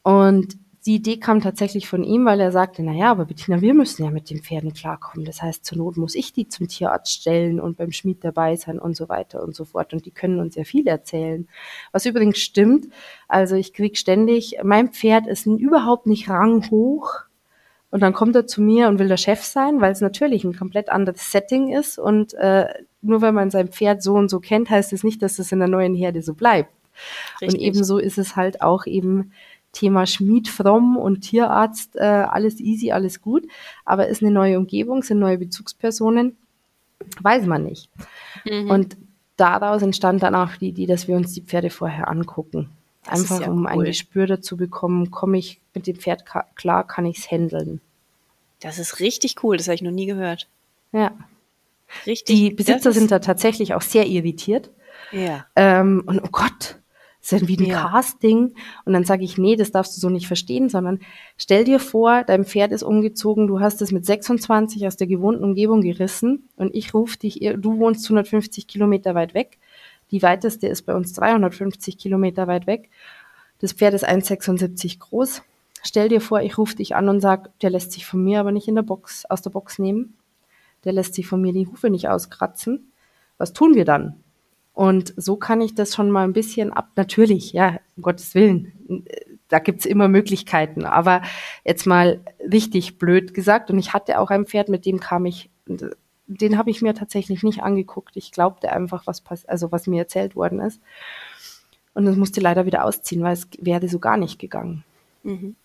Und 0.01 0.57
die 0.87 0.95
Idee 0.95 1.17
kam 1.17 1.41
tatsächlich 1.41 1.89
von 1.89 2.01
ihm, 2.05 2.23
weil 2.23 2.39
er 2.39 2.53
sagte, 2.53 2.81
na 2.81 2.93
ja, 2.93 3.11
aber 3.11 3.25
Bettina, 3.25 3.59
wir 3.59 3.73
müssen 3.73 4.05
ja 4.05 4.09
mit 4.09 4.29
den 4.29 4.41
Pferden 4.41 4.73
klarkommen. 4.73 5.25
Das 5.25 5.41
heißt, 5.41 5.65
zur 5.65 5.77
Not 5.77 5.97
muss 5.97 6.15
ich 6.15 6.31
die 6.31 6.47
zum 6.47 6.69
Tierarzt 6.69 7.11
stellen 7.11 7.59
und 7.59 7.75
beim 7.75 7.91
Schmied 7.91 8.23
dabei 8.23 8.55
sein 8.55 8.79
und 8.79 8.95
so 8.95 9.09
weiter 9.09 9.43
und 9.43 9.53
so 9.53 9.65
fort. 9.65 9.93
Und 9.93 10.05
die 10.05 10.11
können 10.11 10.39
uns 10.39 10.55
ja 10.55 10.63
viel 10.63 10.87
erzählen. 10.87 11.49
Was 11.91 12.05
übrigens 12.05 12.37
stimmt. 12.37 12.87
Also 13.27 13.55
ich 13.55 13.73
krieg 13.73 13.97
ständig, 13.97 14.59
mein 14.63 14.93
Pferd 14.93 15.27
ist 15.27 15.45
überhaupt 15.45 16.07
nicht 16.07 16.29
ranghoch. 16.29 17.25
Und 17.91 18.01
dann 18.01 18.13
kommt 18.13 18.35
er 18.37 18.47
zu 18.47 18.61
mir 18.61 18.87
und 18.87 18.97
will 18.97 19.09
der 19.09 19.17
Chef 19.17 19.43
sein, 19.43 19.81
weil 19.81 19.91
es 19.91 19.99
natürlich 19.99 20.45
ein 20.45 20.55
komplett 20.55 20.87
anderes 20.87 21.31
Setting 21.31 21.73
ist. 21.73 21.99
Und 21.99 22.33
äh, 22.35 22.67
nur 23.01 23.21
weil 23.21 23.33
man 23.33 23.51
sein 23.51 23.67
Pferd 23.67 24.01
so 24.01 24.13
und 24.13 24.29
so 24.29 24.39
kennt, 24.39 24.69
heißt 24.69 24.93
es 24.93 25.03
nicht, 25.03 25.21
dass 25.21 25.37
es 25.37 25.51
in 25.51 25.59
der 25.59 25.67
neuen 25.67 25.95
Herde 25.95 26.21
so 26.21 26.33
bleibt. 26.33 26.71
Richtig. 27.41 27.59
Und 27.59 27.61
ebenso 27.61 27.97
ist 27.97 28.17
es 28.17 28.35
halt 28.37 28.61
auch 28.61 28.85
eben 28.85 29.33
Thema 29.77 30.07
Schmied, 30.07 30.47
Fromm 30.47 30.97
und 30.97 31.21
Tierarzt, 31.21 31.95
äh, 31.95 31.99
alles 31.99 32.59
easy, 32.59 32.91
alles 32.91 33.21
gut. 33.21 33.47
Aber 33.85 34.07
ist 34.07 34.23
eine 34.23 34.31
neue 34.31 34.57
Umgebung, 34.57 35.03
sind 35.03 35.19
neue 35.19 35.37
Bezugspersonen, 35.37 36.35
weiß 37.21 37.45
man 37.45 37.63
nicht. 37.63 37.91
Mhm. 38.43 38.71
Und 38.71 38.97
daraus 39.35 39.83
entstand 39.83 40.23
dann 40.23 40.33
auch 40.33 40.55
die 40.55 40.69
Idee, 40.69 40.87
dass 40.87 41.07
wir 41.07 41.15
uns 41.15 41.33
die 41.33 41.41
Pferde 41.41 41.69
vorher 41.69 42.09
angucken. 42.09 42.71
Das 43.03 43.21
Einfach 43.21 43.41
ja 43.41 43.51
um 43.51 43.65
cool. 43.65 43.67
ein 43.67 43.83
Gespür 43.83 44.25
dazu 44.25 44.57
bekommen, 44.57 45.11
komme 45.11 45.37
ich 45.37 45.61
mit 45.75 45.85
dem 45.85 45.95
Pferd 45.95 46.23
klar, 46.55 46.87
kann 46.87 47.05
ich 47.05 47.19
es 47.19 47.29
handeln. 47.29 47.79
Das 48.59 48.79
ist 48.79 48.99
richtig 48.99 49.43
cool, 49.43 49.57
das 49.57 49.67
habe 49.67 49.75
ich 49.75 49.83
noch 49.83 49.91
nie 49.91 50.07
gehört. 50.07 50.47
Ja. 50.91 51.11
Richtig. 52.07 52.35
Die 52.35 52.49
Besitzer 52.49 52.91
sind 52.91 53.11
da 53.11 53.19
tatsächlich 53.19 53.75
auch 53.75 53.83
sehr 53.83 54.07
irritiert. 54.07 54.71
Ja. 55.11 55.45
Ähm, 55.55 56.03
und 56.05 56.19
oh 56.21 56.29
Gott, 56.31 56.79
ist 57.21 57.31
ja 57.31 57.47
wie 57.47 57.57
ein 57.57 57.65
ja. 57.65 57.89
Casting. 57.89 58.53
Und 58.85 58.93
dann 58.93 59.03
sage 59.03 59.23
ich, 59.23 59.37
nee, 59.37 59.55
das 59.55 59.71
darfst 59.71 59.95
du 59.97 60.01
so 60.01 60.09
nicht 60.09 60.27
verstehen, 60.27 60.69
sondern 60.69 60.99
stell 61.37 61.63
dir 61.63 61.79
vor, 61.79 62.23
dein 62.23 62.45
Pferd 62.45 62.71
ist 62.71 62.83
umgezogen, 62.83 63.47
du 63.47 63.59
hast 63.59 63.81
es 63.81 63.91
mit 63.91 64.05
26 64.05 64.87
aus 64.87 64.97
der 64.97 65.07
gewohnten 65.07 65.43
Umgebung 65.43 65.81
gerissen 65.81 66.47
und 66.55 66.73
ich 66.73 66.93
rufe 66.93 67.17
dich, 67.17 67.39
du 67.39 67.77
wohnst 67.79 68.05
150 68.05 68.67
Kilometer 68.67 69.15
weit 69.15 69.33
weg. 69.33 69.57
Die 70.11 70.21
weiteste 70.21 70.67
ist 70.67 70.83
bei 70.83 70.95
uns 70.95 71.13
350 71.13 71.97
Kilometer 71.97 72.47
weit 72.47 72.65
weg. 72.67 72.89
Das 73.59 73.73
Pferd 73.73 73.93
ist 73.93 74.07
1,76 74.07 74.99
groß. 74.99 75.41
Stell 75.83 76.09
dir 76.09 76.21
vor, 76.21 76.41
ich 76.41 76.57
rufe 76.57 76.75
dich 76.75 76.95
an 76.95 77.09
und 77.09 77.21
sag, 77.21 77.57
der 77.59 77.69
lässt 77.69 77.91
sich 77.91 78.05
von 78.05 78.23
mir 78.23 78.39
aber 78.39 78.51
nicht 78.51 78.67
in 78.67 78.75
der 78.75 78.83
Box, 78.83 79.25
aus 79.25 79.41
der 79.41 79.49
Box 79.49 79.79
nehmen. 79.79 80.17
Der 80.85 80.93
lässt 80.93 81.13
sich 81.13 81.27
von 81.27 81.41
mir 81.41 81.53
die 81.53 81.67
Hufe 81.67 81.89
nicht 81.89 82.07
auskratzen. 82.07 82.91
Was 83.37 83.53
tun 83.53 83.75
wir 83.75 83.85
dann? 83.85 84.23
Und 84.77 85.15
so 85.17 85.37
kann 85.37 85.59
ich 85.59 85.73
das 85.73 85.95
schon 85.95 86.11
mal 86.11 86.23
ein 86.23 86.33
bisschen 86.33 86.71
ab. 86.71 86.91
Natürlich, 86.95 87.51
ja, 87.51 87.79
um 87.95 88.03
Gottes 88.03 88.35
Willen, 88.35 89.07
da 89.47 89.57
gibt's 89.57 89.87
immer 89.87 90.07
Möglichkeiten. 90.07 90.85
Aber 90.85 91.23
jetzt 91.65 91.87
mal 91.87 92.19
richtig 92.39 92.99
blöd 92.99 93.33
gesagt. 93.33 93.71
Und 93.71 93.79
ich 93.79 93.93
hatte 93.93 94.19
auch 94.19 94.29
ein 94.29 94.45
Pferd, 94.45 94.69
mit 94.69 94.85
dem 94.85 94.99
kam 94.99 95.25
ich, 95.25 95.49
den 96.27 96.59
habe 96.59 96.69
ich 96.69 96.83
mir 96.83 96.93
tatsächlich 96.93 97.41
nicht 97.41 97.63
angeguckt. 97.63 98.17
Ich 98.17 98.31
glaubte 98.31 98.71
einfach, 98.71 99.07
was 99.07 99.21
pass 99.21 99.47
also 99.47 99.71
was 99.71 99.87
mir 99.87 100.03
erzählt 100.03 100.35
worden 100.35 100.59
ist. 100.59 100.79
Und 101.95 102.05
das 102.05 102.15
musste 102.15 102.39
leider 102.39 102.67
wieder 102.67 102.85
ausziehen, 102.85 103.23
weil 103.23 103.33
es 103.33 103.47
wäre 103.57 103.89
so 103.89 103.97
gar 103.97 104.17
nicht 104.17 104.37
gegangen. 104.37 104.83
Mhm. 105.23 105.55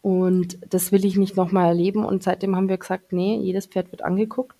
Und 0.00 0.56
das 0.70 0.92
will 0.92 1.04
ich 1.04 1.18
nicht 1.18 1.36
nochmal 1.36 1.68
erleben. 1.68 2.06
Und 2.06 2.22
seitdem 2.22 2.56
haben 2.56 2.70
wir 2.70 2.78
gesagt, 2.78 3.12
nee, 3.12 3.36
jedes 3.36 3.66
Pferd 3.66 3.92
wird 3.92 4.00
angeguckt 4.00 4.56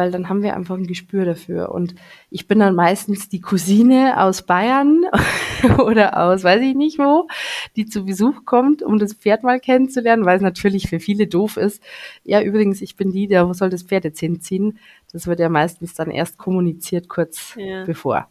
weil 0.00 0.10
dann 0.10 0.30
haben 0.30 0.42
wir 0.42 0.56
einfach 0.56 0.78
ein 0.78 0.86
Gespür 0.86 1.26
dafür. 1.26 1.72
Und 1.72 1.94
ich 2.30 2.48
bin 2.48 2.58
dann 2.58 2.74
meistens 2.74 3.28
die 3.28 3.42
Cousine 3.42 4.18
aus 4.18 4.40
Bayern 4.40 5.04
oder 5.78 6.16
aus 6.24 6.42
weiß 6.42 6.62
ich 6.62 6.74
nicht 6.74 6.98
wo, 6.98 7.28
die 7.76 7.84
zu 7.84 8.06
Besuch 8.06 8.46
kommt, 8.46 8.82
um 8.82 8.98
das 8.98 9.12
Pferd 9.12 9.42
mal 9.42 9.60
kennenzulernen, 9.60 10.24
weil 10.24 10.36
es 10.36 10.42
natürlich 10.42 10.88
für 10.88 11.00
viele 11.00 11.26
doof 11.26 11.58
ist. 11.58 11.82
Ja, 12.24 12.40
übrigens, 12.40 12.80
ich 12.80 12.96
bin 12.96 13.12
die, 13.12 13.26
der 13.26 13.46
wo 13.46 13.52
soll 13.52 13.68
das 13.68 13.82
Pferd 13.82 14.04
jetzt 14.04 14.20
hinziehen. 14.20 14.78
Das 15.12 15.26
wird 15.26 15.38
ja 15.38 15.50
meistens 15.50 15.92
dann 15.92 16.10
erst 16.10 16.38
kommuniziert 16.38 17.10
kurz 17.10 17.54
ja. 17.58 17.84
bevor. 17.84 18.26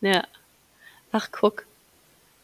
Ja. 0.00 0.24
Ach, 1.12 1.28
guck. 1.30 1.66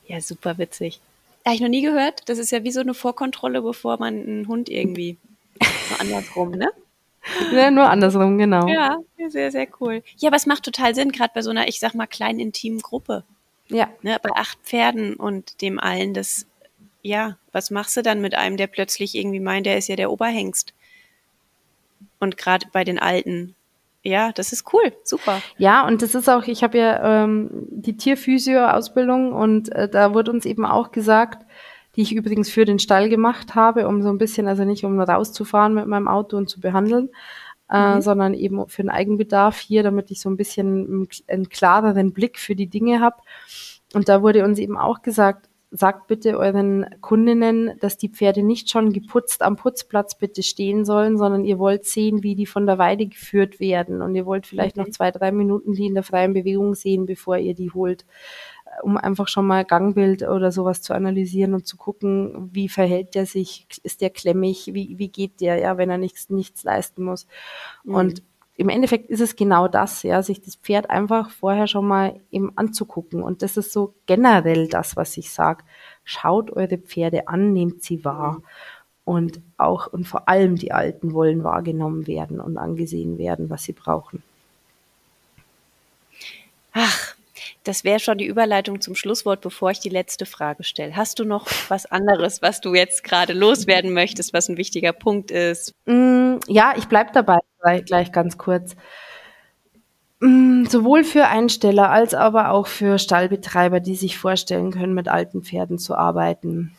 Ja, 0.08 0.20
super 0.20 0.58
witzig. 0.58 1.00
Habe 1.46 1.54
ich 1.54 1.62
noch 1.62 1.68
nie 1.68 1.82
gehört. 1.82 2.28
Das 2.28 2.38
ist 2.38 2.52
ja 2.52 2.64
wie 2.64 2.70
so 2.70 2.80
eine 2.80 2.92
Vorkontrolle, 2.92 3.62
bevor 3.62 3.98
man 3.98 4.14
einen 4.14 4.46
Hund 4.46 4.68
irgendwie 4.68 5.16
so 5.88 5.94
andersrum, 6.00 6.50
ne? 6.50 6.68
Ja, 7.52 7.70
nur 7.72 7.88
andersrum, 7.88 8.38
genau. 8.38 8.66
Ja, 8.68 8.98
sehr, 9.28 9.50
sehr 9.50 9.66
cool. 9.80 10.02
Ja, 10.18 10.28
aber 10.28 10.36
es 10.36 10.46
macht 10.46 10.64
total 10.64 10.94
Sinn, 10.94 11.12
gerade 11.12 11.32
bei 11.34 11.42
so 11.42 11.50
einer, 11.50 11.68
ich 11.68 11.80
sag 11.80 11.94
mal, 11.94 12.06
kleinen 12.06 12.40
intimen 12.40 12.80
Gruppe. 12.80 13.24
Ja. 13.68 13.88
Ne, 14.02 14.18
bei 14.22 14.30
acht 14.34 14.58
Pferden 14.62 15.14
und 15.14 15.60
dem 15.60 15.80
allen, 15.80 16.14
das, 16.14 16.46
ja, 17.02 17.36
was 17.52 17.70
machst 17.70 17.96
du 17.96 18.02
dann 18.02 18.20
mit 18.20 18.36
einem, 18.36 18.56
der 18.56 18.68
plötzlich 18.68 19.14
irgendwie 19.14 19.40
meint, 19.40 19.66
der 19.66 19.78
ist 19.78 19.88
ja 19.88 19.96
der 19.96 20.10
Oberhengst? 20.10 20.72
Und 22.18 22.36
gerade 22.36 22.66
bei 22.72 22.84
den 22.84 22.98
Alten, 22.98 23.54
ja, 24.02 24.32
das 24.32 24.52
ist 24.52 24.72
cool, 24.72 24.92
super. 25.02 25.42
Ja, 25.58 25.86
und 25.86 26.00
das 26.00 26.14
ist 26.14 26.28
auch, 26.28 26.44
ich 26.44 26.62
habe 26.62 26.78
ja 26.78 27.24
ähm, 27.24 27.50
die 27.70 27.96
Tierphysio-Ausbildung 27.96 29.32
und 29.32 29.72
äh, 29.72 29.88
da 29.88 30.14
wurde 30.14 30.30
uns 30.30 30.44
eben 30.44 30.64
auch 30.64 30.92
gesagt, 30.92 31.45
die 31.96 32.02
ich 32.02 32.14
übrigens 32.14 32.50
für 32.50 32.64
den 32.64 32.78
Stall 32.78 33.08
gemacht 33.08 33.54
habe, 33.54 33.88
um 33.88 34.02
so 34.02 34.10
ein 34.10 34.18
bisschen, 34.18 34.46
also 34.46 34.64
nicht 34.64 34.84
um 34.84 35.00
rauszufahren 35.00 35.74
mit 35.74 35.86
meinem 35.86 36.08
Auto 36.08 36.36
und 36.36 36.48
zu 36.48 36.60
behandeln, 36.60 37.08
äh, 37.70 37.96
mhm. 37.96 38.02
sondern 38.02 38.34
eben 38.34 38.68
für 38.68 38.82
den 38.82 38.90
Eigenbedarf 38.90 39.58
hier, 39.58 39.82
damit 39.82 40.10
ich 40.10 40.20
so 40.20 40.28
ein 40.28 40.36
bisschen 40.36 41.08
einen 41.26 41.48
klareren 41.48 42.12
Blick 42.12 42.38
für 42.38 42.54
die 42.54 42.68
Dinge 42.68 43.00
habe. 43.00 43.16
Und 43.94 44.08
da 44.08 44.22
wurde 44.22 44.44
uns 44.44 44.58
eben 44.58 44.76
auch 44.76 45.02
gesagt, 45.02 45.48
sagt 45.70 46.06
bitte 46.06 46.38
euren 46.38 46.86
Kundinnen, 47.00 47.72
dass 47.80 47.96
die 47.96 48.08
Pferde 48.08 48.42
nicht 48.42 48.70
schon 48.70 48.92
geputzt 48.92 49.42
am 49.42 49.56
Putzplatz 49.56 50.16
bitte 50.16 50.42
stehen 50.42 50.84
sollen, 50.84 51.18
sondern 51.18 51.44
ihr 51.44 51.58
wollt 51.58 51.84
sehen, 51.84 52.22
wie 52.22 52.34
die 52.34 52.46
von 52.46 52.66
der 52.66 52.78
Weide 52.78 53.06
geführt 53.06 53.58
werden. 53.58 54.00
Und 54.02 54.14
ihr 54.14 54.26
wollt 54.26 54.46
vielleicht 54.46 54.78
okay. 54.78 54.86
noch 54.86 54.94
zwei, 54.94 55.10
drei 55.10 55.32
Minuten 55.32 55.72
die 55.72 55.86
in 55.86 55.94
der 55.94 56.02
freien 56.02 56.34
Bewegung 56.34 56.74
sehen, 56.74 57.06
bevor 57.06 57.38
ihr 57.38 57.54
die 57.54 57.70
holt 57.70 58.04
um 58.82 58.96
einfach 58.96 59.28
schon 59.28 59.46
mal 59.46 59.64
Gangbild 59.64 60.22
oder 60.22 60.52
sowas 60.52 60.82
zu 60.82 60.94
analysieren 60.94 61.54
und 61.54 61.66
zu 61.66 61.76
gucken, 61.76 62.50
wie 62.52 62.68
verhält 62.68 63.14
der 63.14 63.26
sich, 63.26 63.66
ist 63.82 64.00
der 64.00 64.10
klemmig, 64.10 64.70
wie, 64.72 64.98
wie 64.98 65.08
geht 65.08 65.40
der, 65.40 65.58
ja, 65.58 65.78
wenn 65.78 65.90
er 65.90 65.98
nichts, 65.98 66.30
nichts 66.30 66.64
leisten 66.64 67.04
muss. 67.04 67.26
Mhm. 67.84 67.94
Und 67.94 68.22
im 68.58 68.70
Endeffekt 68.70 69.10
ist 69.10 69.20
es 69.20 69.36
genau 69.36 69.68
das, 69.68 70.02
ja, 70.02 70.22
sich 70.22 70.40
das 70.40 70.56
Pferd 70.56 70.88
einfach 70.88 71.30
vorher 71.30 71.66
schon 71.66 71.86
mal 71.86 72.20
eben 72.30 72.52
anzugucken. 72.56 73.22
Und 73.22 73.42
das 73.42 73.56
ist 73.56 73.72
so 73.72 73.94
generell 74.06 74.68
das, 74.68 74.96
was 74.96 75.16
ich 75.18 75.30
sage. 75.30 75.64
Schaut 76.04 76.50
eure 76.52 76.78
Pferde 76.78 77.28
an, 77.28 77.52
nehmt 77.52 77.82
sie 77.82 78.04
wahr. 78.04 78.40
Und 79.04 79.40
auch 79.56 79.92
und 79.92 80.08
vor 80.08 80.28
allem 80.28 80.56
die 80.56 80.72
Alten 80.72 81.12
wollen 81.12 81.44
wahrgenommen 81.44 82.06
werden 82.06 82.40
und 82.40 82.56
angesehen 82.56 83.18
werden, 83.18 83.50
was 83.50 83.64
sie 83.64 83.72
brauchen. 83.72 84.22
Ach, 86.72 87.15
das 87.66 87.84
wäre 87.84 87.98
schon 87.98 88.18
die 88.18 88.26
Überleitung 88.26 88.80
zum 88.80 88.94
Schlusswort, 88.94 89.40
bevor 89.40 89.70
ich 89.70 89.80
die 89.80 89.88
letzte 89.88 90.26
Frage 90.26 90.62
stelle. 90.62 90.96
Hast 90.96 91.18
du 91.18 91.24
noch 91.24 91.48
was 91.68 91.86
anderes, 91.86 92.42
was 92.42 92.60
du 92.60 92.74
jetzt 92.74 93.02
gerade 93.04 93.32
loswerden 93.32 93.92
möchtest, 93.92 94.32
was 94.32 94.48
ein 94.48 94.56
wichtiger 94.56 94.92
Punkt 94.92 95.30
ist? 95.30 95.74
Mm, 95.86 96.36
ja, 96.46 96.74
ich 96.76 96.86
bleibe 96.86 97.10
dabei 97.12 97.40
gleich 97.84 98.12
ganz 98.12 98.38
kurz. 98.38 98.76
Mm, 100.20 100.64
sowohl 100.66 101.02
für 101.02 101.26
Einsteller 101.26 101.90
als 101.90 102.14
aber 102.14 102.50
auch 102.50 102.68
für 102.68 102.98
Stallbetreiber, 102.98 103.80
die 103.80 103.96
sich 103.96 104.16
vorstellen 104.16 104.70
können, 104.70 104.94
mit 104.94 105.08
alten 105.08 105.42
Pferden 105.42 105.78
zu 105.78 105.96
arbeiten. 105.96 106.72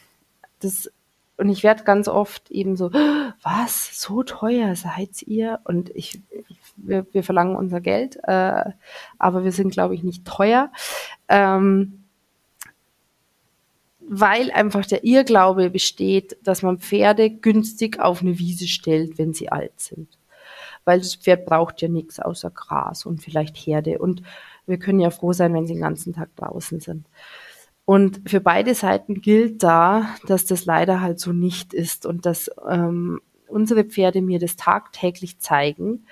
Das 0.59 0.89
und 1.37 1.49
ich 1.49 1.63
werde 1.63 1.83
ganz 1.83 2.07
oft 2.07 2.49
eben 2.49 2.75
so, 2.75 2.91
was, 2.91 4.01
so 4.01 4.23
teuer 4.23 4.75
seid 4.75 5.21
ihr? 5.21 5.59
Und 5.65 5.91
ich, 5.91 6.19
wir, 6.77 7.05
wir 7.11 7.23
verlangen 7.23 7.55
unser 7.55 7.81
Geld, 7.81 8.17
äh, 8.23 8.63
aber 9.17 9.43
wir 9.43 9.51
sind, 9.51 9.71
glaube 9.71 9.95
ich, 9.95 10.03
nicht 10.03 10.25
teuer. 10.25 10.71
Ähm, 11.27 12.03
weil 14.09 14.51
einfach 14.51 14.85
der 14.85 15.03
Irrglaube 15.03 15.69
besteht, 15.69 16.37
dass 16.41 16.61
man 16.61 16.79
Pferde 16.79 17.29
günstig 17.29 17.99
auf 17.99 18.21
eine 18.21 18.39
Wiese 18.39 18.67
stellt, 18.67 19.17
wenn 19.17 19.33
sie 19.33 19.51
alt 19.51 19.79
sind. 19.79 20.17
Weil 20.85 20.99
das 20.99 21.15
Pferd 21.15 21.45
braucht 21.45 21.81
ja 21.81 21.89
nichts 21.89 22.19
außer 22.19 22.49
Gras 22.49 23.05
und 23.05 23.21
vielleicht 23.21 23.57
Herde. 23.57 23.99
Und 23.99 24.23
wir 24.65 24.79
können 24.79 25.01
ja 25.01 25.09
froh 25.09 25.33
sein, 25.33 25.53
wenn 25.53 25.67
sie 25.67 25.73
den 25.73 25.81
ganzen 25.81 26.13
Tag 26.13 26.33
draußen 26.37 26.79
sind. 26.79 27.05
Und 27.83 28.29
für 28.29 28.39
beide 28.39 28.75
Seiten 28.75 29.21
gilt 29.21 29.63
da, 29.63 30.15
dass 30.25 30.45
das 30.45 30.65
leider 30.65 31.01
halt 31.01 31.19
so 31.19 31.33
nicht 31.33 31.73
ist 31.73 32.05
und 32.05 32.25
dass 32.25 32.49
ähm, 32.69 33.21
unsere 33.47 33.83
Pferde 33.83 34.21
mir 34.21 34.39
das 34.39 34.55
tagtäglich 34.55 35.39
zeigen. 35.39 36.05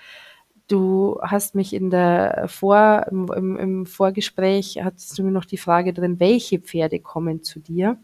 Du 0.67 1.19
hast 1.21 1.53
mich 1.53 1.73
in 1.73 1.89
der 1.91 2.45
Vor, 2.47 3.05
im, 3.11 3.57
im 3.57 3.85
Vorgespräch, 3.85 4.79
hattest 4.83 5.17
du 5.17 5.23
mir 5.23 5.31
noch 5.31 5.45
die 5.45 5.57
Frage 5.57 5.93
drin, 5.93 6.19
welche 6.19 6.59
Pferde 6.59 6.99
kommen 6.99 7.43
zu 7.43 7.59
dir? 7.59 7.97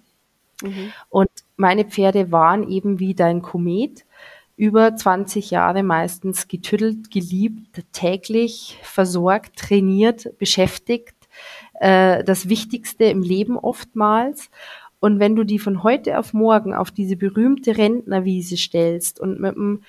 Mhm. 0.61 0.93
Und 1.09 1.29
meine 1.57 1.85
Pferde 1.85 2.31
waren 2.31 2.69
eben 2.69 2.99
wie 2.99 3.15
dein 3.15 3.41
Komet, 3.41 4.05
über 4.57 4.95
20 4.95 5.49
Jahre 5.49 5.81
meistens 5.81 6.47
getüttelt, 6.47 7.09
geliebt, 7.09 7.83
täglich 7.93 8.77
versorgt, 8.83 9.55
trainiert, 9.57 10.37
beschäftigt 10.37 11.15
äh, 11.79 12.23
das 12.23 12.47
Wichtigste 12.47 13.05
im 13.05 13.23
Leben 13.23 13.57
oftmals. 13.57 14.51
Und 14.99 15.19
wenn 15.19 15.35
du 15.35 15.43
die 15.45 15.57
von 15.57 15.81
heute 15.81 16.19
auf 16.19 16.33
morgen 16.33 16.75
auf 16.75 16.91
diese 16.91 17.15
berühmte 17.15 17.75
Rentnerwiese 17.75 18.55
stellst 18.55 19.19
und 19.19 19.39
mit 19.39 19.55
dem 19.55 19.81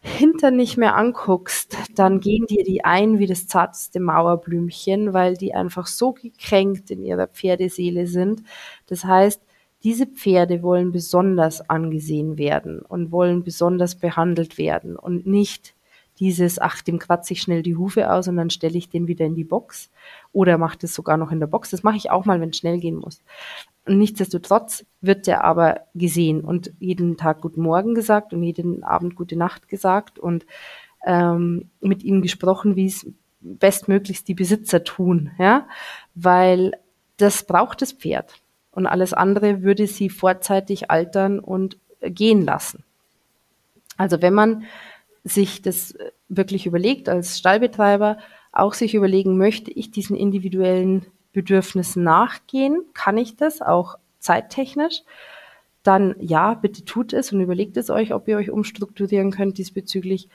Hintern 0.00 0.56
nicht 0.56 0.76
mehr 0.76 0.96
anguckst, 0.96 1.76
dann 1.94 2.20
gehen 2.20 2.46
dir 2.46 2.64
die 2.64 2.84
ein 2.84 3.18
wie 3.18 3.26
das 3.26 3.48
zarteste 3.48 4.00
Mauerblümchen, 4.00 5.12
weil 5.12 5.36
die 5.36 5.54
einfach 5.54 5.86
so 5.86 6.12
gekränkt 6.12 6.90
in 6.90 7.02
ihrer 7.02 7.26
Pferdeseele 7.26 8.06
sind. 8.06 8.42
Das 8.86 9.04
heißt, 9.04 9.42
diese 9.82 10.06
Pferde 10.06 10.62
wollen 10.62 10.92
besonders 10.92 11.68
angesehen 11.68 12.38
werden 12.38 12.80
und 12.80 13.12
wollen 13.12 13.44
besonders 13.44 13.96
behandelt 13.96 14.58
werden 14.58 14.96
und 14.96 15.26
nicht 15.26 15.74
dieses, 16.18 16.58
ach, 16.58 16.82
dem 16.82 16.98
kratze 16.98 17.32
ich 17.34 17.42
schnell 17.42 17.62
die 17.62 17.76
Hufe 17.76 18.10
aus 18.12 18.26
und 18.28 18.36
dann 18.36 18.50
stelle 18.50 18.76
ich 18.76 18.88
den 18.88 19.06
wieder 19.06 19.24
in 19.24 19.34
die 19.34 19.44
Box 19.44 19.90
oder 20.38 20.56
mache 20.56 20.78
das 20.78 20.94
sogar 20.94 21.16
noch 21.16 21.32
in 21.32 21.40
der 21.40 21.48
Box. 21.48 21.70
Das 21.70 21.82
mache 21.82 21.96
ich 21.96 22.12
auch 22.12 22.24
mal, 22.24 22.40
wenn 22.40 22.50
es 22.50 22.58
schnell 22.58 22.78
gehen 22.78 22.94
muss. 22.94 23.22
Nichtsdestotrotz 23.88 24.86
wird 25.00 25.26
der 25.26 25.42
aber 25.42 25.80
gesehen 25.96 26.42
und 26.42 26.72
jeden 26.78 27.16
Tag 27.16 27.40
Guten 27.40 27.60
Morgen 27.60 27.96
gesagt 27.96 28.32
und 28.32 28.44
jeden 28.44 28.84
Abend 28.84 29.16
Gute 29.16 29.36
Nacht 29.36 29.66
gesagt 29.66 30.16
und 30.16 30.46
ähm, 31.04 31.70
mit 31.80 32.04
ihm 32.04 32.22
gesprochen, 32.22 32.76
wie 32.76 32.86
es 32.86 33.04
bestmöglichst 33.40 34.28
die 34.28 34.34
Besitzer 34.34 34.84
tun, 34.84 35.32
ja, 35.40 35.66
weil 36.14 36.70
das 37.16 37.42
braucht 37.42 37.82
das 37.82 37.90
Pferd 37.90 38.40
und 38.70 38.86
alles 38.86 39.12
andere 39.12 39.62
würde 39.62 39.88
sie 39.88 40.08
vorzeitig 40.08 40.88
altern 40.88 41.40
und 41.40 41.78
gehen 42.00 42.42
lassen. 42.42 42.84
Also 43.96 44.22
wenn 44.22 44.34
man 44.34 44.62
sich 45.24 45.62
das 45.62 45.96
wirklich 46.28 46.64
überlegt 46.64 47.08
als 47.08 47.40
Stallbetreiber, 47.40 48.18
auch 48.58 48.74
sich 48.74 48.94
überlegen, 48.94 49.38
möchte 49.38 49.70
ich 49.70 49.90
diesen 49.90 50.16
individuellen 50.16 51.06
Bedürfnissen 51.32 52.02
nachgehen? 52.02 52.84
Kann 52.94 53.16
ich 53.16 53.36
das 53.36 53.62
auch 53.62 53.96
zeittechnisch? 54.18 55.02
Dann 55.82 56.16
ja, 56.18 56.54
bitte 56.54 56.84
tut 56.84 57.12
es 57.12 57.32
und 57.32 57.40
überlegt 57.40 57.76
es 57.76 57.90
euch, 57.90 58.12
ob 58.12 58.28
ihr 58.28 58.36
euch 58.36 58.50
umstrukturieren 58.50 59.30
könnt 59.30 59.58
diesbezüglich. 59.58 60.28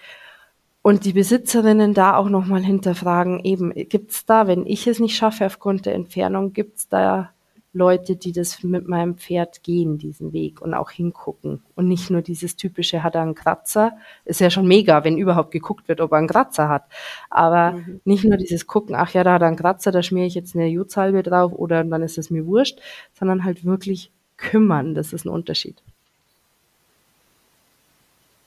Und 0.82 1.06
die 1.06 1.14
Besitzerinnen 1.14 1.94
da 1.94 2.16
auch 2.16 2.30
nochmal 2.30 2.64
hinterfragen, 2.64 3.42
eben, 3.44 3.74
gibt 3.74 4.12
es 4.12 4.26
da, 4.26 4.48
wenn 4.48 4.66
ich 4.66 4.88
es 4.88 5.00
nicht 5.00 5.16
schaffe 5.16 5.46
aufgrund 5.46 5.86
der 5.86 5.96
Entfernung, 5.96 6.54
gibt 6.54 6.78
es 6.78 6.90
da 6.90 7.33
Leute, 7.76 8.16
die 8.16 8.32
das 8.32 8.62
mit 8.62 8.88
meinem 8.88 9.18
Pferd 9.18 9.64
gehen, 9.64 9.98
diesen 9.98 10.32
Weg 10.32 10.62
und 10.62 10.76
auch 10.76 10.92
hingucken. 10.92 11.64
Und 11.76 11.88
nicht 11.88 12.12
nur 12.12 12.22
dieses 12.22 12.56
typische, 12.56 13.02
hat 13.02 13.16
er 13.16 13.24
einen 13.24 13.34
Kratzer. 13.34 13.98
Ist 14.26 14.42
ja 14.42 14.52
schon 14.52 14.68
mega, 14.68 15.04
wenn 15.04 15.18
überhaupt 15.18 15.50
geguckt 15.52 15.88
wird, 15.88 16.00
ob 16.00 16.12
er 16.12 16.20
einen 16.20 16.28
Kratzer 16.28 16.70
hat. 16.70 16.84
Aber 17.32 17.72
mhm. 17.72 18.02
nicht 18.06 18.26
nur 18.26 18.38
dieses 18.38 18.68
Gucken, 18.68 18.96
ach 18.96 19.14
ja, 19.14 19.24
da 19.24 19.34
hat 19.34 19.42
er 19.42 19.48
einen 19.48 19.58
Kratzer, 19.58 19.92
da 19.92 20.04
schmiere 20.04 20.28
ich 20.28 20.36
jetzt 20.36 20.56
eine 20.56 20.68
Jodsalbe 20.68 21.24
drauf 21.24 21.52
oder 21.52 21.84
dann 21.84 22.04
ist 22.04 22.20
es 22.20 22.30
mir 22.30 22.46
wurscht, 22.46 22.80
sondern 23.18 23.44
halt 23.44 23.66
wirklich 23.66 24.12
kümmern. 24.38 24.94
Das 24.94 25.12
ist 25.12 25.26
ein 25.26 25.30
Unterschied. 25.30 25.82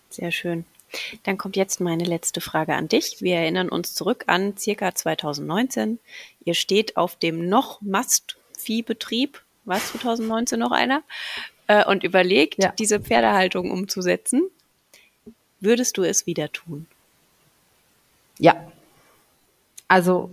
Sehr 0.09 0.31
schön. 0.31 0.65
Dann 1.25 1.37
kommt 1.37 1.57
jetzt 1.57 1.81
meine 1.81 2.05
letzte 2.05 2.41
Frage 2.41 2.75
an 2.75 2.87
dich. 2.87 3.17
Wir 3.21 3.37
erinnern 3.37 3.69
uns 3.69 3.95
zurück 3.95 4.25
an 4.29 4.57
circa 4.57 4.95
2019. 4.95 5.99
Ihr 6.45 6.55
steht 6.55 6.97
auf 6.97 7.17
dem 7.17 7.49
noch 7.49 7.81
Mast 7.83 8.37
Viehbetrieb, 8.57 9.43
war 9.65 9.79
2019 9.79 10.59
noch 10.59 10.73
einer, 10.73 11.03
äh, 11.67 11.85
und 11.85 12.05
überlegt, 12.05 12.63
ja. 12.63 12.73
diese 12.79 13.01
Pferdehaltung 13.01 13.71
umzusetzen. 13.71 14.49
Würdest 15.61 15.97
du 15.97 16.03
es 16.03 16.27
wieder 16.27 16.53
tun? 16.53 16.87
Ja. 18.39 18.55
Also 19.89 20.31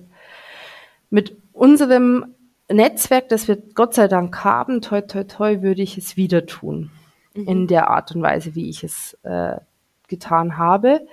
mit 1.10 1.36
unserem 1.54 2.36
Netzwerk, 2.70 3.30
das 3.30 3.48
wir 3.48 3.56
Gott 3.56 3.94
sei 3.94 4.08
Dank 4.08 4.44
haben, 4.44 4.82
toi, 4.82 5.02
toi, 5.02 5.24
toi, 5.24 5.62
würde 5.62 5.82
ich 5.82 5.98
es 5.98 6.18
wieder 6.18 6.46
tun. 6.46 6.92
Mhm. 7.34 7.48
In 7.48 7.68
der 7.68 7.90
Art 7.90 8.14
und 8.16 8.22
Weise, 8.22 8.56
wie 8.56 8.70
ich 8.70 8.84
es 8.84 9.18
äh, 9.24 9.58
getan 10.08 10.58
habe. 10.58 11.08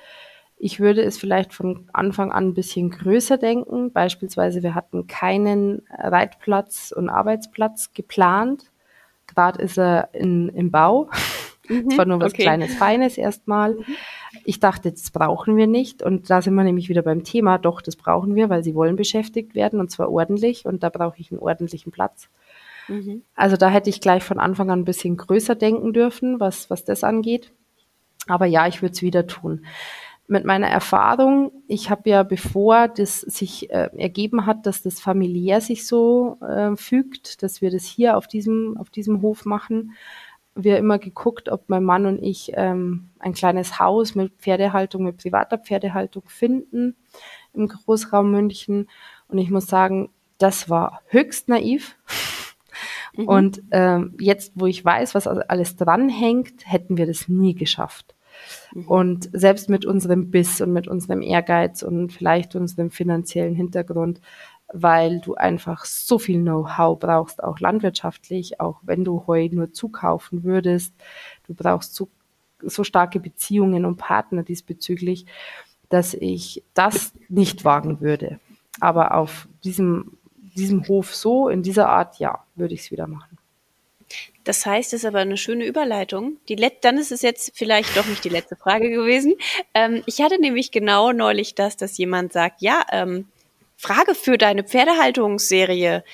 Ich 0.63 0.79
würde 0.79 1.03
es 1.03 1.17
vielleicht 1.17 1.55
von 1.55 1.89
Anfang 1.95 2.33
an 2.33 2.49
ein 2.49 2.55
bisschen 2.55 2.91
größer 2.91 3.39
denken. 3.39 3.93
Beispielsweise, 3.93 4.63
wir 4.63 4.75
hatten 4.75 5.07
keinen 5.07 5.81
Reitplatz 5.89 6.93
und 6.95 7.09
Arbeitsplatz 7.09 7.95
geplant. 7.95 8.71
Gerade 9.27 9.63
ist 9.63 9.79
er 9.79 10.11
in, 10.13 10.51
im 10.51 10.71
Bau. 10.71 11.09
Mhm, 11.67 11.89
Zwar 11.93 12.05
nur 12.05 12.21
was 12.21 12.35
okay. 12.35 12.43
kleines, 12.43 12.75
feines 12.75 13.17
erstmal. 13.17 13.73
Mhm. 13.73 13.85
Ich 14.45 14.61
dachte, 14.61 14.91
das 14.91 15.11
brauchen 15.11 15.57
wir 15.57 15.67
nicht. 15.67 16.03
Und 16.03 16.29
da 16.29 16.43
sind 16.43 16.53
wir 16.53 16.65
nämlich 16.65 16.91
wieder 16.91 17.01
beim 17.01 17.25
Thema. 17.25 17.57
Doch, 17.57 17.81
das 17.81 17.97
brauchen 17.97 18.35
wir, 18.35 18.51
weil 18.51 18.63
sie 18.63 18.75
wollen 18.75 18.97
beschäftigt 18.97 19.55
werden 19.55 19.81
und 19.81 19.91
zwar 19.91 20.11
ordentlich. 20.11 20.67
Und 20.67 20.83
da 20.83 20.91
brauche 20.91 21.19
ich 21.19 21.33
einen 21.33 21.41
ordentlichen 21.41 21.91
Platz. 21.91 22.29
Mhm. 22.87 23.23
Also 23.35 23.57
da 23.57 23.71
hätte 23.71 23.89
ich 23.89 24.03
gleich 24.03 24.25
von 24.25 24.39
Anfang 24.39 24.71
an 24.71 24.81
ein 24.81 24.85
bisschen 24.85 25.17
größer 25.17 25.55
denken 25.55 25.95
dürfen, 25.95 26.39
was, 26.39 26.69
was 26.69 26.85
das 26.85 27.03
angeht. 27.03 27.51
Aber 28.27 28.45
ja, 28.45 28.67
ich 28.67 28.83
würde 28.83 28.93
es 28.93 29.01
wieder 29.01 29.27
tun 29.27 29.65
mit 30.31 30.45
meiner 30.45 30.69
Erfahrung, 30.69 31.51
ich 31.67 31.91
habe 31.91 32.09
ja, 32.09 32.23
bevor 32.23 32.87
das 32.87 33.21
sich 33.21 33.69
äh, 33.71 33.91
ergeben 33.97 34.47
hat, 34.47 34.65
dass 34.65 34.81
das 34.81 35.01
familiär 35.01 35.61
sich 35.61 35.87
so 35.87 36.39
äh, 36.41 36.77
fügt, 36.77 37.43
dass 37.43 37.61
wir 37.61 37.71
das 37.71 37.85
hier 37.85 38.17
auf 38.17 38.29
diesem, 38.29 38.77
auf 38.79 38.91
diesem 38.91 39.23
Hof 39.23 39.45
machen, 39.45 39.95
wir 40.55 40.79
immer 40.79 41.01
geguckt, 41.01 41.49
ob 41.49 41.69
mein 41.69 41.83
Mann 41.83 42.07
und 42.07 42.23
ich 42.23 42.53
ähm, 42.55 43.11
ein 43.19 43.33
kleines 43.33 43.81
Haus 43.81 44.15
mit 44.15 44.33
Pferdehaltung, 44.39 45.03
mit 45.03 45.17
privater 45.17 45.59
Pferdehaltung 45.59 46.23
finden 46.27 46.95
im 47.53 47.67
Großraum 47.67 48.31
München. 48.31 48.89
Und 49.27 49.39
ich 49.39 49.51
muss 49.51 49.67
sagen, 49.67 50.11
das 50.39 50.71
war 50.71 51.03
höchst 51.07 51.49
naiv. 51.49 51.97
Mhm. 53.17 53.29
Und 53.29 53.63
ähm, 53.73 54.15
jetzt, 54.21 54.53
wo 54.55 54.67
ich 54.67 54.85
weiß, 54.85 55.17
was 55.17 55.27
alles 55.27 55.75
dranhängt, 55.75 56.63
hätten 56.67 56.97
wir 56.97 57.07
das 57.07 57.27
nie 57.27 57.55
geschafft. 57.55 58.15
Mhm. 58.75 58.89
Und 58.89 59.31
selbst 59.33 59.69
mit 59.69 59.85
unserem 59.85 60.31
Biss 60.31 60.61
und 60.61 60.73
mit 60.73 60.89
unserem 60.89 61.23
Ehrgeiz 61.23 61.83
und 61.83 62.13
vielleicht 62.13 62.55
unserem 62.57 62.91
finanziellen 62.91 63.55
Hintergrund, 63.55 64.21
weil 64.73 65.21
du 65.21 65.35
einfach 65.35 65.85
so 65.85 66.19
viel 66.19 66.41
Know-how 66.41 66.99
brauchst, 66.99 67.43
auch 67.43 67.59
landwirtschaftlich, 67.59 68.61
auch 68.61 68.81
wenn 68.83 69.05
du 69.05 69.27
Heu 69.27 69.49
nur 69.51 69.73
zukaufen 69.73 70.45
würdest. 70.45 70.95
Du 71.47 71.55
brauchst 71.55 71.95
so, 71.95 72.09
so 72.63 72.85
starke 72.85 73.21
Beziehungen 73.21 73.85
und 73.85 73.97
Partner 73.97 74.43
diesbezüglich, 74.43 75.27
dass 75.89 76.15
ich 76.15 76.63
das 76.75 77.13
nicht 77.29 77.65
wagen 77.65 78.01
würde. 78.01 78.39
Aber 78.79 79.15
auf 79.15 79.49
diesem, 79.65 80.19
diesem 80.57 80.87
Hof 80.87 81.15
so, 81.15 81.49
in 81.49 81.63
dieser 81.63 81.89
Art, 81.89 82.19
ja, 82.19 82.45
würde 82.55 82.75
ich 82.75 82.83
es 82.83 82.91
wieder 82.91 83.09
machen. 83.09 83.40
Das 84.45 84.65
heißt, 84.65 84.95
es 84.95 85.01
ist 85.01 85.07
aber 85.07 85.19
eine 85.19 85.37
schöne 85.37 85.67
Überleitung. 85.67 86.39
Die 86.49 86.55
Let 86.55 86.85
dann 86.85 86.97
ist 86.99 87.13
es 87.13 87.23
jetzt 87.23 87.53
vielleicht 87.55 87.97
doch 87.97 88.07
nicht 88.07 88.25
die 88.25 88.31
letzte 88.31 88.57
Frage 88.57 88.91
gewesen. 88.91 89.35
Ähm, 89.75 90.03
ich 90.07 90.21
hatte 90.23 90.41
nämlich 90.41 90.71
genau 90.71 91.13
neulich 91.13 91.55
das, 91.55 91.77
dass 91.77 91.99
jemand 91.99 92.33
sagt, 92.33 92.63
ja, 92.63 92.85
ähm, 92.91 93.29
Frage 93.77 94.15
für 94.15 94.39
deine 94.39 94.65
Pferdehaltungsserie. 94.65 96.05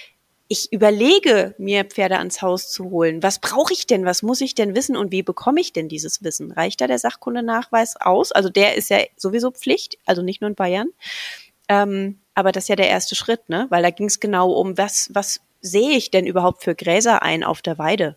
Ich 0.48 0.72
überlege, 0.72 1.54
mir 1.58 1.84
Pferde 1.84 2.18
ans 2.18 2.40
Haus 2.42 2.70
zu 2.70 2.90
holen. 2.90 3.22
Was 3.22 3.40
brauche 3.40 3.72
ich 3.72 3.86
denn? 3.86 4.04
Was 4.04 4.22
muss 4.22 4.40
ich 4.40 4.54
denn 4.54 4.76
wissen? 4.76 4.96
Und 4.96 5.10
wie 5.10 5.22
bekomme 5.22 5.60
ich 5.60 5.72
denn 5.72 5.88
dieses 5.88 6.22
Wissen? 6.22 6.52
Reicht 6.52 6.80
da 6.80 6.86
der 6.86 6.98
Sachkundenachweis 6.98 7.96
aus? 7.96 8.30
Also 8.30 8.48
der 8.48 8.76
ist 8.76 8.90
ja 8.90 8.98
sowieso 9.16 9.50
Pflicht, 9.50 9.98
also 10.06 10.22
nicht 10.22 10.40
nur 10.40 10.50
in 10.50 10.54
Bayern. 10.54 10.90
Ähm, 11.68 12.20
aber 12.34 12.52
das 12.52 12.64
ist 12.64 12.68
ja 12.68 12.76
der 12.76 12.88
erste 12.88 13.16
Schritt, 13.16 13.48
ne? 13.48 13.66
Weil 13.70 13.82
da 13.82 13.90
ging 13.90 14.06
es 14.06 14.20
genau 14.20 14.52
um, 14.52 14.78
was, 14.78 15.08
was 15.12 15.40
sehe 15.60 15.96
ich 15.96 16.10
denn 16.10 16.26
überhaupt 16.26 16.62
für 16.62 16.74
Gräser 16.74 17.22
ein 17.22 17.44
auf 17.44 17.62
der 17.62 17.78
Weide? 17.78 18.16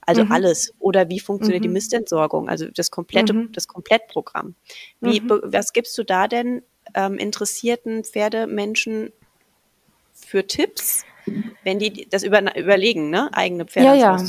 Also 0.00 0.24
mhm. 0.24 0.32
alles. 0.32 0.72
Oder 0.78 1.08
wie 1.08 1.20
funktioniert 1.20 1.60
mhm. 1.60 1.68
die 1.68 1.72
Mistentsorgung? 1.72 2.48
Also 2.48 2.66
das 2.74 2.90
komplette, 2.90 3.32
mhm. 3.32 3.52
das 3.52 3.68
Komplettprogramm. 3.68 4.54
Wie, 5.00 5.20
mhm. 5.20 5.40
was 5.44 5.72
gibst 5.72 5.96
du 5.98 6.04
da 6.04 6.26
denn 6.26 6.62
ähm, 6.94 7.18
interessierten 7.18 8.04
Pferdemenschen 8.04 9.12
für 10.12 10.46
Tipps, 10.46 11.04
wenn 11.64 11.78
die 11.78 12.08
das 12.08 12.22
über, 12.22 12.56
überlegen, 12.56 13.10
ne? 13.10 13.30
eigene 13.32 13.66
Pferde 13.66 13.98
ja, 13.98 14.16
ja. 14.16 14.24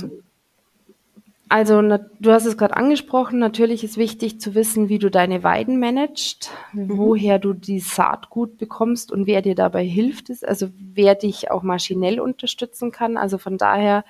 Also 1.52 1.82
du 1.82 2.32
hast 2.32 2.46
es 2.46 2.58
gerade 2.58 2.78
angesprochen, 2.78 3.38
natürlich 3.38 3.84
ist 3.84 3.98
wichtig 3.98 4.40
zu 4.40 4.56
wissen, 4.56 4.88
wie 4.88 5.00
du 5.00 5.12
deine 5.12 5.44
Weiden 5.44 5.82
managst, 5.82 6.50
mhm. 6.72 6.98
woher 6.98 7.40
du 7.40 7.52
die 7.52 7.82
Saatgut 7.82 8.58
bekommst 8.58 9.12
und 9.12 9.28
wer 9.28 9.42
dir 9.42 9.54
dabei 9.54 9.84
hilft, 9.84 10.30
ist, 10.30 10.48
also 10.48 10.70
wer 10.78 11.14
dich 11.14 11.52
auch 11.52 11.62
maschinell 11.62 12.22
unterstützen 12.22 12.94
kann. 12.94 13.18
Also 13.18 13.38
von 13.38 13.58
daher 13.58 14.06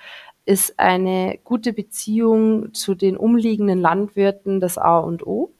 ist 0.45 0.77
eine 0.77 1.39
gute 1.43 1.73
Beziehung 1.73 2.75
zu 2.75 2.93
den 2.93 3.17
umliegenden 3.17 3.81
Landwirten 3.81 4.59
das 4.59 4.77
A 4.77 4.99
und 4.99 5.25
O. 5.25 5.51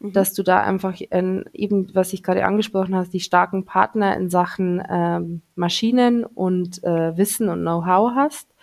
Mhm. 0.00 0.12
Dass 0.12 0.34
du 0.34 0.42
da 0.42 0.60
einfach 0.60 1.00
ähm, 1.10 1.46
eben, 1.54 1.88
was 1.94 2.12
ich 2.12 2.22
gerade 2.22 2.44
angesprochen 2.44 2.94
habe, 2.94 3.08
die 3.08 3.20
starken 3.20 3.64
Partner 3.64 4.14
in 4.14 4.28
Sachen 4.28 4.82
ähm, 4.90 5.40
Maschinen 5.54 6.24
und 6.26 6.84
äh, 6.84 7.16
Wissen 7.16 7.48
und 7.48 7.62
Know-how 7.62 8.12
hast 8.14 8.53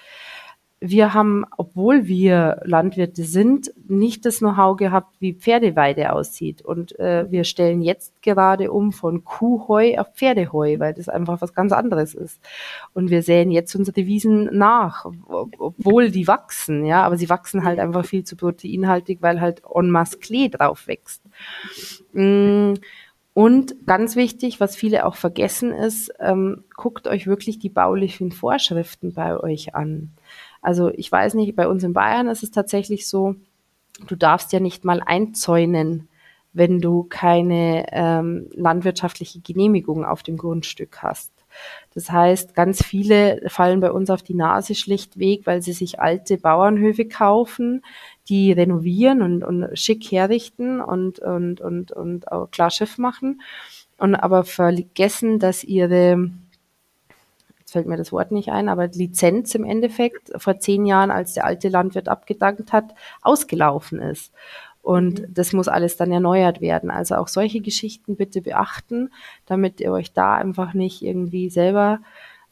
wir 0.84 1.14
haben, 1.14 1.46
obwohl 1.58 2.08
wir 2.08 2.60
Landwirte 2.66 3.24
sind, 3.24 3.72
nicht 3.88 4.26
das 4.26 4.40
Know-how 4.40 4.76
gehabt, 4.76 5.16
wie 5.20 5.36
Pferdeweide 5.36 6.12
aussieht. 6.12 6.64
Und 6.64 6.98
äh, 7.00 7.30
wir 7.30 7.44
stellen 7.44 7.84
jetzt 7.84 8.20
gerade 8.24 8.72
um 8.72 8.92
von 8.92 9.24
Kuhheu 9.24 10.00
auf 10.00 10.08
Pferdeheu, 10.16 10.80
weil 10.80 10.96
das 10.96 11.08
einfach 11.08 11.40
was 11.40 11.54
ganz 11.54 11.72
anderes 11.72 12.16
ist. 12.16 12.42
Und 12.94 13.12
wir 13.12 13.22
säen 13.22 13.52
jetzt 13.52 13.76
unsere 13.76 14.08
Wiesen 14.08 14.50
nach, 14.58 15.06
obwohl 15.28 16.10
die 16.10 16.28
wachsen, 16.28 16.84
ja, 16.84 17.04
aber 17.04 17.16
sie 17.16 17.30
wachsen 17.30 17.64
halt 17.64 17.78
einfach 17.78 18.04
viel 18.04 18.24
zu 18.24 18.36
proteinhaltig, 18.36 19.22
weil 19.22 19.40
halt 19.40 19.62
en 19.76 19.92
masse 19.92 20.18
Klee 20.18 20.50
drauf 20.50 20.88
wächst. 20.88 21.22
Mm. 22.14 22.74
Und 23.34 23.76
ganz 23.86 24.18
wichtig, 24.18 24.60
was 24.60 24.76
viele 24.76 25.06
auch 25.06 25.16
vergessen 25.16 25.72
ist, 25.72 26.12
ähm, 26.20 26.66
guckt 26.76 27.08
euch 27.08 27.28
wirklich 27.28 27.60
die 27.60 27.70
baulichen 27.70 28.34
Vorschriften 28.34 29.14
bei 29.14 29.40
euch 29.40 29.74
an. 29.74 30.12
Also 30.62 30.90
ich 30.90 31.12
weiß 31.12 31.34
nicht, 31.34 31.56
bei 31.56 31.68
uns 31.68 31.84
in 31.84 31.94
Bayern 31.94 32.28
ist 32.28 32.44
es 32.44 32.52
tatsächlich 32.52 33.08
so, 33.08 33.36
du 34.08 34.16
darfst 34.16 34.54
ja 34.54 34.60
nicht 34.60 34.86
mal 34.86 35.02
einzäunen, 35.04 36.08
wenn 36.54 36.80
du 36.80 37.04
keine 37.04 37.86
ähm, 37.92 38.50
landwirtschaftliche 38.54 39.40
Genehmigung 39.40 40.06
auf 40.06 40.22
dem 40.24 40.38
Grundstück 40.38 41.02
hast. 41.02 41.32
Das 41.94 42.10
heißt, 42.10 42.56
ganz 42.56 42.84
viele 42.84 43.42
fallen 43.48 43.82
bei 43.82 43.92
uns 43.92 44.10
auf 44.10 44.24
die 44.24 44.34
Nase 44.34 44.76
schlichtweg, 44.76 45.46
weil 45.46 45.62
sie 45.62 45.74
sich 45.74 46.00
alte 46.00 46.38
Bauernhöfe 46.38 47.06
kaufen, 47.06 47.84
die 48.30 48.52
renovieren 48.52 49.22
und, 49.22 49.44
und 49.44 49.78
schick 49.78 50.12
herrichten 50.12 50.80
und, 50.80 51.20
und, 51.20 51.60
und, 51.62 51.92
und 51.92 52.26
klar 52.52 52.70
Schiff 52.70 52.98
machen 52.98 53.42
und 53.98 54.16
aber 54.16 54.44
vergessen, 54.44 55.40
dass 55.40 55.64
ihre 55.64 56.32
fällt 57.72 57.88
mir 57.88 57.98
das 57.98 58.12
Wort 58.12 58.32
nicht 58.32 58.50
ein, 58.50 58.68
aber 58.68 58.88
Lizenz 58.88 59.56
im 59.56 59.64
Endeffekt 59.64 60.32
vor 60.36 60.60
zehn 60.60 60.86
Jahren, 60.86 61.10
als 61.10 61.34
der 61.34 61.46
alte 61.46 61.70
Landwirt 61.70 62.10
abgedankt 62.10 62.74
hat, 62.74 62.94
ausgelaufen 63.22 64.00
ist. 64.00 64.34
Und 64.82 65.22
mhm. 65.22 65.34
das 65.34 65.54
muss 65.54 65.68
alles 65.68 65.96
dann 65.96 66.12
erneuert 66.12 66.60
werden. 66.60 66.92
Also 66.92 67.16
auch 67.16 67.30
solche 67.30 67.62
Geschichten 67.62 68.18
bitte 68.18 68.42
beachten, 68.42 69.10
damit 69.46 69.80
ihr 69.80 69.92
euch 69.92 70.12
da 70.12 70.36
einfach 70.36 70.74
nicht 70.74 71.02
irgendwie 71.02 71.50
selber 71.50 72.02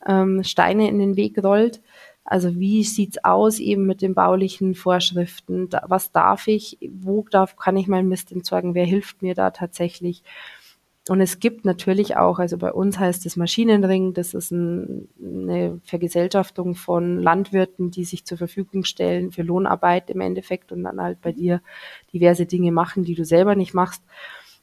ähm, 0.07 0.43
Steine 0.43 0.87
in 0.87 0.99
den 0.99 1.17
Weg 1.17 1.43
rollt. 1.43 1.81
Also 2.23 2.55
wie 2.57 2.83
sieht's 2.83 3.23
aus 3.23 3.59
eben 3.59 3.85
mit 3.85 4.01
den 4.01 4.13
baulichen 4.13 4.75
Vorschriften? 4.75 5.67
Da, 5.69 5.83
was 5.87 6.11
darf 6.11 6.47
ich? 6.47 6.77
Wo 6.91 7.25
darf, 7.29 7.57
kann 7.57 7.75
ich 7.75 7.87
meinen 7.87 8.07
Mist 8.07 8.31
entsorgen? 8.31 8.75
Wer 8.75 8.85
hilft 8.85 9.21
mir 9.21 9.33
da 9.33 9.49
tatsächlich? 9.49 10.23
Und 11.09 11.21
es 11.21 11.39
gibt 11.39 11.65
natürlich 11.65 12.17
auch, 12.17 12.37
also 12.37 12.59
bei 12.59 12.71
uns 12.71 12.99
heißt 12.99 13.25
es 13.25 13.35
Maschinenring, 13.35 14.13
das 14.13 14.35
ist 14.35 14.51
ein, 14.51 15.07
eine 15.19 15.81
Vergesellschaftung 15.83 16.75
von 16.75 17.19
Landwirten, 17.19 17.89
die 17.89 18.03
sich 18.03 18.25
zur 18.25 18.37
Verfügung 18.37 18.83
stellen 18.83 19.31
für 19.31 19.41
Lohnarbeit 19.41 20.11
im 20.11 20.21
Endeffekt 20.21 20.71
und 20.71 20.83
dann 20.83 21.01
halt 21.01 21.19
bei 21.19 21.31
dir 21.31 21.63
diverse 22.13 22.45
Dinge 22.45 22.71
machen, 22.71 23.05
die 23.05 23.15
du 23.15 23.25
selber 23.25 23.55
nicht 23.55 23.73
machst, 23.73 24.03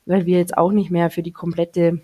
weil 0.04 0.24
wir 0.24 0.38
jetzt 0.38 0.56
auch 0.56 0.70
nicht 0.70 0.92
mehr 0.92 1.10
für 1.10 1.24
die 1.24 1.32
komplette 1.32 2.00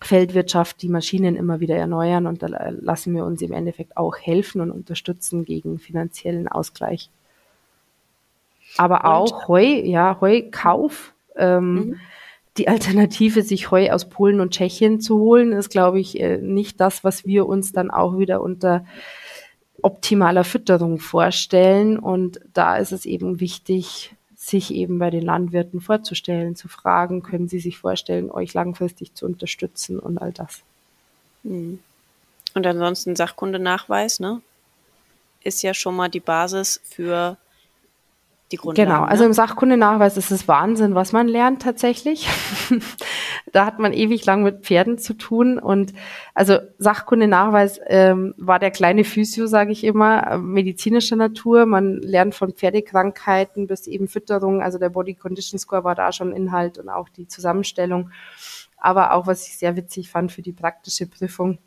Feldwirtschaft 0.00 0.80
die 0.80 0.88
Maschinen 0.88 1.34
immer 1.34 1.58
wieder 1.58 1.74
erneuern 1.74 2.28
und 2.28 2.44
da 2.44 2.70
lassen 2.70 3.16
wir 3.16 3.24
uns 3.24 3.42
im 3.42 3.52
Endeffekt 3.52 3.96
auch 3.96 4.16
helfen 4.16 4.60
und 4.60 4.70
unterstützen 4.70 5.44
gegen 5.44 5.80
finanziellen 5.80 6.46
Ausgleich. 6.46 7.10
Aber 8.76 8.98
und? 8.98 9.10
auch 9.10 9.48
Heu, 9.48 9.64
ja, 9.64 10.18
Heukauf. 10.20 11.14
Ähm, 11.34 11.74
mhm 11.74 12.00
die 12.58 12.68
Alternative, 12.68 13.42
sich 13.42 13.70
Heu 13.70 13.90
aus 13.90 14.08
Polen 14.08 14.40
und 14.40 14.52
Tschechien 14.52 15.00
zu 15.00 15.18
holen, 15.18 15.52
ist, 15.52 15.70
glaube 15.70 16.00
ich, 16.00 16.20
äh, 16.20 16.38
nicht 16.38 16.80
das, 16.80 17.04
was 17.04 17.26
wir 17.26 17.46
uns 17.46 17.72
dann 17.72 17.90
auch 17.90 18.18
wieder 18.18 18.40
unter 18.40 18.84
optimaler 19.82 20.44
Fütterung 20.44 20.98
vorstellen. 20.98 21.98
Und 21.98 22.40
da 22.54 22.76
ist 22.76 22.92
es 22.92 23.06
eben 23.06 23.40
wichtig, 23.40 24.14
sich 24.34 24.72
eben 24.72 24.98
bei 24.98 25.10
den 25.10 25.22
Landwirten 25.22 25.80
vorzustellen, 25.80 26.56
zu 26.56 26.68
fragen, 26.68 27.22
können 27.22 27.48
Sie 27.48 27.58
sich 27.58 27.78
vorstellen, 27.78 28.30
euch 28.30 28.54
langfristig 28.54 29.14
zu 29.14 29.26
unterstützen 29.26 29.98
und 29.98 30.18
all 30.18 30.32
das. 30.32 30.62
Hm. 31.42 31.80
Und 32.54 32.66
ansonsten 32.66 33.16
Sachkundenachweis, 33.16 34.20
ne? 34.20 34.40
Ist 35.42 35.62
ja 35.62 35.74
schon 35.74 35.94
mal 35.94 36.08
die 36.08 36.20
Basis 36.20 36.80
für 36.84 37.36
die 38.52 38.56
Grundlagen. 38.56 38.90
Genau, 38.90 39.02
also 39.04 39.24
ne? 39.24 39.28
im 39.28 39.32
Sachkundenachweis 39.32 40.16
ist 40.16 40.30
es 40.30 40.46
Wahnsinn, 40.46 40.94
was 40.94 41.12
man 41.12 41.26
lernt 41.26 41.62
tatsächlich. 41.62 42.28
da 43.52 43.66
hat 43.66 43.78
man 43.78 43.92
ewig 43.92 44.24
lang 44.24 44.44
mit 44.44 44.64
Pferden 44.64 44.98
zu 44.98 45.14
tun 45.14 45.58
und 45.58 45.92
also 46.34 46.58
Sachkundenachweis 46.78 47.80
ähm, 47.86 48.34
war 48.36 48.58
der 48.58 48.70
kleine 48.70 49.02
Physio, 49.02 49.46
sage 49.46 49.72
ich 49.72 49.82
immer, 49.82 50.26
äh, 50.26 50.38
medizinischer 50.38 51.16
Natur. 51.16 51.66
Man 51.66 52.00
lernt 52.00 52.34
von 52.36 52.52
Pferdekrankheiten 52.52 53.66
bis 53.66 53.88
eben 53.88 54.06
Fütterung, 54.06 54.62
also 54.62 54.78
der 54.78 54.90
Body 54.90 55.14
Condition 55.14 55.58
Score 55.58 55.82
war 55.82 55.96
da 55.96 56.12
schon 56.12 56.32
Inhalt 56.32 56.78
und 56.78 56.88
auch 56.88 57.08
die 57.08 57.26
Zusammenstellung. 57.26 58.10
Aber 58.76 59.14
auch, 59.14 59.26
was 59.26 59.48
ich 59.48 59.58
sehr 59.58 59.74
witzig 59.74 60.10
fand 60.10 60.30
für 60.30 60.42
die 60.42 60.52
praktische 60.52 61.06
Prüfung. 61.06 61.58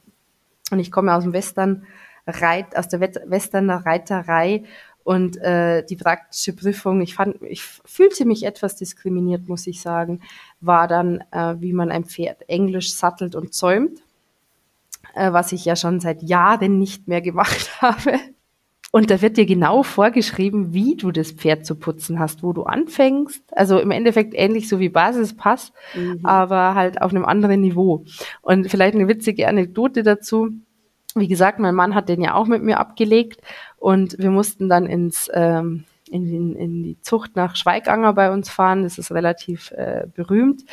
Und 0.72 0.80
ich 0.80 0.92
komme 0.92 1.14
aus 1.14 1.24
dem 1.24 1.34
Western 1.34 1.86
Reit, 2.28 2.78
aus 2.78 2.88
der 2.88 3.00
Westerner 3.02 3.86
Reiterei 3.86 4.64
und 5.10 5.38
äh, 5.38 5.84
die 5.84 5.96
praktische 5.96 6.54
Prüfung, 6.54 7.02
ich 7.02 7.16
fand, 7.16 7.42
ich 7.42 7.64
fühlte 7.64 8.26
mich 8.26 8.44
etwas 8.44 8.76
diskriminiert, 8.76 9.48
muss 9.48 9.66
ich 9.66 9.82
sagen, 9.82 10.22
war 10.62 10.88
dann, 10.88 11.24
äh, 11.32 11.56
wie 11.58 11.74
man 11.74 11.90
ein 11.90 12.06
Pferd 12.06 12.48
Englisch 12.48 12.94
sattelt 12.94 13.34
und 13.34 13.52
zäumt, 13.52 14.04
äh, 15.16 15.34
was 15.34 15.52
ich 15.52 15.66
ja 15.66 15.76
schon 15.76 16.00
seit 16.00 16.22
Jahren 16.22 16.78
nicht 16.78 17.08
mehr 17.08 17.22
gemacht 17.22 17.72
habe. 17.82 18.20
Und 18.92 19.10
da 19.10 19.20
wird 19.24 19.38
dir 19.38 19.48
genau 19.48 19.82
vorgeschrieben, 19.82 20.76
wie 20.76 20.96
du 20.96 21.10
das 21.10 21.32
Pferd 21.32 21.66
zu 21.66 21.74
putzen 21.74 22.20
hast, 22.20 22.44
wo 22.44 22.54
du 22.54 22.66
anfängst. 22.66 23.42
Also 23.58 23.80
im 23.80 23.90
Endeffekt 23.90 24.36
ähnlich 24.36 24.70
so 24.70 24.80
wie 24.80 24.90
Basispass, 24.90 25.74
mhm. 25.96 26.24
aber 26.24 26.76
halt 26.76 27.02
auf 27.02 27.10
einem 27.10 27.26
anderen 27.26 27.62
Niveau. 27.62 28.06
Und 28.44 28.70
vielleicht 28.70 28.94
eine 28.94 29.08
witzige 29.08 29.48
Anekdote 29.48 30.04
dazu 30.04 30.52
wie 31.16 31.28
gesagt, 31.28 31.60
mein 31.60 31.76
Mann 31.76 31.96
hat 31.96 32.10
den 32.10 32.22
ja 32.22 32.36
auch 32.36 32.46
mit 32.46 32.64
mir 32.64 32.80
abgelegt 32.80 33.42
und 33.80 34.18
wir 34.20 34.32
mussten 34.32 34.70
dann 34.70 34.86
ins 34.86 35.30
ähm, 35.34 35.86
in, 36.12 36.56
in, 36.56 36.84
die 36.84 37.00
Zucht 37.02 37.36
nach 37.36 37.56
Schweiganger 37.56 38.14
bei 38.14 38.32
uns 38.32 38.50
fahren. 38.50 38.84
Das 38.84 38.98
ist 38.98 39.12
relativ 39.12 39.72
äh, 39.72 40.08
berühmt. 40.14 40.64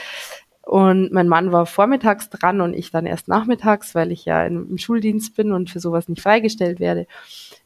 Und 0.63 1.13
mein 1.13 1.29
Mann 1.29 1.53
war 1.53 1.65
vormittags 1.65 2.29
dran 2.29 2.61
und 2.61 2.75
ich 2.75 2.91
dann 2.91 3.07
erst 3.07 3.29
nachmittags, 3.29 3.95
weil 3.95 4.11
ich 4.11 4.25
ja 4.25 4.45
im 4.45 4.79
Schuldienst 4.79 5.37
bin 5.37 5.53
und 5.53 5.71
für 5.71 5.79
sowas 5.79 6.09
nicht 6.09 6.23
freigestellt 6.23 6.81
werde. 6.81 7.07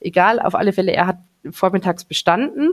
Egal, 0.00 0.38
auf 0.38 0.54
alle 0.54 0.74
Fälle, 0.74 0.92
er 0.92 1.06
hat 1.06 1.18
vormittags 1.50 2.04
bestanden 2.04 2.72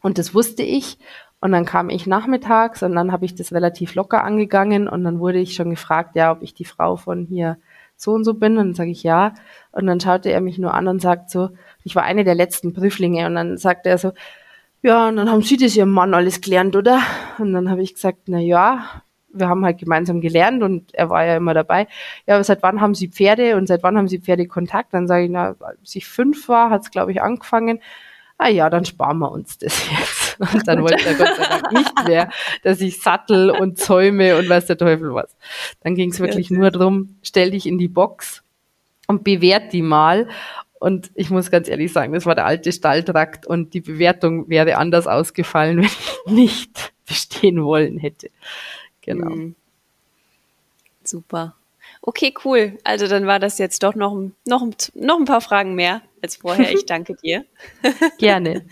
und 0.00 0.16
das 0.16 0.34
wusste 0.34 0.62
ich. 0.62 0.98
Und 1.40 1.52
dann 1.52 1.66
kam 1.66 1.90
ich 1.90 2.06
nachmittags 2.06 2.82
und 2.82 2.94
dann 2.94 3.12
habe 3.12 3.26
ich 3.26 3.34
das 3.34 3.52
relativ 3.52 3.94
locker 3.94 4.24
angegangen 4.24 4.88
und 4.88 5.04
dann 5.04 5.20
wurde 5.20 5.40
ich 5.40 5.54
schon 5.54 5.68
gefragt, 5.68 6.16
ja, 6.16 6.32
ob 6.32 6.40
ich 6.40 6.54
die 6.54 6.64
Frau 6.64 6.96
von 6.96 7.26
hier 7.26 7.58
so 7.96 8.12
und 8.12 8.24
so 8.24 8.32
bin? 8.32 8.52
Und 8.56 8.68
dann 8.68 8.74
sage 8.74 8.90
ich 8.90 9.02
ja. 9.02 9.34
Und 9.72 9.86
dann 9.86 10.00
schaute 10.00 10.30
er 10.30 10.40
mich 10.40 10.56
nur 10.58 10.72
an 10.72 10.88
und 10.88 11.02
sagt 11.02 11.28
so, 11.28 11.50
ich 11.84 11.94
war 11.94 12.02
eine 12.02 12.24
der 12.24 12.34
letzten 12.34 12.72
Prüflinge. 12.72 13.26
Und 13.26 13.34
dann 13.34 13.56
sagte 13.56 13.90
er 13.90 13.98
so, 13.98 14.12
ja, 14.82 15.08
und 15.08 15.16
dann 15.16 15.30
haben 15.30 15.42
Sie 15.42 15.56
das 15.56 15.76
Ihrem 15.76 15.92
Mann 15.92 16.12
alles 16.14 16.40
gelernt, 16.40 16.76
oder? 16.76 17.00
Und 17.38 17.52
dann 17.52 17.70
habe 17.70 17.82
ich 17.82 17.94
gesagt, 17.94 18.22
na 18.26 18.38
ja, 18.38 18.84
wir 19.32 19.48
haben 19.48 19.64
halt 19.64 19.78
gemeinsam 19.78 20.20
gelernt 20.20 20.62
und 20.62 20.94
er 20.94 21.10
war 21.10 21.24
ja 21.24 21.36
immer 21.36 21.54
dabei. 21.54 21.88
Ja, 22.26 22.34
aber 22.34 22.44
seit 22.44 22.62
wann 22.62 22.80
haben 22.80 22.94
Sie 22.94 23.08
Pferde 23.08 23.56
und 23.56 23.66
seit 23.66 23.82
wann 23.82 23.96
haben 23.96 24.08
Sie 24.08 24.18
Pferdekontakt? 24.18 24.92
Dann 24.92 25.06
sage 25.06 25.24
ich, 25.24 25.30
na, 25.30 25.56
als 25.60 25.94
ich 25.94 26.06
fünf 26.06 26.48
war, 26.48 26.70
hat 26.70 26.82
es, 26.82 26.90
glaube 26.90 27.12
ich, 27.12 27.22
angefangen 27.22 27.80
ah 28.38 28.48
ja, 28.48 28.70
dann 28.70 28.84
sparen 28.84 29.18
wir 29.18 29.30
uns 29.30 29.58
das 29.58 29.88
jetzt. 29.90 30.40
Und 30.40 30.66
dann 30.66 30.82
wollte 30.82 31.06
er 31.06 31.14
Gott 31.14 31.36
sei 31.36 31.46
Dank 31.46 31.72
nicht 31.72 32.08
mehr, 32.08 32.30
dass 32.62 32.80
ich 32.80 33.00
sattel 33.00 33.50
und 33.50 33.78
zäume 33.78 34.36
und 34.36 34.48
weiß 34.48 34.66
der 34.66 34.78
Teufel 34.78 35.14
was. 35.14 35.34
Dann 35.80 35.94
ging 35.94 36.10
es 36.10 36.20
wirklich 36.20 36.50
nur 36.50 36.70
darum, 36.70 37.16
stell 37.22 37.52
dich 37.52 37.66
in 37.66 37.78
die 37.78 37.88
Box 37.88 38.42
und 39.06 39.22
bewert 39.24 39.72
die 39.72 39.82
mal. 39.82 40.28
Und 40.78 41.10
ich 41.14 41.30
muss 41.30 41.50
ganz 41.50 41.68
ehrlich 41.68 41.92
sagen, 41.92 42.12
das 42.12 42.26
war 42.26 42.34
der 42.34 42.46
alte 42.46 42.72
Stalltrakt 42.72 43.46
und 43.46 43.74
die 43.74 43.80
Bewertung 43.80 44.48
wäre 44.48 44.76
anders 44.76 45.06
ausgefallen, 45.06 45.78
wenn 45.78 45.84
ich 45.84 46.26
nicht 46.26 46.92
bestehen 47.06 47.62
wollen 47.64 47.98
hätte. 47.98 48.30
Genau. 49.00 49.30
Mhm. 49.30 49.54
Super. 51.02 51.54
Okay, 52.02 52.34
cool. 52.44 52.78
Also 52.84 53.06
dann 53.06 53.26
war 53.26 53.38
das 53.38 53.58
jetzt 53.58 53.82
doch 53.82 53.94
noch, 53.94 54.14
noch, 54.46 54.66
noch 54.94 55.18
ein 55.18 55.24
paar 55.24 55.40
Fragen 55.40 55.74
mehr 55.74 56.02
als 56.22 56.36
vorher. 56.36 56.70
Ich 56.72 56.86
danke 56.86 57.14
dir. 57.22 57.44
Gerne. 58.18 58.66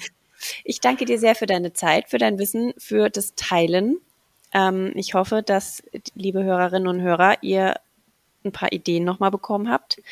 Ich 0.65 0.81
danke 0.81 1.05
dir 1.05 1.19
sehr 1.19 1.35
für 1.35 1.47
deine 1.47 1.73
Zeit, 1.73 2.09
für 2.09 2.19
dein 2.19 2.39
Wissen, 2.39 2.75
für 2.77 3.11
das 3.11 3.35
Teilen. 3.35 3.99
Ähm, 4.53 4.93
ich 4.97 5.15
hoffe, 5.15 5.43
dass, 5.43 5.83
liebe 6.15 6.43
Hörerinnen 6.43 6.89
und 6.89 7.01
Hörer, 7.01 7.43
ihr 7.43 7.77
ein 8.45 8.53
paar 8.53 8.73
Ideen 8.73 9.05
nochmal 9.05 9.31
bekommen 9.31 9.71
habt. 9.71 10.03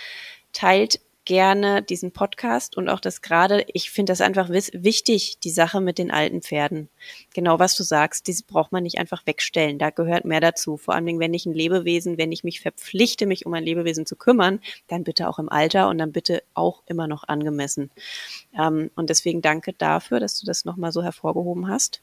Teilt 0.53 1.01
gerne 1.31 1.81
diesen 1.81 2.11
Podcast 2.11 2.77
und 2.77 2.89
auch 2.89 2.99
das 2.99 3.23
gerade, 3.23 3.65
ich 3.73 3.93
finde 3.93 4.11
das 4.11 4.21
einfach 4.21 4.49
wichtig, 4.49 5.39
die 5.39 5.51
Sache 5.51 5.81
mit 5.81 5.97
den 5.97 6.11
alten 6.11 6.43
Pferden. 6.43 6.89
Genau 7.35 7.61
was 7.61 7.77
du 7.77 7.85
sagst, 7.85 8.27
diese 8.27 8.43
braucht 8.43 8.73
man 8.73 8.83
nicht 8.83 8.99
einfach 8.99 9.25
wegstellen. 9.27 9.79
Da 9.79 9.91
gehört 9.91 10.25
mehr 10.25 10.41
dazu. 10.41 10.77
Vor 10.77 10.93
allem, 10.93 11.21
wenn 11.21 11.33
ich 11.33 11.47
ein 11.47 11.55
Lebewesen, 11.55 12.19
wenn 12.19 12.33
ich 12.33 12.43
mich 12.43 12.61
verpflichte, 12.61 13.27
mich 13.27 13.47
um 13.47 13.55
ein 13.55 13.63
Lebewesen 13.63 14.07
zu 14.07 14.17
kümmern, 14.17 14.59
dann 14.89 15.05
bitte 15.05 15.29
auch 15.29 15.39
im 15.39 15.49
Alter 15.49 15.89
und 15.89 15.99
dann 15.99 16.11
bitte 16.11 16.43
auch 16.55 16.83
immer 16.87 17.07
noch 17.07 17.23
angemessen. 17.29 17.93
Ähm, 18.59 18.91
und 18.97 19.09
deswegen 19.09 19.41
danke 19.41 19.73
dafür, 19.73 20.19
dass 20.19 20.41
du 20.41 20.47
das 20.47 20.65
nochmal 20.65 20.91
so 20.91 21.01
hervorgehoben 21.05 21.69
hast. 21.69 22.03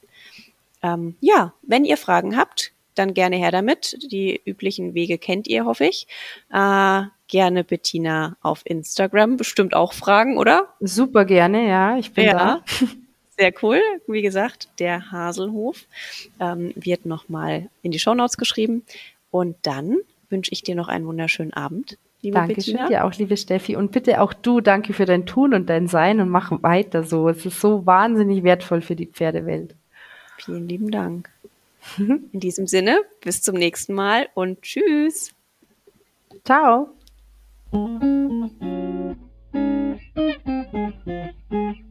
Ähm, 0.81 1.17
ja, 1.19 1.53
wenn 1.63 1.83
ihr 1.83 1.97
Fragen 1.97 2.37
habt, 2.37 2.71
dann 2.95 3.13
gerne 3.13 3.35
her 3.35 3.51
damit. 3.51 3.97
Die 4.09 4.41
üblichen 4.45 4.93
Wege 4.93 5.17
kennt 5.17 5.49
ihr, 5.49 5.65
hoffe 5.65 5.83
ich. 5.83 6.07
Äh, 6.49 7.01
gerne 7.27 7.63
Bettina 7.63 8.37
auf 8.41 8.61
Instagram. 8.65 9.37
Bestimmt 9.37 9.73
auch 9.73 9.93
Fragen, 9.93 10.37
oder? 10.37 10.73
Super 10.79 11.25
gerne, 11.25 11.67
ja. 11.67 11.97
Ich 11.97 12.13
bin 12.13 12.25
ja. 12.25 12.33
da. 12.33 12.63
Sehr 13.37 13.53
cool. 13.61 13.81
Wie 14.07 14.21
gesagt, 14.21 14.69
der 14.79 15.11
Haselhof 15.11 15.85
ähm, 16.39 16.73
wird 16.75 17.05
nochmal 17.05 17.69
in 17.83 17.91
die 17.91 17.99
Shownotes 17.99 18.37
geschrieben. 18.37 18.83
Und 19.29 19.55
dann 19.61 19.97
wünsche 20.29 20.51
ich 20.51 20.63
dir 20.63 20.75
noch 20.75 20.87
einen 20.87 21.05
wunderschönen 21.05 21.53
Abend. 21.53 21.97
Liebe 22.21 22.35
Dankeschön 22.35 22.73
Bettina. 22.73 22.87
dir 22.87 23.05
auch, 23.05 23.13
liebe 23.13 23.37
Steffi. 23.37 23.75
Und 23.75 23.91
bitte 23.91 24.21
auch 24.21 24.33
du, 24.33 24.59
danke 24.59 24.93
für 24.93 25.05
dein 25.05 25.27
Tun 25.27 25.53
und 25.53 25.69
dein 25.69 25.87
Sein 25.87 26.19
und 26.19 26.29
mach 26.29 26.51
weiter 26.63 27.03
so. 27.03 27.29
Es 27.29 27.45
ist 27.45 27.61
so 27.61 27.85
wahnsinnig 27.85 28.43
wertvoll 28.43 28.81
für 28.81 28.95
die 28.95 29.05
Pferdewelt. 29.05 29.75
Vielen 30.37 30.67
lieben 30.67 30.89
Dank. 30.89 31.29
In 31.97 32.39
diesem 32.39 32.67
Sinne, 32.67 33.01
bis 33.21 33.41
zum 33.41 33.55
nächsten 33.55 33.93
Mal 33.93 34.27
und 34.33 34.61
tschüss. 34.61 35.31
Ciao. 36.43 36.96
Thank 37.71 38.03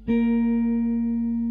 you. 0.09 1.45